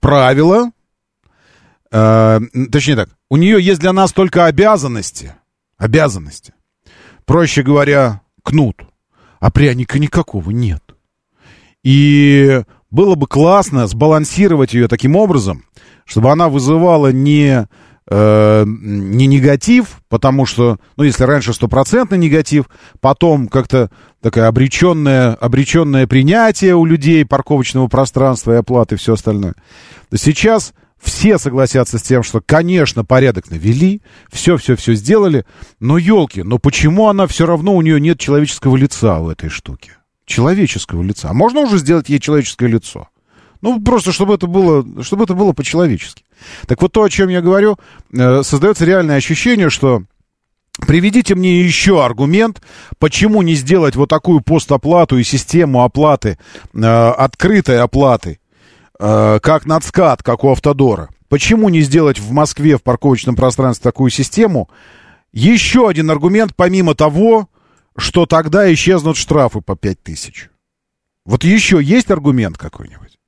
правила, 0.00 0.72
э, 1.90 2.40
точнее 2.70 2.96
так, 2.96 3.10
у 3.30 3.36
нее 3.36 3.62
есть 3.62 3.80
для 3.80 3.92
нас 3.92 4.12
только 4.12 4.46
обязанности. 4.46 5.34
Обязанности. 5.76 6.54
Проще 7.24 7.62
говоря, 7.62 8.22
кнут. 8.42 8.82
А 9.40 9.50
пряника 9.50 9.98
никакого 9.98 10.50
нет. 10.50 10.82
И 11.84 12.62
было 12.90 13.14
бы 13.14 13.26
классно 13.26 13.86
сбалансировать 13.86 14.74
ее 14.74 14.88
таким 14.88 15.14
образом, 15.14 15.64
чтобы 16.04 16.32
она 16.32 16.48
вызывала 16.48 17.12
не, 17.12 17.66
э, 18.10 18.64
не 18.66 19.26
негатив, 19.26 20.00
потому 20.08 20.46
что, 20.46 20.78
ну, 20.96 21.04
если 21.04 21.24
раньше 21.24 21.52
стопроцентный 21.52 22.18
негатив, 22.18 22.66
потом 23.00 23.48
как-то 23.48 23.90
такое 24.22 24.48
обреченное, 24.48 25.34
обреченное 25.34 26.06
принятие 26.06 26.74
у 26.74 26.84
людей 26.84 27.24
парковочного 27.24 27.88
пространства 27.88 28.52
и 28.52 28.56
оплаты 28.56 28.96
и 28.96 28.98
все 28.98 29.14
остальное. 29.14 29.54
Сейчас 30.14 30.72
все 31.00 31.38
согласятся 31.38 31.98
с 31.98 32.02
тем, 32.02 32.22
что, 32.22 32.40
конечно, 32.44 33.04
порядок 33.04 33.50
навели, 33.50 34.02
все-все-все 34.30 34.94
сделали, 34.94 35.44
но, 35.80 35.98
елки, 35.98 36.42
но 36.42 36.58
почему 36.58 37.08
она 37.08 37.26
все 37.26 37.46
равно, 37.46 37.74
у 37.74 37.82
нее 37.82 38.00
нет 38.00 38.18
человеческого 38.18 38.76
лица 38.76 39.20
у 39.20 39.30
этой 39.30 39.48
штуки? 39.48 39.92
Человеческого 40.24 41.02
лица. 41.02 41.30
А 41.30 41.34
можно 41.34 41.60
уже 41.60 41.78
сделать 41.78 42.08
ей 42.08 42.20
человеческое 42.20 42.68
лицо? 42.68 43.08
Ну, 43.60 43.82
просто 43.82 44.12
чтобы 44.12 44.34
это 44.34 44.46
было, 44.46 44.84
чтобы 45.02 45.24
это 45.24 45.34
было 45.34 45.52
по-человечески. 45.52 46.24
Так 46.66 46.80
вот 46.82 46.92
то, 46.92 47.02
о 47.02 47.10
чем 47.10 47.28
я 47.28 47.40
говорю, 47.40 47.76
э, 48.12 48.42
создается 48.42 48.84
реальное 48.84 49.16
ощущение, 49.16 49.70
что 49.70 50.02
Приведите 50.86 51.34
мне 51.34 51.60
еще 51.60 52.04
аргумент, 52.04 52.62
почему 53.00 53.42
не 53.42 53.54
сделать 53.54 53.96
вот 53.96 54.08
такую 54.08 54.40
постоплату 54.40 55.18
и 55.18 55.24
систему 55.24 55.82
оплаты, 55.82 56.38
э, 56.72 56.80
открытой 56.80 57.80
оплаты, 57.80 58.38
э, 58.98 59.38
как 59.40 59.66
надскат, 59.66 60.22
как 60.22 60.44
у 60.44 60.50
Автодора. 60.50 61.10
Почему 61.28 61.68
не 61.68 61.82
сделать 61.82 62.18
в 62.18 62.32
Москве 62.32 62.76
в 62.76 62.82
парковочном 62.82 63.36
пространстве 63.36 63.84
такую 63.84 64.10
систему? 64.10 64.68
Еще 65.32 65.88
один 65.88 66.10
аргумент, 66.10 66.54
помимо 66.56 66.94
того, 66.94 67.48
что 67.96 68.26
тогда 68.26 68.72
исчезнут 68.72 69.16
штрафы 69.16 69.60
по 69.60 69.76
5 69.76 70.02
тысяч. 70.02 70.50
Вот 71.26 71.44
еще 71.44 71.82
есть 71.82 72.10
аргумент 72.10 72.56
какой-нибудь? 72.56 73.18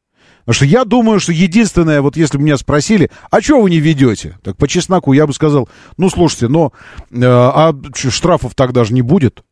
Потому 0.41 0.55
что 0.55 0.65
я 0.65 0.85
думаю, 0.85 1.21
что 1.21 1.33
единственное, 1.33 2.01
вот 2.01 2.17
если 2.17 2.39
бы 2.39 2.45
меня 2.45 2.57
спросили, 2.57 3.11
а 3.31 3.43
что 3.43 3.61
вы 3.61 3.69
не 3.69 3.79
ведете? 3.79 4.39
Так 4.43 4.57
по 4.57 4.67
чесноку 4.67 5.13
я 5.13 5.27
бы 5.27 5.35
сказал, 5.35 5.69
ну, 5.99 6.09
слушайте, 6.09 6.49
но 6.49 6.73
э, 7.11 7.21
а 7.23 7.75
штрафов 7.95 8.55
тогда 8.55 8.85
же 8.85 8.95
не 8.95 9.03
будет. 9.03 9.45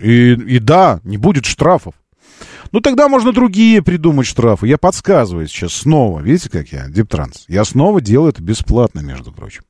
И, 0.00 0.32
и 0.32 0.58
да, 0.58 1.00
не 1.04 1.18
будет 1.18 1.44
штрафов. 1.44 1.94
Ну, 2.74 2.80
тогда 2.80 3.08
можно 3.08 3.32
другие 3.32 3.82
придумать 3.82 4.26
штрафы. 4.26 4.66
Я 4.66 4.78
подсказываю 4.78 5.46
сейчас 5.46 5.74
снова. 5.74 6.18
Видите, 6.18 6.50
как 6.50 6.72
я, 6.72 6.88
Диптранс? 6.88 7.44
Я 7.46 7.64
снова 7.64 8.00
делаю 8.00 8.30
это 8.30 8.42
бесплатно, 8.42 8.98
между 8.98 9.30
прочим. 9.30 9.62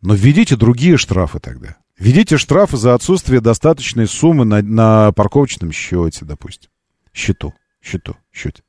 Но 0.00 0.14
введите 0.14 0.56
другие 0.56 0.96
штрафы 0.96 1.38
тогда. 1.38 1.76
Введите 1.96 2.38
штрафы 2.38 2.78
за 2.78 2.94
отсутствие 2.94 3.40
достаточной 3.40 4.08
суммы 4.08 4.44
на, 4.44 4.60
на 4.60 5.12
парковочном 5.12 5.70
счете, 5.70 6.24
допустим. 6.24 6.68
Счету, 7.14 7.54
счету, 7.80 8.16
счете. 8.32 8.64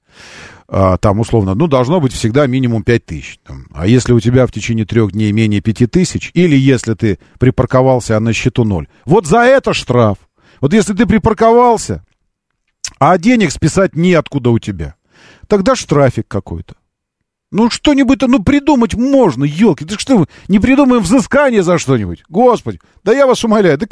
а, 0.67 0.97
там 0.99 1.19
условно, 1.19 1.55
ну, 1.55 1.65
должно 1.65 1.99
быть 1.99 2.13
всегда 2.13 2.45
минимум 2.45 2.83
5 2.83 3.05
тысяч. 3.07 3.39
Там. 3.43 3.65
А 3.73 3.87
если 3.87 4.13
у 4.13 4.19
тебя 4.19 4.45
в 4.45 4.51
течение 4.51 4.85
трех 4.85 5.13
дней 5.13 5.31
менее 5.31 5.61
5 5.61 5.89
тысяч, 5.89 6.29
или 6.35 6.55
если 6.55 6.93
ты 6.93 7.17
припарковался, 7.39 8.17
а 8.17 8.19
на 8.19 8.33
счету 8.33 8.65
ноль, 8.65 8.87
вот 9.05 9.25
за 9.25 9.39
это 9.39 9.73
штраф. 9.73 10.19
Вот 10.61 10.73
если 10.73 10.93
ты 10.93 11.07
припарковался, 11.07 12.03
а 13.05 13.17
денег 13.17 13.51
списать 13.51 13.97
неоткуда 13.97 14.49
у 14.51 14.59
тебя, 14.59 14.95
тогда 15.47 15.75
штрафик 15.75 16.25
какой-то. 16.29 16.75
Ну, 17.51 17.69
что-нибудь-то, 17.69 18.27
ну, 18.27 18.41
придумать 18.41 18.95
можно, 18.95 19.43
елки. 19.43 19.83
Ты 19.83 19.99
что, 19.99 20.25
не 20.47 20.57
придумаем 20.59 21.03
взыскание 21.03 21.63
за 21.63 21.77
что-нибудь? 21.77 22.23
Господи, 22.29 22.79
да 23.03 23.11
я 23.11 23.27
вас 23.27 23.43
умоляю, 23.43 23.77
да, 23.77 23.85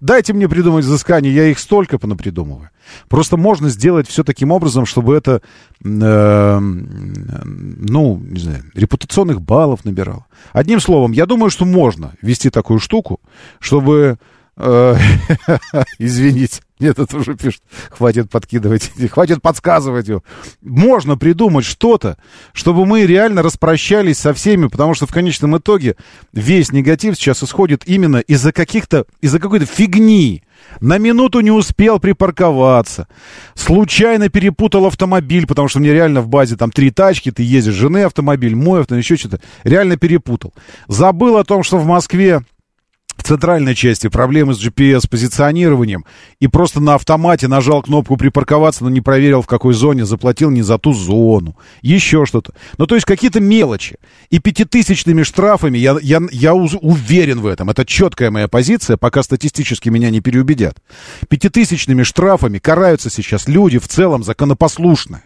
дайте 0.00 0.32
мне 0.32 0.48
придумать 0.48 0.86
взыскание, 0.86 1.32
я 1.32 1.44
их 1.44 1.58
столько 1.58 1.98
понапридумываю. 1.98 2.70
Просто 3.08 3.36
можно 3.36 3.68
сделать 3.68 4.08
все 4.08 4.24
таким 4.24 4.50
образом, 4.50 4.86
чтобы 4.86 5.14
это, 5.14 5.42
э, 5.84 6.58
ну, 6.58 8.18
не 8.18 8.40
знаю, 8.40 8.64
репутационных 8.74 9.42
баллов 9.42 9.84
набирало. 9.84 10.24
Одним 10.52 10.80
словом, 10.80 11.12
я 11.12 11.26
думаю, 11.26 11.50
что 11.50 11.66
можно 11.66 12.14
вести 12.22 12.48
такую 12.48 12.80
штуку, 12.80 13.20
чтобы 13.60 14.18
извините, 15.98 16.60
нет, 16.80 16.98
это 16.98 17.16
уже 17.16 17.36
пишет. 17.36 17.62
Хватит 17.90 18.28
подкидывать, 18.28 18.90
хватит 19.10 19.40
подсказывать 19.40 20.08
его. 20.08 20.24
Можно 20.62 21.16
придумать 21.16 21.64
что-то, 21.64 22.18
чтобы 22.52 22.84
мы 22.84 23.06
реально 23.06 23.42
распрощались 23.42 24.18
со 24.18 24.34
всеми, 24.34 24.66
потому 24.66 24.94
что 24.94 25.06
в 25.06 25.12
конечном 25.12 25.56
итоге 25.58 25.94
весь 26.32 26.72
негатив 26.72 27.14
сейчас 27.14 27.44
исходит 27.44 27.82
именно 27.86 28.16
из-за 28.16 28.52
каких-то, 28.52 29.06
из-за 29.20 29.38
какой-то 29.38 29.66
фигни. 29.66 30.42
На 30.80 30.98
минуту 30.98 31.38
не 31.38 31.52
успел 31.52 32.00
припарковаться. 32.00 33.06
Случайно 33.54 34.28
перепутал 34.28 34.86
автомобиль, 34.86 35.46
потому 35.46 35.68
что 35.68 35.78
мне 35.78 35.92
реально 35.92 36.20
в 36.20 36.28
базе 36.28 36.56
там 36.56 36.72
три 36.72 36.90
тачки, 36.90 37.30
ты 37.30 37.44
ездишь, 37.44 37.74
жены 37.74 38.02
автомобиль, 38.02 38.56
мой 38.56 38.80
автомобиль, 38.80 39.04
еще 39.04 39.16
что-то. 39.16 39.40
Реально 39.62 39.96
перепутал. 39.96 40.52
Забыл 40.88 41.36
о 41.36 41.44
том, 41.44 41.62
что 41.62 41.78
в 41.78 41.86
Москве 41.86 42.42
в 43.18 43.24
центральной 43.24 43.74
части 43.74 44.08
проблемы 44.08 44.54
с 44.54 44.64
GPS-позиционированием 44.64 46.04
и 46.38 46.46
просто 46.46 46.80
на 46.80 46.94
автомате 46.94 47.48
нажал 47.48 47.82
кнопку 47.82 48.16
припарковаться, 48.16 48.84
но 48.84 48.90
не 48.90 49.00
проверил, 49.00 49.42
в 49.42 49.46
какой 49.46 49.74
зоне, 49.74 50.06
заплатил 50.06 50.50
не 50.50 50.62
за 50.62 50.78
ту 50.78 50.92
зону. 50.92 51.56
Еще 51.82 52.24
что-то. 52.24 52.54
Ну, 52.78 52.86
то 52.86 52.94
есть 52.94 53.06
какие-то 53.06 53.40
мелочи. 53.40 53.96
И 54.30 54.38
пятитысячными 54.38 55.24
штрафами, 55.24 55.76
я, 55.76 55.98
я, 56.00 56.20
я 56.30 56.54
уверен 56.54 57.40
в 57.40 57.46
этом, 57.46 57.68
это 57.70 57.84
четкая 57.84 58.30
моя 58.30 58.46
позиция, 58.46 58.96
пока 58.96 59.22
статистически 59.22 59.88
меня 59.88 60.10
не 60.10 60.20
переубедят. 60.20 60.78
Пятитысячными 61.28 62.04
штрафами 62.04 62.58
караются 62.58 63.10
сейчас 63.10 63.48
люди 63.48 63.78
в 63.78 63.88
целом 63.88 64.22
законопослушные. 64.22 65.22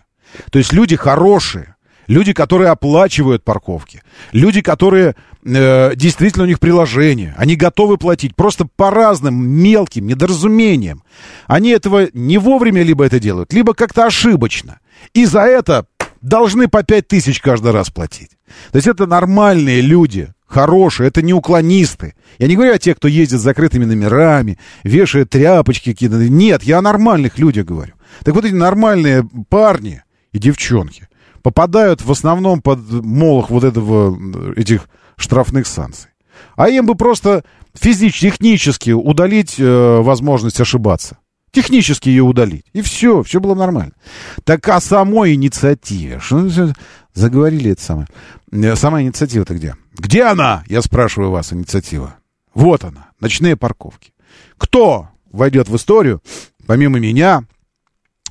То 0.50 0.58
есть 0.58 0.72
люди 0.72 0.96
хорошие. 0.96 1.76
Люди, 2.08 2.32
которые 2.32 2.70
оплачивают 2.70 3.44
парковки. 3.44 4.02
Люди, 4.32 4.60
которые 4.60 5.14
э, 5.44 5.94
действительно 5.96 6.44
у 6.44 6.46
них 6.46 6.60
приложение. 6.60 7.34
Они 7.36 7.56
готовы 7.56 7.96
платить 7.96 8.34
просто 8.34 8.66
по 8.76 8.90
разным 8.90 9.48
мелким 9.48 10.06
недоразумениям. 10.06 11.02
Они 11.46 11.70
этого 11.70 12.08
не 12.12 12.38
вовремя 12.38 12.82
либо 12.82 13.04
это 13.04 13.18
делают, 13.18 13.52
либо 13.52 13.74
как-то 13.74 14.06
ошибочно. 14.06 14.80
И 15.14 15.24
за 15.24 15.42
это 15.42 15.86
должны 16.20 16.68
по 16.68 16.82
пять 16.82 17.08
тысяч 17.08 17.40
каждый 17.40 17.72
раз 17.72 17.90
платить. 17.90 18.30
То 18.70 18.76
есть 18.76 18.86
это 18.86 19.06
нормальные 19.06 19.80
люди, 19.80 20.32
хорошие, 20.46 21.08
это 21.08 21.22
не 21.22 21.34
уклонисты. 21.34 22.14
Я 22.38 22.46
не 22.46 22.54
говорю 22.54 22.74
о 22.74 22.78
тех, 22.78 22.96
кто 22.96 23.08
ездит 23.08 23.40
с 23.40 23.42
закрытыми 23.42 23.84
номерами, 23.84 24.58
вешает 24.84 25.30
тряпочки 25.30 25.92
какие-то. 25.92 26.16
Нет, 26.16 26.62
я 26.62 26.78
о 26.78 26.82
нормальных 26.82 27.38
людях 27.38 27.66
говорю. 27.66 27.94
Так 28.24 28.34
вот 28.34 28.44
эти 28.44 28.54
нормальные 28.54 29.28
парни 29.48 30.02
и 30.32 30.38
девчонки, 30.38 31.08
попадают 31.42 32.02
в 32.02 32.10
основном 32.10 32.62
под 32.62 32.78
молох 32.90 33.50
вот 33.50 33.64
этого, 33.64 34.16
этих 34.56 34.88
штрафных 35.16 35.66
санкций. 35.66 36.10
А 36.56 36.68
им 36.68 36.86
бы 36.86 36.94
просто 36.94 37.44
физически, 37.74 38.26
технически 38.30 38.90
удалить 38.90 39.56
э, 39.58 40.00
возможность 40.00 40.60
ошибаться. 40.60 41.18
Технически 41.50 42.08
ее 42.08 42.22
удалить. 42.22 42.64
И 42.72 42.80
все, 42.80 43.22
все 43.22 43.40
было 43.40 43.54
нормально. 43.54 43.92
Так 44.44 44.66
о 44.68 44.80
самой 44.80 45.34
инициативе. 45.34 46.18
Что, 46.18 46.48
заговорили 47.12 47.72
это 47.72 47.82
самое. 47.82 48.08
Э, 48.50 48.76
сама 48.76 49.02
инициатива-то 49.02 49.54
где? 49.54 49.76
Где 49.94 50.24
она? 50.24 50.64
Я 50.66 50.82
спрашиваю 50.82 51.30
вас, 51.30 51.52
инициатива. 51.52 52.16
Вот 52.54 52.84
она. 52.84 53.10
Ночные 53.20 53.56
парковки. 53.56 54.12
Кто 54.56 55.08
войдет 55.30 55.68
в 55.68 55.76
историю, 55.76 56.22
помимо 56.66 56.98
меня, 56.98 57.44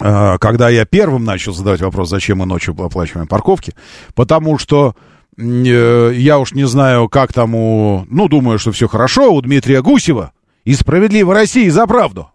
Э, 0.01 0.37
когда 0.39 0.69
я 0.69 0.85
первым 0.85 1.23
начал 1.23 1.53
задавать 1.53 1.81
вопрос, 1.81 2.09
зачем 2.09 2.39
мы 2.39 2.45
ночью 2.45 2.75
оплачиваем 2.79 3.27
парковки, 3.27 3.73
потому 4.15 4.57
что 4.57 4.95
я 5.41 6.39
уж 6.39 6.53
не 6.53 6.67
знаю, 6.67 7.09
как 7.09 7.33
там 7.33 7.55
у... 7.55 8.05
Ну, 8.09 8.27
думаю, 8.27 8.59
что 8.59 8.71
все 8.71 8.87
хорошо, 8.87 9.33
у 9.33 9.41
Дмитрия 9.41 9.81
Гусева 9.81 10.33
из 10.63 10.79
«Справедливой 10.79 11.35
России 11.35 11.69
за 11.69 11.87
правду», 11.87 12.29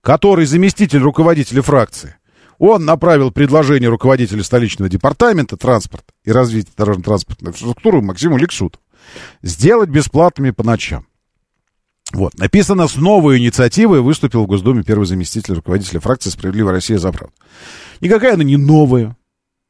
который 0.00 0.46
заместитель 0.46 1.00
руководителя 1.00 1.62
фракции. 1.62 2.16
Он 2.58 2.84
направил 2.84 3.32
предложение 3.32 3.88
руководителя 3.88 4.44
столичного 4.44 4.88
департамента 4.88 5.56
транспорта 5.56 6.12
и 6.24 6.30
развития 6.30 6.70
дорожно-транспортной 6.76 7.50
инфраструктуры 7.50 8.00
Максиму 8.02 8.36
Лексуту 8.36 8.78
сделать 9.42 9.90
бесплатными 9.90 10.50
по 10.50 10.62
ночам. 10.62 11.06
Вот. 12.12 12.38
Написано, 12.38 12.88
с 12.88 12.96
новой 12.96 13.38
инициативой 13.38 14.00
выступил 14.00 14.44
в 14.44 14.46
Госдуме 14.46 14.82
первый 14.82 15.06
заместитель 15.06 15.54
руководителя 15.54 15.98
фракции 15.98 16.30
«Справедливая 16.30 16.74
Россия 16.74 16.98
за 16.98 17.10
правду». 17.10 17.34
Никакая 18.00 18.34
она 18.34 18.44
не 18.44 18.56
новая, 18.56 19.16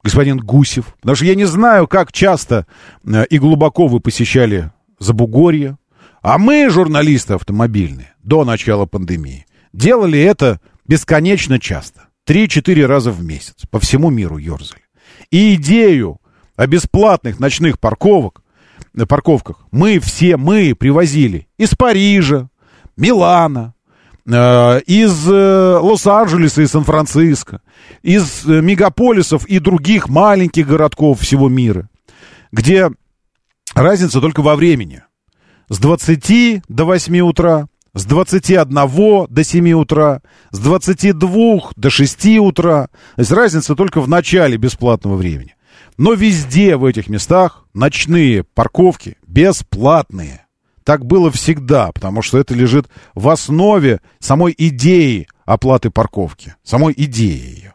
господин 0.03 0.39
Гусев. 0.39 0.95
Потому 1.01 1.17
что 1.17 1.25
я 1.25 1.35
не 1.35 1.45
знаю, 1.45 1.87
как 1.87 2.13
часто 2.13 2.67
э, 3.05 3.25
и 3.27 3.39
глубоко 3.39 3.87
вы 3.87 4.01
посещали 4.01 4.71
Забугорье. 4.99 5.79
А 6.23 6.39
мы, 6.39 6.69
журналисты 6.71 7.35
автомобильные, 7.35 8.15
до 8.23 8.45
начала 8.45 8.87
пандемии, 8.87 9.47
делали 9.73 10.21
это 10.21 10.61
бесконечно 10.87 11.59
часто. 11.59 12.09
Три-четыре 12.25 12.87
раза 12.87 13.11
в 13.11 13.23
месяц. 13.23 13.67
По 13.71 13.81
всему 13.81 14.11
миру 14.11 14.39
ерзали. 14.39 14.83
И 15.31 15.55
идею 15.55 16.21
о 16.57 16.67
бесплатных 16.67 17.41
ночных 17.41 17.81
парковок 17.81 18.43
на 18.93 19.07
парковках 19.07 19.67
мы 19.71 19.99
все, 19.99 20.37
мы 20.37 20.75
привозили 20.75 21.49
из 21.57 21.75
Парижа, 21.75 22.49
Милана, 22.97 23.75
э, 23.75 23.82
из 24.27 25.29
э, 25.29 25.79
Лос-Анджелеса 25.81 26.63
и 26.63 26.67
Сан-Франциско, 26.67 27.61
из 28.03 28.47
э, 28.47 28.61
мегаполисов 28.61 29.47
и 29.47 29.59
других 29.59 30.09
маленьких 30.09 30.67
городков 30.67 31.21
всего 31.21 31.49
мира, 31.49 31.89
где 32.53 32.91
разница 33.75 34.21
только 34.21 34.43
во 34.43 34.55
времени. 34.55 35.03
С 35.69 35.79
20 35.79 36.63
до 36.69 36.85
8 36.85 37.21
утра, 37.21 37.67
с 37.95 38.05
21 38.05 39.27
до 39.29 39.45
7 39.45 39.73
утра, 39.73 40.23
с 40.51 40.59
22 40.59 41.71
до 41.77 41.91
6 41.91 42.27
утра. 42.39 42.89
То 43.17 43.21
есть 43.21 43.33
разница 43.33 43.75
только 43.75 44.01
в 44.01 44.09
начале 44.09 44.57
бесплатного 44.57 45.17
времени. 45.17 45.57
Но 45.99 46.15
везде 46.15 46.77
в 46.77 46.85
этих 46.85 47.09
местах 47.09 47.65
ночные 47.75 48.45
парковки 48.45 49.17
бесплатные. 49.27 50.42
Так 50.85 51.05
было 51.05 51.31
всегда, 51.31 51.93
потому 51.93 52.23
что 52.23 52.39
это 52.39 52.55
лежит 52.55 52.89
в 53.15 53.29
основе 53.29 54.01
самой 54.19 54.55
идеи 54.57 55.29
оплаты 55.45 55.91
парковки, 55.91 56.55
самой 56.63 56.95
идеи 56.97 57.57
ее. 57.57 57.75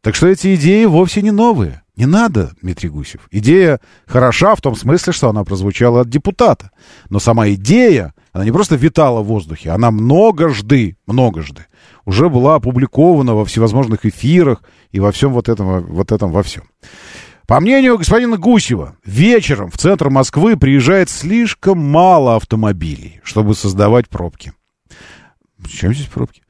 Так 0.00 0.14
что 0.14 0.26
эти 0.26 0.54
идеи 0.54 0.84
вовсе 0.84 1.22
не 1.22 1.30
новые. 1.30 1.82
Не 1.96 2.06
надо, 2.06 2.50
Дмитрий 2.60 2.88
Гусев. 2.88 3.28
Идея 3.30 3.80
хороша 4.06 4.56
в 4.56 4.60
том 4.60 4.74
смысле, 4.74 5.12
что 5.12 5.28
она 5.28 5.44
прозвучала 5.44 6.00
от 6.00 6.08
депутата. 6.08 6.72
Но 7.08 7.20
сама 7.20 7.48
идея, 7.50 8.14
она 8.32 8.44
не 8.44 8.50
просто 8.50 8.74
витала 8.74 9.20
в 9.20 9.26
воздухе, 9.26 9.70
она 9.70 9.92
многожды, 9.92 10.96
многожды 11.06 11.66
уже 12.04 12.28
была 12.28 12.56
опубликована 12.56 13.34
во 13.34 13.44
всевозможных 13.44 14.04
эфирах 14.04 14.62
и 14.92 15.00
во 15.00 15.12
всем 15.12 15.32
вот 15.32 15.48
этом, 15.48 15.84
вот 15.86 16.12
этом 16.12 16.30
во 16.30 16.42
всем. 16.42 16.64
По 17.46 17.60
мнению 17.60 17.98
господина 17.98 18.38
Гусева, 18.38 18.96
вечером 19.04 19.70
в 19.70 19.76
центр 19.76 20.08
Москвы 20.08 20.56
приезжает 20.56 21.10
слишком 21.10 21.78
мало 21.78 22.36
автомобилей, 22.36 23.20
чтобы 23.22 23.54
создавать 23.54 24.08
пробки. 24.08 24.52
Чем 25.68 25.92
здесь 25.92 26.06
пробки? 26.06 26.42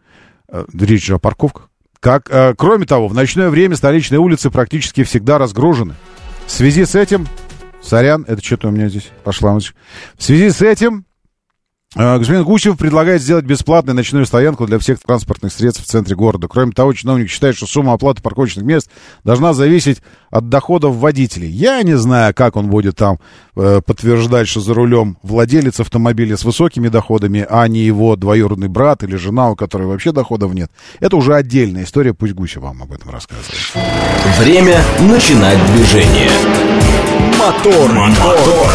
Э, 0.48 0.64
речь 0.72 1.04
же 1.04 1.14
о 1.14 1.18
парковках. 1.18 1.70
Как, 1.98 2.30
э, 2.30 2.54
кроме 2.56 2.86
того, 2.86 3.08
в 3.08 3.14
ночное 3.14 3.50
время 3.50 3.74
столичные 3.74 4.20
улицы 4.20 4.50
практически 4.50 5.02
всегда 5.02 5.38
разгружены. 5.38 5.94
В 6.46 6.50
связи 6.50 6.84
с 6.84 6.94
этим... 6.94 7.26
Сорян, 7.82 8.24
это 8.26 8.42
что-то 8.42 8.68
у 8.68 8.70
меня 8.70 8.88
здесь 8.88 9.10
пошла. 9.24 9.58
В 9.58 9.62
связи 10.18 10.50
с 10.50 10.62
этим 10.62 11.04
господин 11.94 12.44
Гусев 12.44 12.76
предлагает 12.76 13.22
сделать 13.22 13.44
бесплатную 13.44 13.94
ночную 13.94 14.26
стоянку 14.26 14.66
для 14.66 14.78
всех 14.78 14.98
транспортных 15.00 15.52
средств 15.52 15.84
в 15.84 15.86
центре 15.86 16.16
города. 16.16 16.48
Кроме 16.48 16.72
того, 16.72 16.92
чиновник 16.92 17.30
считает, 17.30 17.56
что 17.56 17.66
сумма 17.66 17.92
оплаты 17.92 18.22
парковочных 18.22 18.64
мест 18.64 18.90
должна 19.22 19.52
зависеть 19.52 20.02
от 20.30 20.48
доходов 20.48 20.96
водителей. 20.96 21.48
Я 21.48 21.82
не 21.82 21.96
знаю, 21.96 22.34
как 22.34 22.56
он 22.56 22.68
будет 22.68 22.96
там 22.96 23.18
э, 23.56 23.80
подтверждать, 23.84 24.48
что 24.48 24.60
за 24.60 24.74
рулем 24.74 25.18
владелец 25.22 25.78
автомобиля 25.80 26.36
с 26.36 26.44
высокими 26.44 26.88
доходами, 26.88 27.46
а 27.48 27.68
не 27.68 27.80
его 27.80 28.16
двоюродный 28.16 28.68
брат 28.68 29.04
или 29.04 29.14
жена, 29.16 29.50
у 29.50 29.56
которой 29.56 29.86
вообще 29.86 30.10
доходов 30.12 30.52
нет. 30.52 30.70
Это 30.98 31.16
уже 31.16 31.34
отдельная 31.34 31.84
история, 31.84 32.12
пусть 32.14 32.34
Гусев 32.34 32.62
вам 32.62 32.82
об 32.82 32.92
этом 32.92 33.10
рассказывает. 33.10 33.54
Время 34.38 34.80
начинать 35.00 35.64
движение. 35.72 36.30
Мотор, 37.38 37.92
мотор. 37.92 38.36
мотор. 38.36 38.70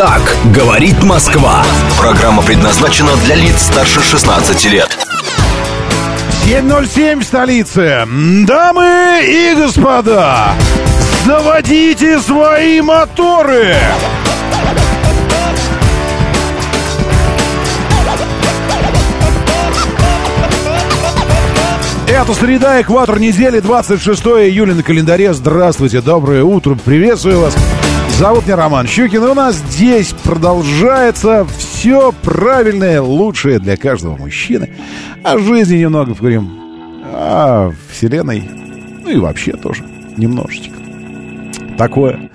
Так 0.00 0.34
говорит 0.54 1.02
Москва. 1.02 1.62
Программа 1.98 2.40
предназначена 2.40 3.14
для 3.16 3.34
лиц 3.34 3.60
старше 3.60 4.00
16 4.00 4.64
лет. 4.70 4.88
7.07 6.46 7.20
в 7.20 7.22
столице. 7.22 8.08
Дамы 8.46 9.20
и 9.26 9.54
господа, 9.54 10.54
заводите 11.26 12.18
свои 12.20 12.80
моторы! 12.80 13.76
Это 22.20 22.34
среда, 22.34 22.82
экватор 22.82 23.18
недели, 23.18 23.60
26 23.60 24.22
июля 24.24 24.74
на 24.74 24.82
календаре. 24.82 25.32
Здравствуйте, 25.32 26.02
доброе 26.02 26.44
утро, 26.44 26.74
приветствую 26.74 27.40
вас. 27.40 27.56
Зовут 28.18 28.44
меня 28.44 28.56
Роман 28.56 28.86
Щукин, 28.86 29.24
и 29.24 29.26
у 29.26 29.32
нас 29.32 29.56
здесь 29.56 30.12
продолжается 30.22 31.46
все 31.56 32.12
правильное, 32.12 33.00
лучшее 33.00 33.58
для 33.58 33.78
каждого 33.78 34.18
мужчины. 34.18 34.68
О 35.24 35.38
жизни 35.38 35.78
немного 35.78 36.14
поговорим, 36.14 36.50
о 37.06 37.72
вселенной, 37.90 38.42
ну 39.02 39.10
и 39.10 39.16
вообще 39.16 39.52
тоже 39.52 39.82
немножечко. 40.18 40.74
Такое. 41.78 42.28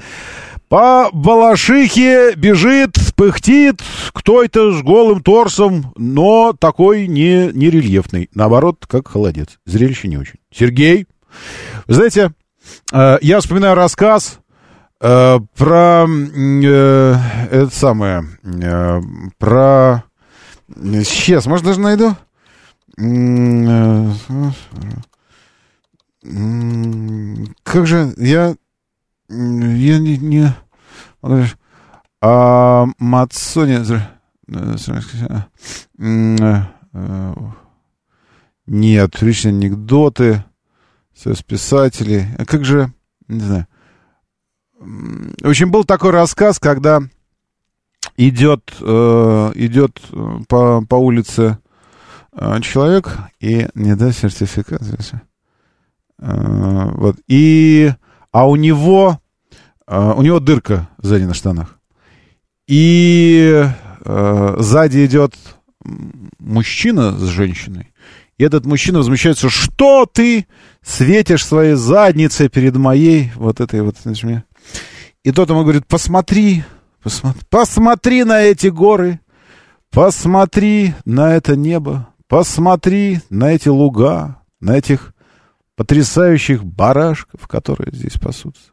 По 0.69 1.09
Балашихе 1.13 2.35
бежит, 2.35 2.97
пыхтит 3.15 3.81
кто-то 4.13 4.77
с 4.77 4.81
голым 4.81 5.21
торсом, 5.21 5.93
но 5.95 6.53
такой 6.53 7.07
не, 7.07 7.51
не 7.53 7.69
рельефный. 7.69 8.29
Наоборот, 8.33 8.85
как 8.87 9.07
холодец. 9.07 9.59
Зрелище 9.65 10.07
не 10.07 10.17
очень. 10.17 10.39
Сергей, 10.51 11.07
знаете, 11.87 12.31
э, 12.91 13.17
я 13.21 13.39
вспоминаю 13.39 13.75
рассказ 13.75 14.39
Э, 15.01 15.39
про 15.55 16.07
э, 16.07 17.15
это 17.51 17.69
самое, 17.69 18.23
про 19.37 20.03
сейчас, 20.67 21.45
может 21.45 21.65
даже 21.65 21.79
найду. 21.79 22.15
Как 27.63 27.85
же 27.87 28.13
я 28.17 28.55
я 29.29 29.99
не, 29.99 30.17
не 30.17 30.55
а 32.21 32.85
Мацони 32.97 33.77
нет, 38.67 39.21
личные 39.21 39.51
анекдоты, 39.51 40.43
писатели. 41.47 42.27
А 42.37 42.45
как 42.45 42.65
же, 42.65 42.91
не 43.27 43.39
знаю, 43.39 43.67
в 44.79 45.47
общем, 45.47 45.71
был 45.71 45.83
такой 45.83 46.11
рассказ, 46.11 46.59
когда 46.59 47.01
идет, 48.17 48.73
э, 48.81 49.51
идет 49.55 50.01
э, 50.11 50.37
по, 50.47 50.83
по 50.85 50.95
улице 50.95 51.57
э, 52.33 52.61
человек 52.61 53.17
и 53.39 53.67
не 53.73 53.95
даст 53.95 54.19
сертификат. 54.19 54.81
Э, 56.19 56.91
вот. 56.93 57.17
И, 57.27 57.91
а 58.35 58.45
у 58.49 58.57
него, 58.57 59.21
э, 59.87 60.13
у 60.13 60.21
него 60.21 60.41
дырка 60.41 60.89
сзади 60.97 61.23
на 61.23 61.33
штанах. 61.33 61.79
И 62.67 63.63
э, 64.03 64.55
сзади 64.59 65.05
идет 65.05 65.35
мужчина 66.39 67.17
с 67.17 67.23
женщиной. 67.27 67.93
И 68.37 68.43
этот 68.43 68.65
мужчина 68.65 68.97
возмущается, 68.97 69.49
что 69.49 70.05
ты 70.05 70.47
светишь 70.81 71.45
своей 71.45 71.75
задницей 71.75 72.49
перед 72.49 72.75
моей 72.75 73.31
вот 73.35 73.61
этой 73.61 73.81
вот, 73.81 73.95
и 75.23 75.31
тот 75.31 75.49
ему 75.49 75.61
говорит, 75.63 75.87
посмотри, 75.87 76.65
посмотри, 77.01 77.41
посмотри 77.49 78.23
на 78.25 78.41
эти 78.41 78.67
горы, 78.67 79.21
посмотри 79.91 80.93
на 81.05 81.35
это 81.35 81.55
небо, 81.55 82.09
посмотри 82.27 83.21
на 83.29 83.53
эти 83.53 83.69
луга, 83.69 84.41
на 84.59 84.77
этих 84.77 85.14
потрясающих 85.75 86.63
барашков, 86.63 87.47
которые 87.47 87.93
здесь 87.93 88.13
пасутся. 88.13 88.71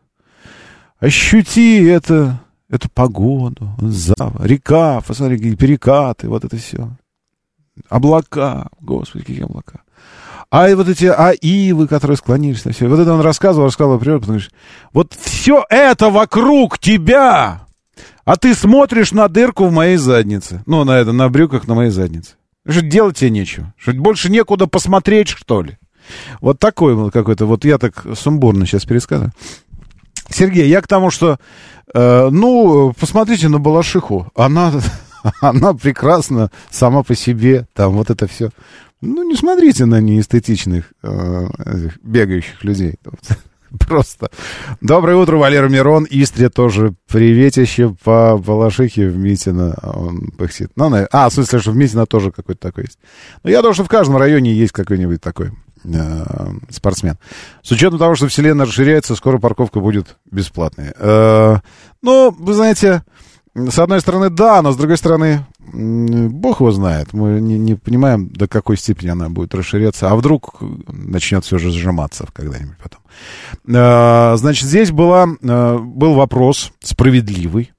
Ощути 1.00 1.82
это, 1.84 2.40
эту 2.68 2.88
погоду, 2.88 3.74
зава, 3.80 4.44
река, 4.44 5.00
посмотри, 5.00 5.56
перекаты, 5.56 6.28
вот 6.28 6.44
это 6.44 6.56
все. 6.56 6.90
Облака, 7.88 8.68
господи, 8.80 9.24
какие 9.24 9.44
облака. 9.44 9.80
А 10.50 10.68
вот 10.76 10.86
эти 10.86 11.06
а 11.06 11.30
ивы, 11.30 11.88
которые 11.88 12.18
склонились 12.18 12.64
на 12.66 12.72
все. 12.72 12.86
Вот 12.86 13.00
это 13.00 13.14
он 13.14 13.20
рассказывал, 13.22 13.66
рассказывал 13.66 13.98
природу, 13.98 14.20
потому 14.20 14.38
что 14.38 14.52
вот 14.92 15.14
все 15.14 15.64
это 15.70 16.10
вокруг 16.10 16.78
тебя, 16.78 17.62
а 18.24 18.36
ты 18.36 18.54
смотришь 18.54 19.12
на 19.12 19.28
дырку 19.28 19.64
в 19.64 19.72
моей 19.72 19.96
заднице. 19.96 20.62
Ну, 20.66 20.84
на 20.84 20.98
это, 20.98 21.12
на 21.12 21.28
брюках 21.28 21.66
на 21.66 21.74
моей 21.74 21.90
заднице. 21.90 22.34
Что 22.68 22.82
делать 22.82 23.16
тебе 23.16 23.30
нечего? 23.30 23.74
Что 23.76 23.92
больше 23.94 24.30
некуда 24.30 24.66
посмотреть, 24.66 25.28
что 25.28 25.62
ли? 25.62 25.78
Вот 26.40 26.58
такой 26.58 26.94
был 26.94 27.10
какой-то, 27.10 27.46
вот 27.46 27.64
я 27.64 27.78
так 27.78 28.04
сумбурно 28.14 28.66
сейчас 28.66 28.84
пересказываю. 28.84 29.32
Сергей, 30.28 30.68
я 30.68 30.80
к 30.80 30.88
тому, 30.88 31.10
что, 31.10 31.38
э, 31.94 32.28
ну, 32.30 32.92
посмотрите 32.98 33.48
на 33.48 33.58
Балашиху. 33.58 34.28
Она, 34.34 34.72
она 35.40 35.74
прекрасна 35.74 36.50
сама 36.70 37.02
по 37.02 37.14
себе, 37.14 37.66
там 37.74 37.92
вот 37.92 38.10
это 38.10 38.26
все. 38.26 38.50
Ну, 39.00 39.28
не 39.28 39.36
смотрите 39.36 39.84
на 39.84 40.00
неэстетичных 40.00 40.92
э, 41.02 41.48
бегающих 42.02 42.62
людей. 42.62 42.94
Просто. 43.80 44.30
Доброе 44.80 45.16
утро, 45.16 45.36
Валера 45.38 45.68
Мирон. 45.68 46.06
Истре 46.08 46.50
тоже 46.50 46.94
приветище 47.08 47.94
по 48.04 48.36
Балашихе 48.38 49.08
в 49.08 49.16
Митино. 49.16 49.76
Он 49.82 50.30
пыхтит. 50.30 50.70
Ну, 50.76 50.88
на... 50.88 51.08
А, 51.10 51.28
в 51.28 51.34
смысле, 51.34 51.58
что 51.58 51.70
в 51.72 51.76
Митино 51.76 52.06
тоже 52.06 52.30
какой-то 52.30 52.60
такой 52.60 52.84
есть. 52.84 52.98
Но 53.42 53.50
я 53.50 53.60
думаю, 53.60 53.74
что 53.74 53.84
в 53.84 53.88
каждом 53.88 54.18
районе 54.18 54.52
есть 54.52 54.72
какой-нибудь 54.72 55.20
такой 55.20 55.52
спортсмен. 56.70 57.18
С 57.62 57.70
учетом 57.70 57.98
того, 57.98 58.14
что 58.14 58.28
вселенная 58.28 58.66
расширяется, 58.66 59.14
скоро 59.14 59.38
парковка 59.38 59.80
будет 59.80 60.16
бесплатной. 60.30 60.92
Э, 60.96 61.58
ну, 62.02 62.34
вы 62.38 62.54
знаете, 62.54 63.02
с 63.54 63.78
одной 63.78 64.00
стороны, 64.00 64.30
да, 64.30 64.62
но 64.62 64.72
с 64.72 64.76
другой 64.76 64.96
стороны, 64.96 65.44
бог 65.60 66.60
его 66.60 66.72
знает. 66.72 67.12
Мы 67.12 67.40
не, 67.40 67.58
не 67.58 67.74
понимаем, 67.74 68.28
до 68.30 68.48
какой 68.48 68.78
степени 68.78 69.10
она 69.10 69.28
будет 69.28 69.54
расширяться. 69.54 70.10
А 70.10 70.16
вдруг 70.16 70.56
начнет 70.88 71.44
все 71.44 71.58
же 71.58 71.70
сжиматься 71.70 72.26
когда-нибудь 72.32 72.78
потом. 72.82 73.00
А, 73.74 74.36
значит, 74.36 74.66
здесь 74.66 74.90
была, 74.90 75.26
был 75.26 76.14
вопрос 76.14 76.72
справедливый. 76.80 77.72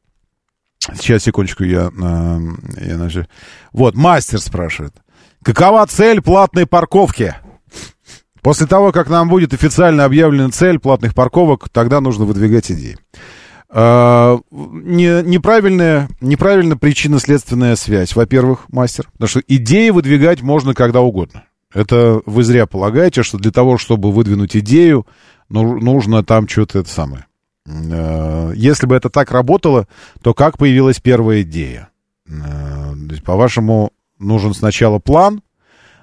Сейчас, 0.80 1.24
секундочку, 1.24 1.64
я, 1.64 1.92
я 1.96 2.98
начну. 2.98 3.26
Вот, 3.72 3.96
мастер 3.96 4.40
спрашивает. 4.40 4.94
Какова 5.42 5.86
цель 5.88 6.22
платной 6.22 6.68
парковки? 6.68 7.36
После 8.44 8.68
того, 8.68 8.92
как 8.92 9.10
нам 9.10 9.30
будет 9.30 9.54
официально 9.54 10.04
объявлена 10.04 10.50
цель 10.52 10.78
платных 10.78 11.16
парковок, 11.16 11.70
тогда 11.70 12.02
нужно 12.02 12.26
выдвигать 12.26 12.70
идеи. 12.72 12.98
А, 13.70 14.38
не, 14.52 15.24
неправильная, 15.24 16.10
неправильная 16.20 16.76
причинно-следственная 16.76 17.78
связь, 17.78 18.16
во-первых, 18.16 18.66
мастер. 18.70 19.08
Потому 19.14 19.30
что 19.30 19.42
идеи 19.48 19.90
выдвигать 19.92 20.42
можно 20.42 20.74
когда 20.74 21.00
угодно. 21.00 21.46
Это 21.74 22.22
вы 22.26 22.44
зря 22.44 22.68
полагаете, 22.68 23.24
что 23.24 23.38
для 23.38 23.52
того, 23.52 23.78
чтобы 23.78 24.12
выдвинуть 24.12 24.58
идею, 24.58 25.08
ну, 25.48 25.80
нужно 25.80 26.24
там 26.24 26.48
что-то 26.48 26.80
это 26.80 26.90
самое. 26.90 27.26
А, 27.66 28.52
если 28.52 28.86
бы 28.88 28.96
это 28.96 29.10
так 29.10 29.32
работало, 29.32 29.88
то 30.22 30.34
как 30.34 30.58
появилась 30.58 31.00
первая 31.00 31.44
идея? 31.44 31.90
А, 32.30 32.94
по-вашему, 33.24 33.92
нужен 34.20 34.54
сначала 34.54 35.00
план, 35.00 35.42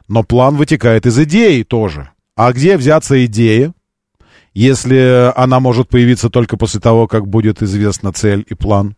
но 0.08 0.22
план 0.22 0.56
вытекает 0.56 1.04
из 1.04 1.18
идеи 1.18 1.64
тоже. 1.64 2.10
А 2.40 2.54
где 2.54 2.78
взяться 2.78 3.22
идея? 3.26 3.74
если 4.54 5.30
она 5.36 5.60
может 5.60 5.88
появиться 5.88 6.30
только 6.30 6.56
после 6.56 6.80
того, 6.80 7.06
как 7.06 7.28
будет 7.28 7.62
известна 7.62 8.12
цель 8.12 8.44
и 8.48 8.54
план. 8.54 8.96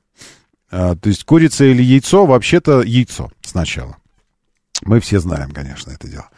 А, 0.70 0.94
то 0.96 1.10
есть 1.10 1.24
курица 1.24 1.64
или 1.64 1.82
яйцо, 1.82 2.24
вообще-то 2.24 2.80
яйцо 2.82 3.30
сначала. 3.42 3.96
Мы 4.82 4.98
все 5.00 5.18
знаем, 5.18 5.50
конечно, 5.50 5.90
это 5.90 6.08
дело. 6.08 6.30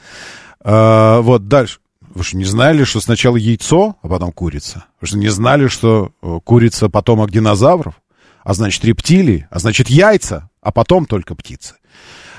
А, 0.60 1.20
вот 1.20 1.46
дальше. 1.46 1.78
Вы 2.00 2.24
что, 2.24 2.38
не 2.38 2.44
знали, 2.44 2.84
что 2.84 3.00
сначала 3.00 3.36
яйцо, 3.36 3.96
а 4.02 4.08
потом 4.08 4.32
курица? 4.32 4.86
Вы 5.00 5.06
что, 5.06 5.18
не 5.18 5.28
знали, 5.28 5.68
что 5.68 6.10
э, 6.22 6.40
курица 6.42 6.88
потомок 6.88 7.30
динозавров? 7.30 7.94
а 8.44 8.52
значит 8.52 8.84
рептилии, 8.84 9.48
а 9.50 9.58
значит 9.58 9.88
яйца, 9.88 10.50
а 10.60 10.70
потом 10.70 11.06
только 11.06 11.34
птицы. 11.34 11.76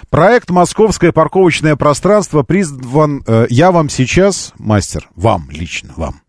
Проект 0.09 0.49
«Московское 0.49 1.11
парковочное 1.11 1.75
пространство» 1.75 2.43
призван... 2.43 3.23
Э, 3.27 3.47
я 3.49 3.71
вам 3.71 3.89
сейчас, 3.89 4.53
мастер, 4.57 5.09
вам 5.15 5.49
лично, 5.49 5.93
вам. 5.95 6.21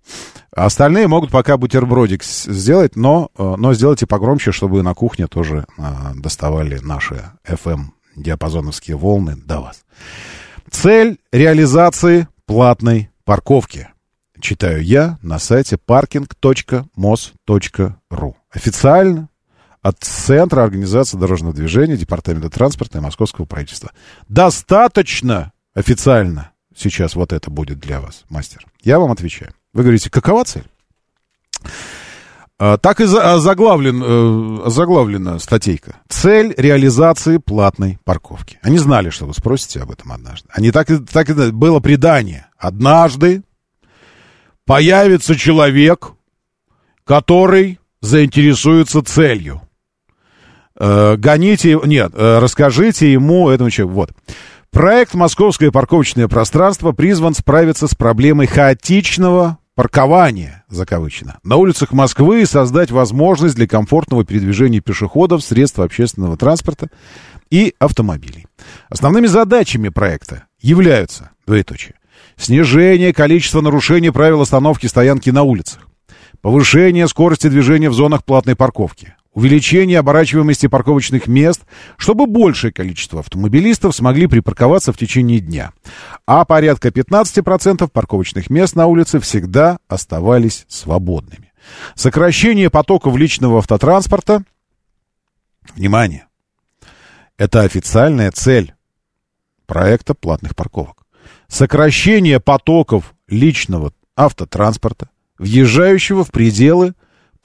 Остальные 0.55 1.09
могут 1.09 1.31
пока 1.31 1.57
бутербродик 1.59 2.24
сделать, 2.24 2.97
но, 2.97 3.31
э, 3.37 3.55
но 3.59 3.74
сделайте 3.74 4.07
погромче, 4.07 4.53
чтобы 4.53 4.83
на 4.83 4.95
кухне 4.95 5.27
тоже 5.27 5.66
э, 5.77 5.83
доставали 6.14 6.79
наши 6.79 7.31
FM-диапазоновские 7.47 8.97
волны 8.97 9.37
до 9.37 9.61
вас. 9.61 9.85
Цель 10.70 11.18
реализации 11.31 12.27
платной 12.47 13.11
парковки. 13.24 13.89
Читаю 14.41 14.83
я 14.83 15.18
на 15.22 15.39
сайте 15.39 15.77
parking.mos.ru. 15.77 18.35
Официально 18.51 19.29
от 19.87 19.99
Центра 20.01 20.64
организации 20.64 21.16
дорожного 21.16 21.55
движения, 21.55 21.97
Департамента 21.97 22.51
транспорта 22.51 22.99
и 22.99 23.01
Московского 23.01 23.45
правительства. 23.45 23.93
Достаточно 24.28 25.53
официально 25.74 26.51
сейчас 26.74 27.14
вот 27.14 27.32
это 27.32 27.53
будет 27.53 27.78
для 27.78 28.01
вас, 28.01 28.24
мастер. 28.28 28.66
Я 28.82 28.99
вам 28.99 29.12
отвечаю. 29.12 29.53
Вы 29.72 29.82
говорите, 29.82 30.11
какова 30.11 30.45
цель? 30.45 30.64
А, 32.59 32.78
так 32.78 33.01
и 33.01 33.05
а, 33.05 33.39
заглавлен, 33.39 34.03
э, 34.66 34.70
заглавлена 34.70 35.39
статейка. 35.39 35.99
Цель 36.09 36.53
реализации 36.57 37.37
платной 37.37 38.01
парковки. 38.03 38.59
Они 38.62 38.78
знали, 38.78 39.11
что 39.11 39.26
вы 39.26 39.34
спросите 39.34 39.82
об 39.82 39.93
этом 39.93 40.11
однажды. 40.11 40.49
Они 40.51 40.72
так, 40.72 40.89
так 41.12 41.30
и 41.30 41.53
было 41.53 41.78
предание. 41.78 42.49
Однажды 42.59 43.45
появится 44.64 45.37
человек, 45.37 46.11
который 47.05 47.78
заинтересуется 48.01 49.01
целью. 49.03 49.62
Э, 50.79 51.16
гоните, 51.16 51.79
нет, 51.85 52.12
э, 52.14 52.39
расскажите 52.39 53.11
ему 53.11 53.49
этому 53.49 53.70
человеку. 53.70 53.97
Вот. 54.01 54.11
Проект 54.70 55.14
«Московское 55.14 55.70
парковочное 55.70 56.29
пространство» 56.29 56.93
призван 56.93 57.35
справиться 57.35 57.89
с 57.89 57.95
проблемой 57.95 58.47
хаотичного 58.47 59.59
паркования, 59.74 60.64
закавычено, 60.68 61.39
на 61.43 61.57
улицах 61.57 61.93
Москвы 61.93 62.43
и 62.43 62.47
создать 62.47 62.91
возможность 62.91 63.57
для 63.57 63.66
комфортного 63.66 64.24
передвижения 64.24 64.81
пешеходов, 64.81 65.43
средств 65.43 65.79
общественного 65.79 66.37
транспорта 66.37 66.89
и 67.51 67.74
автомобилей. 67.79 68.47
Основными 68.89 69.27
задачами 69.27 69.89
проекта 69.89 70.45
являются, 70.61 71.31
двоеточие, 71.47 71.95
снижение 72.37 73.14
количества 73.14 73.61
нарушений 73.61 74.11
правил 74.11 74.43
остановки 74.43 74.87
стоянки 74.87 75.31
на 75.31 75.43
улицах, 75.43 75.89
повышение 76.43 77.09
скорости 77.09 77.49
движения 77.49 77.89
в 77.89 77.95
зонах 77.95 78.24
платной 78.24 78.57
парковки, 78.57 79.14
увеличение 79.37 79.99
оборачиваемости 79.99 80.66
парковочных 80.66 81.26
мест, 81.26 81.61
чтобы 81.99 82.26
большее 82.26 82.72
количество 82.72 83.20
автомобилистов 83.20 83.95
смогли 83.95 84.26
припарковаться 84.26 84.95
в 84.95 84.97
течение 84.97 85.41
дня. 85.41 85.72
А 86.26 86.47
порядка 86.47 86.89
15% 86.89 87.87
парковочных 87.89 88.49
мест 88.49 88.74
на 88.74 88.87
улице 88.87 89.20
всегда 89.20 89.76
оставались 89.89 90.64
свободными. 90.68 91.53
Сокращение 91.95 92.70
потоков 92.70 93.14
личного 93.16 93.59
автотранспорта. 93.59 94.43
Внимание! 95.74 96.26
Это 97.37 97.61
официальная 97.61 98.30
цель 98.30 98.72
проекта 99.66 100.14
платных 100.14 100.57
парковок. 100.57 101.03
Сокращение 101.47 102.41
потоков 102.41 103.14
личного 103.28 103.93
автотранспорта, 104.16 105.11
въезжающего 105.39 106.24
в 106.24 106.30
пределы 106.30 106.95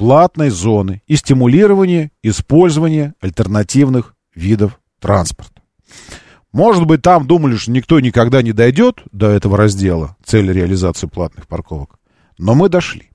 платной 0.01 0.49
зоны 0.49 1.03
и 1.05 1.15
стимулирование 1.15 2.09
использования 2.23 3.13
альтернативных 3.21 4.15
видов 4.33 4.79
транспорта. 4.99 5.61
Может 6.51 6.87
быть, 6.87 7.03
там 7.03 7.27
думали, 7.27 7.55
что 7.55 7.69
никто 7.69 7.99
никогда 7.99 8.41
не 8.41 8.51
дойдет 8.51 9.03
до 9.11 9.27
этого 9.27 9.57
раздела, 9.57 10.17
цели 10.25 10.51
реализации 10.51 11.05
платных 11.05 11.47
парковок. 11.47 11.99
Но 12.39 12.55
мы 12.55 12.67
дошли. 12.67 13.10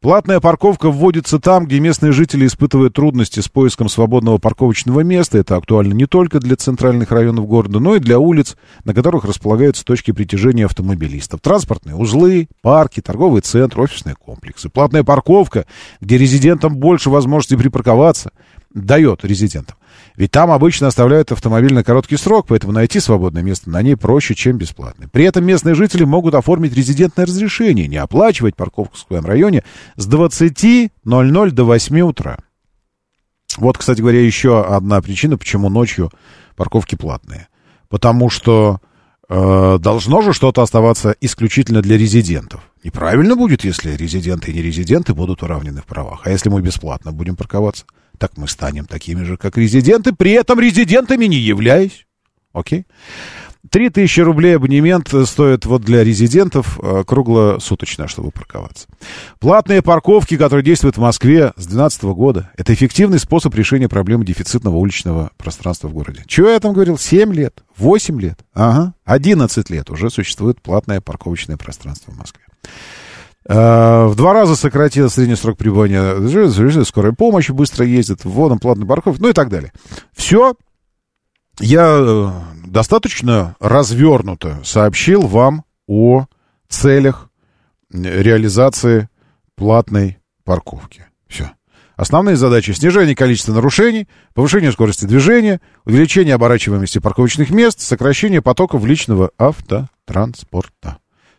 Платная 0.00 0.38
парковка 0.38 0.92
вводится 0.92 1.40
там, 1.40 1.66
где 1.66 1.80
местные 1.80 2.12
жители 2.12 2.46
испытывают 2.46 2.94
трудности 2.94 3.40
с 3.40 3.48
поиском 3.48 3.88
свободного 3.88 4.38
парковочного 4.38 5.00
места. 5.00 5.38
Это 5.38 5.56
актуально 5.56 5.92
не 5.92 6.06
только 6.06 6.38
для 6.38 6.54
центральных 6.54 7.10
районов 7.10 7.48
города, 7.48 7.80
но 7.80 7.96
и 7.96 7.98
для 7.98 8.20
улиц, 8.20 8.56
на 8.84 8.94
которых 8.94 9.24
располагаются 9.24 9.84
точки 9.84 10.12
притяжения 10.12 10.66
автомобилистов. 10.66 11.40
Транспортные 11.40 11.96
узлы, 11.96 12.46
парки, 12.62 13.00
торговый 13.00 13.40
центр, 13.40 13.80
офисные 13.80 14.14
комплексы. 14.14 14.68
Платная 14.68 15.02
парковка, 15.02 15.66
где 16.00 16.16
резидентам 16.16 16.76
больше 16.76 17.10
возможностей 17.10 17.56
припарковаться, 17.56 18.30
дает 18.74 19.24
резидентам. 19.24 19.76
Ведь 20.16 20.30
там 20.30 20.50
обычно 20.50 20.88
оставляют 20.88 21.32
автомобиль 21.32 21.72
на 21.72 21.84
короткий 21.84 22.16
срок, 22.16 22.46
поэтому 22.48 22.72
найти 22.72 23.00
свободное 23.00 23.42
место 23.42 23.70
на 23.70 23.82
ней 23.82 23.96
проще, 23.96 24.34
чем 24.34 24.58
бесплатное. 24.58 25.08
При 25.08 25.24
этом 25.24 25.44
местные 25.44 25.74
жители 25.74 26.04
могут 26.04 26.34
оформить 26.34 26.74
резидентное 26.74 27.26
разрешение, 27.26 27.86
не 27.86 27.96
оплачивать 27.96 28.56
парковку 28.56 28.96
в 28.96 29.00
своем 29.00 29.24
районе 29.24 29.64
с 29.96 30.08
20.00 30.08 31.50
до 31.50 31.64
8 31.64 32.00
утра. 32.00 32.38
Вот, 33.56 33.78
кстати 33.78 34.00
говоря, 34.00 34.20
еще 34.20 34.64
одна 34.64 35.00
причина, 35.00 35.38
почему 35.38 35.68
ночью 35.68 36.10
парковки 36.56 36.94
платные. 36.94 37.48
Потому 37.88 38.28
что 38.28 38.80
э, 39.28 39.78
должно 39.80 40.22
же 40.22 40.32
что-то 40.32 40.62
оставаться 40.62 41.14
исключительно 41.20 41.80
для 41.80 41.96
резидентов. 41.96 42.60
Неправильно 42.84 43.34
будет, 43.34 43.64
если 43.64 43.96
резиденты 43.96 44.50
и 44.50 44.54
нерезиденты 44.54 45.14
будут 45.14 45.42
уравнены 45.42 45.80
в 45.80 45.86
правах. 45.86 46.22
А 46.24 46.30
если 46.30 46.48
мы 46.50 46.60
бесплатно 46.60 47.12
будем 47.12 47.36
парковаться? 47.36 47.84
Так 48.18 48.36
мы 48.36 48.48
станем 48.48 48.86
такими 48.86 49.22
же, 49.22 49.36
как 49.36 49.56
резиденты, 49.56 50.12
при 50.12 50.32
этом 50.32 50.60
резидентами 50.60 51.26
не 51.26 51.38
являясь. 51.38 52.06
Окей? 52.52 52.86
Три 53.70 53.90
тысячи 53.90 54.20
рублей 54.20 54.56
абонемент 54.56 55.12
стоит 55.26 55.66
вот 55.66 55.82
для 55.82 56.04
резидентов 56.04 56.78
э, 56.80 57.02
круглосуточно, 57.04 58.08
чтобы 58.08 58.30
парковаться. 58.30 58.86
Платные 59.40 59.82
парковки, 59.82 60.36
которые 60.36 60.64
действуют 60.64 60.96
в 60.96 61.00
Москве 61.00 61.52
с 61.56 61.66
2012 61.66 62.02
года, 62.04 62.50
это 62.56 62.72
эффективный 62.72 63.18
способ 63.18 63.54
решения 63.54 63.88
проблемы 63.88 64.24
дефицитного 64.24 64.76
уличного 64.76 65.32
пространства 65.36 65.88
в 65.88 65.92
городе. 65.92 66.22
Чего 66.26 66.48
я 66.48 66.60
там 66.60 66.72
говорил? 66.72 66.98
7 66.98 67.34
лет, 67.34 67.62
8 67.76 68.20
лет, 68.20 68.38
ага, 68.54 68.94
11 69.04 69.68
лет 69.70 69.90
уже 69.90 70.08
существует 70.08 70.62
платное 70.62 71.00
парковочное 71.00 71.56
пространство 71.56 72.12
в 72.12 72.16
Москве. 72.16 72.44
Э, 73.48 74.04
в 74.06 74.14
два 74.14 74.34
раза 74.34 74.54
сократил 74.54 75.08
средний 75.08 75.34
срок 75.34 75.56
пребывания, 75.56 76.84
скорая 76.84 77.12
помощь 77.12 77.48
быстро 77.48 77.86
ездит, 77.86 78.24
вводом 78.24 78.58
платной 78.58 78.86
парковки, 78.86 79.22
ну 79.22 79.30
и 79.30 79.32
так 79.32 79.48
далее. 79.48 79.72
Все, 80.14 80.54
я 81.58 81.96
э, 81.98 82.30
достаточно 82.66 83.56
развернуто 83.58 84.60
сообщил 84.64 85.22
вам 85.22 85.64
о 85.86 86.26
целях 86.68 87.30
реализации 87.90 89.08
платной 89.56 90.18
парковки. 90.44 91.06
Все. 91.26 91.50
Основные 91.96 92.36
задачи– 92.36 92.70
снижение 92.72 93.16
количества 93.16 93.54
нарушений, 93.54 94.08
повышение 94.34 94.72
скорости 94.72 95.06
движения, 95.06 95.62
увеличение 95.86 96.34
оборачиваемости 96.34 96.98
парковочных 96.98 97.48
мест, 97.48 97.80
сокращение 97.80 98.42
потоков 98.42 98.84
личного 98.84 99.30
автотранспорта 99.38 100.98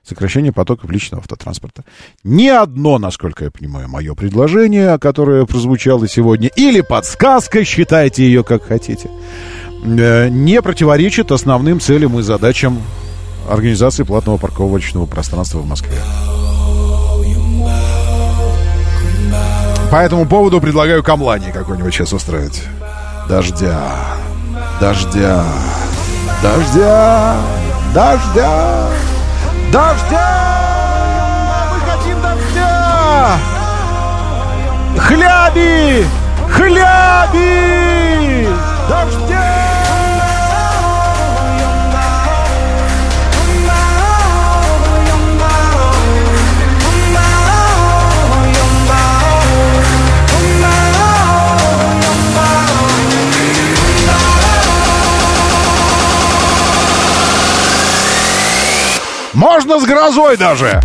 сокращение 0.10 0.52
потоков 0.52 0.90
личного 0.92 1.22
автотранспорта. 1.22 1.84
Ни 2.24 2.48
одно, 2.48 2.98
насколько 2.98 3.46
я 3.46 3.52
понимаю, 3.52 3.88
мое 3.88 4.14
предложение, 4.16 4.98
которое 5.00 5.46
прозвучало 5.46 6.08
сегодня, 6.08 6.50
или 6.56 6.82
подсказка, 6.82 7.64
считайте 7.64 8.24
ее 8.24 8.44
как 8.44 8.66
хотите, 8.66 9.10
э, 9.84 10.30
не 10.30 10.62
противоречит 10.62 11.32
основным 11.32 11.80
целям 11.80 12.20
и 12.20 12.24
задачам 12.24 12.82
организации 13.50 14.04
платного 14.04 14.38
парковочного 14.38 15.06
пространства 15.06 15.60
в 15.60 15.68
Москве. 15.68 15.98
По 19.92 19.96
этому 19.96 20.28
поводу 20.28 20.62
предлагаю 20.62 21.04
камлание 21.04 21.52
какой-нибудь 21.52 21.94
сейчас 21.94 22.14
устроить. 22.14 22.62
Дождя, 23.28 23.96
дождя, 24.80 25.44
дождя, 26.44 27.36
дождя. 27.94 28.90
Дождя! 29.72 30.28
Мы 31.72 31.80
хотим 31.92 32.20
дождя! 32.22 33.38
Хляби! 34.98 36.08
Хляби! 36.50 38.48
Дождя! 38.90 39.39
Можно 59.40 59.80
с 59.80 59.86
грозой 59.86 60.36
даже. 60.36 60.82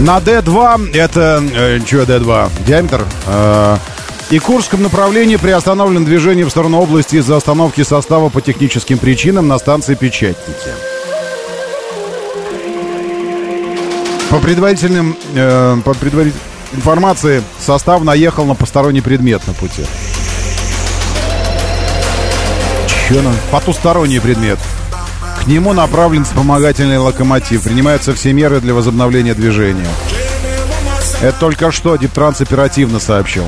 На 0.00 0.16
D2, 0.18 0.96
это, 0.96 1.44
э, 1.52 1.78
что 1.86 2.04
D2, 2.04 2.50
диаметр, 2.66 3.04
э, 3.26 3.76
и 4.30 4.38
Курском 4.38 4.82
направлении 4.82 5.36
приостановлено 5.36 6.06
движение 6.06 6.46
в 6.46 6.50
сторону 6.50 6.80
области 6.80 7.16
из-за 7.16 7.36
остановки 7.36 7.82
состава 7.82 8.30
по 8.30 8.40
техническим 8.40 8.96
причинам 8.96 9.46
на 9.46 9.58
станции 9.58 9.94
Печатники. 9.94 10.70
По 14.30 14.38
предварительным, 14.38 15.18
э, 15.34 15.76
по 15.84 15.92
предварительной 15.92 16.44
информации, 16.72 17.42
состав 17.58 18.02
наехал 18.02 18.46
на 18.46 18.54
посторонний 18.54 19.02
предмет 19.02 19.46
на 19.46 19.52
пути. 19.52 19.84
Че 23.06 23.20
на? 23.20 23.32
Потусторонний 23.50 24.20
предмет. 24.20 24.58
К 25.42 25.46
нему 25.46 25.72
направлен 25.72 26.24
вспомогательный 26.24 26.98
локомотив. 26.98 27.62
Принимаются 27.62 28.14
все 28.14 28.32
меры 28.32 28.60
для 28.60 28.74
возобновления 28.74 29.34
движения. 29.34 29.88
Это 31.20 31.38
только 31.38 31.72
что 31.72 31.96
Диптранс 31.96 32.40
оперативно 32.40 33.00
сообщил. 33.00 33.44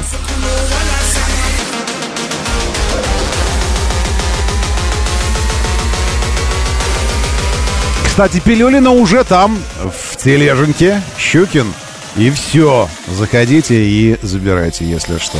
Кстати, 8.05 8.41
Пилюлина 8.41 8.91
уже 8.91 9.25
там, 9.25 9.59
в 9.83 10.17
тележеньке. 10.17 11.01
Щукин. 11.19 11.73
И 12.17 12.31
все. 12.31 12.89
Заходите 13.09 13.75
и 13.75 14.19
забирайте, 14.21 14.85
если 14.85 15.17
что. 15.17 15.39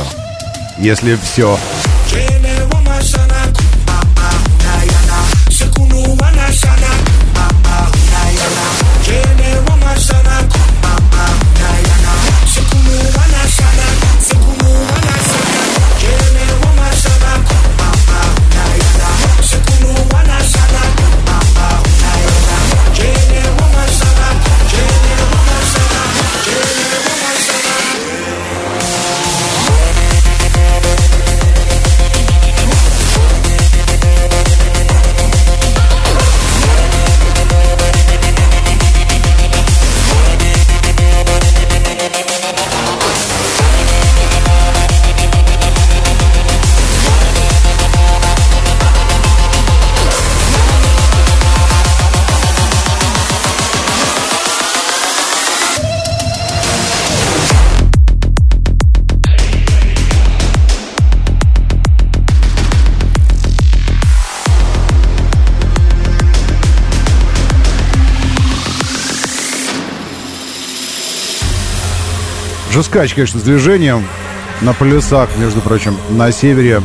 Если 0.79 1.15
все. 1.21 1.59
Жескач, 72.93 73.15
конечно, 73.15 73.39
с 73.39 73.43
движением 73.43 74.03
на 74.61 74.73
полюсах, 74.73 75.27
между 75.39 75.61
прочим, 75.61 75.97
на 76.11 76.31
севере 76.31 76.79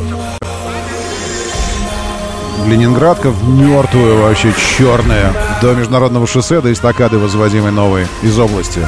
Ленинградка 2.66 3.28
в 3.28 3.46
мертвую 3.46 4.22
вообще 4.22 4.54
черная 4.78 5.34
до 5.60 5.74
международного 5.74 6.26
шоссе, 6.26 6.62
до 6.62 6.72
эстакады, 6.72 7.18
возводимой 7.18 7.72
новой 7.72 8.06
из 8.22 8.38
области. 8.38 8.80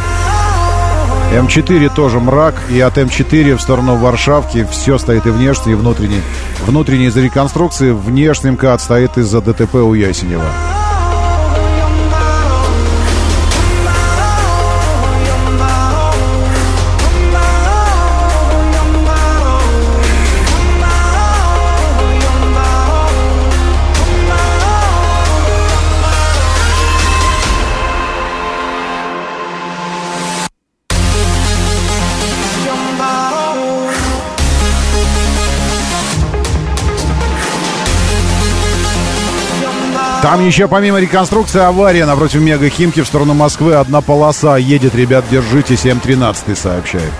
М4 1.34 1.94
тоже 1.94 2.20
мрак, 2.20 2.54
и 2.70 2.80
от 2.80 2.96
М4 2.96 3.54
в 3.56 3.60
сторону 3.60 3.96
Варшавки 3.96 4.66
все 4.70 4.96
стоит 4.96 5.26
и 5.26 5.30
внешний, 5.30 5.72
и 5.72 5.76
внутренний. 5.76 6.22
Внутренний 6.64 7.08
из-за 7.08 7.20
реконструкции, 7.20 7.90
внешний 7.90 8.52
МКАД 8.52 8.80
стоит 8.80 9.18
из-за 9.18 9.42
ДТП 9.42 9.74
у 9.74 9.92
Ясенева. 9.92 10.69
Там 40.30 40.46
еще 40.46 40.68
помимо 40.68 41.00
реконструкции 41.00 41.58
авария 41.58 42.06
напротив 42.06 42.40
Мегахимки 42.40 43.00
в 43.00 43.06
сторону 43.08 43.34
Москвы. 43.34 43.74
Одна 43.74 44.00
полоса 44.00 44.56
едет, 44.58 44.94
ребят, 44.94 45.24
держитесь, 45.28 45.84
М13 45.84 46.54
сообщает. 46.54 47.10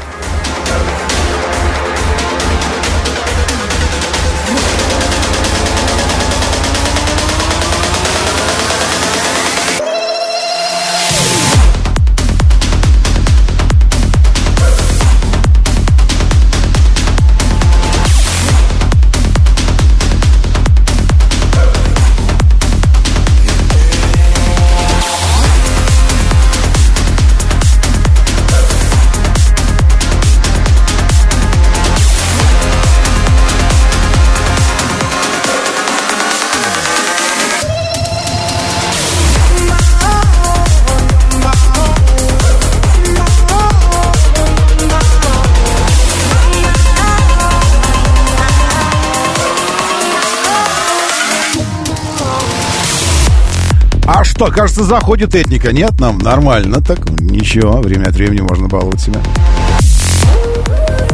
Что, 54.41 54.51
кажется, 54.51 54.85
заходит 54.85 55.35
этника. 55.35 55.71
Нет, 55.71 56.01
нам 56.01 56.17
нормально. 56.17 56.81
Так, 56.81 57.11
ничего, 57.21 57.73
время 57.73 58.05
от 58.05 58.15
времени 58.15 58.41
можно 58.41 58.69
баловать 58.69 58.99
себя. 58.99 59.21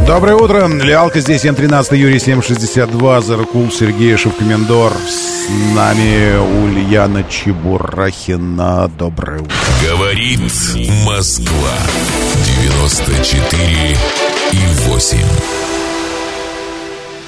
Доброе 0.07 0.37
утро. 0.37 0.69
Лиалка 0.69 1.19
здесь, 1.19 1.45
М13, 1.45 1.97
Юрий 1.97 2.21
762, 2.21 3.23
Заркул, 3.23 3.69
Сергей 3.73 4.17
Шевкомендор. 4.17 4.93
С 4.93 5.49
нами 5.75 6.39
Ульяна 6.39 7.25
Чебурахина. 7.25 8.89
Доброе 8.97 9.41
утро. 9.41 9.57
Говорит 9.83 10.39
Москва. 11.05 11.73
94 12.63 13.97
и 14.53 14.89
8. 14.89 15.19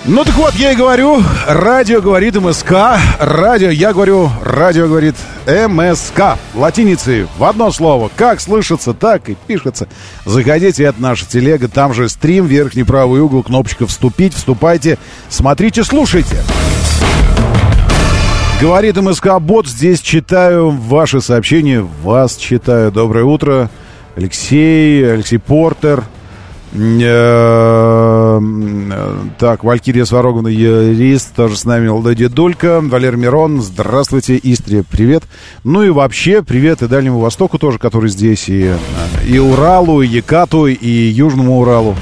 Ну 0.04 0.24
так 0.24 0.34
вот, 0.36 0.54
я 0.54 0.72
и 0.72 0.76
говорю, 0.76 1.22
радио 1.46 2.00
говорит 2.00 2.34
МСК, 2.36 2.72
радио, 3.18 3.68
я 3.68 3.92
говорю, 3.92 4.30
радио 4.42 4.86
говорит 4.86 5.16
МСК, 5.46 6.38
латиницей 6.54 7.26
в 7.36 7.44
одно 7.44 7.70
слово, 7.72 8.10
как 8.16 8.40
слышится, 8.40 8.94
так 8.94 9.28
и 9.28 9.36
пишется. 9.46 9.88
Заходите, 10.24 10.84
это 10.84 11.02
наша 11.02 11.26
телега, 11.26 11.68
там 11.68 11.92
же 11.92 12.08
стрим, 12.08 12.46
верхний 12.46 12.84
правый 12.84 13.20
угол, 13.20 13.42
кнопочка 13.42 13.86
«Вступить», 13.86 14.34
вступайте, 14.34 14.98
смотрите, 15.28 15.84
слушайте. 15.84 16.36
Говорит 18.60 18.96
МСК 18.96 19.38
Бот, 19.40 19.66
здесь 19.66 20.00
читаю 20.00 20.70
ваши 20.70 21.20
сообщения, 21.20 21.80
вас 21.80 22.36
читаю. 22.36 22.92
Доброе 22.92 23.24
утро, 23.24 23.68
Алексей, 24.16 25.12
Алексей 25.12 25.38
Портер, 25.38 26.04
Так, 29.38 29.64
Валькирия 29.64 30.04
Сварогова, 30.04 30.48
юрист, 30.48 31.34
тоже 31.34 31.56
с 31.56 31.64
нами 31.64 31.88
Леди 32.06 32.26
Дулька, 32.26 32.80
Валер 32.82 33.16
Мирон, 33.16 33.62
здравствуйте, 33.62 34.38
Истрия, 34.42 34.84
привет. 34.88 35.22
Ну 35.64 35.82
и 35.82 35.88
вообще, 35.88 36.42
привет 36.42 36.82
и 36.82 36.88
Дальнему 36.88 37.20
Востоку 37.20 37.58
тоже, 37.58 37.78
который 37.78 38.10
здесь, 38.10 38.48
и, 38.48 38.64
э, 38.64 38.76
и 39.26 39.38
Уралу, 39.38 40.02
и 40.02 40.08
Якату, 40.08 40.66
и 40.66 40.88
Южному 40.88 41.58
Уралу. 41.60 41.96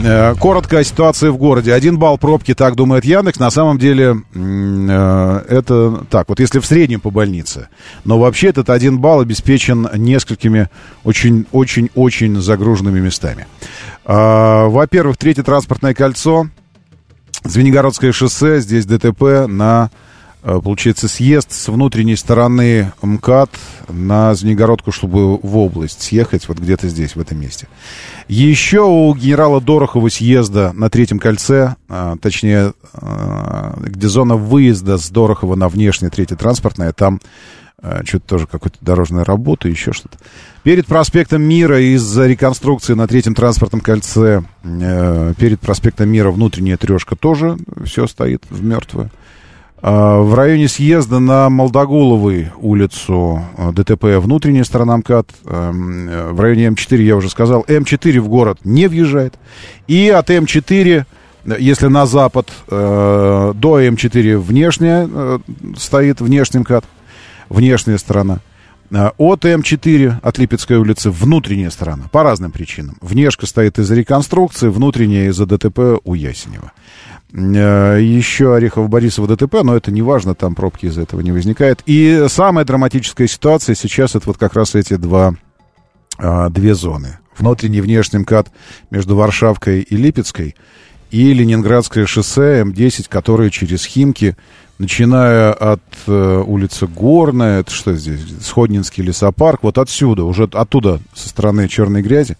Э, 0.00 0.34
Коротко 0.38 0.78
о 0.78 0.84
ситуации 0.84 1.28
в 1.28 1.36
городе. 1.36 1.72
Один 1.72 1.98
балл 1.98 2.18
пробки, 2.18 2.54
так 2.54 2.76
думает 2.76 3.04
Яндекс. 3.04 3.40
На 3.40 3.50
самом 3.50 3.78
деле 3.78 4.16
э, 4.32 5.44
это 5.48 6.04
так. 6.08 6.28
Вот 6.28 6.38
если 6.38 6.60
в 6.60 6.66
среднем 6.66 7.00
по 7.00 7.10
больнице. 7.10 7.68
Но 8.04 8.18
вообще 8.18 8.48
этот 8.48 8.70
один 8.70 8.98
балл 8.98 9.20
обеспечен 9.20 9.88
несколькими 9.94 10.68
очень-очень-очень 11.02 12.40
загруженными 12.40 13.00
местами. 13.00 13.46
А, 14.04 14.68
Во-первых, 14.68 15.16
третье 15.16 15.42
транспортное 15.42 15.94
кольцо. 15.94 16.46
Звенигородское 17.42 18.12
шоссе. 18.12 18.60
Здесь 18.60 18.86
ДТП 18.86 19.48
на, 19.48 19.90
э, 20.44 20.60
получается, 20.62 21.08
съезд 21.08 21.50
с 21.50 21.66
внутренней 21.66 22.16
стороны 22.16 22.92
МКАД 23.02 23.50
на 23.88 24.32
Звенигородку, 24.36 24.92
чтобы 24.92 25.38
в 25.38 25.58
область 25.58 26.02
съехать. 26.02 26.46
Вот 26.46 26.58
где-то 26.58 26.88
здесь, 26.88 27.16
в 27.16 27.20
этом 27.20 27.40
месте. 27.40 27.66
Еще 28.28 28.82
у 28.82 29.14
генерала 29.14 29.58
Дорохова 29.58 30.10
съезда 30.10 30.72
на 30.74 30.90
третьем 30.90 31.18
кольце, 31.18 31.76
а, 31.88 32.16
точнее, 32.20 32.74
а, 32.92 33.74
где 33.80 34.06
зона 34.08 34.36
выезда 34.36 34.98
с 34.98 35.08
Дорохова 35.08 35.54
на 35.54 35.68
внешнее 35.68 36.10
третье 36.10 36.36
транспортное, 36.36 36.92
там 36.92 37.20
а, 37.80 38.02
что-то 38.04 38.26
тоже 38.26 38.46
какая-то 38.46 38.76
дорожная 38.82 39.24
работа, 39.24 39.68
еще 39.68 39.92
что-то. 39.92 40.18
Перед 40.62 40.86
проспектом 40.86 41.40
Мира 41.42 41.80
из-за 41.80 42.26
реконструкции 42.26 42.92
на 42.92 43.08
третьем 43.08 43.34
транспортном 43.34 43.80
кольце, 43.80 44.42
э, 44.62 45.34
перед 45.38 45.60
проспектом 45.60 46.10
Мира 46.10 46.30
внутренняя 46.30 46.76
трешка 46.76 47.16
тоже 47.16 47.56
все 47.84 48.06
стоит 48.06 48.44
в 48.50 48.62
мертвую. 48.62 49.10
А, 49.80 50.20
В 50.20 50.34
районе 50.34 50.68
съезда 50.68 51.18
на 51.20 51.48
Молдогуловой 51.50 52.50
улицу 52.58 53.42
а, 53.56 53.72
ДТП 53.72 54.18
внутренняя 54.18 54.64
сторона 54.64 54.96
МКАД. 54.96 55.30
э, 55.44 56.30
В 56.32 56.40
районе 56.40 56.66
М4, 56.68 57.02
я 57.02 57.16
уже 57.16 57.28
сказал, 57.30 57.64
М4 57.68 58.20
в 58.20 58.28
город 58.28 58.58
не 58.64 58.88
въезжает. 58.88 59.34
И 59.86 60.08
от 60.08 60.30
М4, 60.30 61.04
э, 61.44 61.56
если 61.58 61.86
на 61.86 62.06
запад, 62.06 62.50
до 62.68 63.54
М4 63.80 64.38
внешняя 64.38 65.08
стоит, 65.76 66.20
внешний 66.20 66.60
МКАД, 66.60 66.84
внешняя 67.48 67.98
сторона. 67.98 68.40
А, 68.92 69.12
От 69.16 69.44
М4, 69.44 70.16
от 70.22 70.38
Липецкой 70.38 70.78
улицы, 70.78 71.10
внутренняя 71.10 71.70
сторона. 71.70 72.04
По 72.10 72.22
разным 72.24 72.50
причинам. 72.50 72.96
Внешка 73.00 73.46
стоит 73.46 73.78
из-за 73.78 73.94
реконструкции, 73.94 74.68
внутренняя 74.68 75.28
из-за 75.28 75.46
ДТП 75.46 76.00
у 76.04 76.14
Ясенева. 76.14 76.72
Э, 77.32 77.98
Еще 78.00 78.54
Орехово-Борисово 78.56 79.26
ДТП, 79.26 79.62
но 79.62 79.76
это 79.76 79.90
не 79.90 80.02
важно, 80.02 80.34
там 80.34 80.54
пробки 80.54 80.86
из-за 80.86 81.02
этого 81.02 81.20
не 81.20 81.32
возникает. 81.32 81.82
И 81.86 82.26
самая 82.28 82.64
драматическая 82.64 83.26
ситуация 83.26 83.74
сейчас 83.74 84.14
это 84.14 84.26
вот 84.26 84.38
как 84.38 84.54
раз 84.54 84.74
эти 84.74 84.94
два, 84.96 85.34
а, 86.18 86.48
две 86.48 86.74
зоны. 86.74 87.18
Внутренний 87.36 87.78
и 87.78 87.82
внешний 87.82 88.20
МКАД 88.20 88.48
между 88.90 89.14
Варшавкой 89.14 89.82
и 89.82 89.96
Липецкой 89.96 90.56
и 91.10 91.32
Ленинградское 91.32 92.06
шоссе 92.06 92.62
М10, 92.62 93.06
которое 93.08 93.50
через 93.50 93.84
Химки, 93.84 94.36
начиная 94.78 95.52
от 95.52 95.82
э, 96.06 96.44
улицы 96.46 96.86
Горная, 96.86 97.60
это 97.60 97.70
что 97.70 97.94
здесь, 97.94 98.20
Сходнинский 98.42 99.02
лесопарк, 99.02 99.62
вот 99.62 99.78
отсюда, 99.78 100.24
уже 100.24 100.44
оттуда, 100.44 101.00
со 101.14 101.28
стороны 101.28 101.68
черной 101.68 102.02
грязи, 102.02 102.36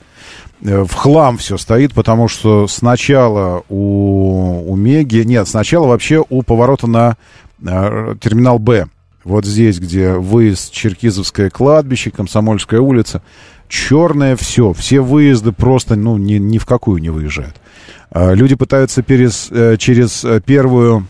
в 0.60 0.92
хлам 0.92 1.38
все 1.38 1.56
стоит, 1.56 1.94
потому 1.94 2.28
что 2.28 2.66
сначала 2.66 3.62
у, 3.68 4.64
у 4.70 4.76
Меги, 4.76 5.22
нет, 5.24 5.48
сначала 5.48 5.86
вообще 5.86 6.24
у 6.28 6.42
поворота 6.42 6.86
на 6.86 7.16
э, 7.64 8.14
терминал 8.20 8.58
Б, 8.58 8.88
вот 9.24 9.44
здесь, 9.44 9.78
где 9.78 10.14
выезд 10.14 10.72
Черкизовское 10.72 11.50
кладбище, 11.50 12.10
Комсомольская 12.10 12.80
улица, 12.80 13.22
черное 13.68 14.36
все, 14.36 14.72
все 14.72 15.00
выезды 15.00 15.52
просто, 15.52 15.96
ну, 15.96 16.16
ни, 16.16 16.34
ни 16.34 16.58
в 16.58 16.66
какую 16.66 17.00
не 17.00 17.10
выезжают. 17.10 17.56
А, 18.10 18.32
Люди 18.32 18.54
пытаются 18.54 19.02
перес, 19.02 19.48
э, 19.50 19.76
через 19.78 20.24
э, 20.24 20.40
первую, 20.40 21.06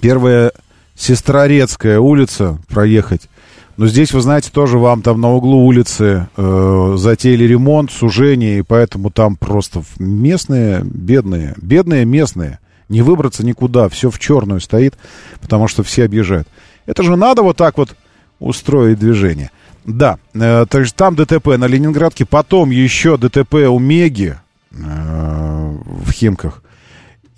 первая 0.00 0.52
Сестрорецкая 0.94 2.00
улица 2.00 2.58
проехать. 2.68 3.28
Но 3.76 3.86
здесь, 3.86 4.12
вы 4.12 4.20
знаете, 4.20 4.50
тоже 4.52 4.78
вам 4.78 5.02
там 5.02 5.20
на 5.20 5.30
углу 5.30 5.64
улицы 5.66 6.28
э, 6.36 6.94
затеяли 6.96 7.44
ремонт, 7.44 7.90
сужение, 7.90 8.58
и 8.58 8.62
поэтому 8.62 9.10
там 9.10 9.36
просто 9.36 9.82
местные, 9.98 10.82
бедные, 10.84 11.54
бедные 11.56 12.04
местные. 12.04 12.58
Не 12.88 13.00
выбраться 13.00 13.44
никуда, 13.44 13.88
все 13.88 14.10
в 14.10 14.18
черную 14.18 14.60
стоит, 14.60 14.98
потому 15.40 15.68
что 15.68 15.82
все 15.82 16.04
объезжают. 16.04 16.48
Это 16.84 17.02
же 17.02 17.16
надо 17.16 17.42
вот 17.42 17.56
так 17.56 17.78
вот 17.78 17.96
устроить 18.38 18.98
движение. 18.98 19.50
Да, 19.84 20.18
э, 20.34 20.66
то 20.68 20.80
есть 20.80 20.94
там 20.94 21.16
ДТП 21.16 21.56
на 21.56 21.66
Ленинградке, 21.66 22.26
потом 22.26 22.70
еще 22.70 23.16
ДТП 23.16 23.54
у 23.68 23.78
Меги 23.78 24.36
э, 24.70 24.76
в 24.76 26.10
Химках. 26.12 26.62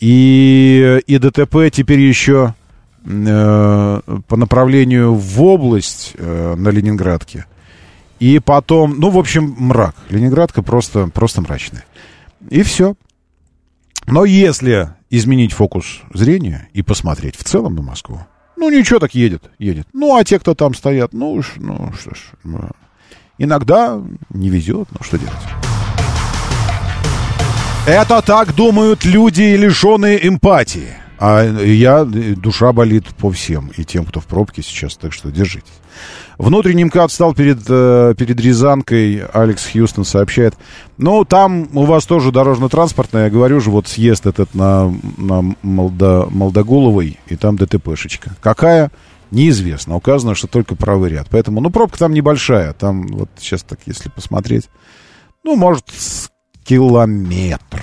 И, 0.01 1.01
и 1.07 1.19
ДТП 1.19 1.71
теперь 1.73 2.01
еще 2.01 2.55
э, 3.05 4.01
по 4.29 4.37
направлению 4.37 5.15
в 5.15 5.43
область 5.43 6.13
э, 6.17 6.55
на 6.57 6.69
Ленинградке. 6.69 7.47
И 8.21 8.39
потом, 8.39 8.99
ну, 8.99 9.11
в 9.11 9.19
общем, 9.19 9.55
мрак. 9.59 9.95
Ленинградка 10.09 10.63
просто, 10.63 11.09
просто 11.09 11.41
мрачная. 11.43 11.85
И 12.51 12.63
все. 12.63 12.95
Но 14.07 14.25
если 14.25 14.91
изменить 15.11 15.53
фокус 15.53 16.03
зрения 16.13 16.69
и 16.73 16.83
посмотреть 16.83 17.37
в 17.37 17.45
целом 17.45 17.75
на 17.75 17.83
Москву, 17.83 18.21
ну, 18.57 18.71
ничего 18.71 18.99
так 18.99 19.15
едет, 19.15 19.45
едет. 19.59 19.87
Ну, 19.93 20.17
а 20.17 20.25
те, 20.25 20.39
кто 20.39 20.55
там 20.55 20.75
стоят, 20.75 21.13
ну, 21.13 21.33
уж, 21.33 21.55
ну, 21.57 21.93
что 22.01 22.15
ж, 22.15 22.19
ну, 22.45 22.71
иногда 23.39 24.01
не 24.31 24.49
везет, 24.49 24.89
ну, 24.91 24.99
что 25.03 25.19
делать. 25.19 25.35
Это 27.87 28.23
так 28.23 28.55
думают 28.55 29.05
люди, 29.05 29.43
лишенные 29.43 30.27
эмпатии. 30.27 31.04
А 31.19 31.45
я, 31.45 32.05
душа 32.05 32.73
болит 32.73 33.07
по 33.17 33.31
всем, 33.31 33.71
и 33.77 33.85
тем, 33.85 34.05
кто 34.05 34.21
в 34.21 34.27
пробке 34.27 34.63
сейчас, 34.63 34.97
так 34.97 35.13
что 35.13 35.31
держитесь. 35.31 35.73
Внутренний 36.39 36.85
МКАД 36.85 37.13
стал 37.13 37.35
перед, 37.35 37.61
э, 37.69 38.15
перед 38.19 38.41
Рязанкой, 38.41 39.23
Алекс 39.33 39.71
Хьюстон 39.71 40.05
сообщает. 40.05 40.55
Ну, 40.99 41.25
там 41.25 41.69
у 41.73 41.85
вас 41.85 42.07
тоже 42.07 42.33
дорожно-транспортное, 42.33 43.25
я 43.25 43.31
говорю 43.31 43.61
же, 43.61 43.71
вот 43.71 43.87
съезд 43.87 44.27
этот 44.27 44.55
на, 44.55 44.93
на 45.17 45.55
Молда, 45.63 46.27
Молдогуловой, 46.29 47.19
и 47.29 47.37
там 47.37 47.57
ДТПшечка. 47.57 48.35
Какая? 48.41 48.91
Неизвестно. 49.31 49.97
Указано, 49.97 50.35
что 50.35 50.49
только 50.49 50.75
правый 50.75 51.11
ряд. 51.11 51.29
Поэтому, 51.31 51.61
ну, 51.61 51.71
пробка 51.71 51.99
там 51.99 52.13
небольшая. 52.13 52.73
Там 52.73 53.07
вот 53.07 53.31
сейчас 53.39 53.63
так, 53.63 53.79
если 53.87 54.09
посмотреть, 54.09 54.69
ну, 55.45 55.57
может, 55.57 55.85
километр. 56.65 57.81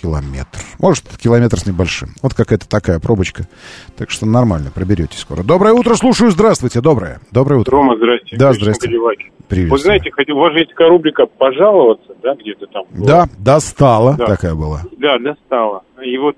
Километр. 0.00 0.58
Может, 0.78 1.04
километр 1.18 1.58
с 1.58 1.66
небольшим. 1.66 2.10
Вот 2.22 2.32
какая-то 2.32 2.66
такая 2.68 2.98
пробочка. 3.00 3.44
Так 3.98 4.10
что 4.10 4.24
нормально, 4.24 4.70
проберетесь 4.74 5.18
скоро. 5.18 5.42
Доброе 5.42 5.74
утро, 5.74 5.94
слушаю. 5.94 6.30
Здравствуйте, 6.30 6.80
доброе. 6.80 7.20
Доброе 7.32 7.60
утро. 7.60 7.72
Рома, 7.76 7.96
здрасте. 7.96 8.36
Да, 8.38 8.52
здрасте. 8.54 8.88
Привет. 9.48 9.70
Вы 9.70 9.78
знаете, 9.78 10.10
хотел, 10.12 10.36
у 10.38 10.40
вас 10.40 10.52
же 10.52 10.60
есть 10.60 10.70
такая 10.70 10.88
рубрика 10.88 11.26
«Пожаловаться», 11.26 12.14
да, 12.22 12.34
где-то 12.36 12.66
там? 12.66 12.84
Да, 12.90 13.26
достала 13.38 14.14
Да. 14.16 14.26
такая 14.26 14.54
была. 14.54 14.82
Да, 14.96 15.18
достала. 15.18 15.82
И 16.04 16.16
вот, 16.18 16.36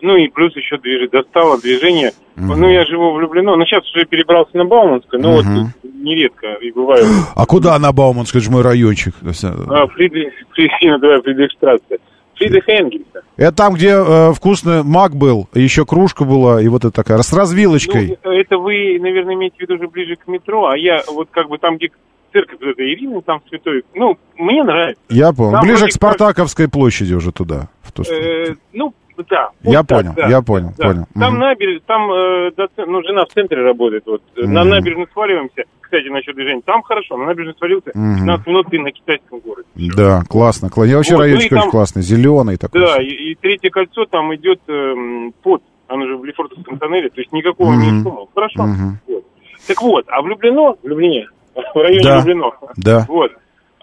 ну 0.00 0.16
и 0.16 0.28
плюс 0.28 0.56
еще 0.56 0.78
движ... 0.78 1.10
достало 1.10 1.60
движение. 1.60 2.12
Мгм. 2.36 2.58
Ну, 2.62 2.68
я 2.70 2.84
живу 2.86 3.12
влюблено, 3.12 3.54
но 3.56 3.64
сейчас 3.66 3.84
уже 3.94 4.06
перебрался 4.06 4.56
на 4.56 4.64
Бауманское, 4.64 5.20
но 5.20 5.40
Мгм. 5.42 5.64
вот 5.82 5.92
нередко 5.92 6.54
и 6.54 6.72
бываю. 6.72 7.04
А 7.36 7.44
куда 7.46 7.78
на 7.78 7.92
Бауманской, 7.92 8.38
это 8.40 8.46
же 8.46 8.50
мой 8.50 8.62
райончик. 8.62 9.14
Э, 9.22 9.28
А, 9.68 9.86
Фридрих, 9.88 10.32
Фридрих, 10.54 11.00
давай, 11.00 11.20
Фридрихштрассе. 11.22 11.98
Фридрих 12.36 12.68
Энгельса. 12.68 13.22
Это 13.36 13.56
там, 13.56 13.74
где 13.74 13.90
э, 13.90 14.32
вкусный 14.32 14.82
мак 14.82 15.14
был, 15.16 15.48
еще 15.54 15.84
кружка 15.84 16.24
была, 16.24 16.60
и 16.60 16.68
вот 16.68 16.84
это 16.84 16.92
такая, 16.92 17.18
с 17.18 17.32
развилочкой. 17.32 18.18
Ну, 18.22 18.30
это 18.30 18.58
вы, 18.58 18.98
наверное, 19.00 19.34
имеете 19.34 19.56
в 19.56 19.60
виду 19.60 19.74
уже 19.74 19.88
ближе 19.88 20.16
к 20.16 20.26
метро, 20.28 20.66
а 20.66 20.76
я 20.76 21.02
вот 21.08 21.28
как 21.30 21.48
бы 21.48 21.58
там, 21.58 21.76
где 21.76 21.90
церковь 22.32 22.58
вот 22.60 22.70
эта 22.70 22.82
Ирины, 22.82 23.22
там 23.22 23.40
святой, 23.48 23.84
ну, 23.94 24.18
мне 24.36 24.62
нравится. 24.64 25.00
Я 25.08 25.32
понял. 25.32 25.52
там 25.52 25.62
Ближе 25.62 25.86
к 25.86 25.92
Спартаковской 25.92 26.68
площади 26.68 27.14
уже 27.14 27.32
туда. 27.32 27.68
В 27.82 27.88
сторону. 27.88 28.14
Э, 28.14 28.54
ну, 28.72 28.94
да. 29.22 29.48
Я 29.62 29.82
так, 29.82 29.98
понял, 29.98 30.12
да. 30.16 30.26
я 30.28 30.42
понял, 30.42 30.70
Да. 30.78 30.88
понял. 30.88 31.04
Там 31.14 31.32
Мгм. 31.34 31.40
набережная, 31.40 31.82
там, 31.86 32.12
э, 32.12 32.50
ну, 32.86 33.02
жена 33.02 33.24
в 33.24 33.28
центре 33.28 33.62
работает, 33.62 34.02
вот, 34.06 34.22
э, 34.36 34.42
на 34.46 34.60
Мгм. 34.62 34.70
набережную 34.70 35.08
сваливаемся, 35.12 35.62
кстати, 35.80 36.08
насчет 36.08 36.34
движения, 36.34 36.62
там 36.64 36.82
хорошо, 36.82 37.16
на 37.16 37.26
набережную 37.26 37.56
свалился, 37.56 37.90
Мгм. 37.94 38.16
15 38.16 38.46
минут 38.46 38.66
ты 38.70 38.78
на 38.80 38.90
китайском 38.92 39.38
городе. 39.40 39.68
Да, 39.96 40.22
классно. 40.28 40.66
кла- 40.66 40.86
Я 40.86 40.96
вообще 40.96 41.12
Вот, 41.14 41.18
ну 41.20 41.24
райончик 41.24 41.52
очень 41.52 41.60
там- 41.62 41.70
классный, 41.70 42.02
зеленый 42.02 42.56
такой. 42.56 42.80
Да, 42.80 43.02
и, 43.02 43.06
и 43.06 43.34
третье 43.34 43.70
кольцо 43.70 44.04
там 44.06 44.34
идет 44.34 44.60
эм, 44.68 45.32
под, 45.42 45.62
оно 45.88 46.06
же 46.06 46.16
в 46.16 46.24
Лефортовском 46.24 46.78
тоннеле, 46.78 47.10
то 47.10 47.20
есть 47.20 47.32
никакого 47.32 47.70
Мгм. 47.72 47.80
не 47.98 48.02
шума. 48.02 48.26
Хорошо. 48.34 48.62
Мгм. 48.62 48.98
Вот. 49.06 49.24
Так 49.68 49.82
вот, 49.82 50.04
а 50.08 50.20
влюблено, 50.22 50.76
влюблене, 50.82 51.28
в 51.74 51.76
районе 51.78 52.02
Да. 52.04 52.16
влюблено. 52.20 52.52
Да. 52.76 53.04
Вот. 53.08 53.32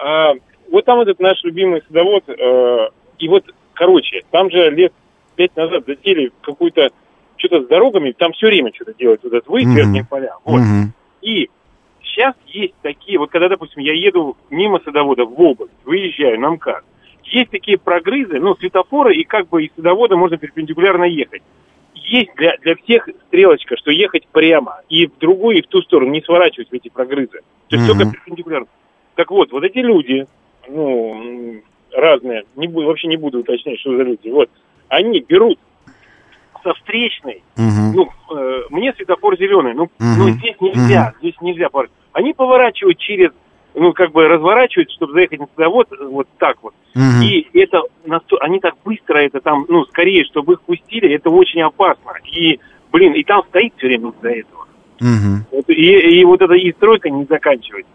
А, 0.03 0.34
вот 0.72 0.86
там 0.86 0.99
этот 1.02 1.20
наш 1.20 1.41
любимый 1.44 1.82
садовод, 1.88 2.24
э, 2.28 2.88
и 3.20 3.28
вот, 3.28 3.44
короче, 3.74 4.22
там 4.32 4.49
же 4.49 4.70
лет 5.38 5.52
пять 5.52 5.56
назад 5.56 5.86
затели 5.86 6.32
какую-то, 6.41 6.90
что-то 7.38 7.64
с 7.64 7.68
дорогами, 7.68 8.12
там 8.12 8.34
все 8.34 8.48
время 8.48 8.72
что-то 8.74 8.94
делают, 8.94 9.24
вот 9.24 9.34
этот 9.34 9.48
выезд 9.48 9.70
Мгм. 9.70 9.78
верхних 9.78 10.10
поля. 10.10 10.36
Вот. 10.45 10.62
Мгм. 10.62 10.94
И 11.22 11.49
сейчас 12.03 12.36
есть 12.48 12.74
такие, 12.82 13.18
вот 13.18 13.32
когда, 13.32 13.49
допустим, 13.49 13.82
я 13.82 13.94
еду 13.94 14.38
мимо 14.49 14.80
садовода 14.84 15.26
в 15.26 15.40
область, 15.40 15.74
выезжаю 15.86 16.40
на 16.40 16.52
МКАД, 16.52 16.84
есть 17.24 17.49
такие 17.52 17.78
прогрызы, 17.78 18.40
ну, 18.40 18.56
светофоры, 18.56 19.16
и 19.16 19.24
как 19.24 19.48
бы 19.48 19.64
из 19.64 19.72
садовода 19.76 20.18
можно 20.18 20.38
перпендикулярно 20.38 21.06
ехать. 21.06 21.41
Есть 21.94 22.32
для, 22.36 22.58
для 22.58 22.76
всех 22.76 23.08
стрелочка, 23.28 23.78
что 23.78 23.91
ехать 23.91 24.28
прямо, 24.32 24.82
и 24.90 25.08
в 25.08 25.18
другую, 25.18 25.58
и 25.58 25.62
в 25.62 25.68
ту 25.68 25.82
сторону, 25.82 26.12
не 26.12 26.22
сворачивать 26.22 26.70
в 26.70 26.74
эти 26.74 26.90
прогрызы. 26.90 27.41
То 27.70 27.76
есть 27.76 27.88
Мгм. 27.88 27.98
только 27.98 28.12
перпендикулярно. 28.12 28.68
Так 29.16 29.32
вот, 29.32 29.52
вот 29.52 29.64
эти 29.64 29.78
люди, 29.78 30.26
ну, 30.68 31.62
разные, 31.94 32.44
не 32.56 32.68
буду, 32.68 32.88
вообще 32.88 33.08
не 33.08 33.18
буду 33.18 33.40
уточнять, 33.40 33.80
что 33.80 33.95
за 33.95 34.03
люди, 34.03 34.30
вот, 34.30 34.49
они 34.91 35.22
берут 35.27 35.57
со 36.63 36.73
встречной, 36.76 37.41
Мгм. 37.55 37.93
ну, 37.95 38.09
э, 38.38 38.63
мне 38.69 38.93
светофор 38.93 39.35
зеленый, 39.38 39.73
ну, 39.73 39.89
Мгм. 39.97 40.19
ну, 40.19 40.30
здесь 40.30 40.55
нельзя, 40.59 41.13
здесь 41.19 41.35
нельзя. 41.41 41.69
Они 42.13 42.34
поворачивают 42.34 42.99
через, 42.99 43.31
ну, 43.73 43.93
как 43.93 44.11
бы 44.11 44.27
разворачивают, 44.27 44.91
чтобы 44.91 45.13
заехать 45.13 45.39
на 45.39 45.47
садовод, 45.55 45.88
э, 45.91 46.05
вот 46.05 46.27
так 46.38 46.57
вот. 46.61 46.73
Мгм. 46.93 47.22
И 47.23 47.47
это, 47.53 47.81
они 48.41 48.59
так 48.59 48.76
быстро 48.85 49.18
это 49.18 49.39
там, 49.39 49.65
ну, 49.69 49.85
скорее, 49.85 50.23
чтобы 50.26 50.53
их 50.53 50.61
пустили, 50.61 51.15
это 51.15 51.31
очень 51.31 51.61
опасно. 51.61 52.11
И, 52.31 52.59
блин, 52.91 53.13
и 53.13 53.23
там 53.23 53.41
стоит 53.49 53.73
все 53.77 53.88
время 53.88 54.09
из-за 54.09 54.30
этого. 54.30 54.65
Вот, 55.51 55.69
и, 55.69 56.19
и 56.19 56.23
вот 56.26 56.41
эта 56.41 56.53
и 56.53 56.72
стройка 56.73 57.09
не 57.09 57.26
заканчивается. 57.26 57.91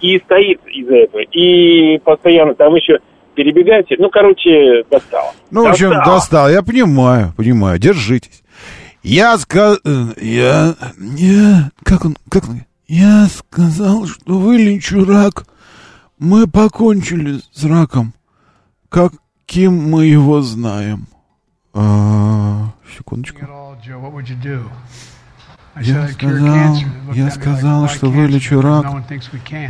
И 0.00 0.18
стоит 0.18 0.60
из-за 0.66 0.96
этого. 0.96 1.22
И 1.22 1.98
постоянно 2.04 2.54
там 2.54 2.74
еще 2.74 2.98
перебегайте. 3.34 3.96
Ну, 3.98 4.10
короче, 4.10 4.84
достало. 4.90 5.32
Ну, 5.50 5.64
в 5.64 5.68
общем, 5.68 5.90
Достало. 5.90 6.16
достал. 6.16 6.50
Я 6.50 6.62
понимаю, 6.62 7.32
понимаю. 7.36 7.78
Держитесь. 7.78 8.42
Я 9.02 9.36
сказал... 9.38 9.78
Я... 10.20 10.74
Я... 10.98 11.70
Как 11.84 12.04
он... 12.04 12.16
Как 12.28 12.48
он... 12.48 12.62
Я 12.86 13.26
сказал, 13.26 14.06
что 14.06 14.38
вылечу 14.38 15.04
рак. 15.04 15.46
Мы 16.18 16.46
покончили 16.46 17.40
с 17.52 17.64
раком. 17.64 18.12
Каким 18.88 19.90
мы 19.90 20.06
его 20.06 20.42
знаем. 20.42 21.06
А, 21.74 22.68
секундочку. 22.96 23.40
Я 25.80 26.08
сказал, 26.08 26.76
я 27.14 27.30
сказал, 27.30 27.88
что 27.88 28.10
вылечу 28.10 28.60
рак, 28.60 28.86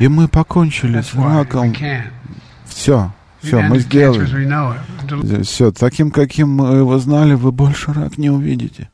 и 0.01 0.09
мы 0.09 0.27
покончили 0.27 1.01
с 1.01 1.15
раком. 1.15 1.73
Все, 2.65 3.13
все, 3.43 3.61
мы 3.61 3.79
сделали. 3.79 5.43
Все, 5.43 5.73
таким, 5.73 6.11
каким 6.11 6.51
мы 6.51 6.77
его 6.77 6.99
знали, 6.99 7.35
вы 7.35 7.53
больше 7.53 7.93
рак 7.93 8.19
не 8.19 8.31
увидите. 8.31 8.91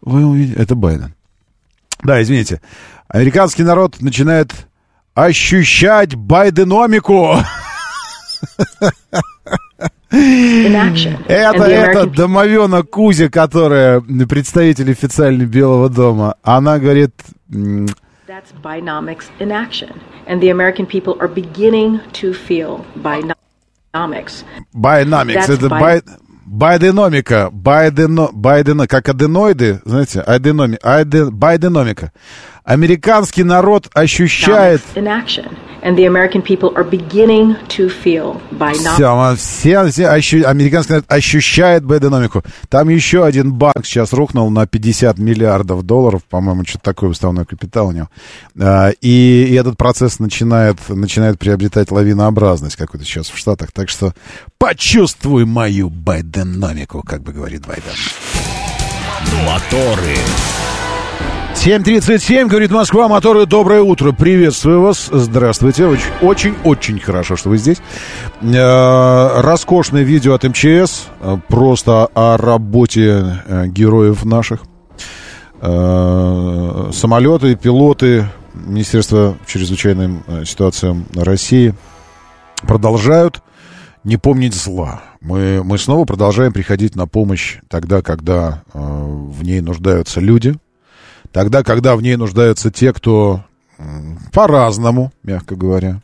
Вы 0.00 0.24
увидите. 0.24 0.60
Это 0.60 0.74
Байден. 0.74 1.14
Да, 2.02 2.22
извините. 2.22 2.60
Американский 3.08 3.62
народ 3.62 4.00
начинает 4.00 4.52
ощущать 5.14 6.14
байденомику. 6.14 7.36
Это, 10.10 11.64
это 11.64 12.06
домовенок 12.06 12.88
Кузя, 12.90 13.28
которая 13.28 14.00
представитель 14.00 14.92
официальный 14.92 15.46
Белого 15.46 15.88
дома. 15.88 16.36
Она 16.44 16.78
говорит... 16.78 17.10
That's 17.48 18.52
Binomics 18.62 19.24
in 19.40 19.50
action. 19.50 20.00
And 20.26 20.40
the 20.40 20.50
American 20.50 20.86
people 20.86 21.16
are 21.20 21.28
beginning 21.28 22.00
to 22.14 22.32
feel 22.32 22.84
Binomics. 22.96 23.43
Байнамикс, 24.72 25.48
That's 25.48 25.56
это 25.56 25.68
байденомика, 26.44 27.48
байдено, 27.50 28.30
байдено, 28.32 28.86
как 28.86 29.08
аденоиды, 29.08 29.80
знаете, 29.84 30.20
аденоми, 30.20 30.78
айде, 30.82 31.24
байденомика. 31.30 32.12
Американский 32.64 33.44
народ 33.44 33.90
ощущает... 33.94 34.80
And 35.84 35.98
the 35.98 36.06
American 36.06 36.40
people 36.40 36.72
are 36.76 36.82
beginning 36.82 37.56
to 37.76 37.90
feel 37.90 38.40
Binomics. 38.52 38.94
Все, 38.94 39.36
все, 39.36 39.86
все 39.90 40.02
ощу- 40.08 40.42
американский 40.44 40.94
народ 40.94 41.04
ощущает 41.08 41.84
байденомику. 41.84 42.42
Там 42.70 42.88
еще 42.88 43.22
один 43.26 43.52
банк 43.52 43.84
сейчас 43.84 44.14
рухнул 44.14 44.48
на 44.48 44.66
50 44.66 45.18
миллиардов 45.18 45.82
долларов, 45.82 46.22
по-моему, 46.30 46.64
что-то 46.64 46.84
такое 46.84 47.10
уставной 47.10 47.44
капитал 47.44 47.88
у 47.88 47.92
него. 47.92 48.08
А, 48.58 48.92
И, 49.02 49.46
и 49.50 49.54
этот 49.54 49.76
процесс 49.76 50.20
начинает, 50.20 50.78
начинает 50.88 51.38
приобретать 51.38 51.90
лавинообразность 51.90 52.76
какую-то 52.76 53.04
сейчас 53.06 53.28
в 53.28 53.36
Штатах. 53.36 53.70
Так 53.70 53.90
что 53.90 54.14
почувствуй 54.56 55.44
мою 55.44 55.90
байденомику, 55.90 57.02
как 57.02 57.22
бы 57.22 57.32
говорит 57.32 57.66
Байден. 57.66 57.92
Моторы. 59.44 60.16
7.37, 61.64 62.46
говорит 62.46 62.70
Москва, 62.70 63.08
моторы, 63.08 63.46
доброе 63.46 63.80
утро, 63.80 64.12
приветствую 64.12 64.82
вас, 64.82 65.08
здравствуйте, 65.10 65.86
Очень- 65.86 66.12
очень-очень 66.20 67.00
хорошо, 67.00 67.36
что 67.36 67.48
вы 67.48 67.56
здесь. 67.56 67.78
Э, 68.42 69.40
Роскошное 69.40 70.02
видео 70.02 70.34
от 70.34 70.44
МЧС, 70.44 71.06
э, 71.22 71.38
просто 71.48 72.04
о 72.12 72.36
работе 72.36 73.40
э, 73.46 73.66
героев 73.68 74.26
наших. 74.26 74.64
Самолеты, 75.62 77.56
пилоты 77.56 78.26
Министерства 78.52 79.38
чрезвычайным 79.46 80.22
ситуациям 80.44 81.06
России 81.14 81.72
продолжают 82.66 83.42
не 84.04 84.18
помнить 84.18 84.52
зла. 84.54 85.02
Мы, 85.22 85.64
мы 85.64 85.78
снова 85.78 86.04
продолжаем 86.04 86.52
приходить 86.52 86.94
на 86.94 87.06
помощь 87.06 87.60
тогда, 87.68 88.02
когда 88.02 88.62
э, 88.74 88.78
в 88.78 89.42
ней 89.42 89.62
нуждаются 89.62 90.20
люди, 90.20 90.54
тогда, 91.32 91.62
когда 91.62 91.96
в 91.96 92.02
ней 92.02 92.16
нуждаются 92.16 92.70
те, 92.70 92.92
кто 92.92 93.44
по-разному, 94.32 95.12
мягко 95.22 95.56
говоря, 95.56 96.00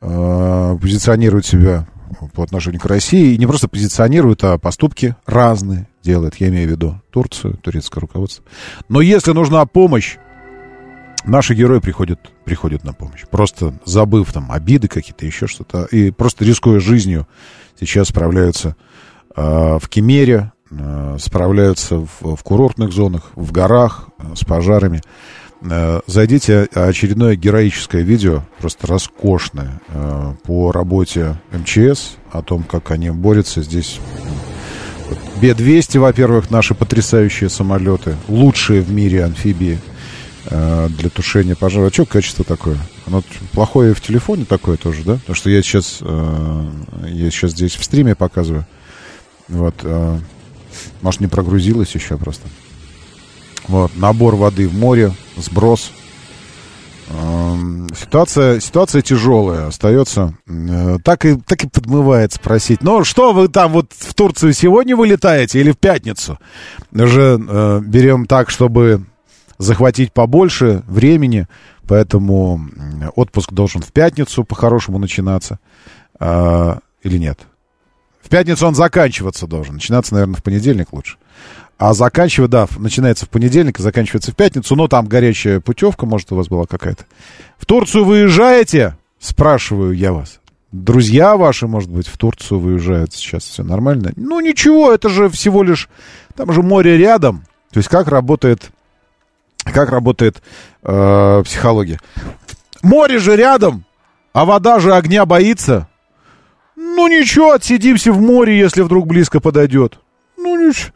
э, 0.00 0.78
позиционирует 0.80 1.46
себя 1.46 1.86
по 2.34 2.42
отношению 2.42 2.80
к 2.80 2.86
России. 2.86 3.34
И 3.34 3.38
не 3.38 3.46
просто 3.46 3.68
позиционирует, 3.68 4.44
а 4.44 4.58
поступки 4.58 5.16
разные 5.26 5.88
делает. 6.02 6.36
Я 6.36 6.48
имею 6.48 6.68
в 6.68 6.70
виду 6.70 7.00
Турцию, 7.10 7.56
турецкое 7.58 8.00
руководство. 8.00 8.44
Но 8.88 9.00
если 9.00 9.32
нужна 9.32 9.64
помощь, 9.66 10.16
наши 11.24 11.54
герои 11.54 11.80
приходят, 11.80 12.20
приходят 12.44 12.84
на 12.84 12.92
помощь. 12.92 13.24
Просто 13.30 13.74
забыв 13.84 14.32
там 14.32 14.50
обиды 14.50 14.88
какие-то, 14.88 15.26
еще 15.26 15.46
что-то. 15.46 15.84
И 15.86 16.10
просто 16.10 16.44
рискуя 16.44 16.80
жизнью, 16.80 17.26
сейчас 17.78 18.08
справляются 18.08 18.76
э, 19.36 19.78
в 19.80 19.88
Кемере, 19.88 20.52
справляются 21.18 21.96
в, 21.96 22.36
в 22.36 22.42
курортных 22.42 22.92
зонах, 22.92 23.30
в 23.34 23.52
горах 23.52 24.08
э, 24.18 24.34
с 24.34 24.44
пожарами. 24.44 25.00
Э, 25.62 26.00
Зайдите, 26.06 26.68
очередное 26.72 27.36
героическое 27.36 28.02
видео, 28.02 28.42
просто 28.60 28.86
роскошное, 28.86 29.80
э, 29.88 30.34
по 30.44 30.72
работе 30.72 31.36
МЧС, 31.52 32.16
о 32.32 32.42
том, 32.42 32.62
как 32.62 32.90
они 32.90 33.10
борются 33.10 33.62
здесь. 33.62 33.98
Вот 35.08 35.18
Б-200, 35.40 35.98
во-первых, 35.98 36.50
наши 36.50 36.74
потрясающие 36.74 37.48
самолеты, 37.48 38.16
лучшие 38.28 38.82
в 38.82 38.92
мире 38.92 39.24
амфибии 39.24 39.78
э, 40.46 40.88
для 40.90 41.08
тушения 41.08 41.56
пожара. 41.56 41.86
А 41.86 41.92
что 41.92 42.04
качество 42.04 42.44
такое? 42.44 42.76
Оно 43.06 43.22
плохое 43.52 43.94
в 43.94 44.00
телефоне 44.02 44.44
такое 44.44 44.76
тоже, 44.76 45.02
да? 45.02 45.14
Потому 45.14 45.34
что 45.34 45.48
я 45.48 45.62
сейчас, 45.62 45.98
э, 46.02 46.70
я 47.06 47.30
сейчас 47.30 47.52
здесь 47.52 47.74
в 47.74 47.84
стриме 47.84 48.14
показываю. 48.14 48.66
Вот. 49.48 49.76
Э, 50.68 50.88
может, 51.02 51.20
не 51.20 51.26
прогрузилось 51.26 51.94
еще 51.94 52.16
просто. 52.16 52.48
Вот. 53.66 53.96
Набор 53.96 54.36
воды 54.36 54.68
в 54.68 54.74
море, 54.74 55.12
сброс. 55.36 55.92
Эм, 57.10 57.88
Ситуация, 57.94 58.60
ситуация 58.60 59.02
тяжелая 59.02 59.68
остается. 59.68 60.34
Э, 60.46 60.98
Так 61.02 61.24
и, 61.24 61.36
так 61.36 61.64
и 61.64 61.68
подмывает 61.68 62.32
спросить. 62.32 62.82
Ну, 62.82 63.04
что 63.04 63.32
вы 63.32 63.48
там 63.48 63.72
вот 63.72 63.92
в 63.96 64.14
Турцию 64.14 64.52
сегодня 64.52 64.96
вылетаете 64.96 65.60
или 65.60 65.72
в 65.72 65.78
пятницу? 65.78 66.38
Уже 66.92 67.38
э, 67.40 67.80
берем 67.84 68.26
так, 68.26 68.50
чтобы 68.50 69.04
захватить 69.58 70.12
побольше 70.12 70.82
времени, 70.86 71.46
поэтому 71.86 72.60
отпуск 73.16 73.52
должен 73.52 73.82
в 73.82 73.92
пятницу 73.92 74.44
по-хорошему 74.44 74.98
начинаться. 74.98 75.58
А, 76.20 76.78
или 77.02 77.18
нет? 77.18 77.40
В 78.28 78.30
пятницу 78.30 78.66
он 78.66 78.74
заканчиваться 78.74 79.46
должен. 79.46 79.76
Начинаться, 79.76 80.12
наверное, 80.12 80.36
в 80.36 80.42
понедельник 80.42 80.92
лучше. 80.92 81.16
А 81.78 81.94
заканчивать, 81.94 82.50
да, 82.50 82.68
начинается 82.76 83.24
в 83.24 83.30
понедельник 83.30 83.80
и 83.80 83.82
заканчивается 83.82 84.32
в 84.32 84.36
пятницу. 84.36 84.76
Но 84.76 84.86
там 84.86 85.06
горячая 85.06 85.60
путевка, 85.60 86.04
может, 86.04 86.30
у 86.30 86.36
вас 86.36 86.46
была 86.46 86.66
какая-то. 86.66 87.06
В 87.56 87.64
Турцию 87.64 88.04
выезжаете? 88.04 88.98
Спрашиваю 89.18 89.92
я 89.92 90.12
вас. 90.12 90.40
Друзья 90.72 91.38
ваши, 91.38 91.66
может 91.66 91.88
быть, 91.88 92.06
в 92.06 92.18
Турцию 92.18 92.60
выезжают 92.60 93.14
сейчас. 93.14 93.44
Все 93.44 93.62
нормально? 93.62 94.12
Ну, 94.16 94.40
ничего, 94.40 94.92
это 94.92 95.08
же 95.08 95.30
всего 95.30 95.62
лишь... 95.62 95.88
Там 96.36 96.52
же 96.52 96.60
море 96.62 96.98
рядом. 96.98 97.46
То 97.72 97.78
есть 97.78 97.88
как 97.88 98.08
работает... 98.08 98.70
Как 99.64 99.88
работает 99.88 100.42
э, 100.82 101.42
психология? 101.46 101.98
Море 102.82 103.20
же 103.20 103.36
рядом. 103.36 103.86
А 104.34 104.44
вода 104.44 104.80
же 104.80 104.94
огня 104.94 105.24
боится. 105.24 105.88
Ну 106.80 107.08
ничего, 107.08 107.54
отсидимся 107.54 108.12
в 108.12 108.20
море, 108.20 108.56
если 108.56 108.82
вдруг 108.82 109.08
близко 109.08 109.40
подойдет. 109.40 109.98
Ну 110.36 110.68
ничего. 110.68 110.92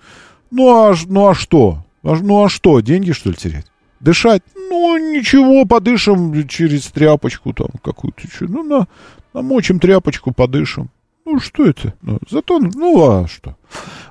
Ну 0.53 0.69
а, 0.71 0.95
ну 1.07 1.27
а 1.27 1.35
что? 1.35 1.85
А, 2.05 2.15
ну 2.15 2.45
а 2.45 2.49
что, 2.49 2.79
деньги 2.79 3.11
что 3.11 3.31
ли 3.31 3.35
терять? 3.35 3.67
Дышать? 3.99 4.43
Ну 4.55 4.97
ничего, 4.97 5.65
подышим 5.65 6.47
через 6.47 6.85
тряпочку 6.87 7.53
там 7.53 7.67
какую-то. 7.83 8.23
Ну 8.43 8.63
на, 8.63 8.87
намочим 9.35 9.81
тряпочку, 9.81 10.33
подышим. 10.33 10.89
Ну 11.25 11.41
что 11.41 11.67
это? 11.67 11.95
Ну, 12.01 12.21
зато, 12.31 12.61
ну 12.61 13.11
а 13.11 13.27
что? 13.27 13.57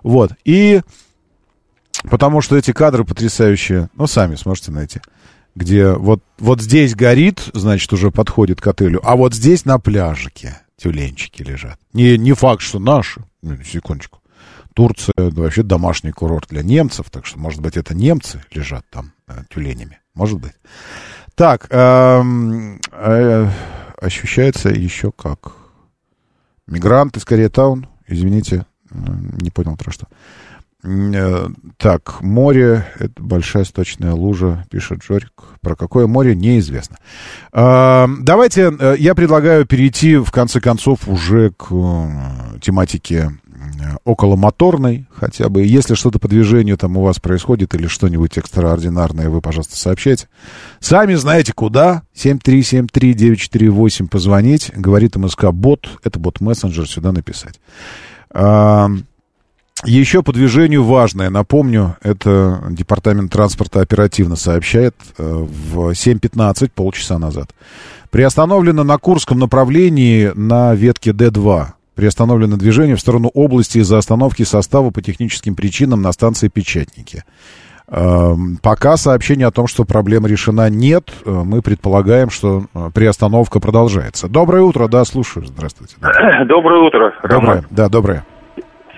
Вот. 0.03 0.31
И 0.43 0.81
потому 2.09 2.41
что 2.41 2.57
эти 2.57 2.73
кадры 2.73 3.05
потрясающие, 3.05 3.89
ну 3.95 4.07
сами 4.07 4.35
сможете 4.35 4.71
найти 4.71 4.99
где 5.53 5.91
вот, 5.91 6.21
вот 6.39 6.61
здесь 6.61 6.95
горит, 6.95 7.49
значит, 7.53 7.91
уже 7.91 8.09
подходит 8.09 8.61
к 8.61 8.67
отелю, 8.67 9.01
а 9.03 9.17
вот 9.17 9.33
здесь 9.33 9.65
на 9.65 9.79
пляжике 9.79 10.61
тюленчики 10.81 11.43
лежат. 11.43 11.79
Не, 11.93 12.17
не 12.17 12.33
факт, 12.33 12.61
что 12.61 12.79
наши. 12.79 13.23
Ну, 13.41 13.57
секундочку. 13.63 14.19
Турция 14.73 15.13
вообще 15.17 15.63
домашний 15.63 16.11
курорт 16.11 16.47
для 16.49 16.63
немцев, 16.63 17.09
так 17.09 17.25
что, 17.25 17.37
может 17.37 17.61
быть, 17.61 17.77
это 17.77 17.93
немцы 17.93 18.41
лежат 18.51 18.85
там 18.89 19.11
э, 19.27 19.43
тюленями. 19.49 19.99
Может 20.13 20.39
быть. 20.39 20.53
Так, 21.35 21.67
э, 21.69 22.23
э, 22.91 23.49
ощущается 24.01 24.69
еще 24.69 25.11
как. 25.11 25.53
Мигранты, 26.67 27.19
скорее, 27.19 27.49
таун. 27.49 27.87
Извините, 28.07 28.65
не 28.91 29.49
понял 29.49 29.75
про 29.75 29.91
что. 29.91 30.07
Э, 30.83 31.47
так, 31.77 32.21
море, 32.21 32.87
это 32.97 33.21
большая 33.21 33.65
сточная 33.65 34.13
лужа, 34.13 34.65
пишет 34.69 35.03
Жорик. 35.03 35.31
Про 35.61 35.75
какое 35.75 36.07
море, 36.07 36.35
неизвестно. 36.35 36.97
А, 37.51 38.09
давайте, 38.19 38.73
э, 38.77 38.95
я 38.97 39.13
предлагаю 39.13 39.65
перейти, 39.65 40.17
в 40.17 40.31
конце 40.31 40.59
концов, 40.59 41.07
уже 41.07 41.51
к 41.51 41.67
э, 41.71 42.59
тематике 42.61 43.31
околомоторной 44.05 45.05
хотя 45.13 45.49
бы. 45.49 45.63
Если 45.63 45.93
что-то 45.93 46.17
по 46.17 46.27
движению 46.27 46.77
там 46.77 46.97
у 46.97 47.03
вас 47.03 47.19
происходит 47.19 47.75
или 47.75 47.85
что-нибудь 47.87 48.37
экстраординарное, 48.37 49.29
вы, 49.29 49.39
пожалуйста, 49.41 49.77
сообщайте. 49.77 50.27
Сами 50.79 51.13
знаете 51.13 51.53
куда. 51.53 52.01
7373948 52.15 54.07
позвонить. 54.07 54.71
Говорит 54.75 55.15
МСК 55.15 55.51
бот. 55.51 55.87
Это 56.03 56.19
бот-мессенджер. 56.19 56.87
Сюда 56.87 57.11
написать. 57.11 57.59
Еще 59.83 60.21
по 60.21 60.31
движению 60.31 60.83
важное, 60.83 61.29
напомню, 61.29 61.95
это 62.03 62.63
Департамент 62.69 63.31
транспорта 63.31 63.81
оперативно 63.81 64.35
сообщает 64.35 64.95
э, 65.17 65.23
в 65.23 65.91
7.15, 65.91 66.71
полчаса 66.75 67.17
назад. 67.17 67.49
Приостановлено 68.11 68.83
на 68.83 68.97
Курском 68.97 69.39
направлении 69.39 70.31
на 70.35 70.75
ветке 70.75 71.11
Д2. 71.11 71.65
Приостановлено 71.95 72.57
движение 72.57 72.95
в 72.95 72.99
сторону 72.99 73.29
области 73.33 73.79
из-за 73.79 73.97
остановки 73.97 74.43
состава 74.43 74.91
по 74.91 75.01
техническим 75.01 75.55
причинам 75.55 76.01
на 76.01 76.11
станции 76.11 76.47
Печатники. 76.47 77.23
Эм, 77.87 78.57
пока 78.61 78.95
сообщения 78.95 79.47
о 79.47 79.51
том, 79.51 79.67
что 79.67 79.83
проблема 79.83 80.27
решена, 80.29 80.69
нет. 80.69 81.11
Э, 81.25 81.41
мы 81.43 81.61
предполагаем, 81.61 82.29
что 82.29 82.65
э, 82.73 82.89
приостановка 82.93 83.59
продолжается. 83.59 84.29
Доброе 84.29 84.61
утро, 84.63 84.87
да, 84.87 85.03
слушаю. 85.05 85.45
Здравствуйте. 85.45 85.95
Доброе 86.45 86.87
утро. 86.87 87.13
Доброе, 87.27 87.65
да, 87.69 87.89
доброе. 87.89 88.25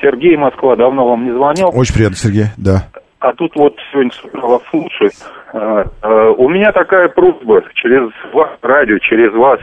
Сергей 0.03 0.35
Москва 0.35 0.75
давно 0.75 1.07
вам 1.07 1.23
не 1.23 1.31
звонил. 1.31 1.71
Очень 1.73 1.95
приятно, 1.95 2.17
Сергей, 2.17 2.47
да. 2.57 2.89
А 3.19 3.31
тут 3.33 3.55
вот 3.55 3.77
сегодня 3.91 4.11
с 4.11 4.23
утра 4.25 4.41
вас 4.41 4.61
слушает. 4.69 5.13
А, 5.53 5.85
а, 6.01 6.31
у 6.31 6.49
меня 6.49 6.73
такая 6.73 7.07
просьба 7.07 7.63
через 7.73 8.11
вас, 8.33 8.49
радио, 8.61 8.97
через 8.99 9.31
вас, 9.31 9.61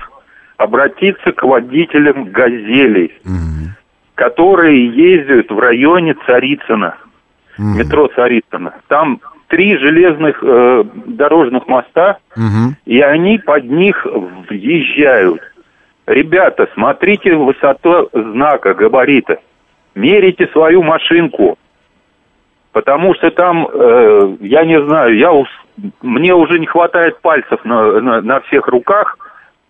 обратиться 0.57 1.33
к 1.33 1.43
водителям 1.43 2.25
«Газелей», 2.25 3.13
mm 3.25 3.59
которые 4.15 4.87
ездят 4.89 5.51
в 5.51 5.59
районе 5.59 6.15
Царицына, 6.27 6.97
mm 7.59 7.79
метро 7.79 8.09
Царицына. 8.09 8.75
Там 8.89 9.21
три 9.49 9.79
железных 9.79 10.43
э, 10.43 10.85
дорожных 11.07 11.67
моста, 11.67 12.19
mm 12.37 12.73
и 12.87 13.01
они 13.01 13.39
под 13.39 13.65
них 13.65 14.07
въезжают. 14.49 15.41
Ребята, 16.07 16.69
смотрите 16.75 17.35
высоту 17.35 18.11
знака, 18.13 18.75
габарита 18.75 19.39
мерите 19.95 20.47
свою 20.49 20.83
машинку, 20.83 21.59
потому 22.73 23.15
что 23.15 23.31
там, 23.31 23.67
э, 23.67 24.37
я 24.41 24.65
не 24.65 24.83
знаю, 24.85 25.17
я 25.17 25.33
уж, 25.33 25.49
мне 26.03 26.35
уже 26.35 26.59
не 26.59 26.67
хватает 26.67 27.21
пальцев 27.21 27.65
на, 27.65 28.01
на, 28.01 28.21
на 28.21 28.41
всех 28.41 28.67
руках 28.69 29.19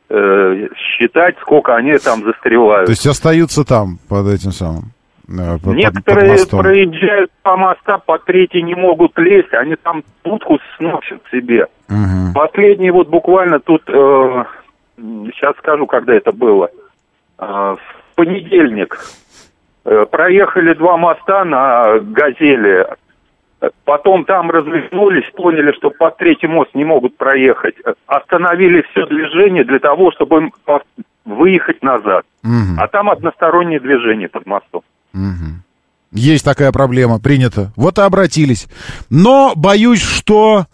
э, 0.09 0.69
считать, 0.77 1.37
сколько 1.41 1.75
они 1.75 1.97
там 1.99 2.25
застревают. 2.25 2.87
То 2.87 2.93
есть 2.93 3.07
остаются 3.07 3.65
там 3.65 3.99
под 4.09 4.29
этим 4.29 4.53
самым? 4.53 4.93
Э, 5.31 5.59
под, 5.63 5.77
Некоторые 5.77 6.39
под 6.39 6.51
проезжают 6.51 7.31
по 7.43 7.57
моста, 7.57 7.99
по 7.99 8.19
третьей 8.19 8.63
не 8.63 8.75
могут 8.75 9.17
лезть, 9.19 9.55
они 9.55 9.77
там 9.77 10.03
будку 10.25 10.59
сносят 10.77 11.23
себе. 11.31 11.67
Угу. 11.89 12.35
Последний 12.35 12.91
вот 12.91 13.09
буквально 13.09 13.61
тут, 13.61 13.83
э, 13.87 14.45
сейчас 14.97 15.57
скажу, 15.59 15.87
когда 15.87 16.15
это 16.15 16.33
было, 16.33 16.69
э, 17.39 17.45
в 17.45 17.79
понедельник 18.17 18.99
проехали 19.83 20.75
два 20.75 20.97
моста 20.97 21.45
на 21.45 21.99
«Газели», 22.01 22.87
Потом 23.85 24.25
там 24.25 24.51
развернулись, 24.51 25.31
поняли, 25.37 25.73
что 25.73 25.91
под 25.91 26.17
третий 26.17 26.47
мост 26.47 26.71
не 26.75 26.85
могут 26.85 27.19
проехать. 27.19 27.75
Остановили 28.07 28.83
все 28.91 29.05
движение 29.07 29.65
для 29.65 29.79
того, 29.79 30.11
чтобы 30.13 30.51
выехать 31.27 31.83
назад. 31.83 32.25
Угу. 32.43 32.79
А 32.79 32.89
там 32.89 33.11
одностороннее 33.11 33.79
движение 33.79 34.29
под 34.29 34.47
мостом. 34.47 34.83
Угу. 35.13 35.61
Есть 36.13 36.45
такая 36.45 36.73
проблема, 36.73 37.21
принято. 37.21 37.73
Вот 37.77 37.99
и 37.99 38.03
обратились. 38.03 38.67
Но 39.11 39.53
боюсь, 39.55 40.03
что... 40.03 40.65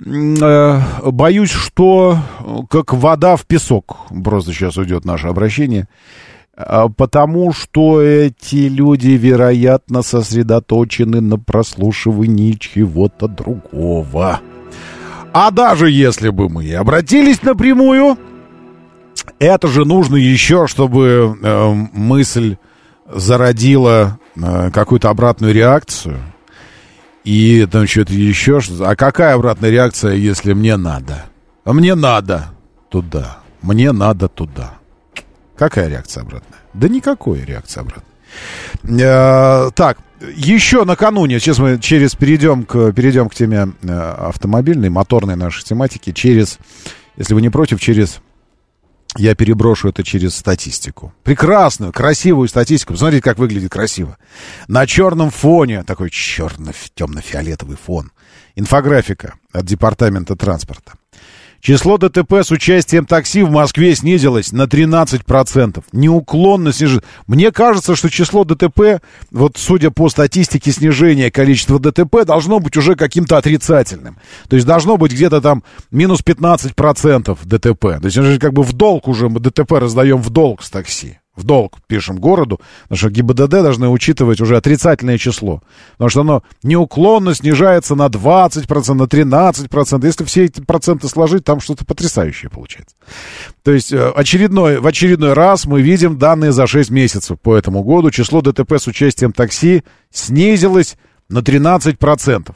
Э, 0.00 0.78
боюсь, 1.04 1.52
что 1.52 2.16
как 2.70 2.94
вода 2.94 3.36
в 3.36 3.44
песок. 3.44 3.96
Просто 4.24 4.52
сейчас 4.52 4.76
уйдет 4.76 5.04
наше 5.04 5.26
обращение. 5.26 5.88
А, 6.62 6.88
потому 6.88 7.52
что 7.52 8.02
эти 8.02 8.68
люди, 8.68 9.10
вероятно, 9.10 10.02
сосредоточены 10.02 11.20
на 11.20 11.38
прослушивании 11.38 12.52
чего-то 12.52 13.28
другого. 13.28 14.40
А 15.32 15.50
даже 15.50 15.90
если 15.90 16.28
бы 16.28 16.48
мы 16.48 16.74
обратились 16.74 17.42
напрямую, 17.42 18.18
это 19.38 19.68
же 19.68 19.84
нужно 19.84 20.16
еще, 20.16 20.66
чтобы 20.66 21.38
э, 21.40 21.72
мысль 21.92 22.56
зародила 23.08 24.18
э, 24.36 24.70
какую-то 24.70 25.08
обратную 25.08 25.54
реакцию. 25.54 26.18
И 27.24 27.66
там 27.70 27.86
что-то 27.86 28.12
еще. 28.12 28.60
А 28.80 28.96
какая 28.96 29.34
обратная 29.34 29.70
реакция, 29.70 30.14
если 30.14 30.52
мне 30.52 30.76
надо? 30.76 31.24
Мне 31.64 31.94
надо 31.94 32.50
туда. 32.90 33.38
Мне 33.62 33.92
надо 33.92 34.28
туда. 34.28 34.79
Какая 35.60 35.88
реакция 35.88 36.22
обратная? 36.22 36.58
Да 36.72 36.88
никакой 36.88 37.44
реакции 37.44 37.80
обратной. 37.80 39.02
Э, 39.02 39.70
так, 39.74 39.98
еще 40.34 40.86
накануне, 40.86 41.38
сейчас 41.38 41.58
мы 41.58 41.78
через 41.78 42.14
перейдем 42.14 42.64
к, 42.64 42.92
перейдем 42.92 43.28
к 43.28 43.34
теме 43.34 43.74
э, 43.82 43.92
автомобильной, 43.92 44.88
моторной 44.88 45.36
нашей 45.36 45.62
тематики, 45.62 46.12
через, 46.12 46.58
если 47.18 47.34
вы 47.34 47.42
не 47.42 47.50
против, 47.50 47.78
через 47.78 48.22
я 49.18 49.34
переброшу 49.34 49.90
это 49.90 50.02
через 50.02 50.34
статистику. 50.34 51.12
Прекрасную, 51.24 51.92
красивую 51.92 52.48
статистику. 52.48 52.94
Посмотрите, 52.94 53.22
как 53.22 53.36
выглядит 53.36 53.70
красиво. 53.70 54.16
На 54.66 54.86
черном 54.86 55.28
фоне, 55.30 55.82
такой 55.82 56.08
черно-темно-фиолетовый 56.08 57.76
фон, 57.76 58.12
инфографика 58.54 59.34
от 59.52 59.66
Департамента 59.66 60.36
транспорта. 60.36 60.92
Число 61.60 61.98
ДТП 61.98 62.42
с 62.42 62.50
участием 62.50 63.04
такси 63.04 63.42
в 63.42 63.50
Москве 63.50 63.94
снизилось 63.94 64.52
на 64.52 64.62
13%. 64.62 65.84
Неуклонно 65.92 66.72
снижается. 66.72 67.06
Мне 67.26 67.52
кажется, 67.52 67.94
что 67.94 68.08
число 68.08 68.44
ДТП, 68.44 69.02
вот 69.30 69.56
судя 69.56 69.90
по 69.90 70.08
статистике 70.08 70.72
снижения 70.72 71.30
количества 71.30 71.78
ДТП, 71.78 72.24
должно 72.24 72.60
быть 72.60 72.76
уже 72.76 72.96
каким-то 72.96 73.36
отрицательным. 73.36 74.16
То 74.48 74.56
есть 74.56 74.66
должно 74.66 74.96
быть 74.96 75.12
где-то 75.12 75.40
там 75.40 75.62
минус 75.90 76.20
15% 76.24 77.38
ДТП. 77.44 78.00
То 78.00 78.06
есть 78.06 78.40
как 78.40 78.54
бы 78.54 78.62
в 78.62 78.72
долг 78.72 79.06
уже 79.06 79.28
мы 79.28 79.38
ДТП 79.40 79.72
раздаем 79.72 80.18
в 80.18 80.30
долг 80.30 80.62
с 80.62 80.70
такси 80.70 81.19
в 81.40 81.44
долг 81.44 81.78
пишем 81.86 82.18
городу, 82.18 82.60
потому 82.82 82.98
что 82.98 83.10
ГИБДД 83.10 83.50
должны 83.50 83.88
учитывать 83.88 84.40
уже 84.40 84.56
отрицательное 84.56 85.18
число. 85.18 85.62
Потому 85.92 86.10
что 86.10 86.20
оно 86.20 86.42
неуклонно 86.62 87.34
снижается 87.34 87.94
на 87.94 88.06
20%, 88.06 88.94
на 88.94 89.02
13%. 89.04 90.06
Если 90.06 90.24
все 90.24 90.44
эти 90.44 90.60
проценты 90.60 91.08
сложить, 91.08 91.44
там 91.44 91.60
что-то 91.60 91.84
потрясающее 91.84 92.50
получается. 92.50 92.94
То 93.62 93.72
есть 93.72 93.92
э, 93.92 94.10
очередной, 94.10 94.78
в 94.78 94.86
очередной 94.86 95.32
раз 95.32 95.64
мы 95.66 95.82
видим 95.82 96.18
данные 96.18 96.52
за 96.52 96.66
6 96.66 96.90
месяцев 96.90 97.40
по 97.40 97.56
этому 97.56 97.82
году. 97.82 98.10
Число 98.10 98.42
ДТП 98.42 98.74
с 98.74 98.86
участием 98.86 99.32
такси 99.32 99.82
снизилось 100.10 100.96
на 101.28 101.38
13%. 101.38 102.54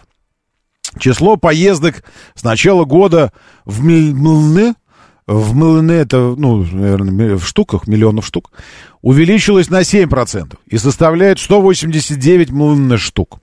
Число 0.99 1.37
поездок 1.37 2.05
с 2.35 2.45
начала 2.45 2.85
года 2.85 3.33
в 3.65 3.83
Млны 3.83 4.75
в 5.27 5.55
МЛН 5.55 5.91
это, 5.91 6.35
ну, 6.37 6.65
наверное, 6.65 7.37
в 7.37 7.47
штуках, 7.47 7.87
миллионов 7.87 8.27
штук, 8.27 8.53
увеличилось 9.01 9.71
на 9.71 9.81
7% 9.81 10.59
и 10.67 10.79
составляет 10.79 11.39
189 11.39 12.51
МЛН 12.51 12.99
штук. 12.99 13.41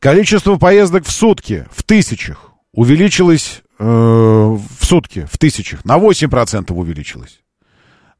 Количество 0.00 0.56
поездок 0.56 1.04
в 1.04 1.10
сутки 1.10 1.66
в 1.72 1.82
тысячах 1.82 2.52
увеличилось 2.72 3.62
э, 3.78 3.84
в 3.84 4.84
сутки 4.84 5.26
в 5.30 5.38
тысячах 5.38 5.84
на 5.84 5.98
8% 5.98 6.72
увеличилось. 6.72 7.40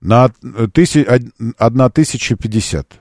На 0.01 0.29
тысяч, 0.73 1.07
1050. 1.07 3.01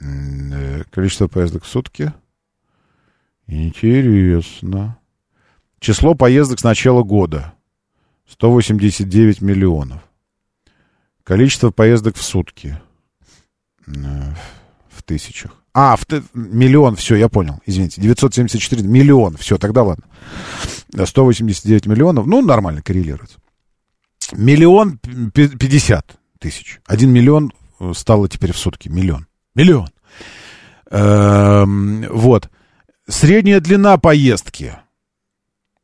Э, 0.00 0.82
количество 0.90 1.28
поездок 1.28 1.64
в 1.64 1.68
сутки. 1.68 2.12
Интересно. 3.46 4.98
Число 5.80 6.14
поездок 6.14 6.60
с 6.60 6.64
начала 6.64 7.02
года. 7.02 7.55
189 8.28 9.40
миллионов. 9.40 10.00
Количество 11.24 11.70
поездок 11.70 12.16
в 12.16 12.22
сутки. 12.22 12.78
Э, 13.86 14.34
в 14.88 15.02
тысячах. 15.02 15.52
А, 15.74 15.96
в 15.96 16.06
т... 16.06 16.22
миллион, 16.32 16.96
все, 16.96 17.16
я 17.16 17.28
понял, 17.28 17.60
извините. 17.66 18.00
974, 18.00 18.82
миллион, 18.82 19.36
все, 19.36 19.58
тогда 19.58 19.82
ладно. 19.82 20.04
189 21.04 21.86
миллионов, 21.86 22.26
ну, 22.26 22.40
нормально 22.40 22.82
коррелируется. 22.82 23.38
Миллион 24.32 24.98
пятьдесят 24.98 26.16
тысяч. 26.38 26.80
Один 26.86 27.12
миллион 27.12 27.52
э, 27.78 27.92
стало 27.94 28.28
теперь 28.28 28.52
в 28.52 28.58
сутки. 28.58 28.88
Миллион. 28.88 29.26
Миллион. 29.54 29.88
Эм, 30.90 32.06
вот. 32.10 32.50
Средняя 33.08 33.60
длина 33.60 33.98
поездки 33.98 34.76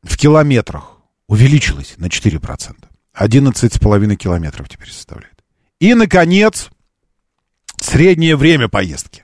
в 0.01 0.17
километрах 0.17 0.92
увеличилась 1.33 1.95
на 1.97 2.05
4%. 2.05 2.75
11,5 3.19 4.15
километров 4.15 4.69
теперь 4.69 4.89
составляет. 4.89 5.33
И, 5.79 5.95
наконец, 5.95 6.69
среднее 7.79 8.35
время 8.35 8.69
поездки. 8.69 9.23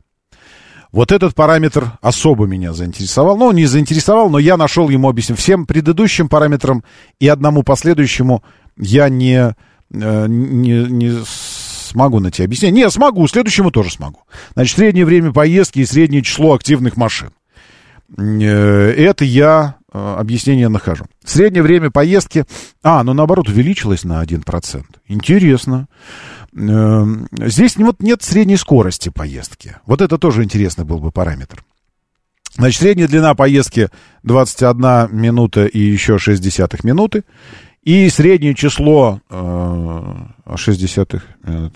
Вот 0.91 1.11
этот 1.11 1.36
параметр 1.36 1.99
особо 2.02 2.48
меня 2.48 2.73
заинтересовал. 2.73 3.38
Ну, 3.38 3.52
не 3.52 3.68
заинтересовал, 3.68 4.31
но 4.31 4.40
я 4.40 4.57
нашел 4.57 4.90
ему 4.90 5.07
объяснение. 5.07 5.40
Всем 5.40 5.68
предыдущим 5.68 6.30
параметрам 6.30 6.84
и 7.19 7.27
одному 7.27 7.61
последующему 7.61 8.44
я 8.76 9.07
не, 9.07 9.56
э, 9.94 10.26
не, 10.27 10.86
не 10.86 11.23
смогу 11.26 12.19
найти 12.19 12.44
объяснение. 12.44 12.86
Не, 12.86 12.90
смогу, 12.90 13.27
следующему 13.27 13.69
тоже 13.69 13.91
смогу. 13.91 14.22
Значит, 14.56 14.77
среднее 14.77 15.06
время 15.06 15.31
поездки 15.31 15.77
и 15.77 15.86
среднее 15.86 16.23
число 16.23 16.56
активных 16.56 16.98
машин. 16.98 17.30
Э, 18.18 18.95
это 18.98 19.26
я 19.26 19.78
объяснение 19.91 20.70
нахожу. 20.70 21.06
Среднее 21.24 21.64
время 21.64 21.91
поездки... 21.91 22.45
А, 22.84 23.03
ну 23.03 23.14
наоборот, 23.14 23.49
увеличилось 23.49 24.03
на 24.03 24.24
1%. 24.24 24.84
Интересно. 25.07 25.88
Здесь 26.52 27.78
вот 27.78 28.02
нет 28.02 28.24
средней 28.24 28.57
скорости 28.57 29.10
поездки. 29.10 29.76
Вот 29.86 30.02
это 30.02 30.18
тоже 30.18 30.44
интересный 30.44 30.86
был 30.86 30.99
бы 30.99 31.11
параметр. 31.11 31.64
Значит, 32.56 32.82
средняя 32.82 33.07
длина 33.07 33.36
поездки 33.36 33.90
21 34.24 35.10
минута 35.11 35.66
и 35.66 35.80
еще 35.80 36.18
6 36.18 36.41
десятых 36.41 36.84
минуты. 36.84 37.24
И 37.84 38.10
среднее 38.10 38.56
число 38.56 39.22
э, 39.30 40.16
60 40.56 41.14
это, 41.14 41.24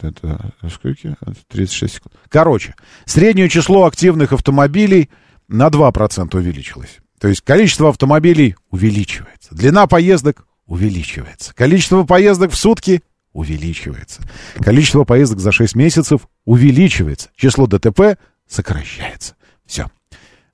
это 0.02 0.52
сколько? 0.69 1.15
36 1.48 1.94
секунд. 1.95 2.15
Короче, 2.27 2.76
среднее 3.06 3.48
число 3.48 3.85
активных 3.85 4.34
автомобилей 4.34 5.10
на 5.48 5.68
2% 5.68 6.35
увеличилось. 6.35 6.99
То 7.24 7.30
есть 7.30 7.40
количество 7.40 7.88
автомобилей 7.88 8.58
увеличивается. 8.70 9.56
Длина 9.56 9.88
поездок 9.88 10.45
увеличивается. 10.66 11.56
Количество 11.56 12.04
поездок 12.04 12.52
в 12.52 12.58
сутки 12.58 13.02
увеличивается. 13.32 14.22
Количество 14.58 15.06
поездок 15.06 15.40
за 15.40 15.54
6 15.54 15.74
месяцев 15.76 16.28
увеличивается. 16.44 17.30
Число 17.38 17.66
ДТП 17.66 18.20
сокращается. 18.45 19.36
Все. 19.66 19.90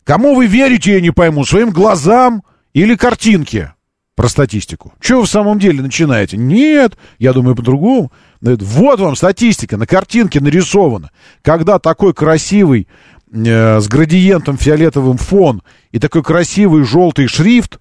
Кому 0.04 0.36
вы 0.36 0.46
верите, 0.46 0.94
я 0.94 1.02
не 1.02 1.10
пойму, 1.10 1.44
своим 1.44 1.72
глазам 1.72 2.44
или 2.74 2.94
картинке? 2.94 3.74
про 4.20 4.28
статистику. 4.28 4.92
Что 5.00 5.20
вы 5.20 5.24
в 5.24 5.30
самом 5.30 5.60
деле 5.60 5.82
начинаете? 5.82 6.36
Нет, 6.36 6.98
я 7.20 7.32
думаю 7.32 7.56
по-другому. 7.56 8.12
Вот 8.42 9.00
вам 9.00 9.16
статистика, 9.16 9.78
на 9.78 9.88
картинке 9.88 10.42
нарисована. 10.42 11.12
Когда 11.42 11.80
такой 11.80 12.14
красивый, 12.14 12.90
э, 13.32 13.80
с 13.80 13.88
градиентом 13.88 14.58
фиолетовым 14.58 15.18
фон 15.18 15.62
и 15.92 16.00
такой 16.00 16.24
красивый 16.24 16.84
желтый 16.84 17.28
шрифт, 17.28 17.80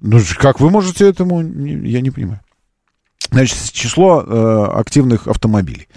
ну, 0.00 0.20
как 0.38 0.60
вы 0.60 0.70
можете 0.70 1.08
этому, 1.08 1.42
я 1.42 2.00
не 2.00 2.10
понимаю. 2.10 2.40
Значит, 3.30 3.58
число 3.72 4.22
э, 4.22 4.66
активных 4.74 5.26
автомобилей. 5.26 5.88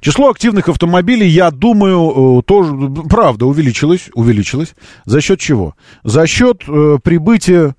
Число 0.00 0.30
активных 0.30 0.68
автомобилей, 0.68 1.28
я 1.28 1.50
думаю, 1.50 2.38
э, 2.38 2.42
тоже, 2.42 2.74
правда, 3.10 3.46
увеличилось, 3.46 4.08
увеличилось. 4.14 4.74
За 5.04 5.20
счет 5.20 5.38
чего? 5.38 5.74
За 6.02 6.26
счет 6.26 6.62
э, 6.66 6.98
прибытия 7.02 7.74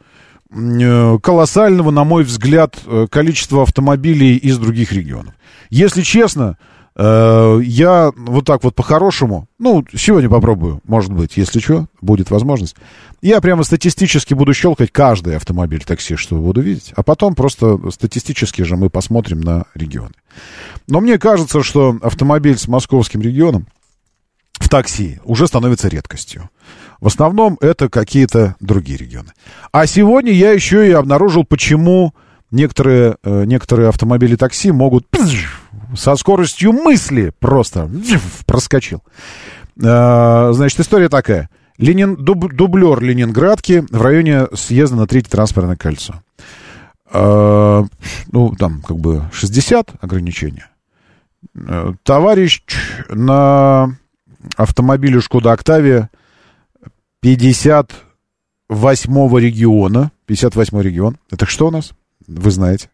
Э, 0.51 1.19
колоссального, 1.21 1.91
на 1.91 2.03
мой 2.03 2.23
взгляд, 2.23 2.79
э, 2.87 3.05
количества 3.11 3.61
автомобилей 3.61 4.35
из 4.35 4.57
других 4.57 4.91
регионов. 4.91 5.35
Если 5.69 6.01
честно, 6.01 6.57
я 6.99 8.11
вот 8.13 8.45
так 8.45 8.63
вот 8.65 8.75
по-хорошему, 8.75 9.47
ну, 9.57 9.85
сегодня 9.95 10.29
попробую, 10.29 10.81
может 10.83 11.13
быть, 11.13 11.37
если 11.37 11.59
что, 11.59 11.87
будет 12.01 12.29
возможность. 12.29 12.75
Я 13.21 13.39
прямо 13.39 13.63
статистически 13.63 14.33
буду 14.33 14.53
щелкать 14.53 14.91
каждый 14.91 15.37
автомобиль 15.37 15.83
такси, 15.85 16.17
что 16.17 16.35
буду 16.35 16.59
видеть, 16.59 16.91
а 16.95 17.03
потом 17.03 17.35
просто 17.35 17.79
статистически 17.91 18.63
же 18.63 18.75
мы 18.75 18.89
посмотрим 18.89 19.39
на 19.39 19.65
регионы. 19.75 20.13
Но 20.87 20.99
мне 20.99 21.17
кажется, 21.17 21.63
что 21.63 21.97
автомобиль 22.01 22.57
с 22.57 22.67
московским 22.67 23.21
регионом 23.21 23.67
в 24.53 24.67
такси 24.67 25.19
уже 25.23 25.47
становится 25.47 25.87
редкостью. 25.87 26.49
В 26.99 27.07
основном 27.07 27.57
это 27.61 27.87
какие-то 27.87 28.55
другие 28.59 28.97
регионы. 28.97 29.31
А 29.71 29.87
сегодня 29.87 30.33
я 30.33 30.51
еще 30.51 30.85
и 30.85 30.91
обнаружил, 30.91 31.45
почему 31.45 32.13
некоторые, 32.51 33.17
э, 33.23 33.45
некоторые 33.45 33.89
автомобили 33.89 34.35
такси 34.35 34.71
могут 34.71 35.07
со 35.95 36.15
скоростью 36.15 36.73
мысли 36.73 37.33
просто 37.39 37.89
проскочил. 38.45 39.03
Э, 39.81 40.51
значит, 40.53 40.79
история 40.79 41.09
такая. 41.09 41.49
Ленин, 41.77 42.15
дуб, 42.15 42.53
дублер 42.53 43.01
Ленинградки 43.01 43.85
в 43.89 44.01
районе 44.01 44.47
съезда 44.53 44.97
на 44.97 45.07
третье 45.07 45.29
транспортное 45.29 45.77
кольцо. 45.77 46.15
Э, 47.11 47.83
ну, 48.31 48.55
там 48.55 48.81
как 48.81 48.97
бы 48.97 49.23
60 49.31 49.93
ограничения. 50.01 50.67
Товарищ 52.03 52.61
на 53.09 53.95
автомобиле 54.57 55.21
Шкода 55.21 55.53
Октавия 55.53 56.09
58 57.21 59.39
региона. 59.39 60.11
58 60.25 60.81
регион. 60.81 61.17
Это 61.31 61.45
что 61.45 61.67
у 61.67 61.71
нас? 61.71 61.93
Вы 62.29 62.51
знаете. 62.51 62.89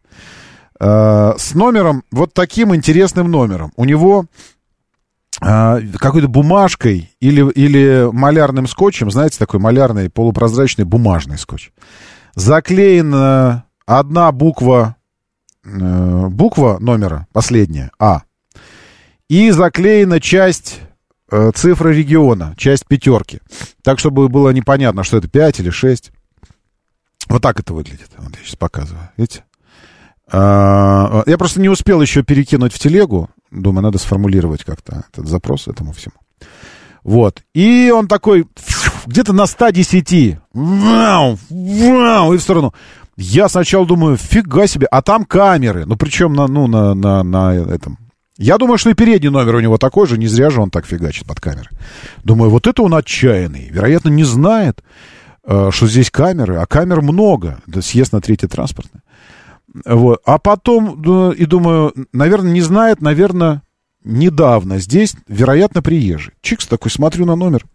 А, 0.80 1.36
с 1.38 1.54
номером, 1.54 2.04
вот 2.12 2.34
таким 2.34 2.74
интересным 2.74 3.30
номером. 3.30 3.72
У 3.76 3.86
него 3.86 4.26
а, 5.42 5.80
какой-то 5.98 6.28
бумажкой 6.28 7.12
или, 7.20 7.50
или 7.52 8.10
малярным 8.12 8.68
скотчем, 8.68 9.12
знаете, 9.12 9.38
такой 9.38 9.60
малярный 9.60 10.10
полупрозрачный 10.10 10.86
бумажный 10.86 11.38
скотч. 11.38 11.72
Заклеена 12.36 13.66
одна 13.86 14.32
буква, 14.32 14.96
э, 15.64 16.28
буква 16.28 16.78
номера, 16.80 17.28
последняя, 17.32 17.92
А. 17.98 18.24
И 19.30 19.52
заклеена 19.52 20.20
часть 20.20 20.82
э, 21.32 21.52
цифры 21.56 21.96
региона, 21.96 22.54
часть 22.58 22.86
пятерки. 22.86 23.40
Так, 23.84 24.00
чтобы 24.00 24.28
было 24.28 24.50
непонятно, 24.50 25.04
что 25.04 25.18
это 25.18 25.30
5 25.30 25.62
или 25.62 25.70
6. 25.70 26.12
Вот 27.28 27.42
так 27.42 27.60
это 27.60 27.74
выглядит. 27.74 28.10
Вот 28.18 28.36
я 28.36 28.44
сейчас 28.44 28.56
показываю. 28.56 29.10
Видите? 29.18 29.44
А, 30.32 31.24
я 31.26 31.38
просто 31.38 31.62
не 31.62 31.70
успел 31.70 32.02
еще 32.02 32.24
перекинуть 32.24 32.74
в 32.74 32.80
телегу. 32.80 33.30
Думаю, 33.52 33.84
надо 33.84 33.98
сформулировать 33.98 34.64
как-то 34.64 35.06
этот 35.12 35.28
запрос 35.28 35.68
этому 35.68 35.94
всему. 35.94 36.16
Вот. 37.04 37.44
И 37.54 37.92
он 37.96 38.08
такой 38.08 38.48
где-то 39.06 39.34
на 39.34 39.46
110. 39.46 40.38
Вау, 40.54 41.38
вау, 41.50 42.34
и 42.34 42.38
в 42.38 42.42
сторону. 42.42 42.74
Я 43.18 43.48
сначала 43.48 43.86
думаю, 43.86 44.18
фига 44.18 44.68
себе, 44.68 44.88
а 44.92 45.02
там 45.02 45.24
камеры. 45.24 45.86
Ну, 45.86 45.96
причем 45.96 46.34
на, 46.34 46.48
ну, 46.48 46.68
на, 46.68 46.94
на, 46.94 47.24
на 47.24 47.56
этом, 47.56 47.98
я 48.38 48.58
думаю, 48.58 48.78
что 48.78 48.90
и 48.90 48.94
передний 48.94 49.30
номер 49.30 49.56
у 49.56 49.60
него 49.62 49.78
такой 49.78 50.08
же, 50.08 50.18
не 50.18 50.28
зря 50.28 50.50
же 50.50 50.62
он 50.62 50.70
так 50.70 50.86
фигачит 50.86 51.26
под 51.26 51.40
камеры. 51.40 51.70
Думаю, 52.24 52.50
вот 52.50 52.68
это 52.68 52.82
он 52.84 52.94
отчаянный. 52.94 53.70
Вероятно, 53.70 54.10
не 54.10 54.26
знает, 54.26 54.84
что 55.46 55.88
здесь 55.88 56.10
камеры, 56.10 56.58
а 56.58 56.66
камер 56.66 57.02
много. 57.02 57.60
Съезд 57.82 58.14
на 58.14 58.22
третье 58.22 58.48
транспортное. 58.48 59.04
Вот. 59.86 60.22
А 60.26 60.40
потом, 60.40 61.02
и 61.34 61.46
думаю, 61.46 61.94
наверное, 62.14 62.52
не 62.52 62.62
знает, 62.62 63.02
наверное, 63.02 63.62
недавно 64.04 64.80
здесь, 64.80 65.16
вероятно, 65.28 65.82
приезжий. 65.82 66.34
Чикс 66.42 66.68
такой, 66.68 66.92
смотрю 66.92 67.26
на 67.26 67.36
номер. 67.36 67.66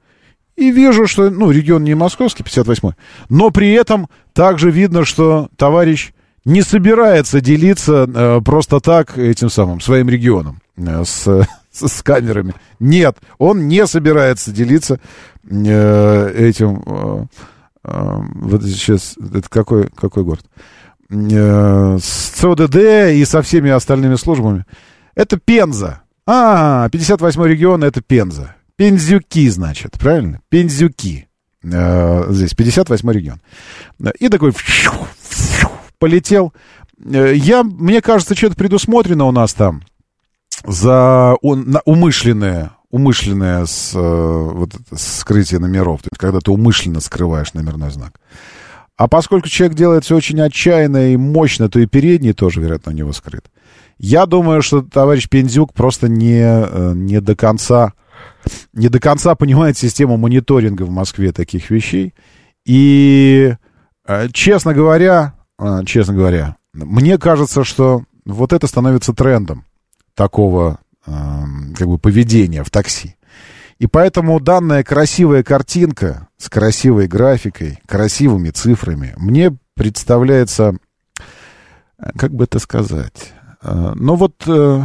И 0.56 0.70
вижу, 0.70 1.06
что, 1.06 1.30
ну, 1.30 1.50
регион 1.50 1.84
не 1.84 1.94
московский, 1.94 2.42
58-й, 2.42 2.94
но 3.28 3.50
при 3.50 3.72
этом 3.72 4.08
также 4.32 4.70
видно, 4.70 5.04
что 5.04 5.48
товарищ 5.56 6.12
не 6.44 6.62
собирается 6.62 7.40
делиться 7.40 8.08
э, 8.12 8.40
просто 8.44 8.80
так 8.80 9.16
этим 9.18 9.50
самым 9.50 9.80
своим 9.80 10.08
регионом 10.08 10.60
э, 10.76 11.04
с, 11.04 11.46
с, 11.72 11.88
с 11.88 12.02
камерами. 12.02 12.54
Нет, 12.78 13.16
он 13.38 13.68
не 13.68 13.86
собирается 13.86 14.50
делиться 14.52 15.00
э, 15.48 16.34
этим. 16.36 16.82
Э, 16.86 17.22
э, 17.22 17.26
вот 17.82 18.62
сейчас 18.64 19.16
это 19.18 19.48
какой 19.48 19.88
какой 19.88 20.24
город? 20.24 20.44
Э, 21.10 21.98
с 22.00 22.30
ЦОДД 22.36 22.76
и 23.14 23.24
со 23.24 23.42
всеми 23.42 23.70
остальными 23.70 24.14
службами. 24.14 24.64
Это 25.14 25.38
Пенза. 25.38 26.02
А, 26.26 26.88
58 26.88 27.44
регион 27.44 27.82
это 27.82 28.00
Пенза. 28.00 28.54
Пензюки, 28.76 29.48
значит, 29.48 29.98
правильно? 29.98 30.40
Пензюки. 30.48 31.28
Э, 31.64 32.26
здесь 32.30 32.54
58 32.54 33.10
регион. 33.10 33.40
И 34.18 34.28
такой 34.28 34.52
полетел. 35.98 36.54
Э, 37.04 37.34
я, 37.34 37.64
мне 37.64 38.00
кажется, 38.00 38.36
что-то 38.36 38.54
предусмотрено 38.54 39.24
у 39.24 39.32
нас 39.32 39.52
там 39.52 39.82
за 40.64 41.34
умышленное, 41.40 42.70
умышленное 42.90 43.66
с, 43.66 43.92
э, 43.94 43.98
вот 43.98 44.72
скрытие 44.92 45.60
номеров. 45.60 46.02
То 46.02 46.08
есть, 46.12 46.18
когда 46.18 46.40
ты 46.40 46.50
умышленно 46.50 47.00
скрываешь 47.00 47.54
номерной 47.54 47.90
знак. 47.90 48.20
А 48.96 49.08
поскольку 49.08 49.48
человек 49.48 49.76
делает 49.76 50.04
все 50.04 50.16
очень 50.16 50.40
отчаянно 50.40 51.12
и 51.12 51.16
мощно, 51.16 51.70
то 51.70 51.78
и 51.78 51.86
передний 51.86 52.32
тоже, 52.32 52.60
вероятно, 52.60 52.92
у 52.92 52.94
него 52.94 53.12
скрыт. 53.12 53.44
Я 53.98 54.26
думаю, 54.26 54.62
что 54.62 54.82
товарищ 54.82 55.28
Пензюк 55.28 55.72
просто 55.72 56.08
не, 56.08 56.42
э, 56.42 56.92
не 56.94 57.20
до 57.20 57.36
конца 57.36 57.94
не 58.72 58.88
до 58.88 59.00
конца 59.00 59.34
понимает 59.34 59.76
систему 59.76 60.16
мониторинга 60.16 60.82
в 60.84 60.90
Москве 60.90 61.32
таких 61.32 61.70
вещей. 61.70 62.14
И, 62.64 63.54
честно 64.32 64.74
говоря, 64.74 65.34
честно 65.86 66.14
говоря. 66.14 66.56
Мне 66.72 67.18
кажется, 67.18 67.64
что 67.64 68.04
вот 68.24 68.52
это 68.52 68.66
становится 68.66 69.12
трендом 69.12 69.64
такого 70.14 70.78
как 71.04 71.88
бы 71.88 71.98
поведения 71.98 72.62
в 72.62 72.70
такси. 72.70 73.16
И 73.78 73.86
поэтому 73.86 74.38
данная 74.40 74.84
красивая 74.84 75.42
картинка 75.42 76.28
с 76.36 76.50
красивой 76.50 77.06
графикой, 77.06 77.78
красивыми 77.86 78.50
цифрами 78.50 79.14
мне 79.16 79.56
представляется, 79.74 80.76
как 82.18 82.34
бы 82.34 82.44
это 82.44 82.58
сказать, 82.58 83.32
а, 83.62 83.94
ну 83.94 84.16
вот, 84.16 84.34
э, 84.46 84.82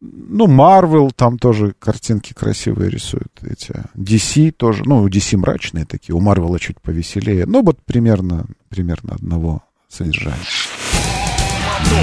ну, 0.00 0.46
Marvel 0.46 1.10
там 1.14 1.38
тоже 1.38 1.74
картинки 1.78 2.32
красивые 2.32 2.88
рисуют, 2.88 3.32
эти, 3.42 3.74
DC 3.94 4.52
тоже, 4.52 4.84
ну, 4.86 5.06
DC 5.06 5.36
мрачные 5.36 5.84
такие, 5.84 6.14
у 6.14 6.20
Marvel 6.22 6.58
чуть 6.58 6.80
повеселее, 6.80 7.44
ну, 7.44 7.62
вот 7.62 7.82
примерно, 7.84 8.46
примерно 8.70 9.14
одного 9.14 9.62
содержания. 9.88 10.38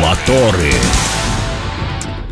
Моторы. 0.02 0.72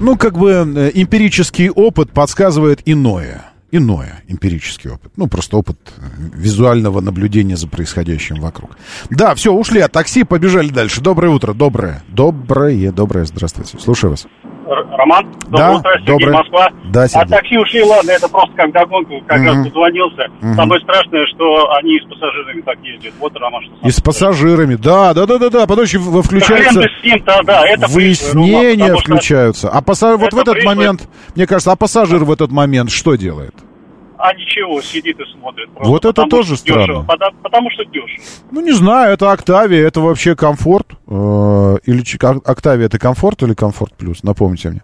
Ну, 0.01 0.17
как 0.17 0.35
бы 0.35 0.51
э, 0.51 0.91
эмпирический 0.95 1.69
опыт 1.69 2.11
подсказывает 2.11 2.81
иное. 2.85 3.45
Иное 3.69 4.23
эмпирический 4.27 4.89
опыт. 4.89 5.11
Ну, 5.15 5.27
просто 5.27 5.57
опыт 5.57 5.77
э, 5.95 6.01
визуального 6.35 7.01
наблюдения 7.01 7.55
за 7.55 7.67
происходящим 7.67 8.37
вокруг. 8.37 8.77
Да, 9.11 9.35
все, 9.35 9.53
ушли 9.53 9.79
от 9.79 9.91
такси, 9.91 10.23
побежали 10.23 10.69
дальше. 10.69 11.01
Доброе 11.01 11.29
утро, 11.29 11.53
доброе. 11.53 12.03
Доброе, 12.09 12.91
доброе, 12.91 13.25
здравствуйте. 13.25 13.77
Слушаю 13.79 14.11
вас. 14.11 14.25
Роман, 14.75 15.27
да, 15.49 15.71
утро, 15.73 15.91
Сергей, 15.99 16.07
доброе. 16.25 16.37
Москва. 16.37 16.67
Да, 16.85 17.07
Сергей. 17.07 17.23
От 17.23 17.29
такси 17.29 17.57
ушли, 17.57 17.83
ладно, 17.83 18.11
это 18.11 18.27
просто 18.29 18.51
как 18.55 18.71
догонку, 18.71 19.21
как 19.27 19.39
Мгм. 19.39 19.47
раз 19.47 19.67
позвонился. 19.67 20.23
Мгм. 20.41 20.55
Самое 20.55 20.81
страшное, 20.81 21.25
что 21.35 21.71
они 21.73 21.99
с 21.99 22.03
пассажирами 22.09 22.61
так 22.61 22.77
ездят. 22.83 23.13
Вот, 23.19 23.35
Роман, 23.37 23.61
что 23.63 23.87
И 23.87 23.91
с 23.91 23.99
пассажирами, 24.01 24.75
да, 24.75 25.13
да, 25.13 25.25
да, 25.25 25.37
да, 25.37 25.49
да. 25.49 25.67
Потом 25.67 25.83
еще 25.83 25.97
в- 25.99 26.11
Да 26.11 26.21
с 26.27 27.03
ним-то, 27.03 27.41
да, 27.43 27.65
это 27.67 27.87
выяснения 27.87 28.77
потому 28.85 28.99
что- 28.99 29.05
включаются. 29.13 29.69
А 29.69 29.81
пассажир 29.81 30.17
вот 30.17 30.33
в 30.33 30.37
этот 30.39 30.55
пришло- 30.57 30.65
момент, 30.75 31.09
мне 31.35 31.47
кажется, 31.47 31.71
а 31.71 31.75
пассажир 31.75 32.23
в 32.23 32.31
этот 32.31 32.51
момент 32.51 32.91
что 32.91 33.15
делает? 33.15 33.53
А 34.23 34.33
ничего, 34.33 34.81
сидит 34.81 35.17
и 35.19 35.23
смотрит. 35.39 35.69
просто, 35.71 35.89
Вот 35.89 36.05
это 36.05 36.25
тоже 36.27 36.55
что 36.55 36.65
дешево. 36.65 36.83
странно. 36.83 37.03
Потому, 37.05 37.37
потому 37.41 37.69
что 37.71 37.83
дешево. 37.85 38.23
Ну, 38.51 38.61
не 38.61 38.71
знаю, 38.71 39.13
это 39.13 39.31
Октавия, 39.31 39.87
это 39.87 39.99
вообще 40.01 40.35
комфорт. 40.35 40.87
э, 41.07 41.77
Или 41.85 42.03
Октавия 42.45 42.85
это 42.85 42.99
комфорт 42.99 43.41
или 43.43 43.53
комфорт 43.55 43.93
плюс? 43.95 44.21
Напомните 44.23 44.69
мне. 44.69 44.81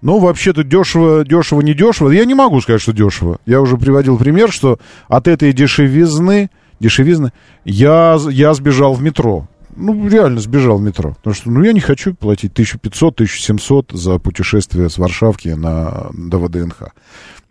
Ну, 0.00 0.18
вообще-то 0.18 0.64
дешево, 0.64 1.24
дешево, 1.24 1.60
не 1.60 1.74
дешево. 1.74 2.10
Я 2.10 2.24
не 2.24 2.34
могу 2.34 2.60
сказать, 2.60 2.82
что 2.82 2.92
дешево. 2.92 3.38
Я 3.46 3.60
уже 3.60 3.76
приводил 3.76 4.18
пример, 4.18 4.50
что 4.50 4.78
от 5.08 5.28
этой 5.28 5.52
дешевизны, 5.52 6.50
дешевизны, 6.80 7.32
я, 7.64 8.18
я 8.30 8.52
сбежал 8.54 8.94
в 8.94 9.02
метро. 9.02 9.46
Ну, 9.76 10.08
реально 10.08 10.40
сбежал 10.40 10.78
в 10.78 10.82
метро. 10.82 11.10
Потому 11.14 11.34
что, 11.34 11.50
ну, 11.50 11.62
я 11.62 11.72
не 11.72 11.80
хочу 11.80 12.14
платить 12.14 12.52
1500-1700 12.52 13.96
за 13.96 14.18
путешествие 14.18 14.90
с 14.90 14.98
Варшавки 14.98 15.48
на, 15.48 16.08
до 16.12 16.38
ВДНХ. 16.38 16.82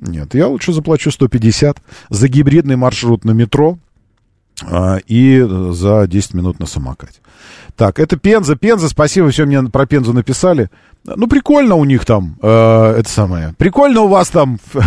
Нет, 0.02 0.34
я 0.34 0.48
лучше 0.48 0.74
заплачу 0.74 1.12
150 1.12 1.78
за 2.10 2.28
гибридный 2.28 2.76
маршрут 2.76 3.24
на 3.24 3.32
метро, 3.32 3.78
а, 4.64 4.98
и 5.08 5.42
за 5.72 6.08
10 6.08 6.34
минут 6.34 6.60
на 6.60 6.66
самокате. 6.66 7.20
Так, 7.76 8.00
это 8.00 8.18
Пенза. 8.18 8.56
Пенза, 8.56 8.90
спасибо, 8.90 9.30
все 9.30 9.46
мне 9.46 9.62
про 9.64 9.86
Пензу 9.86 10.14
написали. 10.14 10.70
Ну, 11.04 11.28
прикольно 11.28 11.76
у 11.76 11.86
них 11.86 12.06
там, 12.06 12.38
э, 12.42 12.96
это 13.00 13.10
самое. 13.10 13.56
Прикольно 13.58 14.02
у 14.02 14.08
вас 14.08 14.30
там 14.30 14.60
в, 14.74 14.82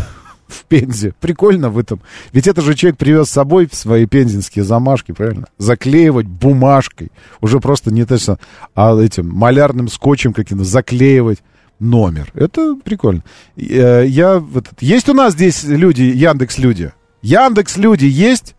в 0.46 0.64
Пензе. 0.68 1.14
Прикольно 1.20 1.70
в 1.70 1.78
этом. 1.78 2.00
Ведь 2.32 2.46
это 2.46 2.60
же 2.60 2.74
человек 2.74 2.98
привез 2.98 3.28
с 3.28 3.32
собой 3.32 3.68
свои 3.72 4.06
пензенские 4.06 4.64
замашки, 4.64 5.12
правильно? 5.12 5.46
Заклеивать 5.58 6.26
бумажкой. 6.26 7.10
Уже 7.40 7.58
просто 7.58 7.92
не 7.92 8.04
то, 8.04 8.18
что, 8.18 8.38
а 8.74 8.96
этим 8.96 9.28
малярным 9.28 9.88
скотчем 9.88 10.32
каким-то 10.32 10.64
заклеивать 10.64 11.42
номер. 11.78 12.30
Это 12.34 12.76
прикольно. 12.76 13.22
Э, 13.56 14.04
Я, 14.06 14.38
вот, 14.38 14.66
есть 14.80 15.08
у 15.08 15.14
нас 15.14 15.34
здесь 15.34 15.64
люди, 15.64 16.02
Яндекс 16.02 16.58
люди? 16.58 16.92
Яндекс 17.22 17.76
люди 17.76 18.06
есть? 18.06 18.54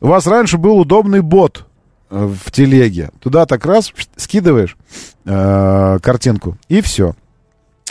У 0.00 0.06
вас 0.08 0.26
раньше 0.26 0.58
был 0.58 0.78
удобный 0.78 1.20
бот 1.20 1.66
э, 2.10 2.26
в 2.26 2.50
телеге. 2.50 3.10
Туда 3.20 3.46
так 3.46 3.64
раз 3.66 3.92
скидываешь 4.16 4.76
э, 5.24 5.98
картинку, 6.02 6.56
и 6.68 6.80
все. 6.80 7.14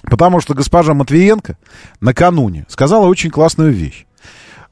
Потому 0.03 0.39
что 0.41 0.53
госпожа 0.53 0.93
Матвиенко 0.93 1.57
накануне 1.99 2.65
сказала 2.69 3.07
очень 3.07 3.29
классную 3.31 3.71
вещь. 3.73 4.05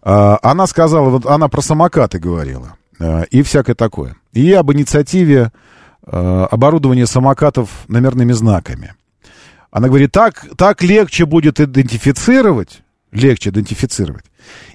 Э, 0.04 0.38
она 0.42 0.68
сказала, 0.68 1.10
вот 1.10 1.26
она 1.26 1.48
про 1.48 1.62
самокаты 1.62 2.20
говорила, 2.20 2.76
э, 3.00 3.26
и 3.32 3.42
всякое 3.42 3.76
такое. 3.76 4.16
И 4.34 4.52
об 4.54 4.72
инициативе 4.72 5.52
э, 6.06 6.48
оборудования 6.52 7.08
самокатов 7.08 7.70
номерными 7.88 8.32
знаками. 8.34 8.94
Она 9.76 9.90
говорит, 9.90 10.14
так, 10.14 10.46
так 10.58 10.82
легче 10.84 11.26
будет 11.26 11.60
идентифицировать, 11.60 12.82
легче 13.12 13.50
идентифицировать. 13.50 14.24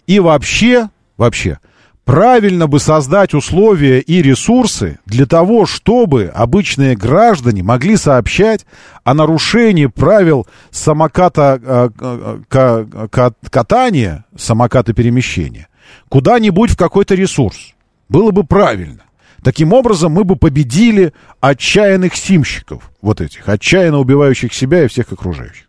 И 0.06 0.20
вообще, 0.20 0.90
вообще, 1.16 1.58
правильно 2.04 2.66
бы 2.66 2.80
создать 2.80 3.32
условия 3.32 4.00
и 4.00 4.20
ресурсы 4.20 4.98
для 5.06 5.24
того, 5.24 5.64
чтобы 5.64 6.30
обычные 6.34 6.96
граждане 6.96 7.62
могли 7.62 7.96
сообщать 7.96 8.66
о 9.02 9.14
нарушении 9.14 9.86
правил 9.86 10.46
самоката 10.70 11.58
э, 11.62 11.88
э, 11.98 12.40
ка- 12.50 13.08
ка- 13.10 13.32
катания, 13.48 14.26
самоката 14.36 14.92
перемещения 14.92 15.68
куда-нибудь 16.10 16.72
в 16.72 16.76
какой-то 16.76 17.14
ресурс. 17.14 17.72
Было 18.10 18.32
бы 18.32 18.44
правильно. 18.44 19.04
Таким 19.42 19.72
образом, 19.72 20.12
мы 20.12 20.24
бы 20.24 20.36
победили 20.36 21.12
отчаянных 21.40 22.14
симщиков, 22.14 22.90
вот 23.00 23.20
этих, 23.20 23.48
отчаянно 23.48 23.98
убивающих 23.98 24.52
себя 24.52 24.84
и 24.84 24.88
всех 24.88 25.12
окружающих. 25.12 25.66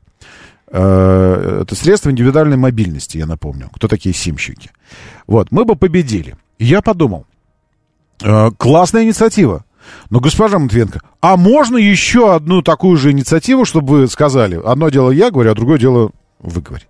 Э, 0.68 1.62
Это 1.62 1.76
средство 1.76 2.10
индивидуальной 2.10 2.58
мобильности, 2.58 3.18
я 3.18 3.26
напомню. 3.26 3.70
Кто 3.74 3.88
такие 3.88 4.14
симщики? 4.14 4.72
Вот, 5.28 5.52
мы 5.52 5.66
бы 5.66 5.76
победили. 5.76 6.36
Я 6.60 6.82
подумал, 6.82 7.26
э, 8.24 8.52
классная 8.58 9.04
инициатива. 9.04 9.66
Но, 10.10 10.20
госпожа 10.20 10.60
Матвенко, 10.60 11.02
а 11.22 11.38
можно 11.38 11.78
еще 11.78 12.36
одну 12.36 12.62
такую 12.62 12.98
же 12.98 13.12
инициативу, 13.12 13.66
чтобы 13.66 13.88
вы 14.02 14.08
сказали? 14.08 14.60
Одно 14.64 14.90
дело 14.90 15.12
я 15.12 15.32
говорю, 15.32 15.52
а 15.52 15.56
другое 15.56 15.80
дело 15.80 16.12
вы 16.42 16.62
говорите. 16.62 16.90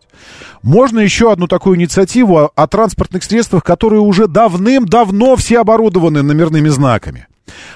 Можно 0.64 1.00
еще 1.00 1.32
одну 1.32 1.48
такую 1.48 1.78
инициативу 1.78 2.38
о, 2.38 2.52
о 2.56 2.68
транспортных 2.68 3.24
средствах, 3.24 3.64
которые 3.64 4.02
уже 4.02 4.28
давным-давно 4.28 5.36
все 5.36 5.60
оборудованы 5.60 6.22
номерными 6.22 6.70
знаками. 6.70 7.28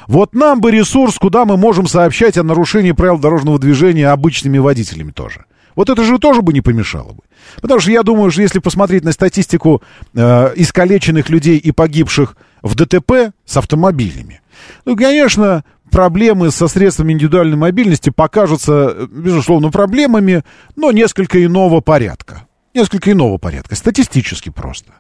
Вот 0.08 0.34
нам 0.34 0.62
бы 0.62 0.72
ресурс, 0.72 1.18
куда 1.18 1.46
мы 1.46 1.58
можем 1.58 1.88
сообщать 1.88 2.38
о 2.38 2.44
нарушении 2.44 2.92
правил 2.92 3.18
дорожного 3.18 3.60
движения 3.60 4.10
обычными 4.10 4.58
водителями 4.58 5.12
тоже. 5.12 5.46
Вот 5.76 5.90
это 5.90 6.04
же 6.04 6.20
тоже 6.20 6.42
бы 6.42 6.54
не 6.54 6.62
помешало 6.62 7.14
бы. 7.14 7.24
Потому 7.62 7.80
что 7.82 7.92
я 7.92 8.04
думаю, 8.04 8.32
что 8.32 8.42
если 8.42 8.60
посмотреть 8.60 9.04
на 9.04 9.12
статистику 9.12 9.82
э, 10.14 10.54
искалеченных 10.56 11.30
людей 11.30 11.58
и 11.58 11.72
погибших 11.72 12.38
в 12.66 12.76
ДТП 12.76 13.32
с 13.46 13.58
автомобилями, 13.58 14.42
ну, 14.86 14.98
конечно, 14.98 15.64
проблемы 15.92 16.50
со 16.52 16.68
средствами 16.68 17.14
индивидуальной 17.14 17.58
мобильности 17.58 18.10
покажутся, 18.10 18.94
э, 18.96 19.08
безусловно, 19.10 19.70
проблемами, 19.70 20.44
но 20.76 20.92
несколько 20.92 21.44
иного 21.46 21.82
порядка. 21.82 22.48
Несколько 22.74 23.12
иного 23.12 23.38
порядка. 23.38 23.76
Статистически 23.76 24.50
просто. 24.50 24.94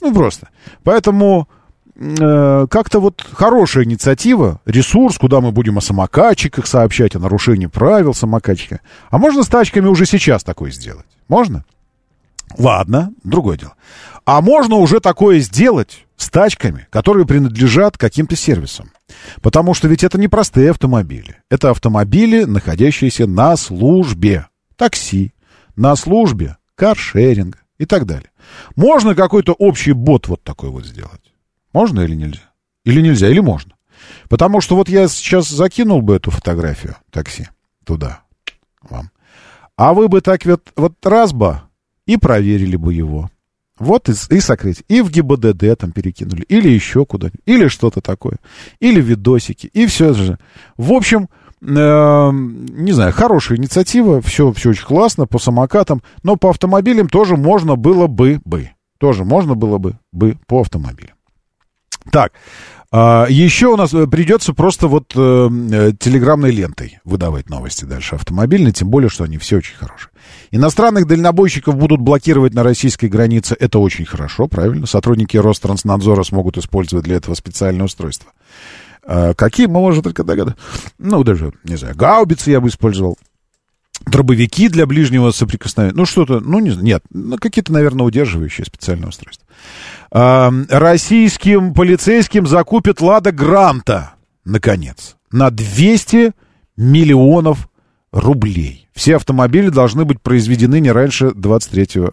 Ну, 0.00 0.14
просто. 0.14 0.50
Поэтому 0.84 1.48
э, 1.96 2.66
как-то 2.70 3.00
вот 3.00 3.26
хорошая 3.32 3.84
инициатива, 3.84 4.60
ресурс, 4.64 5.18
куда 5.18 5.40
мы 5.40 5.50
будем 5.50 5.78
о 5.78 5.80
самокатчиках 5.80 6.66
сообщать, 6.66 7.16
о 7.16 7.18
нарушении 7.18 7.66
правил 7.66 8.14
самокатчика. 8.14 8.80
А 9.10 9.18
можно 9.18 9.42
с 9.42 9.48
тачками 9.48 9.86
уже 9.86 10.06
сейчас 10.06 10.44
такое 10.44 10.70
сделать? 10.70 11.06
Можно? 11.28 11.64
Ладно, 12.56 13.12
другое 13.24 13.58
дело. 13.58 13.74
А 14.24 14.40
можно 14.40 14.76
уже 14.76 15.00
такое 15.00 15.40
сделать 15.40 16.06
с 16.20 16.28
тачками, 16.28 16.86
которые 16.90 17.26
принадлежат 17.26 17.96
каким-то 17.96 18.36
сервисам. 18.36 18.90
Потому 19.40 19.72
что 19.74 19.88
ведь 19.88 20.04
это 20.04 20.18
не 20.18 20.28
простые 20.28 20.70
автомобили. 20.70 21.36
Это 21.50 21.70
автомобили, 21.70 22.44
находящиеся 22.44 23.26
на 23.26 23.56
службе. 23.56 24.46
Такси, 24.76 25.32
на 25.76 25.96
службе, 25.96 26.56
каршеринга 26.74 27.58
и 27.78 27.86
так 27.86 28.06
далее. 28.06 28.30
Можно 28.76 29.14
какой-то 29.14 29.52
общий 29.52 29.92
бот 29.92 30.28
вот 30.28 30.42
такой 30.42 30.70
вот 30.70 30.84
сделать? 30.84 31.32
Можно 31.72 32.00
или 32.00 32.14
нельзя? 32.14 32.50
Или 32.84 33.00
нельзя, 33.00 33.28
или 33.28 33.40
можно? 33.40 33.72
Потому 34.28 34.60
что 34.60 34.76
вот 34.76 34.88
я 34.88 35.08
сейчас 35.08 35.48
закинул 35.48 36.02
бы 36.02 36.16
эту 36.16 36.30
фотографию 36.30 36.96
такси 37.10 37.48
туда, 37.84 38.20
вам. 38.82 39.10
А 39.76 39.94
вы 39.94 40.08
бы 40.08 40.20
так 40.20 40.44
вот, 40.44 40.70
вот 40.76 40.94
раз 41.04 41.32
бы 41.32 41.62
и 42.06 42.16
проверили 42.16 42.76
бы 42.76 42.92
его. 42.92 43.30
Вот 43.80 44.10
и, 44.10 44.12
и 44.34 44.40
сокрыть. 44.40 44.84
И 44.88 45.00
в 45.00 45.10
ГИБДД 45.10 45.78
там 45.78 45.90
перекинули. 45.90 46.42
Или 46.42 46.68
еще 46.68 47.06
куда-нибудь. 47.06 47.40
Или 47.46 47.66
что-то 47.68 48.00
такое. 48.02 48.36
Или 48.78 49.00
видосики. 49.00 49.68
И 49.72 49.86
все 49.86 50.12
же. 50.12 50.38
В 50.76 50.92
общем, 50.92 51.30
э, 51.62 51.66
не 51.66 52.92
знаю, 52.92 53.12
хорошая 53.12 53.58
инициатива. 53.58 54.20
Все, 54.20 54.52
все 54.52 54.70
очень 54.70 54.84
классно 54.84 55.26
по 55.26 55.38
самокатам. 55.38 56.02
Но 56.22 56.36
по 56.36 56.50
автомобилям 56.50 57.08
тоже 57.08 57.36
можно 57.36 57.76
было 57.76 58.06
бы. 58.06 58.40
бы. 58.44 58.70
Тоже 58.98 59.24
можно 59.24 59.54
было 59.54 59.78
бы, 59.78 59.98
бы 60.12 60.36
по 60.46 60.60
автомобилям. 60.60 61.16
Так, 62.12 62.32
а, 62.92 63.26
еще 63.28 63.68
у 63.68 63.76
нас 63.76 63.94
э, 63.94 64.08
придется 64.08 64.52
просто 64.52 64.88
вот 64.88 65.12
э, 65.14 65.48
э, 65.72 65.92
телеграммной 65.98 66.50
лентой 66.50 66.98
выдавать 67.04 67.48
новости 67.48 67.84
дальше 67.84 68.16
автомобильные, 68.16 68.72
тем 68.72 68.88
более, 68.88 69.08
что 69.08 69.22
они 69.22 69.38
все 69.38 69.58
очень 69.58 69.76
хорошие. 69.76 70.10
Иностранных 70.50 71.06
дальнобойщиков 71.06 71.76
будут 71.76 72.00
блокировать 72.00 72.52
на 72.52 72.64
российской 72.64 73.06
границе. 73.06 73.56
Это 73.58 73.78
очень 73.78 74.04
хорошо, 74.04 74.48
правильно. 74.48 74.86
Сотрудники 74.86 75.36
Ространснадзора 75.36 76.24
смогут 76.24 76.58
использовать 76.58 77.04
для 77.04 77.16
этого 77.16 77.34
специальное 77.34 77.86
устройство. 77.86 78.32
А, 79.04 79.34
какие, 79.34 79.66
мы 79.66 79.80
можем 79.80 80.02
только 80.02 80.24
догадаться. 80.24 80.60
Ну, 80.98 81.22
даже, 81.22 81.52
не 81.62 81.76
знаю, 81.76 81.94
гаубицы 81.96 82.50
я 82.50 82.60
бы 82.60 82.68
использовал. 82.68 83.16
Дробовики 84.06 84.68
для 84.68 84.86
ближнего 84.86 85.30
соприкосновения. 85.30 85.96
Ну, 85.96 86.06
что-то, 86.06 86.40
ну, 86.40 86.58
не 86.58 86.70
знаю, 86.70 86.86
нет, 86.86 87.02
ну, 87.10 87.36
какие-то, 87.36 87.72
наверное, 87.72 88.06
удерживающие 88.06 88.64
специальные 88.64 89.08
устройства 89.08 89.46
российским 90.10 91.74
полицейским 91.74 92.46
закупят 92.46 93.00
«Лада 93.00 93.32
Гранта», 93.32 94.14
наконец, 94.44 95.16
на 95.30 95.50
200 95.50 96.32
миллионов 96.76 97.68
рублей. 98.10 98.88
Все 98.92 99.16
автомобили 99.16 99.68
должны 99.68 100.04
быть 100.04 100.20
произведены 100.20 100.80
не 100.80 100.90
раньше 100.90 101.30
23 101.32 102.10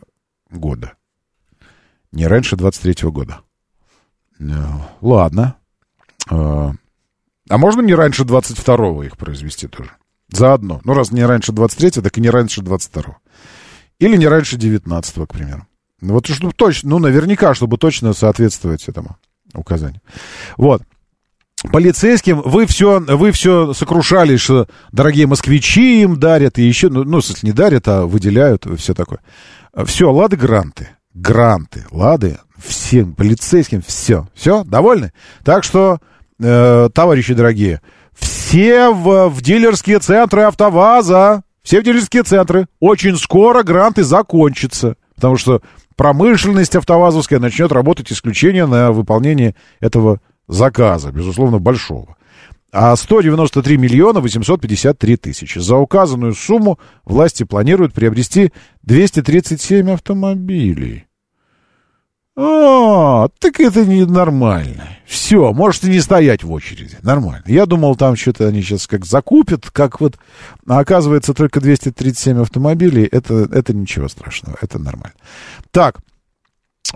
года. 0.52 0.94
Не 2.12 2.28
раньше 2.28 2.56
23 2.56 3.10
года. 3.10 3.40
Ну, 4.40 4.84
ладно. 5.02 5.56
А, 6.30 6.72
а 7.50 7.58
можно 7.58 7.82
не 7.82 7.96
раньше 7.96 8.24
22 8.24 9.06
их 9.06 9.18
произвести 9.18 9.68
тоже? 9.68 9.92
Заодно. 10.30 10.82
Ну, 10.84 10.94
раз 10.94 11.12
не 11.12 11.26
раньше 11.26 11.52
23 11.52 12.02
так 12.02 12.18
и 12.18 12.22
не 12.22 12.30
раньше 12.30 12.62
22 12.62 13.18
Или 14.00 14.18
не 14.18 14.28
раньше 14.28 14.58
19 14.58 15.28
к 15.28 15.28
примеру. 15.28 15.68
Ну, 16.02 16.14
вот 16.14 16.28
чтобы 16.28 16.54
точно, 16.54 16.90
ну, 16.92 17.00
наверняка, 17.00 17.54
чтобы 17.54 17.78
точно 17.78 18.14
соответствовать 18.14 18.88
этому 18.88 19.18
указанию. 19.54 20.02
Вот. 20.58 20.84
Полицейским 21.72 22.42
вы 22.42 22.68
все, 22.68 23.00
вы 23.00 23.32
все 23.32 23.74
сокрушались, 23.74 24.42
что 24.42 24.68
дорогие 24.92 25.26
москвичи 25.26 26.04
им 26.04 26.20
дарят, 26.20 26.60
и 26.60 26.64
еще, 26.64 26.90
ну, 26.90 27.04
ну, 27.04 27.18
если 27.18 27.48
не 27.48 27.52
дарят, 27.52 27.88
а 27.88 28.06
выделяют, 28.06 28.68
все 28.78 28.94
такое. 28.94 29.20
Все, 29.86 30.12
лады 30.12 30.38
гранты. 30.38 30.90
Гранты, 31.16 31.84
лады, 31.90 32.38
всем 32.64 33.16
полицейским, 33.16 33.82
все. 33.82 34.28
Все, 34.36 34.64
довольны? 34.64 35.14
Так 35.44 35.64
что, 35.64 35.98
э, 36.40 36.90
товарищи 36.94 37.34
дорогие, 37.34 37.82
все 38.48 38.92
в, 38.92 39.28
в 39.28 39.42
дилерские 39.42 40.00
центры 40.00 40.44
АвтоВАЗа, 40.44 41.44
все 41.64 41.82
в 41.82 41.84
дилерские 41.84 42.24
центры. 42.24 42.68
Очень 42.80 43.18
скоро 43.18 43.62
гранты 43.62 44.06
закончатся. 44.06 44.96
Потому 45.16 45.36
что 45.36 45.62
промышленность 45.98 46.74
автовазовская 46.78 47.40
начнет 47.40 47.74
работать 47.74 48.10
исключение 48.10 48.66
на 48.66 48.94
выполнение 48.94 49.54
этого 49.82 50.22
заказа, 50.48 51.12
безусловно, 51.12 51.60
большого. 51.60 52.16
А 52.72 52.96
193 52.96 53.76
миллиона 53.76 54.22
853 54.22 55.18
тысячи. 55.18 55.60
За 55.60 55.76
указанную 55.76 56.34
сумму 56.34 56.80
власти 57.04 57.44
планируют 57.44 57.94
приобрести 57.94 58.54
237 58.84 59.92
автомобилей. 59.92 61.08
А, 62.40 63.30
так 63.40 63.60
это 63.60 63.84
ненормально. 63.84 64.90
Все, 65.08 65.52
можете 65.54 65.90
не 65.90 66.00
стоять 66.00 66.44
в 66.44 66.52
очереди. 66.52 66.98
Нормально. 67.02 67.44
Я 67.48 67.66
думал, 67.66 67.96
там 67.96 68.16
что-то 68.16 68.48
они 68.48 68.62
сейчас 68.62 68.86
как 68.86 69.06
закупят, 69.06 69.72
как 69.72 70.00
вот... 70.00 70.18
А 70.68 70.78
оказывается, 70.78 71.34
только 71.34 71.60
237 71.60 72.42
автомобилей. 72.42 73.10
Это, 73.12 73.50
это 73.52 73.74
ничего 73.74 74.08
страшного. 74.08 74.56
Это 74.62 74.78
нормально. 74.78 75.16
Так, 75.72 75.98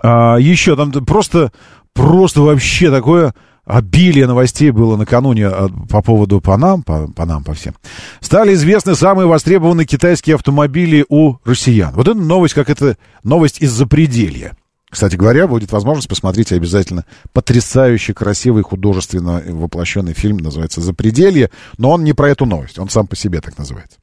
а, 0.00 0.36
еще 0.36 0.76
там 0.76 0.92
просто, 0.92 1.50
просто 1.92 2.42
вообще 2.42 2.92
такое 2.92 3.34
обилие 3.64 4.28
новостей 4.28 4.70
было 4.70 4.96
накануне 4.96 5.48
а, 5.48 5.68
по 5.90 6.02
поводу 6.02 6.40
Панам, 6.40 6.84
по, 6.84 7.08
Панам, 7.08 7.42
по 7.42 7.54
всем. 7.54 7.74
Стали 8.20 8.54
известны 8.54 8.94
самые 8.94 9.26
востребованные 9.26 9.86
китайские 9.86 10.36
автомобили 10.36 11.04
у 11.08 11.38
россиян. 11.44 11.92
Вот 11.94 12.06
это 12.06 12.16
новость, 12.16 12.54
как 12.54 12.70
это 12.70 12.96
новость 13.24 13.60
из 13.60 13.72
запределья. 13.72 14.56
Кстати 14.92 15.16
говоря, 15.16 15.46
будет 15.46 15.72
возможность 15.72 16.06
посмотреть 16.06 16.52
обязательно 16.52 17.06
потрясающе 17.32 18.12
красивый 18.12 18.62
художественно 18.62 19.42
воплощенный 19.46 20.12
фильм, 20.12 20.36
называется 20.36 20.82
«Запределье», 20.82 21.50
но 21.78 21.92
он 21.92 22.04
не 22.04 22.12
про 22.12 22.28
эту 22.28 22.44
новость, 22.44 22.78
он 22.78 22.90
сам 22.90 23.06
по 23.06 23.16
себе 23.16 23.40
так 23.40 23.56
называется. 23.56 23.98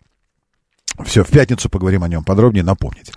Все, 1.06 1.24
в 1.24 1.28
пятницу 1.28 1.70
поговорим 1.70 2.04
о 2.04 2.08
нем 2.08 2.24
подробнее, 2.24 2.64
напомните. 2.64 3.14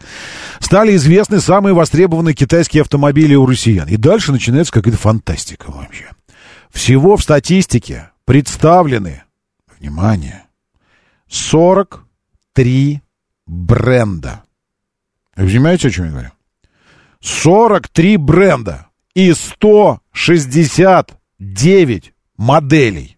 Стали 0.60 0.94
известны 0.96 1.40
самые 1.40 1.72
востребованные 1.72 2.34
китайские 2.34 2.82
автомобили 2.82 3.34
у 3.34 3.46
россиян. 3.46 3.88
И 3.88 3.96
дальше 3.96 4.32
начинается 4.32 4.70
какая-то 4.70 4.98
фантастика 4.98 5.70
вообще. 5.70 6.10
Всего 6.70 7.16
в 7.16 7.22
статистике 7.22 8.10
представлены, 8.26 9.22
внимание, 9.80 10.44
43 11.30 13.00
бренда. 13.46 14.42
Вы 15.36 15.46
понимаете, 15.46 15.88
о 15.88 15.90
чем 15.90 16.04
я 16.04 16.10
говорю? 16.10 16.32
43 17.22 18.16
бренда 18.16 18.88
и 19.14 19.32
169 19.32 22.12
моделей. 22.36 23.16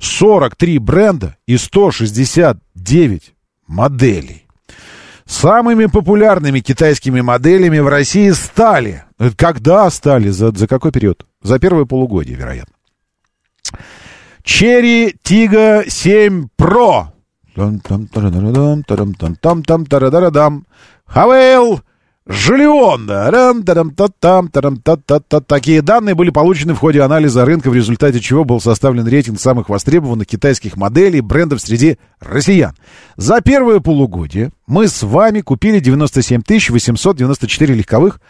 43 0.00 0.78
бренда 0.78 1.36
и 1.46 1.56
169 1.56 3.34
моделей. 3.66 4.46
Самыми 5.24 5.86
популярными 5.86 6.60
китайскими 6.60 7.20
моделями 7.20 7.78
в 7.78 7.88
России 7.88 8.30
стали. 8.30 9.04
Когда 9.36 9.88
стали? 9.90 10.30
За, 10.30 10.50
за 10.50 10.66
какой 10.66 10.90
период? 10.90 11.26
За 11.42 11.58
первое 11.58 11.84
полугодие, 11.84 12.36
вероятно. 12.36 12.74
Cherry 14.42 15.14
Tiggo 15.22 15.88
7 15.88 16.48
Pro. 16.58 17.08
Хавейл 21.06 21.82
Жилион. 22.28 23.06
Такие 25.46 25.80
данные 25.80 26.14
были 26.14 26.28
получены 26.28 26.74
в 26.74 26.78
ходе 26.78 27.00
анализа 27.00 27.46
рынка, 27.46 27.70
в 27.70 27.74
результате 27.74 28.20
чего 28.20 28.44
был 28.44 28.60
составлен 28.60 29.06
рейтинг 29.06 29.40
самых 29.40 29.70
востребованных 29.70 30.26
китайских 30.26 30.76
моделей 30.76 31.22
брендов 31.22 31.62
среди 31.62 31.96
россиян. 32.20 32.74
За 33.16 33.40
первое 33.40 33.80
полугодие 33.80 34.50
мы 34.66 34.88
с 34.88 35.02
вами 35.02 35.40
купили 35.40 35.80
97 35.80 36.42
894 36.46 37.74
легковых 37.74 38.20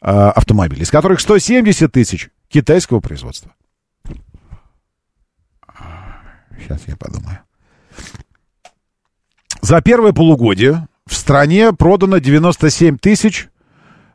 э, 0.00 0.06
автомобилей, 0.06 0.84
из 0.84 0.90
которых 0.90 1.20
170 1.20 1.92
тысяч 1.92 2.30
китайского 2.48 3.00
производства. 3.00 3.52
Сейчас 6.58 6.80
я 6.86 6.96
подумаю. 6.96 7.40
За 9.60 9.82
первое 9.82 10.12
полугодие 10.12 10.88
в 11.12 11.16
стране 11.16 11.72
продано 11.72 12.18
97 12.18 12.96
тысяч 12.96 13.48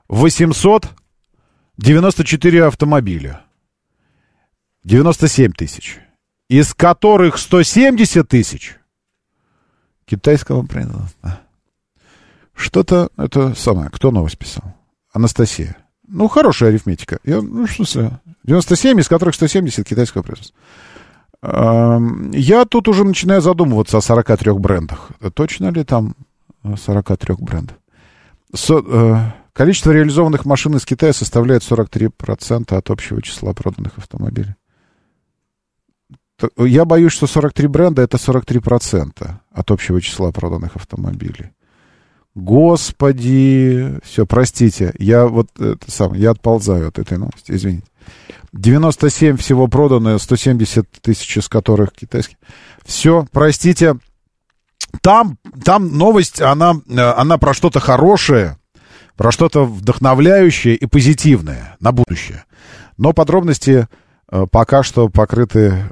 894 0.10 2.66
автомобиля. 2.66 3.46
97 4.84 5.54
тысяч. 5.54 6.00
Из 6.50 6.74
которых 6.74 7.38
170 7.38 8.28
тысяч 8.28 8.76
китайского 10.06 10.64
производства. 10.64 11.40
Что-то, 12.56 13.12
это 13.18 13.54
самое, 13.54 13.92
кто 13.92 14.10
новость 14.12 14.40
писал? 14.40 14.64
Анастасия. 15.14 15.78
Ну, 16.08 16.28
хорошая 16.28 16.70
арифметика. 16.70 17.20
Я, 17.24 17.42
ну, 17.42 17.68
что 17.68 17.84
за... 17.84 18.20
97, 18.44 19.00
из 19.00 19.08
которых 19.08 19.36
170 19.36 19.88
китайского 19.88 20.24
производства. 20.24 20.58
Я 22.34 22.66
тут 22.66 22.88
уже 22.88 23.04
начинаю 23.04 23.42
задумываться 23.42 23.98
о 23.98 24.02
43 24.02 24.54
брендах. 24.54 25.12
Точно 25.36 25.70
ли 25.70 25.84
там 25.84 26.16
43 26.76 27.36
брендов? 27.40 27.78
Со, 28.54 28.80
э, 28.80 29.16
количество 29.54 29.92
реализованных 29.92 30.46
машин 30.46 30.76
из 30.76 30.86
Китая 30.86 31.14
составляет 31.14 31.64
43% 31.64 32.78
от 32.78 32.90
общего 32.90 33.22
числа 33.22 33.54
проданных 33.54 33.98
автомобилей. 33.98 34.56
Я 36.58 36.86
боюсь, 36.86 37.14
что 37.14 37.26
43 37.26 37.68
бренда 37.68 38.04
это 38.04 38.18
43% 38.18 39.40
от 39.52 39.72
общего 39.72 40.02
числа 40.02 40.32
проданных 40.32 40.76
автомобилей. 40.76 41.52
Господи, 42.36 44.00
все, 44.04 44.28
простите, 44.28 44.94
я 45.00 45.26
вот 45.26 45.48
это 45.60 45.90
сам, 45.90 46.14
я 46.14 46.30
отползаю 46.32 46.90
от 46.90 47.00
этой 47.00 47.18
новости, 47.18 47.52
извините. 47.52 47.88
97 48.54 49.38
всего 49.38 49.68
продано, 49.68 50.18
170 50.20 50.88
тысяч 51.02 51.38
из 51.38 51.50
которых 51.50 51.94
китайские. 51.94 52.38
Все, 52.86 53.26
простите. 53.32 53.98
Там, 55.02 55.38
там 55.64 55.98
новость, 55.98 56.42
она, 56.42 56.76
э, 56.90 57.00
она 57.00 57.38
про 57.38 57.54
что-то 57.54 57.80
хорошее, 57.80 58.58
про 59.16 59.32
что-то 59.32 59.66
вдохновляющее 59.66 60.76
и 60.76 60.86
позитивное 60.86 61.76
на 61.80 61.92
будущее. 61.92 62.44
Но 62.98 63.14
подробности 63.14 63.88
э, 64.32 64.46
пока 64.52 64.84
что 64.84 65.10
покрыты 65.10 65.92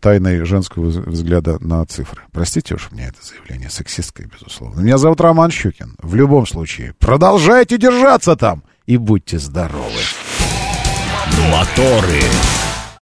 тайной 0.00 0.44
женского 0.44 0.90
вз- 0.90 1.08
взгляда 1.08 1.58
на 1.64 1.84
цифры. 1.86 2.22
Простите 2.32 2.74
уж 2.74 2.90
мне 2.92 3.06
это 3.06 3.18
заявление 3.24 3.70
сексистское, 3.70 4.28
безусловно. 4.32 4.80
Меня 4.80 4.98
зовут 4.98 5.20
Роман 5.20 5.50
Щукин. 5.50 5.96
В 6.00 6.14
любом 6.14 6.46
случае, 6.46 6.94
продолжайте 6.98 7.78
держаться 7.78 8.36
там 8.36 8.62
и 8.86 8.96
будьте 8.96 9.38
здоровы. 9.38 10.00
Моторы. 11.50 12.20